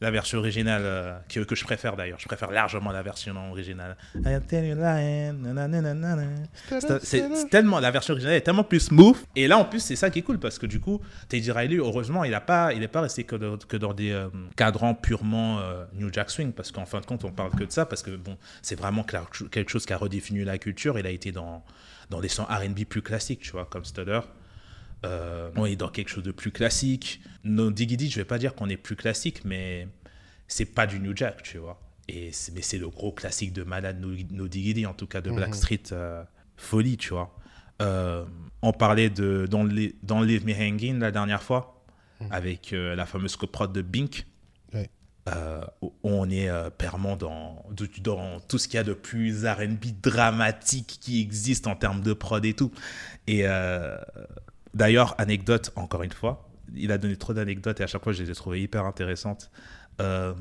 La 0.00 0.10
version 0.10 0.38
originale 0.38 0.82
euh, 0.84 1.16
que, 1.30 1.40
que 1.40 1.54
je 1.54 1.64
préfère 1.64 1.96
d'ailleurs. 1.96 2.18
Je 2.20 2.26
préfère 2.26 2.50
largement 2.50 2.90
la 2.90 3.02
version 3.02 3.34
originale. 3.50 3.96
C'est 7.02 7.48
tellement 7.48 7.80
la 7.80 7.90
version 7.90 8.12
originale 8.12 8.36
est 8.36 8.42
tellement 8.42 8.64
plus 8.64 8.80
smooth. 8.80 9.16
Et 9.34 9.48
là 9.48 9.56
en 9.56 9.64
plus 9.64 9.80
c'est 9.80 9.96
ça 9.96 10.10
qui 10.10 10.18
est 10.18 10.22
cool 10.22 10.38
parce 10.38 10.58
que 10.58 10.66
du 10.66 10.78
coup 10.78 11.00
Teddy 11.28 11.50
Riley 11.50 11.76
heureusement 11.76 12.24
il 12.24 12.34
a 12.34 12.40
pas 12.42 12.74
il 12.74 12.82
est 12.82 12.88
pas 12.88 13.00
resté 13.00 13.24
que, 13.24 13.36
dans- 13.36 13.56
que 13.56 13.76
dans 13.78 13.94
des 13.94 14.10
euh, 14.10 14.28
cadrans 14.56 14.94
purement 14.94 15.60
euh, 15.60 15.84
New 15.94 16.12
Jack 16.12 16.28
Swing 16.28 16.52
parce 16.52 16.70
qu'en 16.70 16.84
fin 16.84 17.00
de 17.00 17.06
compte 17.06 17.24
on 17.24 17.30
parle 17.32 17.52
que 17.52 17.64
de 17.64 17.72
ça 17.72 17.86
parce 17.86 18.02
que 18.02 18.10
bon 18.10 18.36
c'est 18.60 18.78
vraiment 18.78 19.04
quelque 19.04 19.68
chose 19.70 19.86
qui 19.86 19.92
a 19.92 19.96
redéfini 19.96 20.44
la 20.44 20.58
culture. 20.58 20.98
Il 20.98 21.06
a 21.06 21.10
été 21.10 21.32
dans 21.32 21.64
dans 22.10 22.20
des 22.20 22.28
sons 22.28 22.44
R&B 22.44 22.84
plus 22.86 23.00
classiques 23.00 23.40
tu 23.40 23.52
vois 23.52 23.64
comme 23.64 23.84
Stutter. 23.86 24.20
Euh, 25.04 25.50
on 25.56 25.66
est 25.66 25.76
dans 25.76 25.88
quelque 25.88 26.08
chose 26.08 26.24
de 26.24 26.32
plus 26.32 26.50
classique. 26.50 27.20
No 27.44 27.70
Diggity, 27.70 28.10
je 28.10 28.16
vais 28.16 28.24
pas 28.24 28.38
dire 28.38 28.54
qu'on 28.54 28.68
est 28.68 28.76
plus 28.76 28.96
classique, 28.96 29.44
mais 29.44 29.86
c'est 30.48 30.64
pas 30.66 30.86
du 30.86 31.00
New 31.00 31.14
Jack, 31.16 31.42
tu 31.42 31.58
vois. 31.58 31.80
Et 32.08 32.30
mais 32.54 32.62
c'est 32.62 32.78
le 32.78 32.88
gros 32.88 33.12
classique 33.12 33.52
de 33.52 33.62
malade 33.62 34.00
No, 34.00 34.14
No 34.30 34.48
Diggity, 34.48 34.86
en 34.86 34.94
tout 34.94 35.06
cas 35.06 35.20
de 35.20 35.30
Blackstreet, 35.30 35.92
euh, 35.92 36.22
folie, 36.56 36.96
tu 36.96 37.10
vois. 37.10 37.34
Euh, 37.82 38.24
on 38.62 38.72
parlait 38.72 39.10
de 39.10 39.46
dans, 39.50 39.64
les, 39.64 39.94
dans 40.02 40.20
Leave 40.20 40.46
Me 40.46 40.54
Hanging 40.54 40.98
la 40.98 41.10
dernière 41.10 41.42
fois, 41.42 41.82
avec 42.30 42.72
euh, 42.72 42.94
la 42.94 43.06
fameuse 43.06 43.36
coprode 43.36 43.72
de 43.72 43.82
Bink. 43.82 44.26
Ouais. 44.74 44.90
On 46.02 46.28
est 46.28 46.50
permanent 46.76 47.16
dans, 47.16 47.64
dans 48.02 48.40
tout 48.40 48.58
ce 48.58 48.68
qu'il 48.68 48.76
y 48.76 48.80
a 48.80 48.84
de 48.84 48.92
plus 48.92 49.46
RB 49.46 50.00
dramatique 50.02 50.98
qui 51.00 51.22
existe 51.22 51.66
en 51.66 51.74
termes 51.74 52.02
de 52.02 52.12
prod 52.12 52.44
et 52.44 52.52
tout. 52.52 52.70
Et 53.26 53.46
d'ailleurs, 54.74 55.14
anecdote, 55.18 55.72
encore 55.76 56.02
une 56.02 56.12
fois, 56.12 56.48
il 56.74 56.90
a 56.92 56.98
donné 56.98 57.16
trop 57.16 57.32
d'anecdotes 57.34 57.80
et 57.80 57.84
à 57.84 57.86
chaque 57.86 58.02
fois, 58.02 58.12
je 58.12 58.22
les 58.22 58.30
ai 58.30 58.34
trouvées 58.34 58.60
hyper 58.62 58.84
intéressantes. 58.84 59.50
Euh, 60.00 60.34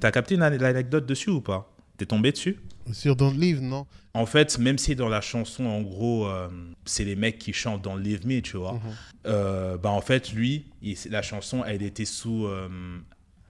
T'as 0.00 0.10
capté 0.10 0.36
l'anecdote 0.36 1.06
dessus 1.06 1.30
ou 1.30 1.40
pas? 1.40 1.72
T'es 1.96 2.06
tombé 2.06 2.32
dessus? 2.32 2.58
Sur 2.92 3.16
Don't 3.16 3.32
Leave, 3.38 3.60
non 3.62 3.86
en 4.14 4.24
fait, 4.24 4.58
même 4.58 4.78
si 4.78 4.96
dans 4.96 5.10
la 5.10 5.20
chanson, 5.20 5.66
en 5.66 5.82
gros, 5.82 6.26
euh, 6.26 6.48
c'est 6.86 7.04
les 7.04 7.16
mecs 7.16 7.38
qui 7.38 7.52
chantent 7.52 7.82
dans 7.82 7.96
Leave 7.96 8.26
Me, 8.26 8.40
tu 8.40 8.56
vois, 8.56 8.80
euh, 9.26 9.76
bah 9.76 9.90
en 9.90 10.00
fait, 10.00 10.32
lui, 10.32 10.64
il- 10.80 10.96
la 11.10 11.20
chanson, 11.20 11.62
elle 11.66 11.82
était 11.82 12.06
sous 12.06 12.46
euh, 12.46 12.68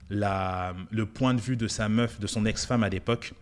la, 0.09 0.75
le 0.91 1.05
point 1.05 1.33
de 1.33 1.39
vue 1.39 1.55
de 1.55 1.69
sa 1.69 1.87
meuf, 1.87 2.19
de 2.19 2.27
son 2.27 2.45
ex-femme 2.45 2.83
à 2.83 2.89
l'époque. 2.89 3.33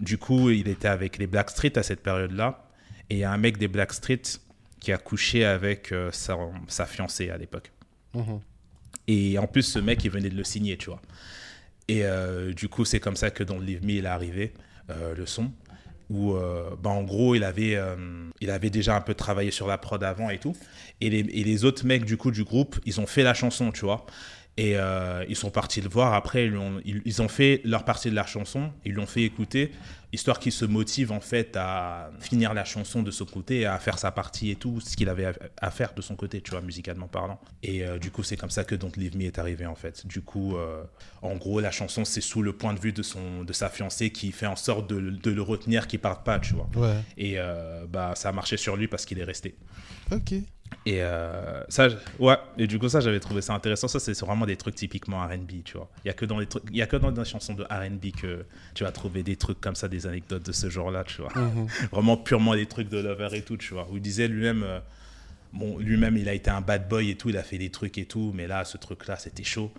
Du 0.00 0.16
coup, 0.18 0.50
il 0.50 0.68
était 0.68 0.88
avec 0.88 1.18
les 1.18 1.26
Blackstreet 1.26 1.76
à 1.78 1.82
cette 1.82 2.02
période-là. 2.02 2.66
Et 3.10 3.16
il 3.16 3.18
y 3.18 3.24
a 3.24 3.32
un 3.32 3.36
mec 3.38 3.58
des 3.58 3.68
Blackstreet 3.68 4.22
qui 4.80 4.92
a 4.92 4.98
couché 4.98 5.44
avec 5.44 5.92
euh, 5.92 6.10
sa, 6.10 6.36
sa 6.66 6.86
fiancée 6.86 7.30
à 7.30 7.36
l'époque. 7.36 7.70
Mhm. 8.14 8.40
Et 9.06 9.38
en 9.38 9.46
plus, 9.46 9.62
ce 9.62 9.78
mec, 9.78 10.04
il 10.04 10.10
venait 10.10 10.30
de 10.30 10.36
le 10.36 10.44
signer, 10.44 10.76
tu 10.76 10.86
vois. 10.86 11.02
Et 11.88 12.04
euh, 12.04 12.52
du 12.52 12.68
coup, 12.68 12.84
c'est 12.84 13.00
comme 13.00 13.16
ça 13.16 13.30
que 13.30 13.44
dans 13.44 13.58
Leave 13.58 13.84
Me, 13.84 13.92
il 13.92 14.04
est 14.04 14.08
arrivé, 14.08 14.52
euh, 14.90 15.14
le 15.14 15.26
son. 15.26 15.52
Où, 16.08 16.34
bah, 16.82 16.90
en 16.90 17.04
gros, 17.04 17.36
il 17.36 17.44
avait, 17.44 17.78
il 18.40 18.50
avait 18.50 18.70
déjà 18.70 18.96
un 18.96 19.00
peu 19.00 19.14
travaillé 19.14 19.52
sur 19.52 19.68
la 19.68 19.78
prod 19.78 20.02
avant 20.02 20.28
et 20.28 20.38
tout. 20.38 20.56
Et 21.00 21.08
les, 21.08 21.20
et 21.20 21.44
les 21.44 21.64
autres 21.64 21.86
mecs, 21.86 22.04
du 22.04 22.16
coup, 22.16 22.32
du 22.32 22.42
groupe, 22.42 22.80
ils 22.84 23.00
ont 23.00 23.06
fait 23.06 23.22
la 23.22 23.32
chanson, 23.32 23.70
tu 23.70 23.84
vois. 23.84 24.06
Et 24.56 24.76
euh, 24.76 25.24
ils 25.28 25.36
sont 25.36 25.50
partis 25.50 25.80
le 25.80 25.88
voir. 25.88 26.12
Après, 26.12 26.46
ils, 26.46 26.56
ont, 26.56 26.80
ils, 26.84 27.22
ont 27.22 27.28
fait 27.28 27.60
leur 27.64 27.84
partie 27.84 28.10
de 28.10 28.14
la 28.14 28.26
chanson. 28.26 28.70
Ils 28.84 28.92
l'ont 28.92 29.06
fait 29.06 29.22
écouter, 29.22 29.72
histoire 30.12 30.38
qu'il 30.38 30.52
se 30.52 30.64
motive, 30.64 31.12
en 31.12 31.20
fait, 31.20 31.56
à 31.56 32.10
finir 32.20 32.52
la 32.52 32.64
chanson 32.64 33.02
de 33.02 33.10
son 33.10 33.24
côté, 33.24 33.64
à 33.64 33.78
faire 33.78 33.98
sa 33.98 34.10
partie 34.10 34.50
et 34.50 34.56
tout, 34.56 34.80
ce 34.80 34.96
qu'il 34.96 35.08
avait 35.08 35.32
à, 35.60 35.70
faire 35.70 35.94
de 35.94 36.02
son 36.02 36.14
côté, 36.16 36.42
tu 36.42 36.50
vois, 36.50 36.60
musicalement 36.60 37.06
parlant. 37.06 37.40
Et 37.62 37.84
euh, 37.84 37.98
du 37.98 38.10
coup, 38.10 38.22
c'est 38.22 38.36
comme 38.36 38.50
ça 38.50 38.64
que 38.64 38.74
Don't 38.74 38.92
Leave 38.96 39.16
Me 39.16 39.24
est 39.24 39.38
arrivé, 39.38 39.64
en 39.66 39.76
fait. 39.76 40.06
Du 40.06 40.20
coup, 40.20 40.56
euh, 40.56 40.82
en 41.22 41.36
gros, 41.36 41.60
la 41.60 41.70
chanson, 41.70 42.04
c'est 42.04 42.20
sous 42.20 42.42
le 42.42 42.52
point 42.52 42.74
de 42.74 42.80
vue 42.80 42.92
de, 42.92 43.02
son, 43.02 43.44
de 43.44 43.52
sa 43.52 43.70
fiancée 43.70 44.10
qui 44.10 44.32
fait 44.32 44.46
en 44.46 44.56
sorte 44.56 44.90
de, 44.90 45.00
de 45.00 45.30
le 45.30 45.42
retenir, 45.42 45.86
qui 45.86 45.96
parte 45.96 46.24
pas, 46.24 46.38
tu 46.38 46.54
vois. 46.54 46.68
Ouais. 46.76 46.96
Et 47.16 47.38
bah, 47.88 48.12
ça 48.14 48.28
a 48.28 48.32
marché 48.32 48.56
sur 48.56 48.76
lui 48.76 48.88
parce 48.88 49.06
qu'il 49.06 49.18
est 49.20 49.24
resté. 49.24 49.54
Ok. 50.10 50.34
Et 50.86 51.02
euh, 51.02 51.62
ça, 51.68 51.88
ouais. 52.18 52.36
Et 52.56 52.66
du 52.66 52.78
coup, 52.78 52.88
ça, 52.88 53.00
j'avais 53.00 53.20
trouvé 53.20 53.42
ça 53.42 53.54
intéressant. 53.54 53.86
Ça, 53.86 54.00
c'est 54.00 54.18
vraiment 54.20 54.46
des 54.46 54.56
trucs 54.56 54.74
typiquement 54.74 55.20
R&B, 55.20 55.62
tu 55.64 55.76
vois. 55.76 55.90
Il 56.04 56.08
y 56.08 56.10
a 56.10 56.14
que 56.14 56.24
dans 56.24 56.38
les 56.38 56.46
trucs, 56.46 56.62
il 56.70 56.76
y 56.76 56.82
a 56.82 56.86
que 56.86 56.96
dans 56.96 57.10
les 57.10 57.24
chansons 57.24 57.54
de 57.54 57.64
R&B 57.64 58.12
que 58.18 58.44
tu 58.74 58.84
vas 58.84 58.92
trouver 58.92 59.22
des 59.22 59.36
trucs 59.36 59.60
comme 59.60 59.74
ça, 59.74 59.88
des 59.88 60.06
anecdotes 60.06 60.44
de 60.44 60.52
ce 60.52 60.70
genre-là, 60.70 61.04
tu 61.04 61.20
vois. 61.20 61.32
Mhm. 61.34 61.66
Vraiment 61.92 62.16
purement 62.16 62.54
des 62.54 62.66
trucs 62.66 62.88
de 62.88 62.98
lover 62.98 63.28
et 63.34 63.42
tout, 63.42 63.56
tu 63.56 63.74
vois. 63.74 63.86
Où 63.90 63.96
il 63.96 64.02
disait 64.02 64.26
lui-même, 64.26 64.62
euh, 64.62 64.80
bon, 65.52 65.78
lui-même, 65.78 66.16
il 66.16 66.28
a 66.28 66.34
été 66.34 66.50
un 66.50 66.62
bad 66.62 66.88
boy 66.88 67.10
et 67.10 67.16
tout, 67.16 67.28
il 67.28 67.36
a 67.36 67.42
fait 67.42 67.58
des 67.58 67.70
trucs 67.70 67.98
et 67.98 68.06
tout, 68.06 68.32
mais 68.34 68.46
là, 68.46 68.64
ce 68.64 68.78
truc-là, 68.78 69.16
c'était 69.16 69.44
chaud. 69.44 69.70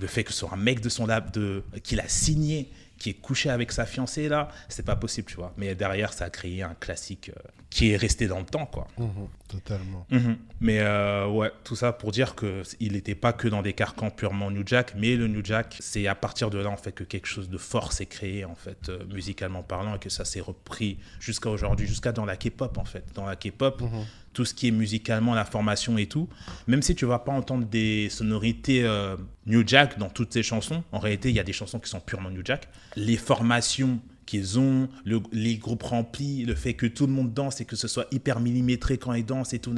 le 0.00 0.06
fait 0.06 0.22
que 0.22 0.32
ce 0.32 0.38
soit 0.38 0.52
un 0.52 0.58
mec 0.58 0.80
de 0.80 0.88
son 0.88 1.06
lab, 1.06 1.32
de, 1.32 1.64
qu'il 1.82 1.98
a 1.98 2.08
signé, 2.08 2.70
qui 2.98 3.10
est 3.10 3.14
couché 3.14 3.50
avec 3.50 3.72
sa 3.72 3.84
fiancée 3.86 4.28
là, 4.28 4.48
c'est 4.68 4.84
pas 4.84 4.96
possible, 4.96 5.28
tu 5.28 5.36
vois. 5.36 5.52
Mais 5.56 5.74
derrière, 5.74 6.12
ça 6.12 6.26
a 6.26 6.30
créé 6.30 6.62
un 6.62 6.74
classique 6.74 7.30
euh, 7.36 7.40
qui 7.68 7.90
est 7.90 7.96
resté 7.96 8.26
dans 8.26 8.38
le 8.38 8.46
temps, 8.46 8.64
quoi. 8.66 8.86
Mhm, 8.98 9.28
totalement. 9.48 10.06
Mhm. 10.10 10.38
Mais 10.60 10.78
euh, 10.80 11.26
ouais, 11.28 11.50
tout 11.64 11.76
ça 11.76 11.92
pour 11.92 12.10
dire 12.12 12.34
que 12.34 12.62
il 12.80 12.92
n'était 12.92 13.14
pas 13.14 13.32
que 13.34 13.48
dans 13.48 13.60
des 13.60 13.74
carcans 13.74 14.10
purement 14.10 14.50
New 14.50 14.62
Jack, 14.66 14.94
mais 14.96 15.14
le 15.16 15.28
New 15.28 15.44
Jack, 15.44 15.76
c'est 15.80 16.06
à 16.06 16.14
partir 16.14 16.48
de 16.48 16.58
là 16.58 16.70
en 16.70 16.76
fait 16.76 16.92
que 16.92 17.04
quelque 17.04 17.26
chose 17.26 17.50
de 17.50 17.58
fort 17.58 17.92
s'est 17.92 18.06
créé 18.06 18.44
en 18.44 18.54
fait 18.54 18.88
euh, 18.88 19.04
musicalement 19.12 19.62
parlant 19.62 19.96
et 19.96 19.98
que 19.98 20.08
ça 20.08 20.24
s'est 20.24 20.40
repris 20.40 20.98
jusqu'à 21.20 21.50
aujourd'hui, 21.50 21.86
jusqu'à 21.86 22.12
dans 22.12 22.24
la 22.24 22.36
K-pop 22.36 22.78
en 22.78 22.84
fait. 22.84 23.04
Dans 23.14 23.26
la 23.26 23.36
K-pop, 23.36 23.82
Mhm. 23.82 24.04
Tout 24.36 24.44
ce 24.44 24.52
qui 24.54 24.68
est 24.68 24.70
musicalement, 24.84 25.34
la 25.34 25.46
formation 25.46 25.96
et 25.96 26.06
tout, 26.06 26.28
même 26.66 26.82
si 26.82 26.94
tu 26.94 27.06
vas 27.06 27.18
pas 27.20 27.32
entendre 27.32 27.64
des 27.66 28.08
sonorités 28.10 28.84
euh, 28.84 29.16
New 29.46 29.62
Jack 29.66 29.98
dans 29.98 30.10
toutes 30.10 30.32
ces 30.34 30.42
chansons, 30.42 30.84
en 30.92 30.98
réalité, 30.98 31.30
il 31.30 31.36
y 31.36 31.40
a 31.40 31.42
des 31.42 31.54
chansons 31.54 31.80
qui 31.80 31.88
sont 31.88 32.00
purement 32.00 32.30
New 32.30 32.42
Jack. 32.44 32.68
Les 32.96 33.16
formations 33.16 33.98
qu'ils 34.26 34.58
ont, 34.58 34.88
le- 35.04 35.22
les 35.32 35.56
groupes 35.56 35.84
remplis, 35.84 36.44
le 36.44 36.54
fait 36.54 36.74
que 36.74 36.84
tout 36.86 37.06
le 37.06 37.12
monde 37.14 37.32
danse 37.32 37.60
et 37.62 37.64
que 37.64 37.76
ce 37.76 37.88
soit 37.88 38.06
hyper 38.10 38.40
millimétré 38.40 38.98
quand 38.98 39.14
ils 39.14 39.24
dansent 39.24 39.54
et 39.54 39.58
tout, 39.58 39.72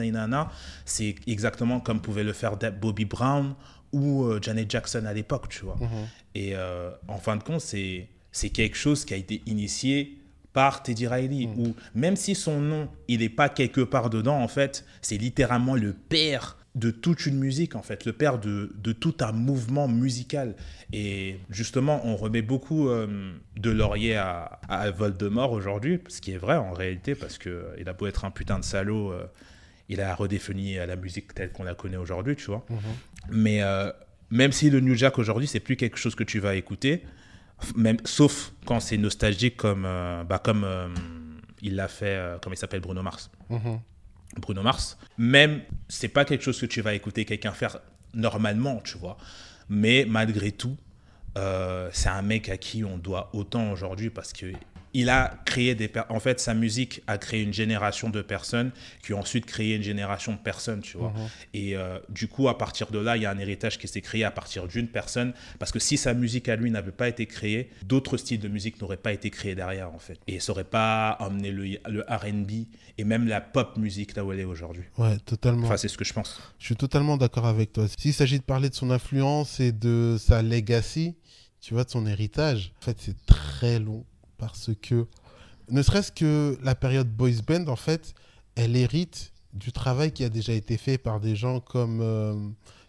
c'est 0.85 1.15
exactement 1.29 1.79
comme 1.81 2.01
pouvait 2.01 2.25
le 2.25 2.33
faire 2.33 2.57
Bobby 2.81 3.05
Brown 3.05 3.55
ou 3.93 4.25
euh, 4.25 4.41
Janet 4.43 4.69
Jackson 4.71 5.05
à 5.07 5.13
l'époque, 5.13 5.49
tu 5.51 5.65
vois. 5.65 5.77
Et 6.35 6.51
euh, 6.57 6.91
en 7.07 7.19
fin 7.19 7.37
de 7.37 7.43
compte, 7.45 7.61
c'est 7.61 8.09
c'est 8.33 8.51
quelque 8.51 8.77
chose 8.77 9.05
qui 9.05 9.15
a 9.15 9.17
été 9.17 9.41
initié 9.47 10.19
par 10.53 10.83
Teddy 10.83 11.07
Riley, 11.07 11.49
ou 11.57 11.75
même 11.95 12.17
si 12.17 12.35
son 12.35 12.61
nom, 12.61 12.89
il 13.07 13.21
n'est 13.21 13.29
pas 13.29 13.49
quelque 13.49 13.81
part 13.81 14.11
dedans, 14.11 14.41
en 14.41 14.49
fait, 14.49 14.85
c'est 15.03 15.17
littéralement 15.17 15.75
le 15.75 15.93
père 15.93 16.57
de 16.75 16.91
toute 16.91 17.27
une 17.27 17.39
musique, 17.39 17.75
en 17.75 17.83
fait, 17.83 18.05
le 18.05 18.13
père 18.13 18.39
de, 18.39 18.73
de 18.77 18.93
tout 18.93 19.17
un 19.21 19.33
mouvement 19.33 19.89
musical. 19.89 20.55
Et 20.93 21.41
justement, 21.51 22.01
on 22.05 22.17
remet 22.17 22.43
beaucoup 22.43 22.89
euh, 22.89 23.33
de 23.57 23.71
laurier 23.71 24.17
à, 24.17 24.61
à 24.69 24.91
Voldemort 24.91 25.53
aujourd'hui, 25.53 26.01
ce 26.09 26.21
qui 26.21 26.33
est 26.33 26.39
vrai 26.39 26.57
en 26.57 26.73
réalité, 26.73 27.15
parce 27.15 27.37
qu'il 27.39 27.85
a 27.87 27.93
beau 27.93 28.07
être 28.07 28.25
un 28.25 28.31
putain 28.31 28.59
de 28.59 28.65
salaud, 28.65 29.13
euh, 29.13 29.27
il 29.89 30.01
a 30.01 30.15
redéfini 30.15 30.75
la 30.75 30.97
musique 30.97 31.35
telle 31.35 31.51
qu'on 31.51 31.65
la 31.65 31.75
connaît 31.75 31.97
aujourd'hui, 31.97 32.37
tu 32.37 32.47
vois. 32.47 32.65
Mais 33.31 33.63
euh, 33.63 33.91
même 34.31 34.53
si 34.53 34.71
le 34.71 34.81
New 34.81 34.95
Jack 34.95 35.19
aujourd'hui, 35.19 35.49
c'est 35.49 35.61
plus 35.61 35.77
quelque 35.77 35.97
chose 35.97 36.15
que 36.15 36.25
tu 36.25 36.41
vas 36.41 36.55
écouter, 36.55 37.03
même, 37.77 37.99
sauf 38.05 38.53
quand 38.67 38.81
c'est 38.81 38.97
nostalgique 38.97 39.57
comme, 39.57 39.85
euh, 39.85 40.25
bah, 40.25 40.39
comme 40.39 40.65
euh, 40.65 40.89
il 41.63 41.77
l'a 41.77 41.89
fait, 41.89 42.17
euh, 42.17 42.39
comme 42.39 42.53
il 42.53 42.57
s'appelle 42.57 42.81
Bruno 42.81 43.03
Mars. 43.03 43.31
Mhm. 43.51 43.81
Bruno 44.41 44.63
Mars. 44.63 44.99
Même, 45.17 45.63
c'est 45.89 46.09
pas 46.09 46.25
quelque 46.25 46.45
chose 46.45 46.61
que 46.61 46.67
tu 46.67 46.81
vas 46.81 46.95
écouter 46.95 47.25
quelqu'un 47.25 47.53
faire 47.53 47.79
normalement, 48.15 48.81
tu 48.85 48.99
vois. 48.99 49.17
Mais 49.69 50.05
malgré 50.09 50.53
tout, 50.53 50.77
c'est 51.93 52.09
un 52.09 52.23
mec 52.23 52.49
à 52.49 52.57
qui 52.57 52.83
on 52.83 52.99
doit 52.99 53.31
autant 53.33 53.71
aujourd'hui 53.71 54.11
parce 54.11 54.33
que 54.33 54.47
il 54.99 55.11
a 55.11 55.39
créé 55.45 55.77
des 55.77 55.89
en 56.09 56.19
fait 56.19 56.41
sa 56.41 56.55
musique 56.55 57.03
a 57.07 57.19
créé 57.19 57.43
une 57.43 57.53
génération 57.53 58.11
de 58.11 58.21
personnes 58.21 58.73
qui 59.05 59.15
ont 59.15 59.21
ensuite 59.21 59.47
créé 59.47 59.77
une 59.77 59.83
génération 59.83 60.33
de 60.33 60.39
personnes 60.39 60.81
tu 60.81 60.97
vois. 60.97 61.13
Et 61.55 61.77
euh, 61.77 62.01
du 62.09 62.27
coup 62.27 62.49
à 62.49 62.59
partir 62.59 62.91
de 62.91 62.99
là 62.99 63.17
il 63.17 63.23
y 63.23 63.27
a 63.27 63.31
un 63.31 63.39
héritage 63.39 63.79
qui 63.79 63.87
s'est 63.87 64.01
créé 64.01 64.25
à 64.25 64.33
partir 64.33 64.67
d'une 64.67 64.89
personne 64.89 65.33
parce 65.61 65.71
que 65.71 65.79
si 65.79 65.97
sa 65.97 66.15
musique 66.15 66.49
à 66.49 66.57
lui 66.57 66.71
n'avait 66.73 66.91
pas 66.91 67.09
été 67.09 67.27
créée 67.27 67.71
d'autres 67.87 68.17
styles 68.17 68.41
de 68.41 68.49
musique 68.49 68.81
n'auraient 68.81 68.97
pas 68.97 69.13
été 69.13 69.31
créés 69.31 69.55
derrière 69.55 69.95
en 69.95 70.01
fait. 70.01 70.19
Et 70.27 70.41
ça 70.41 70.51
aurait 70.51 70.65
pas 70.65 71.11
amené 71.11 71.53
le, 71.53 71.79
le 71.89 72.03
R&B 72.09 72.67
et 72.99 73.05
même 73.05 73.29
la 73.29 73.41
pop 73.41 73.77
musique 73.77 74.17
là 74.17 74.25
où 74.25 74.33
elle 74.33 74.41
est 74.41 74.45
aujourd'hui. 74.45 74.85
Ouais, 74.99 75.17
totalement. 75.19 75.67
enfin 75.67 75.77
c'est 75.77 75.89
ce 75.89 75.97
que 75.97 76.05
je 76.05 76.13
pense. 76.13 76.41
Je 76.59 76.67
suis 76.67 76.77
totalement 76.77 77.17
d'accord 77.17 77.47
avec 77.47 77.73
toi. 77.73 77.87
S'il 77.97 78.13
s'agit 78.13 78.41
de 78.41 78.45
parler 78.45 78.69
de 78.69 78.75
son 78.75 78.91
influence 78.91 79.61
et 79.61 79.71
de 79.71 80.17
sa 80.19 80.43
legacy, 80.43 81.15
tu 81.61 81.75
vois, 81.75 81.85
de 81.85 81.91
son 81.91 82.07
héritage, 82.07 82.73
en 82.81 82.85
fait, 82.85 82.97
c'est 83.01 83.17
très 83.27 83.79
long 83.79 84.05
parce 84.39 84.71
que, 84.81 85.07
ne 85.71 85.83
serait-ce 85.83 86.13
que 86.13 86.59
la 86.63 86.75
période 86.75 87.11
boys 87.15 87.43
band, 87.47 87.67
en 87.69 87.77
fait, 87.77 88.15
elle 88.55 88.77
hérite 88.77 89.33
du 89.53 89.73
travail 89.73 90.13
qui 90.13 90.25
a 90.25 90.29
déjà 90.29 90.53
été 90.53 90.77
fait 90.77 90.99
par 90.99 91.21
des 91.21 91.37
gens 91.37 91.61
comme, 91.61 92.01
euh, 92.01 92.35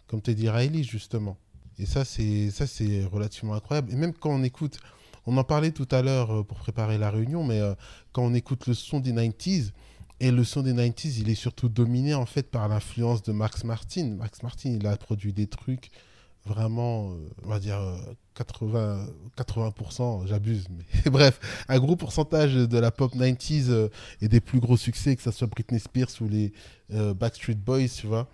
comme 0.06 0.22
Teddy 0.22 0.48
Riley, 0.48 0.82
justement. 0.82 1.36
Et 1.78 1.86
ça, 1.86 2.04
c'est 2.04 2.50
ça, 2.50 2.66
c'est 2.66 3.04
relativement 3.04 3.54
incroyable. 3.54 3.92
Et 3.92 3.96
même 3.96 4.12
quand 4.12 4.30
on 4.30 4.42
écoute, 4.42 4.78
on 5.26 5.36
en 5.36 5.44
parlait 5.44 5.72
tout 5.72 5.88
à 5.90 6.02
l'heure 6.02 6.30
euh, 6.30 6.42
pour 6.42 6.58
préparer 6.58 6.98
la 6.98 7.10
réunion, 7.10 7.44
mais 7.44 7.60
euh, 7.60 7.74
quand 8.12 8.22
on 8.22 8.34
écoute 8.34 8.66
le 8.66 8.74
son 8.74 9.00
des 9.00 9.12
90s, 9.12 9.72
et 10.22 10.30
le 10.30 10.44
son 10.44 10.62
des 10.62 10.74
90s, 10.74 11.18
il 11.18 11.30
est 11.30 11.34
surtout 11.34 11.70
dominé 11.70 12.14
en 12.14 12.26
fait 12.26 12.50
par 12.50 12.68
l'influence 12.68 13.22
de 13.22 13.32
Max 13.32 13.64
Martin. 13.64 14.16
Max 14.16 14.42
Martin, 14.42 14.70
il 14.70 14.86
a 14.86 14.94
produit 14.96 15.32
des 15.32 15.46
trucs 15.46 15.90
vraiment, 16.44 17.14
on 17.42 17.48
va 17.48 17.58
dire 17.58 17.80
80, 18.34 19.06
80%, 19.36 20.26
j'abuse, 20.26 20.66
mais 20.70 21.10
bref, 21.10 21.40
un 21.68 21.78
gros 21.78 21.96
pourcentage 21.96 22.54
de 22.54 22.78
la 22.78 22.90
pop 22.90 23.14
90s 23.14 23.66
euh, 23.70 23.88
et 24.20 24.28
des 24.28 24.40
plus 24.40 24.60
gros 24.60 24.76
succès, 24.76 25.16
que 25.16 25.22
ce 25.22 25.30
soit 25.30 25.46
Britney 25.46 25.80
Spears 25.80 26.08
ou 26.20 26.28
les 26.28 26.52
euh, 26.92 27.12
Backstreet 27.14 27.54
Boys, 27.56 27.88
tu 27.88 28.06
vois. 28.06 28.28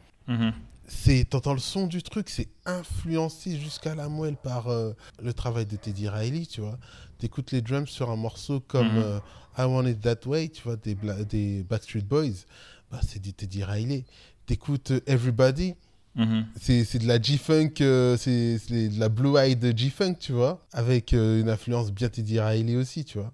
C'est, 0.89 1.25
t'entends 1.29 1.53
le 1.55 1.59
son 1.59 1.87
du 1.89 2.03
truc, 2.03 2.29
c'est 2.29 2.49
influencé 2.65 3.59
jusqu'à 3.59 3.95
la 3.97 4.09
moelle 4.09 4.37
par 4.37 4.69
euh, 4.69 4.93
le 5.21 5.33
travail 5.33 5.67
de 5.67 5.75
Teddy 5.77 6.09
Riley, 6.09 6.47
tu 6.47 6.61
vois. 6.61 6.79
T'écoutes 7.19 7.51
les 7.51 7.61
drums 7.61 7.89
sur 7.89 8.09
un 8.11 8.17
morceau 8.17 8.61
comme 8.61 8.93
Mhm. 8.93 8.99
euh, 8.99 9.19
I 9.59 9.63
Want 9.63 9.87
It 9.87 10.01
That 10.03 10.27
Way, 10.29 10.51
tu 10.51 10.63
vois, 10.63 10.77
des, 10.77 10.95
Bla- 10.95 11.25
des 11.25 11.65
Backstreet 11.65 12.03
Boys, 12.05 12.45
bah, 12.91 13.01
c'est 13.07 13.21
du 13.21 13.33
Teddy 13.33 13.65
Riley. 13.65 14.05
T'écoutes 14.47 14.93
Everybody, 15.07 15.75
Mhm. 16.17 16.47
c'est 16.59 16.99
de 16.99 17.07
la 17.07 17.21
G-Funk, 17.21 17.75
euh, 17.83 18.17
c'est 18.17 18.59
de 18.71 18.99
la 18.99 19.09
Blue-Eyed 19.09 19.77
G-Funk, 19.77 20.15
tu 20.19 20.33
vois, 20.33 20.65
avec 20.73 21.13
euh, 21.15 21.41
une 21.41 21.49
influence 21.51 21.93
bien 21.93 22.09
Teddy 22.09 22.41
Riley 22.41 22.77
aussi, 22.77 23.05
tu 23.05 23.19
vois, 23.19 23.33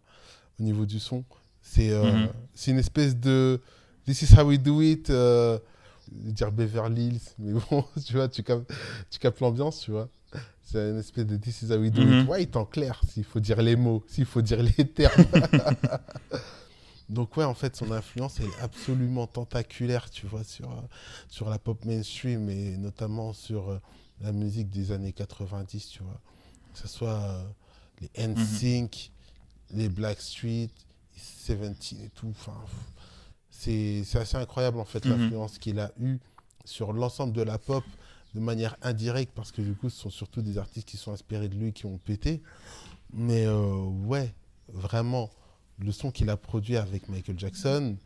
au 0.59 0.62
niveau 0.64 0.85
du 0.85 0.99
son. 0.99 1.24
C'est 1.62 1.91
euh, 1.91 2.03
Mhm. 2.26 2.28
c'est 2.55 2.70
une 2.72 2.78
espèce 2.78 3.16
de 3.16 3.61
This 4.05 4.22
is 4.22 4.35
how 4.37 4.43
we 4.45 4.59
do 4.59 4.83
it, 4.83 5.11
euh, 5.11 5.59
dire 6.11 6.51
Beverly 6.51 7.07
Hills, 7.07 7.20
mais 7.39 7.53
bon, 7.70 7.85
tu 8.05 8.14
vois, 8.14 8.28
tu 8.28 8.43
captes, 8.43 8.70
tu 9.11 9.18
captes 9.20 9.41
l'ambiance, 9.41 9.80
tu 9.80 9.93
vois. 9.93 10.09
C'est 10.64 10.91
une 10.91 10.99
espèce 10.99 11.26
de 11.26 11.37
This 11.37 11.62
is 11.62 11.72
how 11.72 11.76
we 11.76 11.91
do 11.93 12.03
Mhm. 12.03 12.20
it 12.22 12.28
white 12.28 12.57
en 12.57 12.64
clair, 12.64 13.01
s'il 13.09 13.24
faut 13.24 13.41
dire 13.41 13.62
les 13.62 13.76
mots, 13.76 14.03
s'il 14.09 14.24
faut 14.24 14.43
dire 14.43 14.61
les 14.62 14.72
termes. 14.89 15.12
Donc 17.09 17.36
ouais, 17.36 17.44
en 17.44 17.55
fait, 17.55 17.76
son 17.76 17.90
influence 17.90 18.40
est 18.40 18.61
absolument 18.61 19.26
tentaculaire, 19.26 20.09
tu 20.11 20.26
vois, 20.26 20.44
sur, 20.44 20.70
euh, 20.70 20.80
sur 21.28 21.48
la 21.50 21.59
pop 21.59 21.84
mainstream 21.84 22.48
et 22.48 22.76
notamment 22.76 23.32
sur 23.32 23.68
euh, 23.70 23.78
la 24.20 24.32
musique 24.32 24.70
des 24.70 24.92
années 24.92 25.12
90, 25.12 25.88
tu 25.88 26.03
vois. 26.03 26.20
Que 26.72 26.78
ce 26.78 26.88
soit 26.88 27.20
euh, 27.20 27.44
les 28.00 28.11
NSYNC, 28.28 29.11
les 29.72 29.88
Blackstreet, 29.88 30.70
les 31.14 31.20
17 31.59 31.92
et 32.05 32.09
tout. 32.11 32.28
Enfin, 32.30 32.57
c'est 33.50 34.05
assez 34.14 34.36
incroyable, 34.36 34.78
en 34.80 34.84
fait, 34.84 35.05
Mhm. 35.05 35.12
l'influence 35.12 35.59
qu'il 35.59 35.78
a 35.78 35.92
eue 36.00 36.18
sur 36.64 36.92
l'ensemble 36.92 37.32
de 37.32 37.42
la 37.42 37.59
pop 37.59 37.84
de 38.34 38.40
manière 38.40 38.76
indirecte, 38.80 39.32
parce 39.34 39.53
que 39.53 39.61
du 39.61 39.74
coup, 39.74 39.90
ce 39.90 39.98
sont 40.00 40.11
surtout 40.11 40.40
des 40.40 40.57
artistes 40.57 40.88
qui 40.88 40.96
sont 40.96 41.12
inspirés 41.12 41.48
de 41.48 41.57
lui 41.57 41.72
qui 41.72 41.84
ont 41.84 41.98
pété. 41.98 42.42
Mais 43.12 43.44
euh, 43.44 43.74
ouais, 44.07 44.32
vraiment, 44.68 45.28
le 45.79 45.93
son 45.93 46.11
qu'il 46.11 46.31
a 46.31 46.37
produit 46.37 46.77
avec 46.77 47.09
Michael 47.09 47.39
Jackson, 47.39 47.97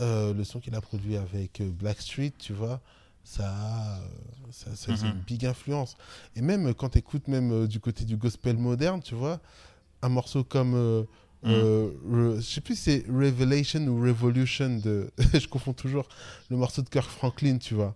euh, 0.00 0.32
le 0.34 0.44
son 0.44 0.60
qu'il 0.60 0.74
a 0.74 0.80
produit 0.80 1.16
avec 1.16 1.60
euh, 1.60 1.70
Blackstreet, 1.70 2.32
tu 2.38 2.52
vois, 2.52 2.80
ça 3.24 3.44
a, 3.48 4.00
ça, 4.50 4.70
ça- 4.76 4.96
c'est 4.96 5.06
Mhm. 5.06 5.12
une 5.12 5.20
big 5.20 5.46
influence. 5.46 5.96
Et 6.36 6.40
même 6.42 6.68
euh, 6.68 6.72
quand 6.74 6.90
tu 6.90 6.98
écoutes 6.98 7.28
même 7.28 7.52
euh, 7.52 7.66
du 7.66 7.80
côté 7.80 8.04
du 8.04 8.16
gospel 8.16 8.56
moderne, 8.56 9.00
tu 9.02 9.14
vois, 9.14 9.40
un 10.02 10.08
morceau 10.08 10.44
comme... 10.44 10.74
euh, 10.74 11.02
Mhm. 11.44 11.50
euh, 11.52 12.36
je 12.38 12.40
sais 12.42 12.60
plus 12.60 12.74
si 12.76 12.82
c'est 12.82 13.04
Revelation 13.08 13.80
ou 13.86 14.02
Revolution 14.02 14.78
de... 14.78 15.10
je 15.34 15.46
confonds 15.46 15.72
toujours 15.72 16.08
le 16.50 16.56
morceau 16.56 16.82
de 16.82 16.88
Kirk 16.88 17.08
Franklin, 17.08 17.58
tu 17.58 17.74
vois. 17.74 17.94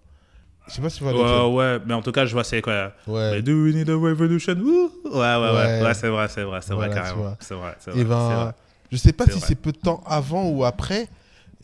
Je 0.68 0.74
sais 0.74 0.80
pas 0.82 0.90
si 0.90 0.98
tu 0.98 1.04
vois. 1.04 1.48
Ouais, 1.48 1.54
ouais, 1.56 1.80
mais 1.86 1.94
en 1.94 2.02
tout 2.02 2.12
cas, 2.12 2.24
je 2.24 2.32
vois 2.32 2.44
c'est 2.44 2.62
quoi. 2.62 2.92
Ouais. 3.08 3.42
Do 3.42 3.64
we 3.64 3.74
need 3.74 3.90
a 3.90 3.96
revolution? 3.96 4.54
Wouh 4.54 4.92
ouais, 5.04 5.10
ouais, 5.10 5.38
ouais, 5.40 5.52
Ouais. 5.54 5.82
ouais, 5.82 5.94
c'est 5.94 6.08
vrai, 6.08 6.28
c'est 6.28 6.44
vrai, 6.44 6.60
c'est 6.62 6.72
Voilà, 6.74 6.94
vrai, 6.94 7.02
carrément. 7.02 7.36
C'est 7.40 7.54
vrai, 7.54 7.74
c'est 7.80 7.90
Et 7.90 7.94
vrai. 7.94 8.04
c'est 8.04 8.08
ben, 8.08 8.44
vrai. 8.44 8.52
Je 8.92 8.96
sais 8.96 9.12
pas 9.12 9.24
si 9.26 9.40
c'est 9.40 9.54
peu 9.56 9.72
de 9.72 9.78
temps 9.78 10.02
avant 10.06 10.48
ou 10.50 10.64
après, 10.64 11.08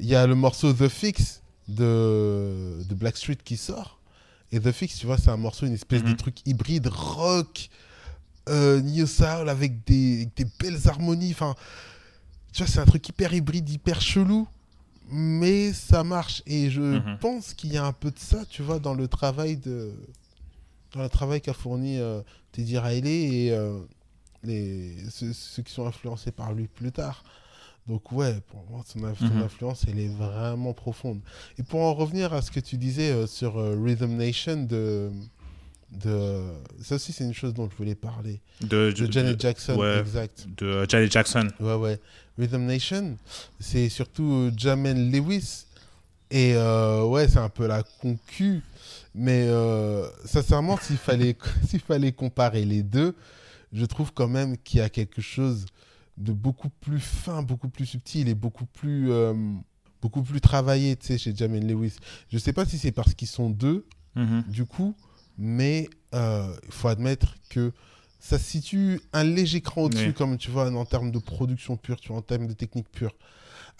il 0.00 0.06
y 0.06 0.14
a 0.16 0.26
le 0.26 0.34
morceau 0.34 0.72
The 0.72 0.88
Fix 0.88 1.42
de, 1.68 2.82
de 2.88 2.94
Blackstreet 2.94 3.36
qui 3.44 3.56
sort. 3.56 4.00
Et 4.50 4.58
The 4.58 4.72
Fix, 4.72 4.96
tu 4.98 5.06
vois, 5.06 5.18
c'est 5.18 5.30
un 5.30 5.36
morceau, 5.36 5.66
une 5.66 5.74
espèce 5.74 6.02
de 6.02 6.08
Mhm. 6.10 6.16
truc 6.16 6.36
hybride 6.46 6.86
rock, 6.88 7.68
euh, 8.48 8.80
New 8.80 9.06
Soul 9.06 9.48
avec 9.50 9.84
des, 9.84 10.22
avec 10.22 10.34
des 10.36 10.46
belles 10.58 10.80
harmonies. 10.88 11.32
Enfin, 11.32 11.54
tu 12.52 12.62
vois, 12.62 12.66
c'est 12.72 12.78
un 12.80 12.86
truc 12.86 13.06
hyper 13.06 13.34
hybride, 13.34 13.68
hyper 13.68 14.00
chelou, 14.00 14.48
mais 15.10 15.74
ça 15.74 16.02
marche. 16.04 16.42
Et 16.46 16.70
je 16.70 16.80
Mhm. 16.96 17.18
pense 17.20 17.52
qu'il 17.52 17.72
y 17.72 17.76
a 17.76 17.84
un 17.84 17.92
peu 17.92 18.10
de 18.10 18.18
ça, 18.18 18.44
tu 18.48 18.62
vois, 18.62 18.78
dans 18.78 18.94
le 18.94 19.06
travail 19.06 19.56
de 19.58 19.92
dans 20.94 21.02
le 21.02 21.10
travail 21.10 21.42
qu'a 21.42 21.52
fourni 21.52 21.98
euh, 21.98 22.22
Teddy 22.52 22.78
Riley 22.78 23.10
et 23.44 23.52
euh, 23.52 23.78
les, 24.44 24.96
ceux, 25.10 25.32
ceux 25.32 25.62
qui 25.62 25.72
sont 25.72 25.86
influencés 25.86 26.30
par 26.32 26.52
lui 26.52 26.66
plus 26.68 26.92
tard. 26.92 27.22
Donc 27.86 28.12
ouais, 28.12 28.36
pour 28.48 28.64
moi, 28.70 28.82
son, 28.86 29.00
inf- 29.00 29.18
son 29.18 29.24
Mhm. 29.34 29.42
influence, 29.42 29.84
elle 29.88 29.98
est 29.98 30.08
vraiment 30.08 30.74
profonde. 30.74 31.20
Et 31.58 31.62
pour 31.62 31.80
en 31.80 31.94
revenir 31.94 32.32
à 32.34 32.42
ce 32.42 32.50
que 32.50 32.60
tu 32.60 32.76
disais 32.76 33.10
euh, 33.10 33.26
sur 33.26 33.58
euh, 33.58 33.76
Rhythm 33.82 34.16
Nation 34.16 34.64
de, 34.64 35.10
De... 35.90 36.42
Ça 36.82 36.96
aussi, 36.96 37.12
c'est 37.12 37.24
une 37.24 37.32
chose 37.32 37.54
dont 37.54 37.66
je 37.70 37.74
voulais 37.76 37.94
parler. 37.94 38.40
De, 38.60 38.92
De 38.92 39.10
Janet 39.10 39.40
Jackson, 39.40 39.74
ouais. 39.76 39.98
exact. 40.00 40.46
de 40.58 40.84
Janet 40.86 41.10
Jackson. 41.10 41.48
Ouais, 41.60 41.74
ouais. 41.76 41.98
Rhythm 42.38 42.66
Nation, 42.66 43.16
c'est 43.58 43.88
surtout 43.88 44.30
euh, 44.30 44.52
Jamel 44.54 45.10
Lewis. 45.10 45.64
Et 46.30 46.52
euh, 46.56 47.04
ouais, 47.04 47.26
c'est 47.26 47.38
un 47.38 47.48
peu 47.48 47.66
la 47.66 47.82
concu. 47.82 48.60
Mais 49.14 49.46
euh, 49.48 50.06
sincèrement, 50.26 50.76
s'il 50.76 50.98
fallait, 50.98 51.34
s'il 51.66 51.80
fallait 51.80 52.12
comparer 52.12 52.66
les 52.66 52.82
deux, 52.82 53.16
je 53.72 53.84
trouve 53.84 54.12
quand 54.12 54.28
même 54.28 54.56
qu'il 54.58 54.78
y 54.80 54.82
a 54.82 54.88
quelque 54.88 55.20
chose 55.22 55.66
de 56.16 56.32
beaucoup 56.32 56.70
plus 56.80 57.00
fin, 57.00 57.42
beaucoup 57.42 57.68
plus 57.68 57.86
subtil 57.86 58.28
et 58.28 58.34
beaucoup 58.34 58.66
plus, 58.66 59.10
euh, 59.12 59.34
beaucoup 60.02 60.22
plus 60.22 60.40
travaillé 60.40 60.96
tu 60.96 61.06
sais, 61.06 61.18
chez 61.18 61.34
Jamel 61.34 61.66
Lewis. 61.66 61.96
Je 62.30 62.38
sais 62.38 62.52
pas 62.52 62.64
si 62.64 62.78
c'est 62.78 62.92
parce 62.92 63.14
qu'ils 63.14 63.28
sont 63.28 63.50
deux, 63.50 63.86
Mhm. 64.16 64.42
du 64.48 64.64
coup, 64.64 64.94
mais 65.36 65.88
euh, 66.14 66.52
il 66.66 66.72
faut 66.72 66.88
admettre 66.88 67.36
que 67.50 67.72
ça 68.18 68.36
se 68.38 68.44
situe 68.44 69.00
un 69.12 69.22
léger 69.22 69.60
cran 69.60 69.82
au-dessus, 69.82 70.08
Oui. 70.08 70.14
comme 70.14 70.38
tu 70.38 70.50
vois, 70.50 70.68
en 70.72 70.84
termes 70.84 71.12
de 71.12 71.18
production 71.20 71.76
pure, 71.76 72.00
tu 72.00 72.08
vois, 72.08 72.16
en 72.18 72.22
termes 72.22 72.48
de 72.48 72.52
technique 72.52 72.90
pure. 72.90 73.12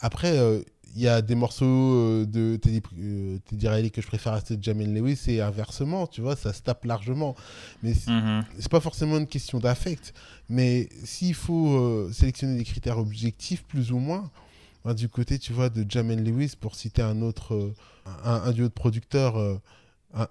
Après, 0.00 0.38
euh, 0.38 0.62
il 0.96 1.02
y 1.02 1.08
a 1.08 1.22
des 1.22 1.34
morceaux 1.34 1.64
euh, 1.66 2.26
de 2.26 2.56
Teddy, 2.56 2.80
euh, 2.98 3.38
Teddy 3.48 3.68
Riley 3.68 3.90
que 3.90 4.00
je 4.02 4.06
préfère 4.06 4.32
à 4.32 4.40
ceux 4.40 4.56
de 4.56 4.62
Jamel 4.64 4.92
Lewis 4.94 5.20
et 5.28 5.40
inversement, 5.40 6.06
tu 6.06 6.20
vois, 6.20 6.34
ça 6.36 6.52
se 6.52 6.62
tape 6.62 6.84
largement. 6.84 7.34
Mais 7.82 7.94
c- 7.94 8.10
Mhm. 8.10 8.44
c'est 8.58 8.70
pas 8.70 8.80
forcément 8.80 9.18
une 9.18 9.26
question 9.26 9.58
d'affect, 9.60 10.14
mais 10.48 10.88
s'il 11.04 11.34
faut 11.34 11.68
euh, 11.76 12.10
sélectionner 12.12 12.56
des 12.58 12.64
critères 12.64 12.98
objectifs, 12.98 13.62
plus 13.64 13.92
ou 13.92 13.98
moins, 13.98 14.30
ben, 14.84 14.94
du 14.94 15.08
côté, 15.08 15.38
tu 15.38 15.52
vois, 15.52 15.68
de 15.68 15.84
Jamel 15.88 16.24
Lewis, 16.24 16.54
pour 16.58 16.74
citer 16.74 17.02
un 17.02 17.20
autre, 17.22 17.54
euh, 17.54 17.74
un, 18.24 18.42
un 18.46 18.52
duo 18.52 18.64
de 18.68 18.72
producteurs 18.72 19.60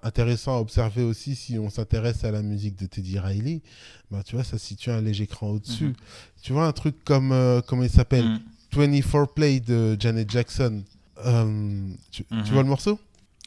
intéressant 0.02 0.56
à 0.56 0.60
observer 0.60 1.02
aussi 1.04 1.36
si 1.36 1.56
on 1.58 1.70
s'intéresse 1.70 2.24
à 2.24 2.32
la 2.32 2.42
musique 2.42 2.76
de 2.76 2.86
Teddy 2.86 3.18
Riley, 3.18 3.62
ben, 4.10 4.22
tu 4.24 4.34
vois, 4.34 4.42
ça 4.44 4.58
se 4.58 4.66
situe 4.66 4.90
un 4.90 5.00
léger 5.00 5.28
cran 5.28 5.50
au-dessus. 5.50 5.84
Mhm. 5.86 5.94
Tu 6.42 6.52
vois, 6.52 6.66
un 6.66 6.72
truc 6.72 7.04
comme, 7.04 7.30
euh, 7.30 7.60
comment 7.64 7.84
il 7.84 7.90
s'appelle? 7.90 8.24
Mhm. 8.26 8.40
24 8.72 9.26
Play 9.34 9.60
de 9.60 9.96
Janet 9.98 10.30
Jackson. 10.30 10.82
Euh, 11.26 11.88
tu, 12.10 12.24
tu 12.24 12.34
Mhm. 12.34 12.44
vois 12.52 12.62
le 12.62 12.68
morceau? 12.68 12.98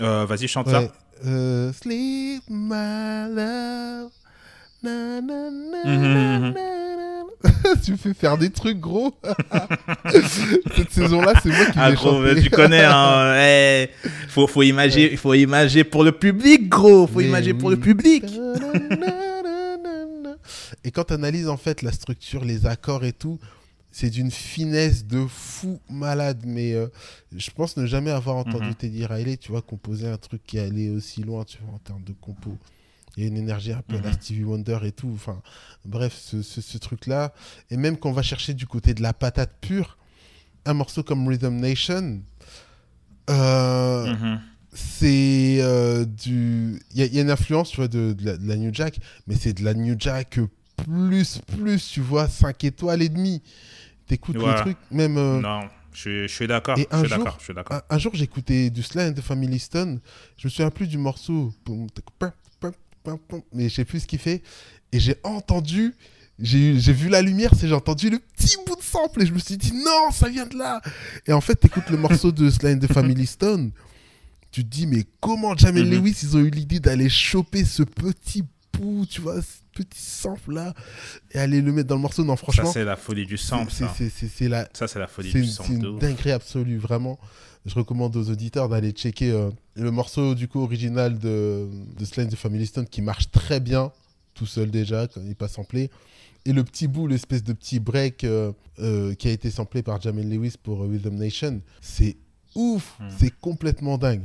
Euh, 0.02 0.26
Vas-y, 0.26 0.48
chante 0.48 0.68
Ouais. 0.68 0.74
ça. 0.74 0.94
Euh, 1.26 1.72
Sleep, 1.74 2.44
my 2.50 3.30
love. 3.36 4.10
Na, 4.84 5.22
na, 5.22 5.50
na, 5.52 5.84
na, 5.86 6.40
na, 6.40 6.52
na. 6.52 7.24
tu 7.84 7.92
me 7.92 7.98
fais 7.98 8.14
faire 8.16 8.38
des 8.38 8.50
trucs 8.50 8.80
gros. 8.80 9.14
Cette 10.76 10.92
saison-là, 10.92 11.34
c'est 11.42 11.50
moi 11.50 11.66
qui 11.66 11.78
Ah 11.80 11.92
gros, 11.92 12.24
tu 12.36 12.50
connais, 12.50 12.84
hein. 12.84 13.36
eh, 13.40 13.90
faut, 14.28 14.48
faut 14.48 14.64
imager, 14.64 15.16
faut 15.18 15.34
imager 15.36 15.84
pour 15.84 16.04
le 16.04 16.12
public, 16.12 16.68
gros. 16.68 17.06
Faut 17.08 17.20
Mais 17.20 17.28
imager 17.28 17.54
pour 17.54 17.70
le 17.70 17.78
public. 17.78 18.26
Et 20.84 20.92
quand 20.92 21.04
tu 21.06 21.14
analyses 21.14 21.48
en 21.50 21.58
fait 21.58 21.82
la 21.84 21.92
structure, 21.92 22.44
les 22.44 22.66
accords 22.66 23.04
et 23.06 23.14
tout, 23.14 23.40
c'est 23.92 24.10
d'une 24.10 24.32
finesse 24.32 25.06
de 25.06 25.26
fou 25.28 25.80
malade. 25.90 26.44
Mais 26.46 26.74
euh, 26.74 26.88
je 27.36 27.50
pense 27.52 27.78
ne 27.78 27.86
jamais 27.86 28.12
avoir 28.12 28.38
entendu 28.38 28.68
Mhm. 28.68 28.76
Teddy 28.76 29.06
Riley, 29.06 29.38
tu 29.38 29.52
vois, 29.52 29.62
composer 29.62 30.08
un 30.08 30.18
truc 30.18 30.42
qui 30.46 30.60
allait 30.60 30.90
aussi 30.90 31.24
loin, 31.24 31.44
tu 31.44 31.58
vois, 31.64 31.74
en 31.76 31.80
termes 31.80 32.04
de 32.04 32.14
compo. 32.14 32.58
Il 33.18 33.24
y 33.24 33.26
a 33.26 33.30
une 33.30 33.38
énergie 33.38 33.74
un 33.74 33.82
peu 33.82 33.98
à 33.98 34.02
la 34.02 34.08
Mhm. 34.10 34.14
Stevie 34.16 34.44
Wonder 34.46 34.80
et 34.86 34.92
tout. 34.94 35.12
Enfin, 35.14 35.42
bref, 35.86 36.16
ce, 36.18 36.42
ce- 36.42 36.62
ce 36.62 36.78
truc-là. 36.78 37.34
Et 37.70 37.76
même 37.78 37.98
quand 37.98 38.10
on 38.10 38.14
va 38.14 38.22
chercher 38.22 38.54
du 38.54 38.66
côté 38.68 38.94
de 38.94 39.02
la 39.02 39.12
patate 39.14 39.52
pure, 39.60 39.98
un 40.66 40.74
morceau 40.74 41.04
comme 41.04 41.28
Rhythm 41.28 41.58
Nation, 41.58 42.22
euh, 43.30 44.14
Mhm. 44.14 44.40
c'est 44.74 45.58
euh, 45.62 46.06
du. 46.06 46.82
Il 46.94 47.00
y, 47.00 47.02
a- 47.02 47.06
il 47.06 47.14
y 47.16 47.20
a 47.20 47.22
une 47.22 47.32
influence, 47.32 47.72
tu 47.72 47.78
vois, 47.78 47.88
de, 47.88 48.14
de 48.14 48.26
la, 48.26 48.38
de 48.38 48.48
la 48.48 48.56
New 48.56 48.74
Jack, 48.74 49.00
mais 49.28 49.36
c'est 49.36 49.54
de 49.54 49.64
la 49.64 49.74
New 49.74 49.96
Jack 50.00 50.40
plus, 50.78 51.40
plus, 51.58 51.90
tu 51.90 52.02
vois, 52.02 52.28
5 52.28 52.64
étoiles 52.64 53.02
et 53.02 53.10
demi. 53.10 53.42
T'écoutes 54.12 54.36
le 54.36 54.42
Voilà. 54.42 54.62
truc, 54.62 54.78
même. 54.92 55.18
euh, 55.18 55.40
Non, 55.40 55.62
je 55.94 56.00
suis, 56.00 56.22
je 56.28 56.34
suis 56.34 56.48
d'accord. 56.48 56.78
Et 56.78 56.88
Je 56.92 56.96
un 56.98 57.00
suis 57.00 57.10
jour-. 57.16 57.36
Je 57.40 57.44
suis 57.46 57.54
un, 57.58 57.82
un 57.90 57.98
jour, 57.98 58.12
j'écoutais 58.14 58.70
du 58.70 58.84
Sly 58.84 59.14
the 59.14 59.22
Family 59.22 59.58
Stone. 59.58 60.02
Je 60.38 60.48
me 60.48 60.50
souviens 60.52 60.70
plus 60.70 60.88
du 60.88 60.98
morceau. 60.98 61.54
Mais 63.54 63.70
je 63.70 63.74
sais 63.76 63.86
plus 63.86 64.02
ce 64.02 64.08
qu'il 64.08 64.20
fait. 64.20 64.42
Et 64.92 65.00
j'ai 65.00 65.16
entendu. 65.24 65.96
J'ai 66.40 66.74
vu 66.94 67.08
la 67.08 67.22
lumière, 67.22 67.52
c'est 67.56 67.68
j'ai 67.68 67.74
entendu 67.76 68.10
le 68.10 68.18
petit 68.20 68.58
bout 68.66 68.76
de 68.76 68.82
sample 68.82 69.22
et 69.22 69.26
je 69.28 69.32
me 69.34 69.38
suis 69.38 69.58
dit 69.58 69.74
non, 69.74 70.10
ça 70.12 70.28
vient 70.28 70.48
de 70.48 70.58
là. 70.58 70.82
Et 71.28 71.34
en 71.34 71.42
fait, 71.42 71.54
t'écoutes 71.56 71.90
le 71.92 71.98
morceau 71.98 72.32
de 72.32 72.50
Sly 72.50 72.80
the 72.80 72.92
Family 72.92 73.28
Stone, 73.28 73.72
tu 74.52 74.64
te 74.64 74.70
dis 74.70 74.88
mais 74.88 75.06
comment 75.20 75.56
Jamel 75.56 75.86
Mhm. 75.86 75.92
Lewis 75.92 76.18
ils 76.24 76.36
ont 76.36 76.40
eu 76.40 76.50
l'idée 76.50 76.80
d'aller 76.80 77.10
choper 77.10 77.64
ce 77.64 77.84
petit 77.84 78.44
bout, 78.82 79.06
tu 79.06 79.22
vois, 79.22 79.42
ce 79.42 79.60
petit 79.74 80.00
sample 80.02 80.54
là 80.54 80.74
et 81.32 81.40
aller 81.40 81.62
le 81.62 81.72
mettre 81.72 81.88
dans 81.90 81.96
le 81.96 82.02
morceau. 82.02 82.24
Non, 82.24 82.36
Ça, 82.36 82.44
franchement, 82.44 82.72
c'est 82.72 82.84
la 82.84 82.96
folie 82.98 83.26
du 83.26 83.38
sample, 83.38 83.72
c'est- 83.72 83.86
ça. 83.86 83.94
c'est 83.98 84.10
c'est- 84.10 84.28
c'est 84.28 84.50
la, 84.50 84.68
Ça, 84.74 84.88
c'est 84.88 85.00
la 85.00 85.08
folie 85.08 85.32
du 85.32 85.46
sample. 85.46 85.70
c'est 85.74 85.80
de 85.80 85.88
une 85.88 86.00
dinguerie 86.00 86.32
absolue, 86.32 86.78
vraiment. 86.78 87.20
Je 87.66 87.76
recommande 87.76 88.16
aux 88.16 88.30
auditeurs 88.30 88.70
d'aller 88.70 88.92
checker 88.92 89.30
euh, 89.32 89.50
le 89.76 89.92
morceau 89.92 90.34
du 90.36 90.48
coup 90.48 90.62
original 90.62 91.20
de, 91.20 91.68
de 91.98 92.06
Sly 92.06 92.24
and 92.26 92.30
the 92.30 92.36
Family 92.36 92.66
Stone 92.66 92.88
qui 92.88 93.02
marche 93.04 93.30
très 93.32 93.60
bien, 93.60 93.92
tout 94.34 94.48
seul 94.48 94.72
déjà, 94.72 95.08
quand 95.08 95.22
il 95.22 95.28
n'est 95.28 95.36
pas 95.36 95.48
samplé. 95.48 95.92
Et 96.46 96.54
le 96.54 96.64
petit 96.64 96.88
bout, 96.88 97.06
l'espèce 97.06 97.44
de 97.44 97.54
petit 97.54 97.80
break 97.80 98.24
euh, 98.24 98.52
euh, 98.80 99.14
qui 99.14 99.28
a 99.28 99.32
été 99.32 99.52
samplé 99.52 99.84
par 99.84 100.02
Jamel 100.02 100.28
Lewis 100.28 100.56
pour 100.62 100.82
Rhythm 100.82 101.16
Nation, 101.16 101.62
c'est 101.82 102.18
ouf, 102.56 102.96
Mm. 103.00 103.04
c'est 103.20 103.34
complètement 103.40 104.00
dingue. 104.00 104.24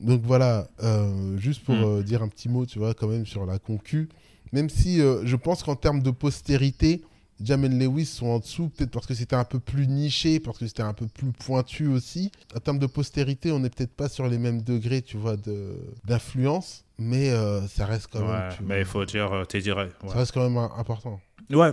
Donc 0.00 0.22
voilà, 0.24 0.68
euh, 0.82 1.36
juste 1.38 1.64
pour 1.64 1.74
Mm. 1.74 1.84
euh, 1.84 2.02
dire 2.02 2.22
un 2.22 2.28
petit 2.28 2.48
mot, 2.48 2.66
tu 2.66 2.78
vois, 2.78 2.94
quand 2.94 3.08
même 3.08 3.26
sur 3.26 3.44
la 3.46 3.58
concu. 3.58 4.08
Même 4.52 4.70
si 4.70 5.00
euh, 5.00 5.22
je 5.26 5.36
pense 5.36 5.62
qu'en 5.62 5.76
termes 5.76 6.02
de 6.02 6.10
postérité, 6.10 7.02
Jamel 7.40 7.78
Lewis 7.78 8.06
sont 8.06 8.26
en 8.26 8.38
dessous, 8.40 8.68
peut-être 8.68 8.90
parce 8.90 9.06
que 9.06 9.14
c'était 9.14 9.36
un 9.36 9.44
peu 9.44 9.60
plus 9.60 9.86
niché, 9.86 10.40
parce 10.40 10.58
que 10.58 10.66
c'était 10.66 10.82
un 10.82 10.92
peu 10.94 11.06
plus 11.06 11.30
pointu 11.32 11.86
aussi. 11.86 12.32
En 12.56 12.58
termes 12.60 12.78
de 12.80 12.86
postérité, 12.86 13.52
on 13.52 13.60
n'est 13.60 13.70
peut-être 13.70 13.94
pas 13.94 14.08
sur 14.08 14.26
les 14.26 14.38
mêmes 14.38 14.62
degrés, 14.62 15.02
tu 15.02 15.16
vois, 15.18 15.36
d'influence, 16.04 16.84
mais 16.98 17.30
euh, 17.30 17.66
ça 17.68 17.86
reste 17.86 18.08
quand 18.12 18.26
même. 18.26 18.52
Tu 18.56 18.62
mais 18.64 18.80
il 18.80 18.84
faut 18.84 19.04
dire, 19.04 19.32
euh, 19.32 19.44
t'es 19.44 19.60
direct. 19.60 19.94
Ouais. 20.02 20.08
Ça 20.10 20.16
reste 20.16 20.32
quand 20.32 20.48
même 20.48 20.56
important. 20.76 21.20
Ouais, 21.50 21.72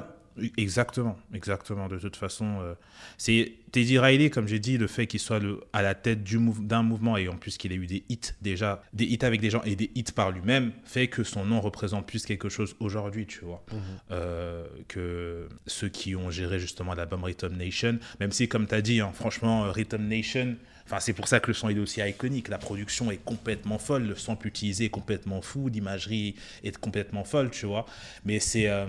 exactement, 0.57 1.17
exactement. 1.33 1.87
De 1.87 1.97
toute 1.97 2.15
façon, 2.15 2.59
euh, 2.61 2.73
c'est 3.17 3.53
Teddy 3.71 3.99
Riley, 3.99 4.29
comme 4.29 4.47
j'ai 4.47 4.59
dit, 4.59 4.77
le 4.77 4.87
fait 4.87 5.07
qu'il 5.07 5.19
soit 5.19 5.39
le, 5.39 5.61
à 5.73 5.81
la 5.81 5.95
tête 5.95 6.23
du 6.23 6.37
mouve- 6.37 6.65
d'un 6.65 6.83
mouvement 6.83 7.17
et 7.17 7.27
en 7.27 7.35
plus 7.37 7.57
qu'il 7.57 7.71
ait 7.71 7.75
eu 7.75 7.87
des 7.87 8.03
hits 8.09 8.19
déjà, 8.41 8.81
des 8.93 9.05
hits 9.05 9.19
avec 9.23 9.41
des 9.41 9.49
gens 9.49 9.61
et 9.63 9.75
des 9.75 9.91
hits 9.95 10.03
par 10.15 10.31
lui-même, 10.31 10.71
fait 10.83 11.07
que 11.07 11.23
son 11.23 11.45
nom 11.45 11.61
représente 11.61 12.05
plus 12.05 12.25
quelque 12.25 12.49
chose 12.49 12.75
aujourd'hui, 12.79 13.25
tu 13.25 13.43
vois, 13.45 13.63
euh, 14.11 14.65
que 14.87 15.47
ceux 15.67 15.89
qui 15.89 16.15
ont 16.15 16.29
géré 16.31 16.59
justement 16.59 16.93
l'album 16.93 17.23
Rhythm 17.23 17.55
Nation. 17.55 17.99
Même 18.19 18.31
si, 18.31 18.47
comme 18.47 18.67
tu 18.67 18.75
as 18.75 18.81
dit, 18.81 18.99
hein, 19.01 19.11
franchement, 19.13 19.65
euh, 19.65 19.71
Rhythm 19.71 20.07
Nation. 20.07 20.55
Enfin, 20.87 20.99
c'est 20.99 21.13
pour 21.13 21.27
ça 21.27 21.39
que 21.39 21.47
le 21.47 21.55
son 21.55 21.69
il 21.69 21.77
est 21.77 21.81
aussi 21.81 21.99
iconique. 21.99 22.47
La 22.47 22.59
production 22.59 23.09
est 23.09 23.17
complètement 23.23 23.79
folle, 23.79 24.03
le 24.03 24.15
sample 24.15 24.47
utilisé 24.47 24.85
est 24.85 24.89
complètement 24.89 25.41
fou, 25.41 25.67
l'imagerie 25.67 26.35
est 26.63 26.77
complètement 26.77 27.23
folle, 27.23 27.49
tu 27.49 27.65
vois. 27.65 27.87
Mais 28.23 28.39
c'est 28.39 28.69
euh, 28.69 28.85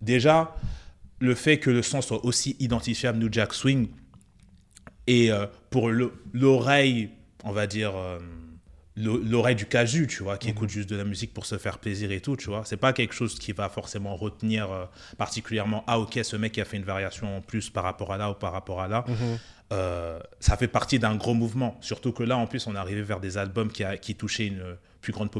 déjà 0.00 0.56
le 1.20 1.34
fait 1.34 1.58
que 1.58 1.70
le 1.70 1.82
son 1.82 2.00
soit 2.02 2.24
aussi 2.24 2.56
identifiable 2.60 3.18
New 3.18 3.28
Jack 3.32 3.54
Swing 3.54 3.88
et 5.06 5.30
euh, 5.30 5.46
pour 5.70 5.90
le- 5.90 6.12
l'oreille, 6.32 7.10
on 7.44 7.52
va 7.52 7.66
dire 7.66 7.92
euh, 7.96 8.18
l'o- 8.96 9.18
l'oreille 9.22 9.54
du 9.54 9.66
casu, 9.66 10.06
tu 10.06 10.22
vois, 10.22 10.38
qui 10.38 10.48
écoute 10.48 10.70
juste 10.70 10.88
de 10.88 10.96
la 10.96 11.04
musique 11.04 11.32
pour 11.34 11.46
se 11.46 11.58
faire 11.58 11.78
plaisir 11.78 12.10
et 12.10 12.20
tout, 12.20 12.36
tu 12.36 12.46
vois. 12.46 12.62
C'est 12.64 12.76
pas 12.78 12.92
quelque 12.92 13.12
chose 13.14 13.38
qui 13.38 13.52
va 13.52 13.68
forcément 13.68 14.16
retenir 14.16 14.70
euh, 14.72 14.84
particulièrement 15.18 15.84
ah 15.86 15.98
ok 16.00 16.18
ce 16.22 16.36
mec 16.36 16.58
a 16.58 16.64
fait 16.64 16.76
une 16.78 16.84
variation 16.84 17.36
en 17.36 17.40
plus 17.40 17.70
par 17.70 17.84
rapport 17.84 18.12
à 18.12 18.18
là 18.18 18.30
ou 18.30 18.34
par 18.34 18.52
rapport 18.52 18.80
à 18.80 18.88
là. 18.88 19.04
Euh, 19.72 20.20
ça 20.40 20.56
fait 20.56 20.68
partie 20.68 20.98
d'un 20.98 21.16
gros 21.16 21.34
mouvement. 21.34 21.78
Surtout 21.80 22.12
que 22.12 22.22
là, 22.22 22.36
en 22.36 22.46
plus, 22.46 22.66
on 22.66 22.74
est 22.74 22.78
arrivé 22.78 23.02
vers 23.02 23.18
des 23.20 23.38
albums 23.38 23.70
qui, 23.72 23.82
a- 23.82 23.96
qui 23.96 24.14
touchaient 24.14 24.46
une 24.46 24.62
plus 25.00 25.12
grande, 25.12 25.30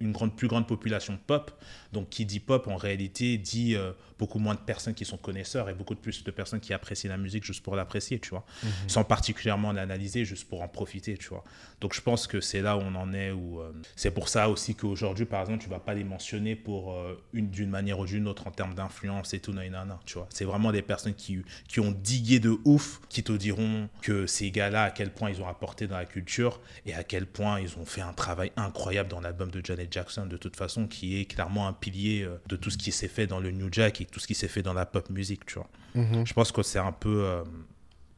une 0.00 0.12
grande, 0.12 0.36
plus 0.36 0.46
grande 0.48 0.66
population 0.66 1.18
pop. 1.26 1.50
Donc, 1.92 2.08
qui 2.08 2.24
dit 2.26 2.40
pop, 2.40 2.66
en 2.68 2.76
réalité, 2.76 3.38
dit 3.38 3.74
euh, 3.74 3.92
beaucoup 4.18 4.38
moins 4.38 4.54
de 4.54 4.60
personnes 4.60 4.94
qui 4.94 5.04
sont 5.04 5.16
connaisseurs 5.16 5.68
et 5.68 5.74
beaucoup 5.74 5.94
de 5.94 6.00
plus 6.00 6.24
de 6.24 6.30
personnes 6.30 6.60
qui 6.60 6.72
apprécient 6.72 7.10
la 7.10 7.16
musique 7.16 7.44
juste 7.44 7.62
pour 7.62 7.76
l'apprécier, 7.76 8.18
tu 8.18 8.30
vois. 8.30 8.44
Sans 8.86 9.04
particulièrement 9.04 9.72
l'analyser, 9.72 10.24
juste 10.24 10.48
pour 10.48 10.62
en 10.62 10.68
profiter, 10.68 11.16
tu 11.16 11.28
vois. 11.28 11.44
Donc, 11.80 11.94
je 11.94 12.00
pense 12.00 12.26
que 12.26 12.40
c'est 12.40 12.62
là 12.62 12.76
où 12.76 12.80
on 12.80 12.94
en 12.94 13.12
est. 13.12 13.30
Où, 13.30 13.60
euh, 13.60 13.72
c'est 13.94 14.10
pour 14.10 14.28
ça 14.28 14.48
aussi 14.48 14.74
qu'aujourd'hui, 14.74 15.26
par 15.26 15.42
exemple, 15.42 15.62
tu 15.62 15.68
vas 15.68 15.80
pas 15.80 15.94
les 15.94 16.04
mentionner 16.04 16.56
pour 16.56 16.94
euh, 16.94 17.22
une 17.32 17.50
d'une 17.50 17.70
manière 17.70 17.98
ou 17.98 18.06
d'une 18.06 18.28
autre 18.28 18.46
en 18.46 18.50
termes 18.50 18.74
d'influence 18.74 19.34
et 19.34 19.40
tout, 19.40 19.52
non, 19.52 19.62
non, 19.70 19.84
non, 19.84 19.98
tu 20.04 20.14
vois. 20.14 20.28
C'est 20.30 20.44
vraiment 20.44 20.72
des 20.72 20.82
personnes 20.82 21.14
qui, 21.14 21.42
qui 21.68 21.80
ont 21.80 21.92
digué 21.92 22.40
de 22.40 22.56
ouf, 22.64 23.00
qui 23.08 23.22
te 23.22 23.32
diront 23.32 23.88
que 24.02 24.26
ces 24.26 24.50
gars-là, 24.50 24.84
à 24.84 24.90
quel 24.90 25.12
point 25.12 25.30
ils 25.30 25.40
ont 25.42 25.48
apporté 25.48 25.86
dans 25.86 25.96
la 25.96 26.06
culture 26.06 26.60
et 26.84 26.94
à 26.94 27.04
quel 27.04 27.26
point 27.26 27.60
ils 27.60 27.76
ont 27.78 27.84
fait 27.84 28.00
un 28.00 28.12
travail 28.12 28.52
incroyable 28.56 29.08
dans 29.08 29.20
l'album 29.20 29.50
de 29.50 29.64
Janet 29.64 29.92
Jackson, 29.92 30.26
de 30.26 30.36
toute 30.36 30.56
façon, 30.56 30.86
qui 30.86 31.20
est 31.20 31.24
clairement 31.24 31.68
un 31.68 31.72
pilier 31.90 32.22
euh, 32.22 32.40
de 32.48 32.56
tout 32.56 32.70
ce 32.70 32.78
qui 32.78 32.92
s'est 32.92 33.08
fait 33.08 33.26
dans 33.26 33.40
le 33.40 33.50
New 33.50 33.68
Jack 33.70 34.00
et 34.00 34.04
tout 34.04 34.20
ce 34.20 34.26
qui 34.26 34.34
s'est 34.34 34.48
fait 34.48 34.62
dans 34.62 34.74
la 34.74 34.86
pop 34.86 35.08
music, 35.10 35.46
tu 35.46 35.54
vois. 35.54 35.68
Mhm. 35.94 36.26
Je 36.26 36.32
pense 36.32 36.52
que 36.52 36.62
c'est 36.62 36.78
un 36.78 36.92
peu. 36.92 37.42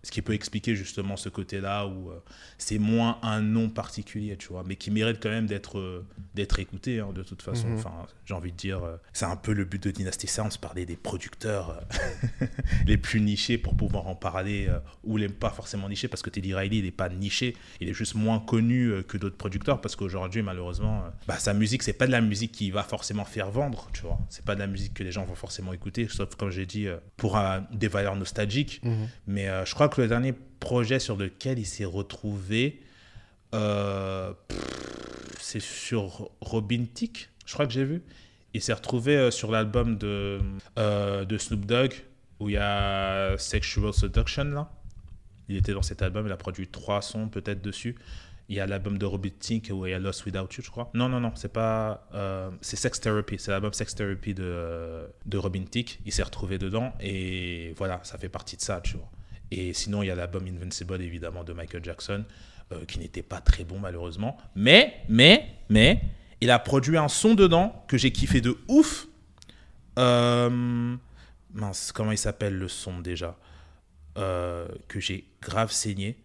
Ce 0.03 0.13
qui 0.13 0.23
peut 0.23 0.33
expliquer 0.33 0.77
justement 0.77 1.17
ce 1.17 1.29
côté-là 1.29 1.87
où 1.87 2.11
euh, 2.11 2.23
c'est 2.57 2.79
moins 2.79 3.19
un 3.23 3.41
nom 3.41 3.69
particulier, 3.69 4.37
tu 4.37 4.49
vois, 4.49 4.63
mais 4.65 4.77
qui 4.77 4.91
mérite 4.93 5.19
quand 5.21 5.29
même 5.29 5.47
d'être 5.47 5.79
euh, 5.79 6.07
d'être 6.35 6.61
écouté 6.61 7.01
hein, 7.01 7.11
de 7.13 7.23
toute 7.25 7.43
façon. 7.43 7.69
Mhm. 7.69 7.79
Enfin, 7.79 8.07
j'ai 8.25 8.35
envie 8.35 8.53
de 8.53 8.57
dire, 8.57 8.85
euh, 8.85 8.97
c'est 9.13 9.25
un 9.25 9.37
peu 9.37 9.53
le 9.53 9.65
but 9.65 9.83
de 9.83 9.91
Dynasty 9.91 10.29
Sounds, 10.29 10.57
parler 10.61 10.87
des 10.87 10.97
producteurs 10.97 11.83
les 12.87 12.97
plus 12.97 13.21
nichés 13.21 13.59
pour 13.59 13.77
pouvoir 13.77 14.07
en 14.07 14.15
parler 14.15 14.69
ou 15.03 15.17
les 15.17 15.29
pas 15.29 15.51
forcément 15.51 15.89
nichés 15.89 16.09
parce 16.09 16.23
que 16.23 16.31
Teddy 16.31 16.55
Riley 16.55 16.79
il 16.79 16.87
est 16.87 16.91
pas 16.91 17.09
niché, 17.09 17.57
il 17.81 17.89
est 17.89 17.95
juste 17.95 18.15
moins 18.15 18.39
connu 18.39 19.03
que 19.07 19.19
d'autres 19.19 19.37
producteurs 19.37 19.81
parce 19.81 19.97
qu'aujourd'hui 19.97 20.43
malheureusement, 20.43 21.05
bah, 21.27 21.39
sa 21.39 21.55
musique 21.55 21.83
c'est 21.83 21.93
pas 21.93 22.07
de 22.07 22.13
la 22.13 22.21
musique 22.21 22.53
qui 22.53 22.71
va 22.71 22.83
forcément 22.83 23.25
faire 23.25 23.51
vendre, 23.51 23.89
tu 23.93 24.03
vois, 24.03 24.19
c'est 24.31 24.45
pas 24.45 24.55
de 24.55 24.61
la 24.61 24.67
musique 24.67 24.95
que 24.95 25.03
les 25.03 25.13
gens 25.13 25.25
vont 25.25 25.35
forcément 25.35 25.73
écouter, 25.73 26.09
sauf 26.09 26.35
comme 26.37 26.51
j'ai 26.51 26.67
dit 26.67 26.87
pour 27.17 27.39
des 27.73 27.89
valeurs 27.89 28.17
nostalgiques. 28.17 28.81
Mhm. 28.83 29.09
Mais 29.27 29.49
je 29.65 29.75
crois 29.75 29.88
que 29.89 30.01
le 30.01 30.09
dernier 30.09 30.33
projet 30.33 30.99
sur 30.99 31.17
lequel 31.17 31.59
il 31.59 31.67
s'est 31.67 31.85
retrouvé, 31.85 32.81
euh, 33.55 34.33
c'est 35.39 35.61
sur 35.61 36.31
Robin 36.41 36.85
Thicke, 36.93 37.31
je 37.47 37.55
crois 37.55 37.67
que 37.67 37.73
j'ai 37.73 37.85
vu. 37.85 38.03
Il 38.55 38.63
s'est 38.63 38.73
retrouvé 38.73 39.17
euh, 39.17 39.31
sur 39.31 39.51
l'album 39.51 39.97
de, 39.97 40.41
euh, 40.79 41.25
de 41.25 41.39
Snoop 41.39 41.65
Dogg, 41.67 41.95
où 42.41 42.49
il 42.49 42.55
y 42.55 42.59
a 42.59 43.37
Sexual 43.39 43.93
Seduction, 43.93 44.45
là. 44.45 44.71
Il 45.49 45.57
était 45.57 45.73
dans 45.73 45.83
cet 45.83 46.03
album, 46.03 46.27
il 46.27 46.33
a 46.33 46.37
produit 46.37 46.69
trois 46.69 47.01
sons 47.01 47.29
peut-être 47.29 47.63
dessus. 47.63 47.97
Il 48.51 48.57
y 48.57 48.61
a 48.61 48.67
l'album 48.67 48.99
de 48.99 49.07
Robin 49.07 49.31
Thicke 49.39 49.71
où 49.73 49.87
il 49.87 49.91
y 49.91 49.95
a 49.95 49.99
Lost 49.99 50.25
Without 50.27 50.49
You, 50.57 50.63
je 50.63 50.71
crois. 50.71 50.91
Non, 50.95 51.09
non, 51.09 51.21
non, 51.21 51.33
c'est 51.37 51.53
pas. 51.53 52.07
c'est 52.61 52.77
Sex 52.77 53.01
Therapy, 53.01 53.39
c'est 53.39 53.51
l'album 53.51 53.73
Sex 53.73 53.95
Therapy 53.95 54.35
de, 54.35 55.07
de 55.25 55.39
Robin 55.39 55.65
Thicke. 55.65 56.01
Il 56.05 56.13
s'est 56.13 56.23
retrouvé 56.23 56.59
dedans 56.59 56.95
et 57.01 57.75
voilà, 57.77 58.01
ça 58.05 58.19
fait 58.19 58.29
partie 58.29 58.57
de 58.57 58.63
ça, 58.63 58.81
tu 58.83 58.97
vois. 58.97 59.11
Et 59.51 59.73
sinon, 59.73 60.03
il 60.03 60.07
y 60.07 60.11
a 60.11 60.15
l'album 60.15 60.45
Invincible, 60.47 61.01
évidemment, 61.01 61.43
de 61.45 61.53
Michael 61.53 61.83
Jackson, 61.85 62.25
euh, 62.73 62.85
qui 62.87 62.99
n'était 62.99 63.23
pas 63.23 63.41
très 63.41 63.65
bon, 63.65 63.79
malheureusement. 63.79 64.37
Mais, 64.55 64.97
mais, 65.09 65.47
mais, 65.71 66.03
il 66.41 66.51
a 66.51 66.59
produit 66.59 66.97
un 66.99 67.09
son 67.09 67.35
dedans 67.35 67.85
que 67.89 67.97
j'ai 67.97 68.13
kiffé 68.13 68.41
de 68.41 68.57
ouf. 68.69 69.07
Euh, 69.99 70.97
mince, 71.55 71.93
comment 71.93 72.13
il 72.13 72.19
s'appelle 72.19 72.55
le 72.57 72.69
son 72.69 73.01
déjà 73.01 73.37
Euh, 74.19 74.69
Que 74.89 75.01
j'ai 75.01 75.25
grave 75.41 75.71
saigné? 75.73 76.17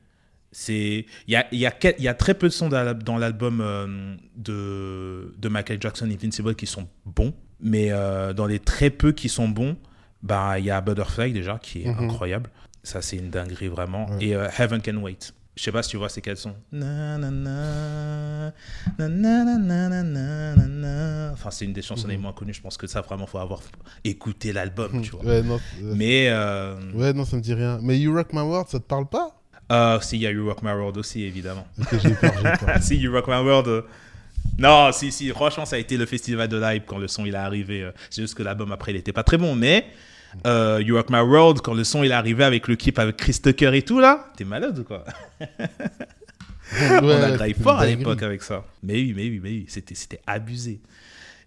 C'est 0.51 1.05
il 1.27 1.31
y 1.33 1.35
a, 1.35 1.47
y, 1.53 1.65
a, 1.65 1.73
y 1.99 2.07
a 2.07 2.13
très 2.13 2.35
peu 2.35 2.47
de 2.47 2.53
sons 2.53 2.69
dans 2.69 2.83
l'al- 2.83 2.99
dans 3.03 3.17
l'album 3.17 4.17
de, 4.35 5.33
de 5.35 5.49
Michael 5.49 5.81
Jackson 5.81 6.05
Invincible 6.05 6.53
qui 6.55 6.67
sont 6.67 6.87
bons, 7.05 7.33
mais 7.59 7.89
dans 8.35 8.45
les 8.45 8.59
très 8.59 8.91
peu 8.91 9.13
qui 9.13 9.29
sont 9.29 9.47
bons, 9.47 9.75
bah 10.21 10.59
il 10.59 10.65
y 10.65 10.69
a 10.71 10.79
Butterfly 10.79 11.33
déjà 11.33 11.57
qui 11.57 11.81
est 11.83 11.87
Mhm. 11.87 12.03
incroyable. 12.09 12.51
Ça, 12.83 13.01
c'est 13.01 13.17
une 13.17 13.29
dinguerie 13.29 13.69
vraiment. 13.69 14.07
Et 14.19 14.35
euh, 14.35 14.49
Heaven 14.57 14.81
Can 14.81 14.97
Wait. 14.97 15.33
Je 15.55 15.61
sais 15.61 15.71
pas 15.71 15.83
si 15.83 15.91
tu 15.91 15.97
vois 15.97 16.09
ces 16.09 16.21
quels 16.21 16.37
sont. 16.37 16.55
Enfin, 21.33 21.51
c'est 21.51 21.65
une 21.65 21.73
des 21.73 21.83
chansons 21.83 22.07
les 22.07 22.15
mhm. 22.15 22.23
moins 22.23 22.33
connues. 22.33 22.55
Je 22.55 22.61
pense 22.61 22.75
que 22.75 22.87
ça, 22.87 23.01
vraiment, 23.01 23.27
faut 23.27 23.37
avoir 23.37 23.61
écouté 24.03 24.51
l'album, 24.51 25.01
tu 25.03 25.11
vois. 25.11 25.23
Ouais, 25.23 25.43
non, 25.43 25.59
Mais. 25.81 26.27
Euh, 26.29 26.75
ouais, 26.93 27.13
non, 27.13 27.23
ça 27.23 27.37
me 27.37 27.41
dit 27.41 27.53
rien. 27.53 27.79
Mais 27.83 27.99
You 27.99 28.15
Rock 28.15 28.33
My 28.33 28.41
World, 28.41 28.67
ça 28.67 28.79
te 28.79 28.85
parle 28.85 29.05
pas? 29.07 29.39
Euh, 29.71 29.99
Si, 30.01 30.15
il 30.15 30.23
y 30.23 30.27
a 30.27 30.31
You 30.31 30.47
Rock 30.47 30.63
My 30.63 30.71
World 30.71 30.97
aussi, 30.97 31.23
évidemment. 31.23 31.67
Si, 32.81 32.97
You 32.97 33.11
Rock 33.11 33.27
My 33.27 33.43
World. 33.43 33.67
Euh, 33.67 33.81
non, 34.57 34.91
si, 34.91 35.11
si, 35.11 35.29
franchement, 35.29 35.65
ça 35.65 35.75
a 35.75 35.79
été 35.79 35.97
le 35.97 36.07
festival 36.07 36.47
de 36.47 36.57
live 36.57 36.81
quand 36.87 36.97
le 36.97 37.07
son 37.07 37.25
il 37.25 37.35
est 37.35 37.37
arrivé. 37.37 37.89
C'est 38.09 38.21
juste 38.21 38.33
que 38.33 38.41
l'album 38.41 38.71
après, 38.71 38.91
il 38.91 38.95
n'était 38.95 39.13
pas 39.13 39.23
très 39.23 39.37
bon, 39.37 39.55
mais 39.55 39.85
euh, 40.45 40.81
You 40.81 40.95
Rock 40.95 41.09
My 41.09 41.19
World, 41.19 41.61
quand 41.61 41.73
le 41.73 41.83
son 41.83 42.03
il 42.03 42.11
est 42.11 42.15
arrivé 42.15 42.43
avec 42.43 42.67
le 42.67 42.75
clip 42.75 42.99
avec 42.99 43.17
Chris 43.17 43.39
Tucker 43.41 43.75
et 43.75 43.81
tout 43.81 43.99
là, 43.99 44.31
t'es 44.37 44.43
malade 44.45 44.79
ou 44.79 44.83
quoi? 44.83 45.03
On 46.79 47.09
a 47.09 47.31
drive 47.31 47.61
fort 47.61 47.79
à 47.79 47.85
l'époque 47.85 48.23
avec 48.23 48.41
ça. 48.41 48.65
Mais 48.81 48.93
oui, 48.93 49.13
mais 49.15 49.23
oui, 49.23 49.39
mais 49.41 49.49
oui, 49.49 49.65
c'était, 49.67 49.95
c'était 49.95 50.21
abusé. 50.25 50.81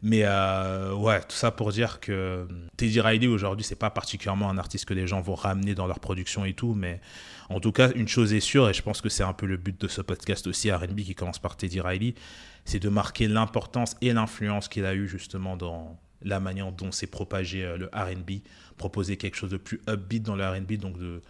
Mais 0.03 0.23
euh, 0.25 0.95
ouais, 0.95 1.21
tout 1.21 1.35
ça 1.35 1.51
pour 1.51 1.73
dire 1.73 2.01
que 2.01 2.47
Teddy 2.77 3.01
Riley 3.01 3.27
aujourd'hui, 3.27 3.65
c'est 3.65 3.79
pas 3.79 3.91
particulièrement 3.91 4.51
un 4.51 4.59
artiste 4.59 4.85
que 4.85 4.95
les 4.95 5.07
gens 5.07 5.21
vont 5.21 5.35
ramener 5.35 5.75
dans 5.75 5.87
leur 5.87 6.01
production 6.01 6.45
et 6.45 6.53
tout, 6.53 6.75
mais 6.75 7.01
en 7.49 7.61
tout 7.61 7.73
cas, 7.73 7.91
une 7.93 8.09
chose 8.09 8.33
est 8.35 8.41
sûre, 8.41 8.69
et 8.69 8.75
je 8.75 8.83
pense 8.83 9.01
que 9.01 9.09
c'est 9.09 9.23
un 9.23 9.33
peu 9.33 9.47
le 9.47 9.57
but 9.57 9.81
de 9.81 9.89
ce 9.89 10.03
podcast 10.03 10.47
aussi, 10.47 10.71
RB 10.71 11.01
qui 11.01 11.15
commence 11.15 11.39
par 11.39 11.57
Teddy 11.57 11.81
Riley, 11.81 12.15
c'est 12.65 12.79
de 12.79 12.89
marquer 12.89 13.27
l'importance 13.27 13.97
et 14.03 14.13
l'influence 14.13 14.69
qu'il 14.69 14.85
a 14.85 14.95
eu 14.95 15.09
justement 15.09 15.57
dans 15.57 15.99
la 16.23 16.41
manière 16.41 16.73
dont 16.73 16.93
s'est 16.93 17.07
propagé 17.07 17.65
euh, 17.65 17.77
le 17.77 17.87
RB, 17.93 18.43
proposer 18.77 19.17
quelque 19.17 19.37
chose 19.37 19.51
de 19.51 19.57
plus 19.57 19.81
upbeat 19.89 20.23
dans 20.23 20.37
le 20.37 20.47
RB, 20.47 20.73
donc 20.75 20.99
de, 20.99 21.23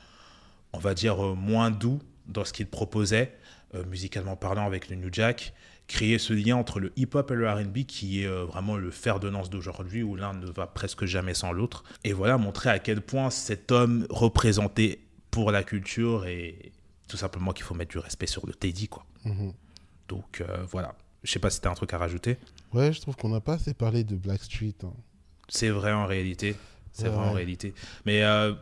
on 0.72 0.78
va 0.78 0.95
dire, 0.95 1.24
euh, 1.24 1.34
moins 1.34 1.70
doux 1.70 2.01
dans 2.26 2.45
ce 2.45 2.53
qu'il 2.53 2.66
proposait, 2.66 3.37
euh, 3.74 3.84
musicalement 3.87 4.37
parlant 4.37 4.66
avec 4.66 4.89
le 4.89 4.97
New 4.97 5.09
Jack, 5.12 5.53
créer 5.87 6.18
ce 6.18 6.32
lien 6.32 6.57
entre 6.57 6.80
le 6.80 6.93
hip-hop 6.97 7.30
et 7.30 7.34
le 7.34 7.49
RB 7.49 7.84
qui 7.87 8.22
est 8.22 8.26
vraiment 8.26 8.76
le 8.76 8.91
fer 8.91 9.20
de 9.20 9.28
lance 9.28 9.51
d'aujourd'hui 9.51 10.03
où 10.03 10.16
l'un 10.16 10.34
ne 10.34 10.47
va 10.47 10.66
presque 10.66 11.05
jamais 11.05 11.32
sans 11.32 11.53
l'autre. 11.53 11.84
Et 12.03 12.12
voilà, 12.12 12.39
montrer 12.39 12.70
à 12.70 12.80
quel 12.80 13.01
point 13.01 13.30
cet 13.30 13.70
homme 13.70 14.05
représentait 14.11 14.99
pour 15.30 15.53
la 15.53 15.62
culture 15.62 16.26
et 16.26 16.72
tout 17.07 17.16
simplement 17.16 17.53
qu'il 17.53 17.64
faut 17.64 17.74
mettre 17.74 17.93
du 17.93 17.99
respect 17.99 18.26
sur 18.26 18.49
le 18.49 18.53
Teddy, 18.53 18.89
quoi. 18.89 19.07
Mhm. 19.24 19.53
Donc 20.09 20.43
voilà. 20.72 20.97
Je 21.23 21.31
sais 21.33 21.39
pas 21.39 21.51
si 21.51 21.61
t'as 21.61 21.71
un 21.71 21.75
truc 21.75 21.93
à 21.95 21.99
rajouter. 21.99 22.37
Ouais, 22.73 22.93
je 22.93 23.01
trouve 23.01 23.17
qu'on 23.17 23.29
n'a 23.31 23.41
pas 23.41 23.55
assez 23.55 23.75
parlé 23.75 24.05
de 24.05 24.14
Blackstreet. 24.17 24.75
hein. 24.85 24.93
C'est 25.49 25.71
vrai 25.71 25.93
en 25.93 26.07
réalité. 26.07 26.57
C'est 26.93 27.05
Ouais. 27.05 27.11
vrai 27.11 27.27
en 27.27 27.33
réalité. 27.33 27.75
Mais 28.05 28.23
euh, 28.23 28.53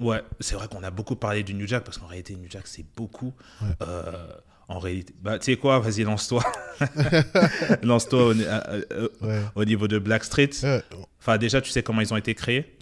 ouais, 0.00 0.22
c'est 0.40 0.54
vrai 0.54 0.68
qu'on 0.68 0.82
a 0.82 0.90
beaucoup 0.90 1.16
parlé 1.16 1.42
du 1.42 1.54
New 1.54 1.66
Jack 1.66 1.84
parce 1.84 1.98
qu'en 1.98 2.06
réalité, 2.06 2.34
New 2.36 2.48
Jack, 2.50 2.66
c'est 2.66 2.84
beaucoup. 2.96 3.32
Ouais. 3.62 3.68
Euh, 3.82 4.12
en 4.68 4.78
réalité, 4.78 5.14
bah, 5.20 5.38
tu 5.38 5.46
sais 5.46 5.56
quoi, 5.56 5.78
vas-y, 5.80 6.04
lance-toi. 6.04 6.44
lance-toi 7.82 8.26
au, 8.26 8.32
euh, 8.34 8.82
euh, 8.92 9.08
Ouais. 9.22 9.40
au 9.54 9.64
niveau 9.64 9.88
de 9.88 9.98
Blackstreet. 9.98 10.50
Ouais, 10.62 10.82
Enfin, 11.18 11.38
déjà, 11.38 11.60
tu 11.60 11.70
sais 11.70 11.82
comment 11.82 12.00
ils 12.00 12.12
ont 12.12 12.16
été 12.16 12.34
créés? 12.34 12.76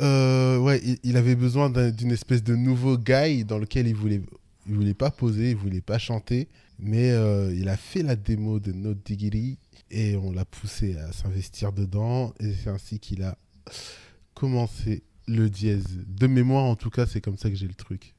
Euh, 0.00 0.58
ouais, 0.58 0.80
il, 0.84 0.98
il 1.04 1.16
avait 1.16 1.34
besoin 1.36 1.70
d'un- 1.70 1.90
d'une 1.90 2.10
espèce 2.12 2.42
de 2.42 2.54
nouveau 2.56 2.96
guy 2.98 3.44
dans 3.44 3.58
lequel 3.58 3.86
il 3.86 3.94
voulait, 3.94 4.22
il 4.66 4.74
voulait 4.74 4.94
pas 4.94 5.10
poser, 5.10 5.50
il 5.50 5.56
voulait 5.56 5.80
pas 5.80 5.98
chanter, 5.98 6.48
mais 6.82 7.10
euh, 7.12 7.54
il 7.54 7.68
a 7.68 7.76
fait 7.76 8.02
la 8.02 8.16
démo 8.16 8.60
de 8.60 8.72
No 8.72 8.92
Diggity 8.94 9.58
et 9.90 10.16
on 10.16 10.32
l'a 10.32 10.44
poussé 10.44 10.96
à 10.98 11.12
s'investir 11.12 11.72
dedans 11.72 12.34
et 12.40 12.52
c'est 12.52 12.70
ainsi 12.70 12.98
qu'il 12.98 13.22
a 13.22 13.36
commencé 14.34 15.02
le 15.28 15.48
dièse. 15.48 15.86
De 16.06 16.26
mémoire, 16.26 16.64
en 16.64 16.76
tout 16.76 16.90
cas, 16.90 17.06
c'est 17.06 17.20
comme 17.20 17.36
ça 17.38 17.48
que 17.50 17.56
j'ai 17.56 17.68
le 17.68 17.74
truc. 17.74 18.14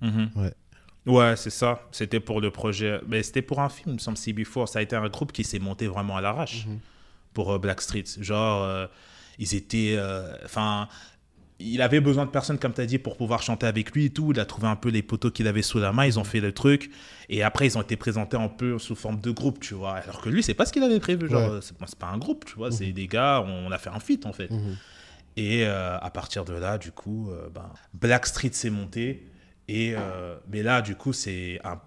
Mhm. 0.00 0.30
Ouais. 0.36 0.54
Ouais, 1.06 1.36
c'est 1.36 1.50
ça. 1.50 1.80
C'était 1.92 2.20
pour 2.20 2.40
le 2.40 2.50
projet. 2.50 3.00
Mais 3.08 3.22
c'était 3.22 3.42
pour 3.42 3.60
un 3.60 3.68
film, 3.68 3.90
il 3.90 3.94
me 3.94 3.98
semble, 3.98 4.16
CB4. 4.18 4.66
Ça 4.66 4.78
a 4.78 4.82
été 4.82 4.94
un 4.96 5.08
groupe 5.08 5.32
qui 5.32 5.44
s'est 5.44 5.58
monté 5.58 5.86
vraiment 5.86 6.16
à 6.16 6.20
l'arrache 6.20 6.66
Mhm. 6.66 6.78
pour 7.34 7.52
euh, 7.52 7.58
Blackstreet. 7.58 8.04
Genre, 8.20 8.62
euh, 8.62 8.86
ils 9.38 9.54
étaient. 9.54 9.94
euh, 9.96 10.34
Enfin. 10.44 10.88
Il 11.60 11.82
avait 11.82 12.00
besoin 12.00 12.24
de 12.24 12.30
personnes, 12.30 12.58
comme 12.58 12.72
tu 12.72 12.80
as 12.80 12.86
dit, 12.86 12.98
pour 12.98 13.16
pouvoir 13.16 13.42
chanter 13.42 13.66
avec 13.66 13.90
lui 13.92 14.04
et 14.06 14.10
tout. 14.10 14.30
Il 14.32 14.38
a 14.40 14.44
trouvé 14.46 14.68
un 14.68 14.76
peu 14.76 14.90
les 14.90 15.02
poteaux 15.02 15.30
qu'il 15.30 15.48
avait 15.48 15.62
sous 15.62 15.78
la 15.80 15.92
main. 15.92 16.06
Ils 16.06 16.18
ont 16.18 16.24
fait 16.24 16.40
le 16.40 16.52
truc. 16.52 16.90
Et 17.28 17.42
après, 17.42 17.66
ils 17.66 17.76
ont 17.76 17.82
été 17.82 17.96
présentés 17.96 18.36
un 18.36 18.48
peu 18.48 18.78
sous 18.78 18.94
forme 18.94 19.20
de 19.20 19.30
groupe, 19.32 19.58
tu 19.60 19.74
vois. 19.74 19.94
Alors 19.96 20.20
que 20.20 20.28
lui, 20.28 20.42
c'est 20.42 20.54
pas 20.54 20.66
ce 20.66 20.72
qu'il 20.72 20.82
avait 20.84 21.00
prévu. 21.00 21.28
Genre, 21.28 21.42
Ouais. 21.50 21.56
euh, 21.56 21.60
c'est 21.60 21.74
c'est 21.86 21.98
pas 21.98 22.06
un 22.06 22.18
groupe, 22.18 22.44
tu 22.44 22.54
vois. 22.54 22.70
C'est 22.70 22.86
Mhm. 22.86 22.92
des 22.92 23.06
gars, 23.08 23.40
on 23.44 23.72
a 23.72 23.78
fait 23.78 23.90
un 23.90 23.98
feat, 24.00 24.24
en 24.26 24.32
fait. 24.32 24.50
Mhm. 24.50 24.76
Et 25.36 25.66
euh, 25.66 25.98
à 25.98 26.10
partir 26.10 26.44
de 26.44 26.52
là, 26.54 26.78
du 26.78 26.92
coup, 26.92 27.30
euh, 27.30 27.48
ben, 27.52 27.70
Blackstreet 27.94 28.52
s'est 28.52 28.70
monté. 28.70 29.26
Et, 29.68 29.94
euh, 29.96 30.36
mais 30.48 30.62
là, 30.62 30.80
du 30.80 30.94
coup, 30.94 31.12
c'est 31.12 31.60
un, 31.64 31.80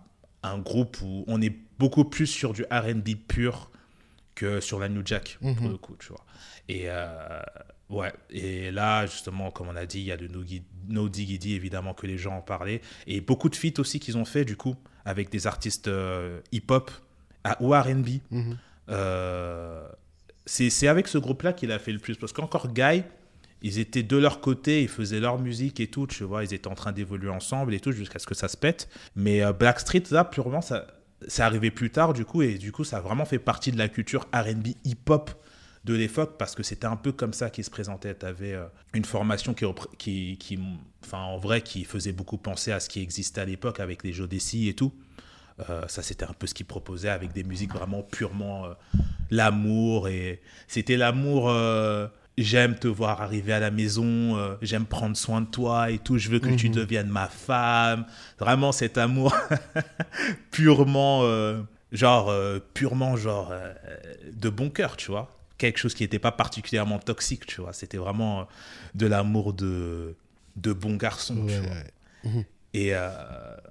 un 0.44 0.58
groupe 0.60 0.98
où 1.02 1.24
on 1.28 1.42
est 1.42 1.56
beaucoup 1.80 2.04
plus 2.06 2.28
sur 2.28 2.52
du 2.54 2.64
RB 2.72 3.16
pur 3.28 3.72
que 4.36 4.60
sur 4.60 4.80
la 4.80 4.90
New 4.90 5.02
Jack, 5.06 5.38
pour 5.42 5.50
Mhm. 5.50 5.72
le 5.72 5.78
coup, 5.78 5.96
tu 6.00 6.10
vois. 6.10 6.26
Et 6.70 6.88
ouais, 7.92 8.12
et 8.30 8.72
là, 8.72 9.06
justement, 9.06 9.52
comme 9.52 9.68
on 9.68 9.76
a 9.76 9.86
dit, 9.86 10.00
il 10.00 10.06
y 10.06 10.12
a 10.12 10.18
de 10.18 10.30
No, 10.90 11.10
Diggity, 11.10 11.54
évidemment, 11.54 11.94
que 11.94 12.08
les 12.08 12.18
gens 12.18 12.38
en 12.38 12.42
parlaient. 12.42 12.82
Et 13.08 13.22
beaucoup 13.22 13.50
de 13.50 13.56
feats 13.56 13.80
aussi 13.80 14.00
qu'ils 14.00 14.18
ont 14.18 14.26
fait, 14.26 14.46
du 14.46 14.56
coup, 14.56 14.76
avec 15.06 15.30
des 15.30 15.48
artistes 15.48 15.88
euh, 15.88 16.40
hip-hop 16.52 16.92
ou 17.60 17.74
RB. 17.74 18.08
Mhm. 18.32 18.58
Euh, 18.90 19.88
c'est 20.46 20.88
avec 20.88 21.08
ce 21.08 21.18
groupe-là 21.18 21.54
qu'il 21.54 21.72
a 21.72 21.80
fait 21.80 21.92
le 21.92 22.00
plus. 22.00 22.18
Parce 22.18 22.34
qu'encore 22.34 22.74
Guy, 22.74 23.04
ils 23.62 23.80
étaient 23.80 24.04
de 24.04 24.18
leur 24.18 24.42
côté, 24.42 24.82
ils 24.82 24.90
faisaient 24.90 25.20
leur 25.20 25.40
musique 25.40 25.80
et 25.80 25.88
tout, 25.88 26.08
tu 26.08 26.24
vois, 26.24 26.44
ils 26.44 26.54
étaient 26.54 26.68
en 26.68 26.76
train 26.76 26.92
d'évoluer 26.92 27.30
ensemble 27.30 27.74
et 27.74 27.80
tout, 27.80 27.92
jusqu'à 27.92 28.20
ce 28.20 28.26
que 28.26 28.36
ça 28.36 28.48
se 28.48 28.58
pète. 28.58 28.90
Mais 29.16 29.44
euh, 29.44 29.54
Blackstreet, 29.54 30.04
là, 30.12 30.26
purement, 30.26 30.62
ça, 30.62 30.88
c'est 31.28 31.44
arrivé 31.44 31.72
plus 31.72 31.92
tard, 31.92 32.14
du 32.14 32.26
coup, 32.26 32.42
et 32.42 32.58
du 32.58 32.72
coup, 32.72 32.84
ça 32.84 32.98
a 32.98 33.02
vraiment 33.02 33.26
fait 33.26 33.40
partie 33.40 33.72
de 33.72 33.78
la 33.78 33.88
culture 33.88 34.28
RB 34.34 34.70
hip-hop 34.84 35.32
de 35.84 35.94
l'époque, 35.96 36.36
parce 36.38 36.54
que 36.56 36.64
c'était 36.64 36.86
un 36.88 36.96
peu 36.96 37.12
comme 37.12 37.34
ça 37.34 37.50
qu'ils 37.50 37.64
se 37.64 37.70
présentaient. 37.72 38.14
Tu 38.16 38.26
avais 38.26 38.56
une 38.94 39.06
formation 39.06 39.54
qui, 39.54 39.66
repré- 39.66 39.90
qui, 39.98 40.38
qui, 40.40 40.60
enfin, 41.04 41.20
en 41.24 41.38
vrai, 41.38 41.62
qui 41.62 41.84
faisait 41.86 42.12
beaucoup 42.12 42.38
penser 42.38 42.72
à 42.72 42.80
ce 42.80 42.88
qui 42.88 43.02
existait 43.02 43.42
à 43.42 43.46
l'époque 43.46 43.80
avec 43.80 44.04
les 44.04 44.14
Jodeci 44.14 44.68
et 44.70 44.76
tout. 44.76 44.94
Euh, 45.70 45.88
ça, 45.88 46.02
c'était 46.04 46.26
un 46.26 46.34
peu 46.34 46.46
ce 46.48 46.54
qu'ils 46.54 46.66
proposaient 46.68 47.10
avec 47.10 47.34
des 47.34 47.44
musiques 47.44 47.74
vraiment 47.74 48.04
purement 48.04 48.66
euh, 48.66 48.74
l'amour. 49.32 50.08
Et 50.08 50.42
c'était 50.68 50.98
l'amour. 50.98 51.50
euh, 51.50 52.08
j'aime 52.38 52.76
te 52.80 52.88
voir 52.88 53.22
arriver 53.22 53.52
à 53.54 53.60
la 53.60 53.72
maison, 53.72 54.38
euh, 54.38 54.56
j'aime 54.62 54.86
prendre 54.86 55.16
soin 55.18 55.42
de 55.42 55.48
toi 55.48 55.92
et 55.92 56.00
tout, 56.00 56.18
je 56.18 56.30
veux 56.30 56.40
que 56.40 56.50
tu 56.56 56.70
Mhm. 56.70 56.76
deviennes 56.76 57.10
ma 57.10 57.28
femme. 57.28 58.06
Vraiment 58.40 58.72
cet 58.72 58.98
amour 58.98 59.36
purement, 60.52 61.22
euh, 61.24 61.62
genre, 61.92 62.30
euh, 62.30 62.60
purement, 62.74 63.16
genre, 63.18 63.50
euh, 63.52 63.74
de 64.34 64.50
bon 64.50 64.70
cœur, 64.70 64.96
tu 64.98 65.12
vois. 65.12 65.30
Quelque 65.62 65.78
chose 65.78 65.94
qui 65.94 66.04
n'était 66.04 66.20
pas 66.20 66.32
particulièrement 66.32 66.98
toxique, 67.00 67.46
tu 67.46 67.62
vois. 67.62 67.74
C'était 67.74 67.98
vraiment 67.98 68.42
euh, 68.42 68.44
de 68.96 69.06
l'amour 69.06 69.54
de, 69.54 70.16
de 70.56 70.74
bon 70.74 70.96
garçon, 70.98 71.36
tu 71.48 71.60
Ouais, 71.60 71.60
vois. 71.60 71.76
ouais. 72.26 72.46
Et 72.74 72.96
euh, 72.96 73.10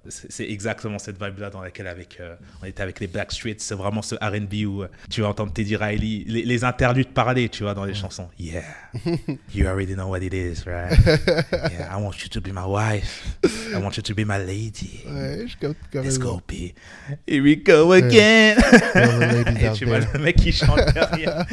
c'est 0.08 0.44
exactement 0.50 0.98
cette 0.98 1.22
vibe-là 1.22 1.48
dans 1.48 1.62
laquelle 1.62 1.86
avec, 1.86 2.18
euh, 2.20 2.34
on 2.62 2.66
était 2.66 2.82
avec 2.82 3.00
les 3.00 3.06
Backstreet. 3.06 3.56
C'est 3.58 3.74
vraiment 3.74 4.02
ce 4.02 4.14
RB 4.16 4.66
où 4.66 4.82
euh, 4.82 4.88
tu 5.08 5.22
vas 5.22 5.28
entendre 5.28 5.54
Teddy 5.54 5.74
Riley, 5.74 6.24
les, 6.26 6.42
les 6.44 6.64
interludes 6.64 7.08
parler, 7.08 7.48
tu 7.48 7.62
vois, 7.62 7.72
dans 7.72 7.86
les 7.86 7.94
chansons. 7.94 8.28
Yeah, 8.38 8.62
you 9.54 9.66
already 9.66 9.94
know 9.94 10.06
what 10.08 10.18
it 10.20 10.34
is, 10.34 10.64
right? 10.66 10.98
Yeah, 11.72 11.88
I 11.90 12.02
want 12.02 12.22
you 12.22 12.28
to 12.28 12.40
be 12.42 12.52
my 12.52 12.66
wife. 12.66 13.36
I 13.74 13.78
want 13.78 13.96
you 13.96 14.02
to 14.02 14.14
be 14.14 14.26
my 14.26 14.36
lady. 14.38 15.02
Ouais, 15.06 15.46
je 15.48 15.56
capte 15.56 15.78
Let's 15.94 16.18
go, 16.18 16.42
B. 16.46 16.74
Here 17.26 17.42
we 17.42 17.56
go 17.56 17.92
again. 17.92 18.56
Et 19.60 19.72
tu 19.74 19.86
vois 19.86 20.00
le 20.00 20.18
mec 20.18 20.36
qui 20.36 20.52
chante 20.52 20.78
derrière. 20.92 21.46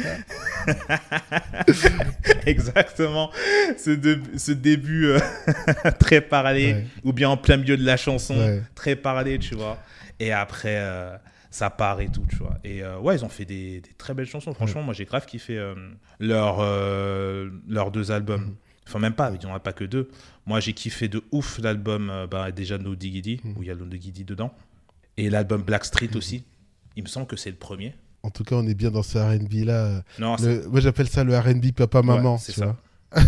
Exactement. 2.46 3.30
Ce, 3.78 3.90
de- 3.90 4.20
ce 4.36 4.52
début 4.52 5.12
très 5.98 6.20
parlé, 6.20 6.58
Ouais. 6.74 6.86
ou 7.04 7.12
bien 7.12 7.30
en 7.30 7.36
plein 7.38 7.56
milieu 7.56 7.76
de 7.76 7.84
la 7.84 7.96
chanson, 7.96 8.36
Ouais. 8.36 8.62
très 8.74 8.96
parlé, 8.96 9.38
tu 9.38 9.54
vois. 9.54 9.78
Et 10.20 10.32
après, 10.32 10.76
euh, 10.78 11.16
ça 11.50 11.70
part 11.70 12.00
et 12.00 12.08
tout, 12.08 12.24
tu 12.28 12.36
vois. 12.36 12.58
Et 12.64 12.82
euh, 12.82 12.98
ouais, 12.98 13.16
ils 13.16 13.24
ont 13.24 13.28
fait 13.28 13.44
des, 13.44 13.80
des 13.80 13.90
très 13.96 14.14
belles 14.14 14.26
chansons. 14.26 14.52
Franchement, 14.54 14.82
moi, 14.82 14.94
j'ai 14.94 15.04
grave 15.04 15.26
kiffé 15.26 15.56
euh, 15.56 15.74
leur, 16.20 16.58
euh, 16.60 17.48
leurs 17.68 17.90
deux 17.90 18.10
albums. 18.12 18.42
Mhm. 18.42 18.54
Enfin, 18.86 18.98
même 18.98 19.12
pas, 19.14 19.30
il 19.32 19.38
n'y 19.38 19.52
en 19.52 19.54
a 19.54 19.60
pas 19.60 19.72
que 19.72 19.84
deux. 19.84 20.08
Moi, 20.46 20.60
j'ai 20.60 20.72
kiffé 20.72 21.08
de 21.08 21.22
ouf 21.30 21.58
l'album, 21.62 22.10
bah, 22.30 22.50
déjà 22.52 22.78
No 22.78 22.94
Diggity, 22.94 23.40
Mhm. 23.44 23.54
où 23.56 23.62
il 23.62 23.68
y 23.68 23.70
a 23.70 23.74
No 23.74 23.84
Diggity 23.84 24.24
dedans. 24.24 24.52
Et 25.16 25.30
l'album 25.30 25.62
Black 25.62 25.84
Street 25.84 26.10
aussi. 26.16 26.44
Il 26.96 27.02
me 27.02 27.08
semble 27.08 27.26
que 27.26 27.36
c'est 27.36 27.50
le 27.50 27.56
premier. 27.56 27.94
En 28.22 28.30
tout 28.30 28.44
cas, 28.44 28.56
on 28.56 28.66
est 28.66 28.74
bien 28.74 28.90
dans 28.90 29.02
ce 29.02 29.18
RB 29.18 29.64
là. 29.64 30.02
Non, 30.18 30.36
Le- 30.42 30.66
Moi, 30.68 30.80
j'appelle 30.80 31.08
ça 31.08 31.22
le 31.22 31.38
RB 31.38 31.72
papa-maman. 31.72 32.34
Ouais, 32.34 32.40
c'est 32.40 32.52
ça. 32.52 32.64
vois. 32.66 32.76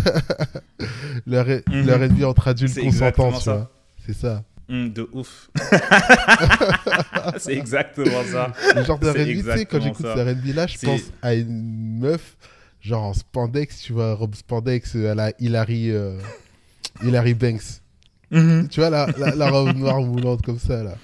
le 1.25 1.37
R- 1.37 1.63
le 1.67 2.07
RB 2.07 2.23
entre 2.23 2.47
adultes 2.49 2.79
consentants, 2.79 3.31
tu 3.33 3.41
ça. 3.41 3.53
vois. 3.55 3.71
C'est 4.11 4.27
ça. 4.27 4.43
Hum, 4.69 4.91
de 4.91 5.07
ouf. 5.11 5.49
c'est 7.37 7.53
exactement 7.53 8.23
ça. 8.31 8.53
Le 8.75 8.83
genre 8.83 8.99
de 8.99 9.09
RB, 9.09 9.15
tu 9.17 9.43
sais, 9.43 9.65
quand 9.65 9.81
j'écoute 9.81 10.05
ce 10.05 10.31
RB 10.31 10.55
là, 10.55 10.67
je 10.67 10.77
pense 10.77 11.01
à 11.21 11.33
une 11.33 11.99
meuf, 11.99 12.37
genre 12.79 13.03
en 13.03 13.13
spandex, 13.13 13.81
tu 13.81 13.93
vois, 13.93 14.13
robe 14.13 14.35
spandex 14.35 14.95
euh, 14.95 15.11
à 15.11 15.15
la 15.15 15.33
Hilary, 15.39 15.91
euh, 15.91 16.17
Hilary 17.03 17.33
Banks. 17.33 17.81
Mhm. 18.31 18.69
Tu 18.69 18.79
vois, 18.79 18.89
la, 18.89 19.07
la, 19.17 19.35
la 19.35 19.49
robe 19.49 19.75
noire 19.75 20.01
moulante 20.01 20.41
comme 20.41 20.59
ça, 20.59 20.83
là. 20.83 20.95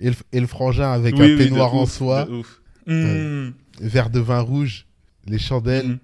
Et 0.00 0.10
le, 0.10 0.16
et 0.32 0.40
le 0.40 0.46
frangin 0.46 0.92
avec 0.92 1.14
Oui, 1.16 1.22
un 1.22 1.24
oui, 1.24 1.36
peignoir 1.36 1.74
en 1.74 1.82
ouf, 1.84 1.92
soie, 1.92 2.24
de 2.24 2.32
ouf. 2.32 2.60
Hum, 2.88 3.52
verre 3.80 4.10
de 4.10 4.20
vin 4.20 4.40
rouge, 4.40 4.86
les 5.26 5.38
chandelles, 5.38 5.86
mhm. 5.86 5.98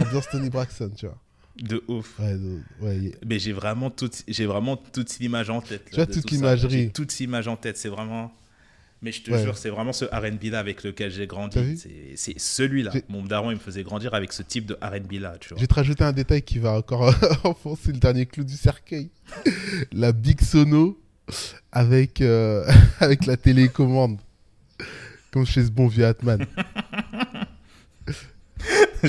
ambiance 0.00 0.28
Tony 0.30 0.50
Braxton, 0.50 0.90
tu 0.96 1.06
vois. 1.06 1.16
De 1.62 1.82
ouf. 1.88 2.18
Ouais, 2.18 2.34
de- 2.34 2.60
ouais, 2.82 2.96
y- 2.98 3.14
Mais 3.26 3.38
j'ai 3.38 3.52
vraiment 3.52 3.90
toute, 3.90 4.22
j'ai 4.28 4.46
vraiment 4.46 4.76
toute 4.76 5.18
l'image 5.18 5.48
en 5.50 5.60
tête. 5.60 5.84
Tu 5.92 6.00
as 6.00 6.06
toute 6.06 6.26
tout 6.26 6.34
l'imagerie. 6.34 6.90
Toute 6.92 7.16
l'image 7.18 7.48
en 7.48 7.56
tête. 7.56 7.76
C'est 7.78 7.88
vraiment. 7.88 8.32
Mais 9.02 9.12
je 9.12 9.22
te 9.22 9.30
Ouais. 9.30 9.42
jure, 9.42 9.56
c'est 9.58 9.68
vraiment 9.68 9.92
ce 9.92 10.06
RB 10.06 10.44
là 10.50 10.58
avec 10.58 10.82
lequel 10.82 11.10
j'ai 11.10 11.26
grandi. 11.26 11.78
C'est 12.16 12.38
celui-là. 12.38 12.92
Mon 13.08 13.22
daron, 13.22 13.50
il 13.50 13.54
me 13.54 13.60
faisait 13.60 13.82
grandir 13.82 14.14
avec 14.14 14.32
ce 14.32 14.42
type 14.42 14.64
de 14.66 14.76
RB 14.82 15.12
là, 15.20 15.36
tu 15.38 15.50
Je 15.50 15.54
vois. 15.54 15.60
vais 15.60 15.66
te 15.66 15.74
rajouter 15.74 16.02
un 16.04 16.12
détail 16.12 16.42
qui 16.42 16.58
va 16.58 16.72
encore 16.72 17.14
enfoncer 17.44 17.92
le 17.92 17.98
dernier 17.98 18.24
clou 18.26 18.42
du 18.44 18.56
cercueil. 18.56 19.10
la 19.92 20.12
Big 20.12 20.40
Sono 20.40 20.98
avec, 21.72 22.20
euh, 22.22 22.64
avec 23.00 23.26
la 23.26 23.36
télécommande. 23.36 24.18
Comme 25.30 25.44
chez 25.44 25.64
ce 25.64 25.70
bon 25.70 25.86
vieux 25.88 26.06
Atman. 26.06 26.46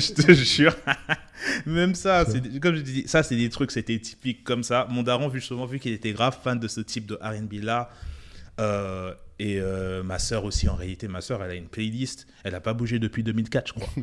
je 0.00 0.12
te 0.12 0.32
jure. 0.32 0.74
Même 1.66 1.94
ça, 1.94 2.24
c'est 2.24 2.60
comme 2.60 2.74
je 2.74 2.82
dis, 2.82 3.04
ça 3.06 3.22
c'est 3.22 3.36
des 3.36 3.48
trucs, 3.48 3.70
c'était 3.70 3.98
typique 3.98 4.44
comme 4.44 4.62
ça. 4.62 4.86
Mon 4.90 5.02
daron, 5.02 5.28
vu 5.28 5.40
justement, 5.40 5.66
vu 5.66 5.78
qu'il 5.78 5.92
était 5.92 6.12
grave 6.12 6.36
fan 6.42 6.58
de 6.58 6.68
ce 6.68 6.80
type 6.80 7.06
de 7.06 7.14
R&B 7.14 7.62
là, 7.62 7.90
euh, 8.60 9.14
et 9.38 9.60
euh, 9.60 10.02
ma 10.02 10.18
sœur 10.18 10.44
aussi, 10.44 10.68
en 10.68 10.74
réalité, 10.74 11.06
ma 11.08 11.20
sœur, 11.20 11.42
elle 11.42 11.50
a 11.50 11.54
une 11.54 11.68
playlist, 11.68 12.26
elle 12.44 12.52
n'a 12.52 12.60
pas 12.60 12.74
bougé 12.74 12.98
depuis 12.98 13.22
2004, 13.22 13.68
je 13.68 13.72
crois. 13.74 13.88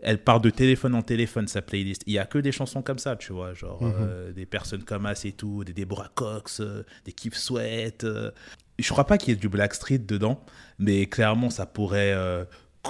Elle 0.00 0.22
part 0.22 0.40
de 0.40 0.48
téléphone 0.48 0.94
en 0.94 1.02
téléphone, 1.02 1.48
sa 1.48 1.60
playlist. 1.60 2.04
Il 2.06 2.12
y 2.12 2.20
a 2.20 2.24
que 2.24 2.38
des 2.38 2.52
chansons 2.52 2.82
comme 2.82 3.00
ça, 3.00 3.16
tu 3.16 3.32
vois, 3.32 3.52
genre 3.52 3.80
euh, 3.82 4.30
des 4.30 4.46
personnes 4.46 4.84
comme 4.84 5.06
As 5.06 5.24
et 5.24 5.32
tout, 5.32 5.64
des 5.64 5.72
Deborah 5.72 6.12
Cox, 6.14 6.62
des 7.04 7.10
Keith 7.10 7.34
Sweat. 7.34 8.06
Je 8.78 8.88
crois 8.90 9.08
pas 9.08 9.18
qu'il 9.18 9.30
y 9.30 9.32
ait 9.32 9.40
du 9.40 9.48
Blackstreet 9.48 9.98
dedans, 9.98 10.40
mais 10.78 11.06
clairement, 11.06 11.50
ça 11.50 11.66
pourrait 11.66 12.14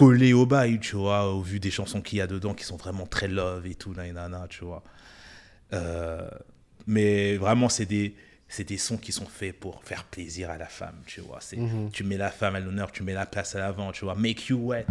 euh, 0.03 0.07
coller 0.07 0.33
au 0.33 0.47
bail, 0.47 0.81
tu 0.81 0.97
vois, 0.97 1.33
au 1.33 1.43
vu 1.43 1.61
des 1.61 1.71
chansons 1.71 2.01
qu'il 2.01 2.19
y 2.19 2.21
a 2.21 2.27
dedans 2.27 2.55
qui 2.55 2.65
sont 2.65 2.77
vraiment 2.77 3.07
très 3.07 3.29
love 3.29 3.67
et 3.67 3.75
tout, 3.75 3.95
nanana, 3.95 4.47
tu 4.49 4.65
vois. 4.65 4.83
Euh, 5.73 6.29
mais 6.87 7.37
vraiment, 7.37 7.69
c'est 7.69 7.87
des, 7.87 8.15
c'est 8.49 8.65
des 8.65 8.79
sons 8.79 8.97
qui 8.97 9.13
sont 9.13 9.27
faits 9.27 9.59
pour 9.59 9.83
faire 9.85 10.05
plaisir 10.05 10.51
à 10.51 10.57
la 10.57 10.67
femme, 10.67 10.97
tu 11.07 11.21
vois. 11.21 11.39
C'est, 11.41 11.57
Mhm. 11.57 11.91
Tu 11.93 12.05
mets 12.05 12.17
la 12.17 12.31
femme 12.31 12.55
à 12.55 12.61
l'honneur, 12.61 12.91
tu 12.93 13.03
mets 13.03 13.15
la 13.15 13.27
place 13.27 13.55
à 13.55 13.59
l'avant, 13.59 13.93
tu 13.93 14.05
vois. 14.05 14.15
Make 14.15 14.47
you 14.49 14.59
wet. 14.59 14.87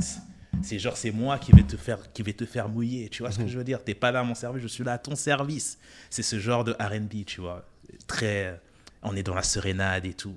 C'est 0.64 0.80
genre, 0.80 0.98
c'est 0.98 1.12
moi 1.12 1.38
qui 1.38 1.52
vais 1.52 1.64
te 1.64 1.78
faire, 1.78 2.12
qui 2.14 2.24
vais 2.24 2.34
te 2.34 2.46
faire 2.46 2.68
mouiller, 2.68 3.10
tu 3.10 3.22
vois 3.22 3.32
ce 3.32 3.38
que 3.40 3.48
je 3.48 3.58
veux 3.58 3.64
dire? 3.64 3.84
T'es 3.84 3.94
pas 3.94 4.12
là 4.12 4.22
à 4.22 4.24
mon 4.24 4.34
service, 4.34 4.64
je 4.64 4.68
suis 4.68 4.84
là 4.84 4.94
à 4.94 4.98
ton 4.98 5.16
service. 5.16 5.78
C'est 6.10 6.24
ce 6.24 6.40
genre 6.40 6.64
de 6.64 6.72
R&B, 6.74 7.26
tu 7.26 7.42
vois. 7.42 7.64
Très, 8.08 8.60
on 9.04 9.16
est 9.16 9.22
dans 9.24 9.36
la 9.36 9.44
sérénade 9.44 10.06
et 10.06 10.14
tout. 10.16 10.36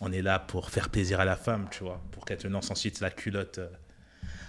On 0.00 0.12
est 0.12 0.22
là 0.22 0.38
pour 0.38 0.70
faire 0.70 0.88
plaisir 0.88 1.18
à 1.18 1.24
la 1.24 1.34
femme, 1.36 1.66
tu 1.70 1.82
vois, 1.82 2.00
pour 2.12 2.24
qu'elle 2.24 2.36
te 2.38 2.46
lance 2.46 2.70
ensuite 2.70 3.00
la 3.00 3.10
culotte 3.10 3.58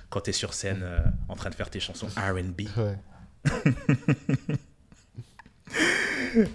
quand 0.09 0.21
t'es 0.21 0.31
sur 0.31 0.53
scène 0.53 0.81
euh, 0.83 0.99
en 1.27 1.35
train 1.35 1.49
de 1.49 1.55
faire 1.55 1.69
tes 1.69 1.79
chansons 1.79 2.07
R&B. 2.07 2.61
Ouais. 2.77 2.97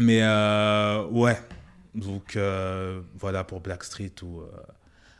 Mais 0.00 0.22
euh, 0.22 1.04
ouais, 1.06 1.38
donc 1.94 2.36
euh, 2.36 3.00
voilà 3.14 3.44
pour 3.44 3.60
Blackstreet 3.60 4.14
où 4.22 4.42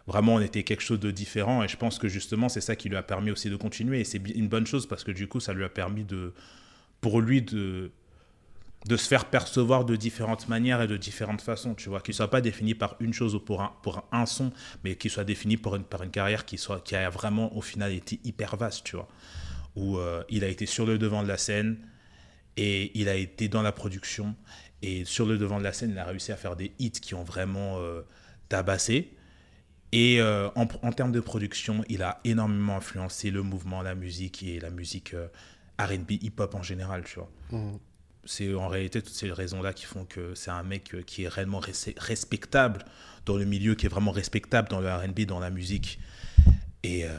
vraiment 0.06 0.34
on 0.34 0.40
était 0.40 0.64
quelque 0.64 0.82
chose 0.82 1.00
de 1.00 1.10
différent 1.10 1.62
et 1.62 1.68
je 1.68 1.76
pense 1.76 1.98
que 1.98 2.08
justement 2.08 2.48
c'est 2.48 2.60
ça 2.60 2.76
qui 2.76 2.88
lui 2.88 2.96
a 2.96 3.02
permis 3.02 3.30
aussi 3.30 3.50
de 3.50 3.56
continuer 3.56 4.00
et 4.00 4.04
c'est 4.04 4.18
une 4.18 4.48
bonne 4.48 4.66
chose 4.66 4.86
parce 4.86 5.04
que 5.04 5.12
du 5.12 5.28
coup 5.28 5.40
ça 5.40 5.54
lui 5.54 5.64
a 5.64 5.68
permis 5.68 6.04
de 6.04 6.34
pour 7.00 7.20
lui 7.20 7.40
de 7.40 7.92
de 8.84 8.96
se 8.96 9.08
faire 9.08 9.24
percevoir 9.26 9.84
de 9.84 9.96
différentes 9.96 10.48
manières 10.48 10.82
et 10.82 10.86
de 10.86 10.96
différentes 10.96 11.40
façons, 11.40 11.74
tu 11.74 11.88
vois, 11.88 12.00
qu'il 12.00 12.12
soit 12.12 12.30
pas 12.30 12.40
défini 12.42 12.74
par 12.74 12.96
une 13.00 13.14
chose 13.14 13.34
ou 13.34 13.40
pour 13.40 13.62
un, 13.62 13.72
pour 13.82 14.06
un 14.12 14.26
son, 14.26 14.52
mais 14.84 14.96
qu'il 14.96 15.10
soit 15.10 15.24
défini 15.24 15.56
par 15.56 15.76
une, 15.76 15.84
par 15.84 16.02
une 16.02 16.10
carrière 16.10 16.44
qui, 16.44 16.58
soit, 16.58 16.80
qui 16.80 16.94
a 16.94 17.08
vraiment 17.08 17.56
au 17.56 17.62
final 17.62 17.92
été 17.92 18.20
hyper 18.24 18.56
vaste, 18.56 18.84
tu 18.84 18.96
vois, 18.96 19.08
où 19.74 19.96
euh, 19.96 20.22
il 20.28 20.44
a 20.44 20.48
été 20.48 20.66
sur 20.66 20.84
le 20.84 20.98
devant 20.98 21.22
de 21.22 21.28
la 21.28 21.38
scène, 21.38 21.78
et 22.56 22.92
il 22.98 23.08
a 23.08 23.16
été 23.16 23.48
dans 23.48 23.62
la 23.62 23.72
production 23.72 24.36
et 24.82 25.04
sur 25.04 25.26
le 25.26 25.38
devant 25.38 25.58
de 25.58 25.64
la 25.64 25.72
scène 25.72 25.90
il 25.90 25.98
a 25.98 26.04
réussi 26.04 26.30
à 26.30 26.36
faire 26.36 26.54
des 26.54 26.72
hits 26.78 26.90
qui 26.92 27.14
ont 27.14 27.24
vraiment 27.24 27.78
euh, 27.78 28.02
tabassé. 28.48 29.12
Et 29.90 30.20
euh, 30.20 30.48
en, 30.54 30.68
en 30.82 30.92
termes 30.92 31.10
de 31.10 31.18
production 31.18 31.84
il 31.88 32.02
a 32.02 32.20
énormément 32.22 32.76
influencé 32.76 33.30
le 33.32 33.42
mouvement 33.42 33.82
la 33.82 33.96
musique 33.96 34.44
et 34.44 34.60
la 34.60 34.70
musique 34.70 35.16
R&B 35.80 36.12
hip 36.12 36.34
hop 36.38 36.54
en 36.54 36.62
général 36.62 37.02
tu 37.04 37.18
vois. 37.18 37.30
Mhm. 37.50 37.78
C'est 38.26 38.52
en 38.54 38.68
réalité 38.68 39.02
toutes 39.02 39.14
ces 39.14 39.30
raisons 39.32 39.62
là 39.62 39.72
qui 39.72 39.84
font 39.84 40.04
que 40.04 40.34
c'est 40.34 40.50
un 40.50 40.62
mec 40.62 40.94
euh, 40.94 41.02
qui 41.02 41.24
est 41.24 41.28
réellement 41.28 41.60
res- 41.60 41.94
respectable 41.98 42.84
dans 43.26 43.36
le 43.36 43.44
milieu 43.44 43.74
qui 43.74 43.86
est 43.86 43.88
vraiment 43.88 44.12
respectable 44.12 44.68
dans 44.68 44.80
le 44.80 44.88
R&B 44.92 45.20
dans 45.26 45.40
la 45.40 45.50
musique. 45.50 45.98
Et 46.82 47.04
euh, 47.06 47.10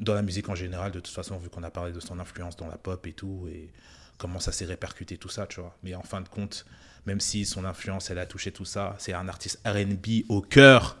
dans 0.00 0.14
la 0.14 0.22
musique 0.22 0.48
en 0.48 0.54
général 0.54 0.90
de 0.92 1.00
toute 1.00 1.14
façon 1.14 1.38
vu 1.38 1.48
qu'on 1.48 1.62
a 1.62 1.70
parlé 1.70 1.92
de 1.92 2.00
son 2.00 2.18
influence 2.18 2.56
dans 2.56 2.66
la 2.66 2.76
pop 2.76 3.06
et 3.06 3.12
tout 3.12 3.48
et 3.52 3.70
comment 4.18 4.40
ça 4.40 4.52
s'est 4.52 4.64
répercuté 4.64 5.16
tout 5.16 5.28
ça 5.28 5.46
tu 5.46 5.60
vois. 5.60 5.76
Mais 5.82 5.94
en 5.94 6.02
fin 6.02 6.20
de 6.20 6.28
compte 6.28 6.66
même 7.06 7.20
si 7.20 7.44
son 7.44 7.64
influence 7.64 8.10
elle 8.10 8.18
a 8.18 8.26
touché 8.26 8.52
tout 8.52 8.64
ça 8.64 8.96
c'est 8.98 9.12
un 9.12 9.28
artiste 9.28 9.60
R&B 9.64 10.24
au 10.28 10.40
cœur. 10.40 10.98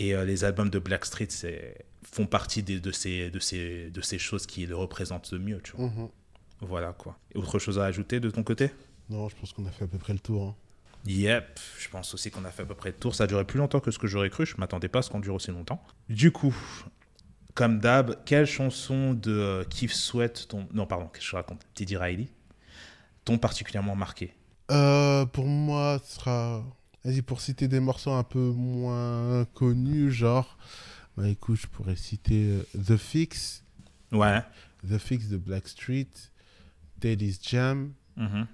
Et 0.00 0.14
euh, 0.14 0.24
les 0.24 0.44
albums 0.44 0.70
de 0.70 0.78
Blackstreet 0.80 1.28
font 2.02 2.26
partie 2.26 2.62
de 2.62 2.90
ces 2.92 3.30
de 3.30 3.38
ces 3.38 3.90
de 3.90 4.00
ces 4.00 4.18
choses 4.18 4.46
qui 4.46 4.66
le 4.66 4.76
représentent 4.76 5.32
le 5.32 5.38
mieux 5.38 5.60
tu 5.62 5.72
vois. 5.76 5.86
Mhm. 5.86 6.08
Voilà 6.60 6.92
quoi 6.92 7.18
et 7.34 7.38
autre 7.38 7.58
chose 7.58 7.78
à 7.78 7.84
ajouter 7.84 8.20
de 8.20 8.30
ton 8.30 8.42
côté? 8.42 8.70
Non, 9.10 9.28
je 9.28 9.36
pense 9.36 9.52
qu'on 9.52 9.66
a 9.66 9.70
fait 9.70 9.84
à 9.84 9.88
peu 9.88 9.98
près 9.98 10.12
le 10.12 10.18
tour. 10.18 10.48
hein. 10.48 10.54
Yep, 11.06 11.60
je 11.78 11.88
pense 11.90 12.14
aussi 12.14 12.30
qu'on 12.30 12.44
a 12.46 12.50
fait 12.50 12.62
à 12.62 12.66
peu 12.66 12.74
près 12.74 12.90
le 12.90 12.96
tour. 12.96 13.14
Ça 13.14 13.24
a 13.24 13.26
duré 13.26 13.44
plus 13.44 13.58
longtemps 13.58 13.80
que 13.80 13.90
ce 13.90 13.98
que 13.98 14.06
j'aurais 14.06 14.30
cru. 14.30 14.46
Je 14.46 14.56
m'attendais 14.56 14.88
pas 14.88 15.00
à 15.00 15.02
ce 15.02 15.10
qu'on 15.10 15.20
dure 15.20 15.34
aussi 15.34 15.50
longtemps. 15.50 15.82
Du 16.08 16.32
coup, 16.32 16.54
comme 17.54 17.78
d'hab, 17.78 18.16
quelle 18.24 18.46
chanson 18.46 19.12
de 19.12 19.30
euh, 19.30 19.64
Keith 19.64 19.90
Sweat, 19.90 20.48
ton... 20.48 20.66
non 20.72 20.86
pardon, 20.86 21.06
qu'est-ce 21.08 21.26
que 21.26 21.30
je 21.32 21.36
raconte, 21.36 21.60
Teddy 21.74 21.96
Riley, 21.98 22.28
t'ont 23.26 23.36
particulièrement 23.36 23.94
marqué? 23.94 24.32
Euh, 24.70 25.26
pour 25.26 25.44
moi, 25.44 26.00
ce 26.04 26.14
sera. 26.14 26.64
Vas-y, 27.04 27.20
pour 27.20 27.42
citer 27.42 27.68
des 27.68 27.80
morceaux 27.80 28.12
un 28.12 28.22
peu 28.24 28.38
moins 28.38 29.44
connus, 29.52 30.10
genre. 30.10 30.56
Bah 31.18 31.28
écoute, 31.28 31.58
je 31.60 31.66
pourrais 31.66 31.96
citer 31.96 32.46
euh, 32.48 32.80
The 32.82 32.96
Fix. 32.96 33.62
Ouais, 34.10 34.40
The 34.88 34.96
Fix 34.96 35.28
de 35.28 35.36
Blackstreet, 35.36 36.08
Teddy's 37.04 37.38
Jam. 37.42 37.92
Mhm. 38.16 38.46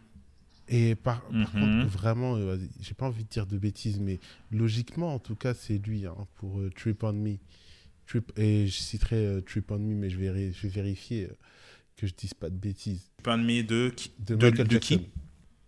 Et 0.66 0.96
par, 0.96 1.22
par 1.22 1.52
Mhm. 1.52 1.60
contre, 1.60 1.86
vraiment, 1.86 2.34
euh, 2.36 2.58
j'ai 2.80 2.94
pas 2.94 3.06
envie 3.06 3.22
de 3.22 3.28
dire 3.28 3.46
de 3.46 3.58
bêtises, 3.58 4.00
mais 4.00 4.18
logiquement, 4.50 5.14
en 5.14 5.20
tout 5.20 5.36
cas, 5.36 5.54
c'est 5.54 5.78
lui 5.78 6.04
hein, 6.06 6.16
pour 6.36 6.58
euh, 6.58 6.68
Trip 6.70 7.04
on 7.04 7.12
Me. 7.12 7.36
Trip, 8.06 8.32
et 8.36 8.66
je 8.66 8.72
citerai 8.76 9.24
euh, 9.24 9.40
Trip 9.40 9.70
on 9.70 9.78
Me, 9.78 9.94
mais 9.94 10.10
je 10.10 10.18
vais, 10.18 10.52
je 10.52 10.62
vais 10.62 10.68
vérifier 10.68 11.26
euh, 11.26 11.36
que 11.96 12.08
je 12.08 12.14
dise 12.14 12.34
pas 12.34 12.50
de 12.50 12.56
bêtises. 12.56 13.10
Pas 13.22 13.36
de 13.36 13.42
mi 13.44 13.62
de 13.62 13.92
qui? 13.94 14.10
De, 14.18 14.34
De- 14.34 14.50
Michael 14.50 14.66
de 14.68 14.78
qui? 14.78 14.94
Jackson. 14.94 15.10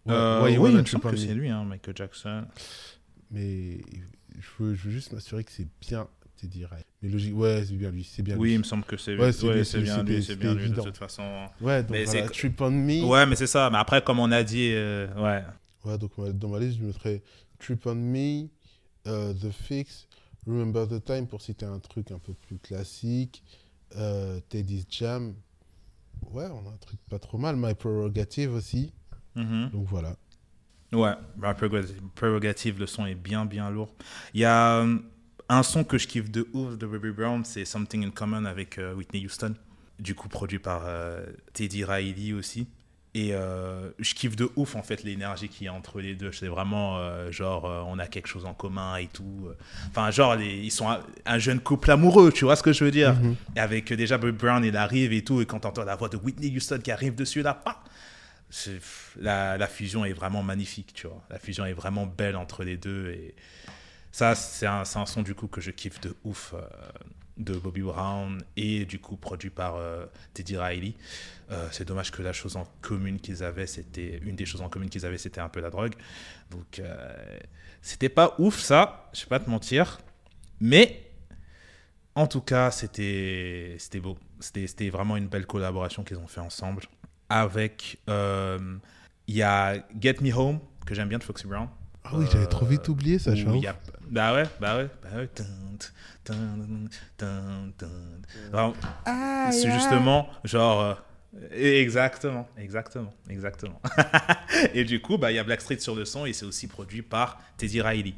Ouais, 0.06 0.14
Euh, 0.14 0.42
ouais, 0.42 0.58
oui, 0.58 0.58
ouais, 0.58 0.72
me 0.72 0.82
Trip 0.82 1.04
on 1.04 1.12
Me. 1.12 1.16
c'est 1.16 1.34
lui, 1.34 1.48
hein, 1.50 1.62
Michael 1.64 1.96
Jackson. 1.96 2.46
Mais 3.30 3.80
je 4.40 4.48
veux, 4.58 4.74
je 4.74 4.84
veux 4.86 4.90
juste 4.90 5.12
m'assurer 5.12 5.44
que 5.44 5.52
c'est 5.52 5.68
bien 5.80 6.08
Teddy 6.42 6.64
Riley. 6.64 6.84
Mais 7.02 7.08
logique, 7.08 7.36
ouais, 7.36 7.64
c'est 7.66 7.74
bien 7.74 7.90
lui, 7.90 8.04
c'est 8.04 8.22
bien 8.22 8.36
Oui, 8.36 8.50
il 8.50 8.52
lui. 8.52 8.58
me 8.58 8.62
semble 8.64 8.84
que 8.84 8.96
c'est. 8.96 9.16
Ouais, 9.16 9.32
c'est 9.32 9.42
bien 9.52 9.52
c'était- 9.52 9.56
lui, 9.56 9.64
c'est 9.64 10.36
bien 10.36 10.52
c'était 10.52 10.54
lui 10.54 10.70
de 10.70 10.80
toute 10.82 10.96
façon. 10.96 11.46
Ouais, 11.60 11.82
donc 11.82 11.92
Mais 11.92 12.04
voilà, 12.04 12.28
Trip 12.28 12.60
on 12.60 12.70
Me. 12.70 13.04
Ouais, 13.04 13.24
mais 13.26 13.36
c'est 13.36 13.46
ça. 13.46 13.70
Mais 13.70 13.78
après, 13.78 14.02
comme 14.02 14.18
on 14.18 14.30
a 14.32 14.42
dit, 14.42 14.70
euh, 14.72 15.06
ouais. 15.14 15.42
Ouais, 15.84 15.98
donc 15.98 16.12
dans 16.38 16.48
ma 16.48 16.58
liste, 16.58 16.78
je 16.80 16.84
mettrais 16.84 17.22
Trip 17.58 17.86
on 17.86 17.94
Me, 17.94 18.48
euh, 19.06 19.32
The 19.34 19.50
Fix, 19.50 20.06
Remember 20.46 20.86
the 20.88 21.04
Time 21.04 21.26
pour 21.26 21.40
citer 21.42 21.64
un 21.66 21.78
truc 21.78 22.10
un 22.10 22.18
peu 22.18 22.34
plus 22.34 22.58
classique, 22.58 23.42
euh, 23.96 24.40
Teddy's 24.48 24.84
Jam. 24.90 25.34
Ouais, 26.30 26.46
on 26.46 26.68
a 26.68 26.72
un 26.72 26.76
truc 26.80 26.98
pas 27.08 27.18
trop 27.18 27.38
mal. 27.38 27.56
My 27.56 27.74
Prerogative 27.74 28.52
aussi. 28.54 28.92
Mhm. 29.34 29.70
Donc 29.72 29.86
voilà. 29.86 30.16
Ouais, 30.92 31.12
Prerogative, 32.14 32.78
le 32.78 32.86
son 32.86 33.06
est 33.06 33.14
bien, 33.14 33.46
bien 33.46 33.70
lourd. 33.70 33.88
Il 34.34 34.40
y 34.40 34.44
a 34.44 34.84
un 35.52 35.62
son 35.62 35.84
que 35.84 35.98
je 35.98 36.06
kiffe 36.06 36.30
de 36.30 36.46
ouf 36.52 36.76
de 36.78 36.86
Bobby 36.86 37.10
Brown, 37.10 37.44
c'est 37.44 37.64
Something 37.64 38.04
in 38.06 38.10
Common 38.10 38.44
avec 38.44 38.78
euh, 38.78 38.94
Whitney 38.94 39.24
Houston. 39.24 39.54
Du 39.98 40.14
coup, 40.14 40.28
produit 40.28 40.58
par 40.58 40.82
euh, 40.86 41.24
Teddy 41.52 41.84
Riley 41.84 42.32
aussi. 42.32 42.66
Et 43.14 43.34
euh, 43.34 43.90
je 43.98 44.14
kiffe 44.14 44.36
de 44.36 44.48
ouf, 44.56 44.74
en 44.74 44.82
fait, 44.82 45.02
l'énergie 45.04 45.48
qu'il 45.50 45.66
y 45.66 45.68
a 45.68 45.74
entre 45.74 46.00
les 46.00 46.14
deux. 46.14 46.32
C'est 46.32 46.48
vraiment 46.48 46.96
euh, 46.98 47.30
genre, 47.30 47.66
euh, 47.66 47.82
on 47.86 47.98
a 47.98 48.06
quelque 48.06 48.26
chose 48.26 48.46
en 48.46 48.54
commun 48.54 48.96
et 48.96 49.06
tout. 49.06 49.48
Enfin, 49.90 50.10
genre, 50.10 50.34
les- 50.36 50.60
ils 50.60 50.70
sont 50.70 50.88
un, 50.90 51.00
un 51.26 51.38
jeune 51.38 51.60
couple 51.60 51.90
amoureux, 51.90 52.32
tu 52.32 52.46
vois 52.46 52.56
ce 52.56 52.62
que 52.62 52.72
je 52.72 52.84
veux 52.84 52.90
dire? 52.90 53.14
Mhm. 53.14 53.36
Et 53.54 53.60
avec 53.60 53.92
déjà 53.92 54.16
Bobby 54.16 54.38
Brown, 54.38 54.64
il 54.64 54.76
arrive 54.78 55.12
et 55.12 55.22
tout, 55.22 55.42
et 55.42 55.46
quand 55.46 55.60
t'entends 55.60 55.84
la 55.84 55.94
voix 55.94 56.08
de 56.08 56.16
Whitney 56.16 56.56
Houston 56.56 56.80
qui 56.82 56.90
arrive 56.90 57.14
dessus, 57.14 57.42
là, 57.42 57.62
pff, 58.50 59.16
la, 59.20 59.58
la 59.58 59.66
fusion 59.66 60.06
est 60.06 60.14
vraiment 60.14 60.42
magnifique, 60.42 60.92
tu 60.94 61.06
vois. 61.06 61.22
La 61.28 61.38
fusion 61.38 61.66
est 61.66 61.74
vraiment 61.74 62.06
belle 62.06 62.36
entre 62.36 62.64
les 62.64 62.78
deux. 62.78 63.10
Et 63.10 63.34
ça, 64.12 64.34
c'est 64.34 64.66
un, 64.66 64.84
son 64.84 65.22
du 65.22 65.34
coup 65.34 65.48
que 65.48 65.62
je 65.62 65.70
kiffe 65.70 65.98
de 66.02 66.14
ouf 66.22 66.52
euh, 66.52 66.60
de 67.38 67.54
Bobby 67.54 67.80
Brown 67.80 68.44
et 68.58 68.84
du 68.84 68.98
coup 69.00 69.16
produit 69.16 69.48
par 69.48 69.76
euh, 69.76 70.04
Teddy 70.34 70.58
Riley. 70.58 70.94
Euh, 71.50 71.66
c'est 71.72 71.88
dommage 71.88 72.10
que 72.10 72.20
la 72.20 72.34
chose 72.34 72.56
en 72.56 72.66
commune 72.82 73.18
qu'ils 73.18 73.42
avaient, 73.42 73.66
c'était 73.66 74.18
une 74.18 74.36
des 74.36 74.44
choses 74.44 74.60
en 74.60 74.68
commune 74.68 74.90
qu'ils 74.90 75.06
avaient, 75.06 75.16
c'était 75.16 75.40
un 75.40 75.48
peu 75.48 75.60
la 75.60 75.70
drogue. 75.70 75.94
Donc 76.50 76.82
c'était 77.80 78.10
pas 78.10 78.34
ouf 78.38 78.60
ça, 78.60 79.10
je 79.14 79.22
vais 79.22 79.28
pas 79.28 79.40
te 79.40 79.48
mentir. 79.48 79.98
Mais 80.60 81.10
en 82.14 82.26
tout 82.26 82.42
cas, 82.42 82.70
c'était 82.70 83.76
c'était 83.78 84.00
beau. 84.00 84.18
C'était 84.40 84.90
vraiment 84.90 85.16
une 85.16 85.28
belle 85.28 85.46
collaboration 85.46 86.04
qu'ils 86.04 86.18
ont 86.18 86.26
fait 86.26 86.40
ensemble. 86.40 86.82
Avec, 87.30 87.98
il 88.06 89.34
y 89.34 89.42
a 89.42 89.86
Get 89.98 90.16
Me 90.20 90.34
Home, 90.34 90.60
que 90.84 90.94
j'aime 90.94 91.08
bien 91.08 91.18
de 91.18 91.24
Foxy 91.24 91.46
Brown. 91.46 91.68
Ah 92.04 92.10
oui, 92.14 92.26
j'avais 92.32 92.46
trop 92.46 92.66
vite 92.66 92.88
oublié 92.88 93.18
ça, 93.18 93.34
je 93.34 93.44
y 93.60 93.66
a- 93.66 93.76
Bah 94.10 94.34
ouais, 94.34 94.42
bah 94.60 94.76
ouais, 94.76 94.88
bah 95.02 95.08
ouais. 95.16 95.28
Vraiment, 98.50 98.74
C'est 99.52 99.70
justement 99.70 100.28
genre. 100.44 100.80
euh, 100.82 100.94
Exactement, 101.52 102.46
exactement, 102.58 103.14
exactement. 103.30 103.80
et 104.74 104.84
du 104.84 105.00
coup, 105.00 105.16
bah, 105.16 105.32
il 105.32 105.36
y 105.36 105.38
a 105.38 105.44
Blackstreet 105.44 105.78
sur 105.80 105.94
le 105.94 106.04
son 106.04 106.26
et 106.26 106.34
c'est 106.34 106.44
aussi 106.44 106.66
produit 106.66 107.00
par 107.00 107.40
Teddy 107.56 107.80
Riley. 107.80 108.12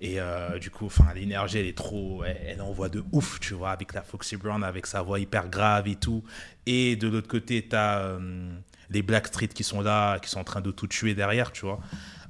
Et 0.00 0.20
euh, 0.20 0.56
du 0.60 0.70
coup, 0.70 0.86
enfin, 0.86 1.12
l'énergie, 1.12 1.58
elle 1.58 1.66
est 1.66 1.76
trop, 1.76 2.22
elle, 2.24 2.40
elle 2.46 2.62
envoie 2.62 2.88
de 2.88 3.02
ouf, 3.10 3.40
tu 3.40 3.54
vois, 3.54 3.72
avec 3.72 3.92
la 3.92 4.02
Foxy 4.02 4.36
Brown, 4.36 4.62
avec 4.62 4.86
sa 4.86 5.02
voix 5.02 5.18
hyper 5.18 5.48
grave 5.48 5.88
et 5.88 5.96
tout. 5.96 6.22
Et 6.64 6.94
de 6.94 7.08
l'autre 7.08 7.26
côté, 7.28 7.66
t'as 7.68 7.98
euh, 8.02 8.52
les 8.88 9.02
Blackstreet 9.02 9.48
qui 9.48 9.64
sont 9.64 9.80
là, 9.80 10.20
qui 10.20 10.30
sont 10.30 10.38
en 10.40 10.44
train 10.44 10.60
de 10.60 10.70
tout 10.70 10.86
tuer 10.86 11.14
derrière, 11.14 11.50
tu 11.50 11.62
vois. 11.66 11.80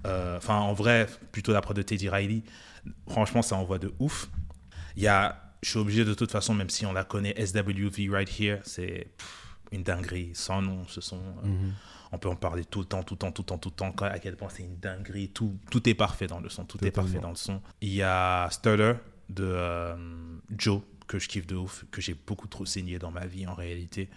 Euh, 0.06 0.36
Enfin, 0.36 0.56
en 0.58 0.72
vrai, 0.72 1.06
plutôt 1.32 1.52
la 1.52 1.60
prod 1.60 1.76
de 1.76 1.82
Teddy 1.82 2.08
Riley. 2.08 2.42
Franchement, 3.08 3.42
ça 3.42 3.56
envoie 3.56 3.78
de 3.78 3.92
ouf. 3.98 4.28
Il 4.96 5.02
y 5.02 5.08
a, 5.08 5.40
je 5.62 5.70
suis 5.70 5.78
obligé 5.78 6.04
de 6.04 6.14
toute 6.14 6.30
façon, 6.30 6.54
même 6.54 6.70
si 6.70 6.86
on 6.86 6.92
la 6.92 7.04
connaît, 7.04 7.34
SWV 7.44 8.08
Right 8.10 8.40
Here, 8.40 8.60
c'est 8.64 9.08
une 9.72 9.82
dinguerie, 9.82 10.30
sans 10.34 10.62
nom, 10.62 10.86
ce 10.88 11.00
sont. 11.00 11.20
euh, 11.44 11.46
Mhm. 11.48 11.72
On 12.12 12.18
peut 12.18 12.28
en 12.28 12.34
parler 12.34 12.64
tout 12.64 12.80
le 12.80 12.86
temps, 12.86 13.04
tout 13.04 13.14
le 13.14 13.18
temps, 13.18 13.30
tout 13.30 13.42
le 13.42 13.46
temps, 13.46 13.58
tout 13.58 13.68
le 13.68 13.74
temps, 13.76 13.94
à 14.04 14.18
quel 14.18 14.34
point 14.36 14.48
c'est 14.50 14.64
une 14.64 14.78
dinguerie. 14.78 15.28
Tout, 15.28 15.56
tout 15.70 15.88
est 15.88 15.94
parfait 15.94 16.26
dans 16.26 16.40
le 16.40 16.48
son, 16.48 16.64
tout 16.64 16.84
est 16.84 16.90
parfait 16.90 17.20
dans 17.20 17.30
le 17.30 17.36
son. 17.36 17.62
Il 17.82 17.94
y 17.94 18.02
a 18.02 18.48
Stutter 18.50 18.94
de 19.28 19.44
euh, 19.44 19.94
Joe, 20.58 20.80
que 21.06 21.20
je 21.20 21.28
kiffe 21.28 21.46
de 21.46 21.54
ouf, 21.54 21.84
que 21.92 22.00
j'ai 22.00 22.14
beaucoup 22.14 22.48
trop 22.48 22.66
saigné 22.66 22.98
dans 22.98 23.12
ma 23.12 23.26
vie 23.26 23.46
en 23.46 23.54
réalité. 23.54 24.08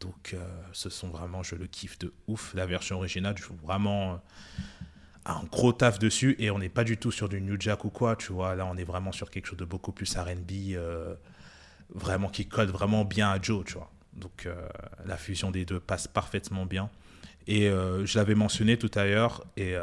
Donc, 0.00 0.32
euh, 0.32 0.42
ce 0.72 0.88
son 0.88 1.08
vraiment, 1.10 1.42
je 1.42 1.54
le 1.56 1.66
kiffe 1.66 1.98
de 1.98 2.14
ouf. 2.26 2.54
La 2.54 2.64
version 2.64 2.96
originale, 2.96 3.34
je 3.36 3.42
trouve 3.42 3.58
vraiment 3.62 4.22
un 5.24 5.42
gros 5.50 5.72
taf 5.72 5.98
dessus 5.98 6.36
et 6.38 6.50
on 6.50 6.58
n'est 6.58 6.68
pas 6.68 6.84
du 6.84 6.96
tout 6.96 7.10
sur 7.10 7.28
du 7.28 7.40
New 7.40 7.56
Jack 7.58 7.84
ou 7.84 7.90
quoi, 7.90 8.16
tu 8.16 8.32
vois. 8.32 8.54
Là, 8.56 8.66
on 8.66 8.76
est 8.76 8.84
vraiment 8.84 9.12
sur 9.12 9.30
quelque 9.30 9.46
chose 9.46 9.58
de 9.58 9.64
beaucoup 9.64 9.92
plus 9.92 10.16
RB, 10.16 10.50
euh, 10.72 11.14
vraiment 11.94 12.28
qui 12.28 12.46
colle 12.46 12.68
vraiment 12.68 13.04
bien 13.04 13.30
à 13.30 13.40
Joe, 13.40 13.64
tu 13.64 13.74
vois. 13.74 13.90
Donc, 14.14 14.46
euh, 14.46 14.54
la 15.06 15.16
fusion 15.16 15.50
des 15.50 15.64
deux 15.64 15.80
passe 15.80 16.08
parfaitement 16.08 16.66
bien. 16.66 16.90
Et 17.46 17.68
euh, 17.68 18.04
je 18.04 18.18
l'avais 18.18 18.34
mentionné 18.34 18.76
tout 18.76 18.90
à 18.94 19.04
l'heure, 19.04 19.44
et 19.56 19.74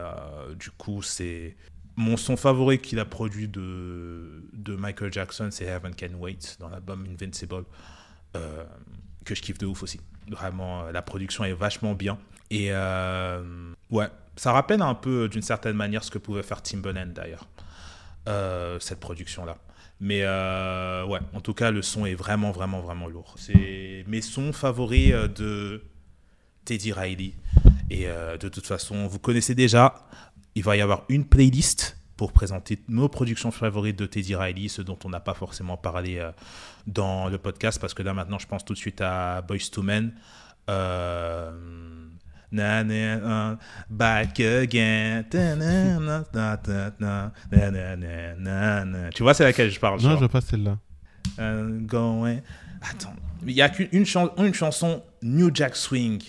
du 0.58 0.72
coup, 0.72 1.02
c'est 1.02 1.56
mon 1.96 2.16
son 2.16 2.38
favori 2.38 2.80
qu'il 2.80 3.00
a 3.00 3.06
produit 3.06 3.48
de, 3.48 4.44
de 4.54 4.76
Michael 4.76 5.12
Jackson, 5.12 5.50
c'est 5.52 5.66
Heaven 5.66 5.94
Can 5.96 6.18
Wait 6.18 6.58
dans 6.60 6.70
l'album 6.70 7.06
Invincible, 7.10 7.64
que 8.34 9.36
je 9.36 9.42
kiffe 9.42 9.58
de 9.58 9.66
ouf 9.66 9.84
aussi. 9.84 10.00
Vraiment, 10.30 10.90
la 10.92 11.02
production 11.02 11.44
est 11.44 11.54
vachement 11.54 11.96
bien. 11.96 12.18
Et 12.52 12.72
ouais, 12.72 14.08
ça 14.40 14.54
rappelle 14.54 14.82
un 14.82 14.96
peu 14.96 15.28
d'une 15.28 15.42
certaine 15.42 15.76
manière 15.76 16.02
ce 16.02 16.10
que 16.12 16.18
pouvait 16.18 16.44
faire 16.44 16.62
Timbaland 16.62 17.08
d'ailleurs, 17.08 17.46
euh, 18.30 18.80
cette 18.80 19.02
production-là. 19.02 19.58
Mais 20.00 20.22
euh, 20.24 21.06
ouais, 21.06 21.20
en 21.34 21.42
tout 21.42 21.54
cas, 21.54 21.72
le 21.72 21.82
son 21.82 22.06
est 22.06 22.16
vraiment, 22.16 22.52
vraiment, 22.52 22.80
vraiment 22.80 23.08
lourd. 23.08 23.36
C'est 23.38 24.06
mes 24.08 24.22
sons 24.22 24.54
favoris 24.54 25.12
euh, 25.12 25.28
de 25.28 25.84
Teddy 26.64 26.94
Riley. 26.94 27.34
Et 27.90 28.06
de 28.06 28.50
toute 28.50 28.68
façon, 28.68 29.08
vous 29.08 29.18
connaissez 29.18 29.56
déjà, 29.56 29.96
il 30.54 30.64
va 30.64 30.78
y 30.78 30.82
avoir 30.82 31.06
une 31.10 31.26
playlist 31.26 31.98
pour 32.18 32.32
présenter 32.32 32.78
nos 32.88 33.10
productions 33.10 33.50
favorites 33.50 33.98
de 33.98 34.06
Teddy 34.06 34.36
Riley, 34.36 34.68
ce 34.68 34.84
dont 34.84 35.00
on 35.06 35.10
n'a 35.10 35.20
pas 35.20 35.34
forcément 35.34 35.76
parlé 35.76 36.24
dans 36.86 37.30
le 37.30 37.40
podcast, 37.40 37.82
parce 37.82 37.96
que 37.96 38.04
là 38.04 38.14
maintenant, 38.14 38.38
je 38.38 38.46
pense 38.46 38.64
tout 38.64 38.74
de 38.74 38.78
suite 38.78 39.02
à 39.02 39.42
Boys 39.42 39.58
to 39.72 39.82
Men. 39.82 40.14
Euh, 40.70 41.52
Na, 42.52 42.84
back 43.90 44.40
again. 44.40 45.24
Tu 49.14 49.24
vois, 49.24 49.34
c'est 49.34 49.44
laquelle 49.44 49.70
je 49.72 49.80
parle. 49.80 50.02
Non, 50.02 50.10
genre. 50.10 50.14
je 50.14 50.20
vois 50.20 50.30
pas 50.30 50.42
celle-là. 50.42 50.78
Euh, 51.40 51.80
Attends, 52.82 53.14
il 53.46 53.52
y 53.54 53.62
a 53.62 53.70
qu'une 53.70 53.90
une 53.92 54.06
chanson 54.06 55.04
New 55.22 55.52
Jack 55.54 55.76
Swing 55.76 56.22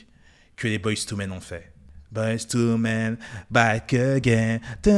que 0.56 0.68
les 0.68 0.78
Boys 0.78 0.94
to 1.08 1.16
Men 1.16 1.32
ont 1.32 1.40
fait. 1.40 1.72
Boys 2.12 2.44
to 2.48 2.76
Men, 2.76 3.16
back 3.50 3.94
again. 3.94 4.58
Tu 4.82 4.90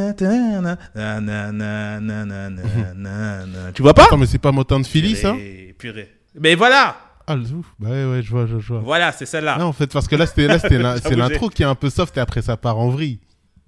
vois 3.82 3.94
pas? 3.94 4.04
Attends, 4.04 4.16
mais 4.16 4.26
c'est 4.26 4.38
pas 4.38 4.50
Motown 4.50 4.82
de 4.82 4.86
Philly, 4.86 5.14
ça? 5.14 5.36
Purée. 5.78 6.10
Mais 6.40 6.54
voilà 6.54 6.96
ah, 7.32 7.36
le 7.36 7.42
ouf. 7.56 7.66
Bah 7.78 7.88
ouais, 7.90 8.04
ouais, 8.06 8.22
je 8.22 8.30
vois, 8.30 8.46
je, 8.46 8.56
vois. 8.56 8.80
Voilà, 8.80 9.12
c'est 9.12 9.26
celle-là. 9.26 9.58
Non, 9.58 9.66
en 9.66 9.72
fait, 9.72 9.92
parce 9.92 10.08
que 10.08 10.16
là, 10.16 10.26
c'était 10.26 10.46
là, 10.46 10.58
c'était 10.58 10.78
la- 10.78 10.96
c'est 11.00 11.14
l'intro 11.16 11.48
qui 11.48 11.62
est 11.62 11.66
un 11.66 11.74
peu 11.74 11.90
soft 11.90 12.16
et 12.16 12.20
après 12.20 12.42
ça 12.42 12.56
part 12.56 12.78
en 12.78 12.88
vrille. 12.90 13.20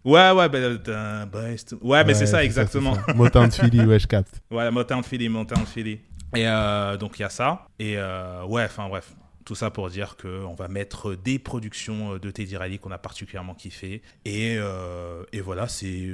Ouais, 0.04 0.30
ouais, 0.32 0.48
bah, 0.50 0.58
euh, 0.58 1.56
to- 1.56 1.78
ouais, 1.80 2.04
mais 2.04 2.12
c'est 2.14 2.26
ça, 2.26 2.44
exactement. 2.44 2.94
ça. 2.94 3.14
Motown 3.14 3.50
Philly, 3.50 3.80
ouais, 3.86 3.98
je 3.98 4.06
capte. 4.06 4.40
Voilà, 4.50 4.70
Motown 4.70 5.02
Philly, 5.02 5.28
Motown 5.28 5.64
Philly. 5.64 6.00
Et 6.36 6.46
euh, 6.46 6.96
donc 6.96 7.18
il 7.18 7.22
y 7.22 7.24
a 7.24 7.30
ça. 7.30 7.66
Et 7.78 7.94
euh, 7.96 8.44
ouais, 8.44 8.64
enfin 8.64 8.88
bref, 8.88 9.14
tout 9.44 9.54
ça 9.54 9.70
pour 9.70 9.88
dire 9.88 10.16
qu'on 10.20 10.54
va 10.54 10.68
mettre 10.68 11.14
des 11.14 11.38
productions 11.38 12.16
de 12.18 12.30
Teddy 12.30 12.56
Riley 12.56 12.78
qu'on 12.78 12.90
a 12.90 12.98
particulièrement 12.98 13.54
kiffé. 13.54 14.02
Et, 14.24 14.56
euh, 14.58 15.22
et 15.32 15.40
voilà, 15.40 15.68
c'est 15.68 16.10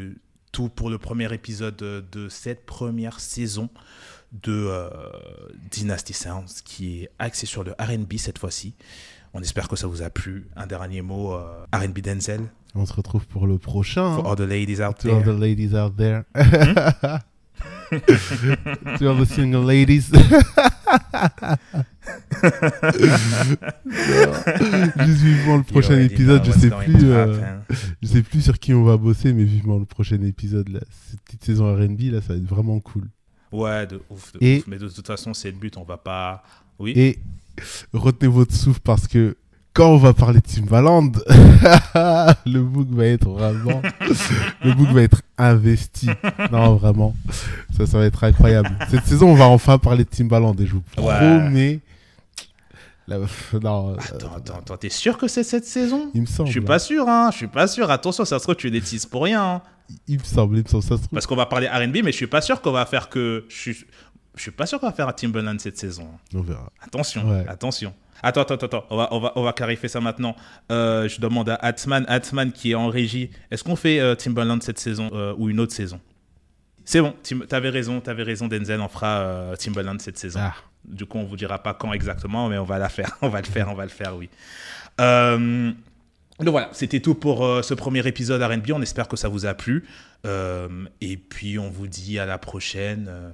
tout 0.53 0.69
pour 0.69 0.91
le 0.91 0.99
premier 0.99 1.33
épisode 1.33 1.77
de 1.77 2.29
cette 2.29 2.67
première 2.67 3.19
saison 3.19 3.71
de 4.33 4.53
euh, 4.69 4.89
Dynasty 5.71 6.13
Sounds 6.13 6.63
qui 6.65 7.03
est 7.03 7.11
axé 7.19 7.47
sur 7.47 7.65
le 7.65 7.73
RB 7.73 8.15
cette 8.17 8.39
fois-ci. 8.39 8.75
On 9.35 9.41
espère 9.41 9.69
que 9.69 9.77
ça 9.77 9.87
vous 9.87 10.03
a 10.03 10.11
plu. 10.11 10.49
Un 10.57 10.67
dernier 10.67 11.03
mot, 11.03 11.35
euh, 11.35 11.65
RB 11.73 12.01
Denzel, 12.01 12.43
On 12.75 12.85
se 12.87 12.93
retrouve 12.93 13.27
pour 13.27 13.47
le 13.47 13.59
prochain. 13.59 14.17
for 14.17 14.27
hein. 14.27 14.31
all 14.31 14.37
the 14.37 14.49
ladies 14.49 14.81
out 14.81 14.99
To 14.99 15.09
all 15.09 15.23
there. 15.23 15.35
the 15.35 15.39
ladies 15.41 15.75
out 15.75 15.97
there. 15.97 16.25
to 18.99 19.07
all 19.09 19.17
the 19.17 19.27
single 19.27 19.65
ladies. 19.65 20.11
Juste 25.05 25.23
vivement 25.23 25.57
le 25.59 25.63
prochain 25.63 25.99
épisode, 25.99 26.45
je 26.45 26.53
sais 26.53 26.71
plus, 26.71 27.11
euh, 27.11 27.37
je 28.03 28.09
sais 28.09 28.23
plus 28.23 28.41
sur 28.43 28.59
qui 28.59 28.73
on 28.75 28.85
va 28.85 28.97
bosser, 28.97 29.33
mais 29.33 29.45
vivement 29.45 29.79
le 29.79 29.85
prochain 29.85 30.21
épisode 30.23 30.69
là, 30.69 30.81
cette 31.09 31.21
petite 31.23 31.45
saison 31.45 31.73
R&B 31.75 32.01
là, 32.13 32.21
ça 32.21 32.33
va 32.33 32.37
être 32.37 32.47
vraiment 32.49 32.81
cool. 32.81 33.09
Ouais, 33.53 33.87
de 33.87 34.01
ouf, 34.11 34.33
de 34.33 34.59
ouf. 34.59 34.67
Mais 34.67 34.79
de 34.79 34.89
toute 34.89 35.07
façon, 35.07 35.35
c'est 35.35 35.51
le 35.51 35.57
but, 35.57 35.77
on 35.77 35.83
va 35.83 35.97
pas. 35.97 36.43
Oui. 36.79 36.93
Et 36.97 37.19
retenez 37.93 38.31
votre 38.31 38.55
souffle 38.55 38.81
parce 38.83 39.07
que 39.07 39.37
quand 39.73 39.91
on 39.93 39.99
va 39.99 40.13
parler 40.13 40.41
de 40.41 40.47
Timbaland, 40.47 41.13
le 42.47 42.61
book 42.61 42.89
va 42.91 43.07
être 43.07 43.29
vraiment, 43.29 43.83
le 44.65 44.73
book 44.75 44.89
va 44.89 45.03
être 45.03 45.23
investi. 45.39 46.09
Non, 46.51 46.75
vraiment, 46.75 47.15
ça, 47.77 47.87
ça 47.87 47.99
va 47.99 48.07
être 48.07 48.25
incroyable. 48.25 48.71
Cette 48.91 49.05
saison, 49.07 49.31
on 49.31 49.35
va 49.35 49.47
enfin 49.47 49.79
parler 49.79 50.05
de 50.05 50.09
Timbaland 50.09 50.55
et 50.59 50.67
je 50.67 50.73
vous 50.73 50.83
promets. 50.97 51.81
non, 53.63 53.95
attends, 53.95 54.35
attends, 54.37 54.59
attends, 54.59 54.77
t'es 54.77 54.89
sûr 54.89 55.19
que 55.19 55.29
c'est 55.29 55.43
cette 55.43 55.67
saison? 55.67 56.11
Il 56.15 56.23
me 56.23 56.27
semble. 56.27 56.49
Je 56.49 56.53
suis 56.53 56.61
pas 56.61 56.79
sûr, 56.79 57.09
hein. 57.09 57.31
Je 57.33 57.39
suis 57.39 57.47
pas 57.47 57.67
sûr. 57.67 57.91
Attention, 57.91 58.25
ça 58.25 58.39
se 58.39 58.45
trouve 58.45 58.57
tu 58.57 58.69
es 58.69 58.71
des 58.71 58.81
pour 59.11 59.25
rien. 59.25 59.43
Hein. 59.43 59.63
Il 60.07 60.19
me 60.19 60.25
semble, 60.25 60.57
il 60.57 60.63
me 60.63 60.69
semble, 60.69 60.83
ça 60.83 60.91
se 60.91 61.03
trouve. 61.03 61.09
Parce 61.09 61.27
qu'on 61.27 61.37
va 61.37 61.47
parler 61.47 61.67
R&B, 61.69 61.99
mais 62.05 62.13
je 62.13 62.17
suis 62.17 62.27
pas 62.27 62.41
sûr 62.41 62.61
qu'on 62.61 62.73
va 62.73 62.87
faire 62.87 63.09
que. 63.09 63.45
Je 63.49 63.57
suis, 63.57 63.77
je 64.37 64.43
suis 64.43 64.51
pas 64.51 64.67
sûr 64.67 64.79
qu'on 64.79 64.87
va 64.87 64.93
faire 64.93 65.09
un 65.09 65.13
Timbaland 65.13 65.59
cette 65.59 65.79
saison. 65.79 66.09
On 66.35 66.41
verra. 66.41 66.71
Attention, 66.81 67.45
attention. 67.49 67.93
Attends, 68.23 68.43
attends, 68.43 68.55
attends, 68.55 68.85
on 68.91 68.97
va, 68.97 69.09
on 69.13 69.21
va, 69.21 69.33
on 69.37 69.43
va 69.43 69.53
clarifier 69.53 69.89
ça 69.89 70.01
maintenant. 70.01 70.37
Euh, 70.71 71.09
je 71.09 71.21
demande 71.21 71.49
à 71.49 71.55
Atman, 71.55 72.05
Atman 72.07 72.53
qui 72.53 72.73
est 72.73 72.75
en 72.75 72.89
régie, 72.89 73.31
est-ce 73.51 73.65
qu'on 73.65 73.77
fait 73.77 73.99
euh, 73.99 74.15
Timbaland 74.15 74.61
cette 74.61 74.79
saison 74.79 75.11
euh, 75.15 75.35
ou 75.39 75.49
une 75.49 75.59
autre 75.59 75.73
saison? 75.73 76.01
C'est 76.85 77.01
bon, 77.01 77.15
t'avais 77.49 77.69
raison, 77.69 78.01
t'avais 78.01 78.23
raison, 78.23 78.49
Denzel, 78.49 78.81
on 78.81 78.89
fera 78.89 79.53
Timbaland 79.59 79.99
cette 79.99 80.19
saison. 80.19 80.41
Ah. 80.43 80.55
Du 80.85 81.07
coup, 81.07 81.19
on 81.19 81.25
vous 81.25 81.37
dira 81.37 81.63
pas 81.63 81.75
quand 81.75 81.93
exactement, 81.93 82.49
mais 82.49 82.59
on 82.59 82.65
va 82.65 82.79
la 82.79 82.89
faire, 82.89 83.19
on 83.23 83.29
va 83.29 83.41
le 83.41 83.47
faire, 83.47 83.69
on 83.69 83.75
va 83.75 83.85
le 83.85 83.91
faire, 83.91 84.17
oui. 84.17 84.29
donc 84.99 86.49
voilà, 86.49 86.71
c'était 86.73 87.01
tout 87.01 87.15
pour 87.15 87.65
ce 87.65 87.75
premier 87.75 88.07
épisode 88.07 88.43
R&B. 88.43 88.71
On 88.73 88.83
espère 88.83 89.09
que 89.09 89.17
ça 89.17 89.29
vous 89.29 89.47
a 89.47 89.55
plu. 89.55 89.87
et 90.25 91.17
puis, 91.17 91.59
on 91.59 91.71
vous 91.71 91.87
dit 91.87 92.19
à 92.19 92.27
la 92.27 92.39
prochaine 92.39 93.33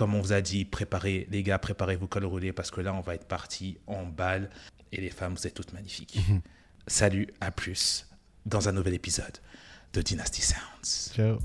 comme 0.00 0.14
on 0.14 0.20
vous 0.22 0.32
a 0.32 0.40
dit, 0.40 0.64
préparez, 0.64 1.26
les 1.30 1.42
gars, 1.42 1.58
préparez-vous 1.58 2.06
col 2.06 2.24
roulé 2.24 2.52
parce 2.52 2.70
que 2.70 2.80
là, 2.80 2.94
on 2.94 3.02
va 3.02 3.14
être 3.14 3.26
parti 3.26 3.76
en 3.86 4.04
balle. 4.04 4.48
Et 4.92 5.00
les 5.00 5.10
femmes, 5.10 5.34
vous 5.34 5.46
êtes 5.46 5.52
toutes 5.52 5.74
magnifiques. 5.74 6.18
Salut, 6.86 7.28
à 7.40 7.50
plus 7.50 8.06
dans 8.46 8.68
un 8.68 8.72
nouvel 8.72 8.94
épisode 8.94 9.38
de 9.92 10.00
Dynasty 10.00 10.40
Sounds. 10.40 11.12
Ciao. 11.14 11.38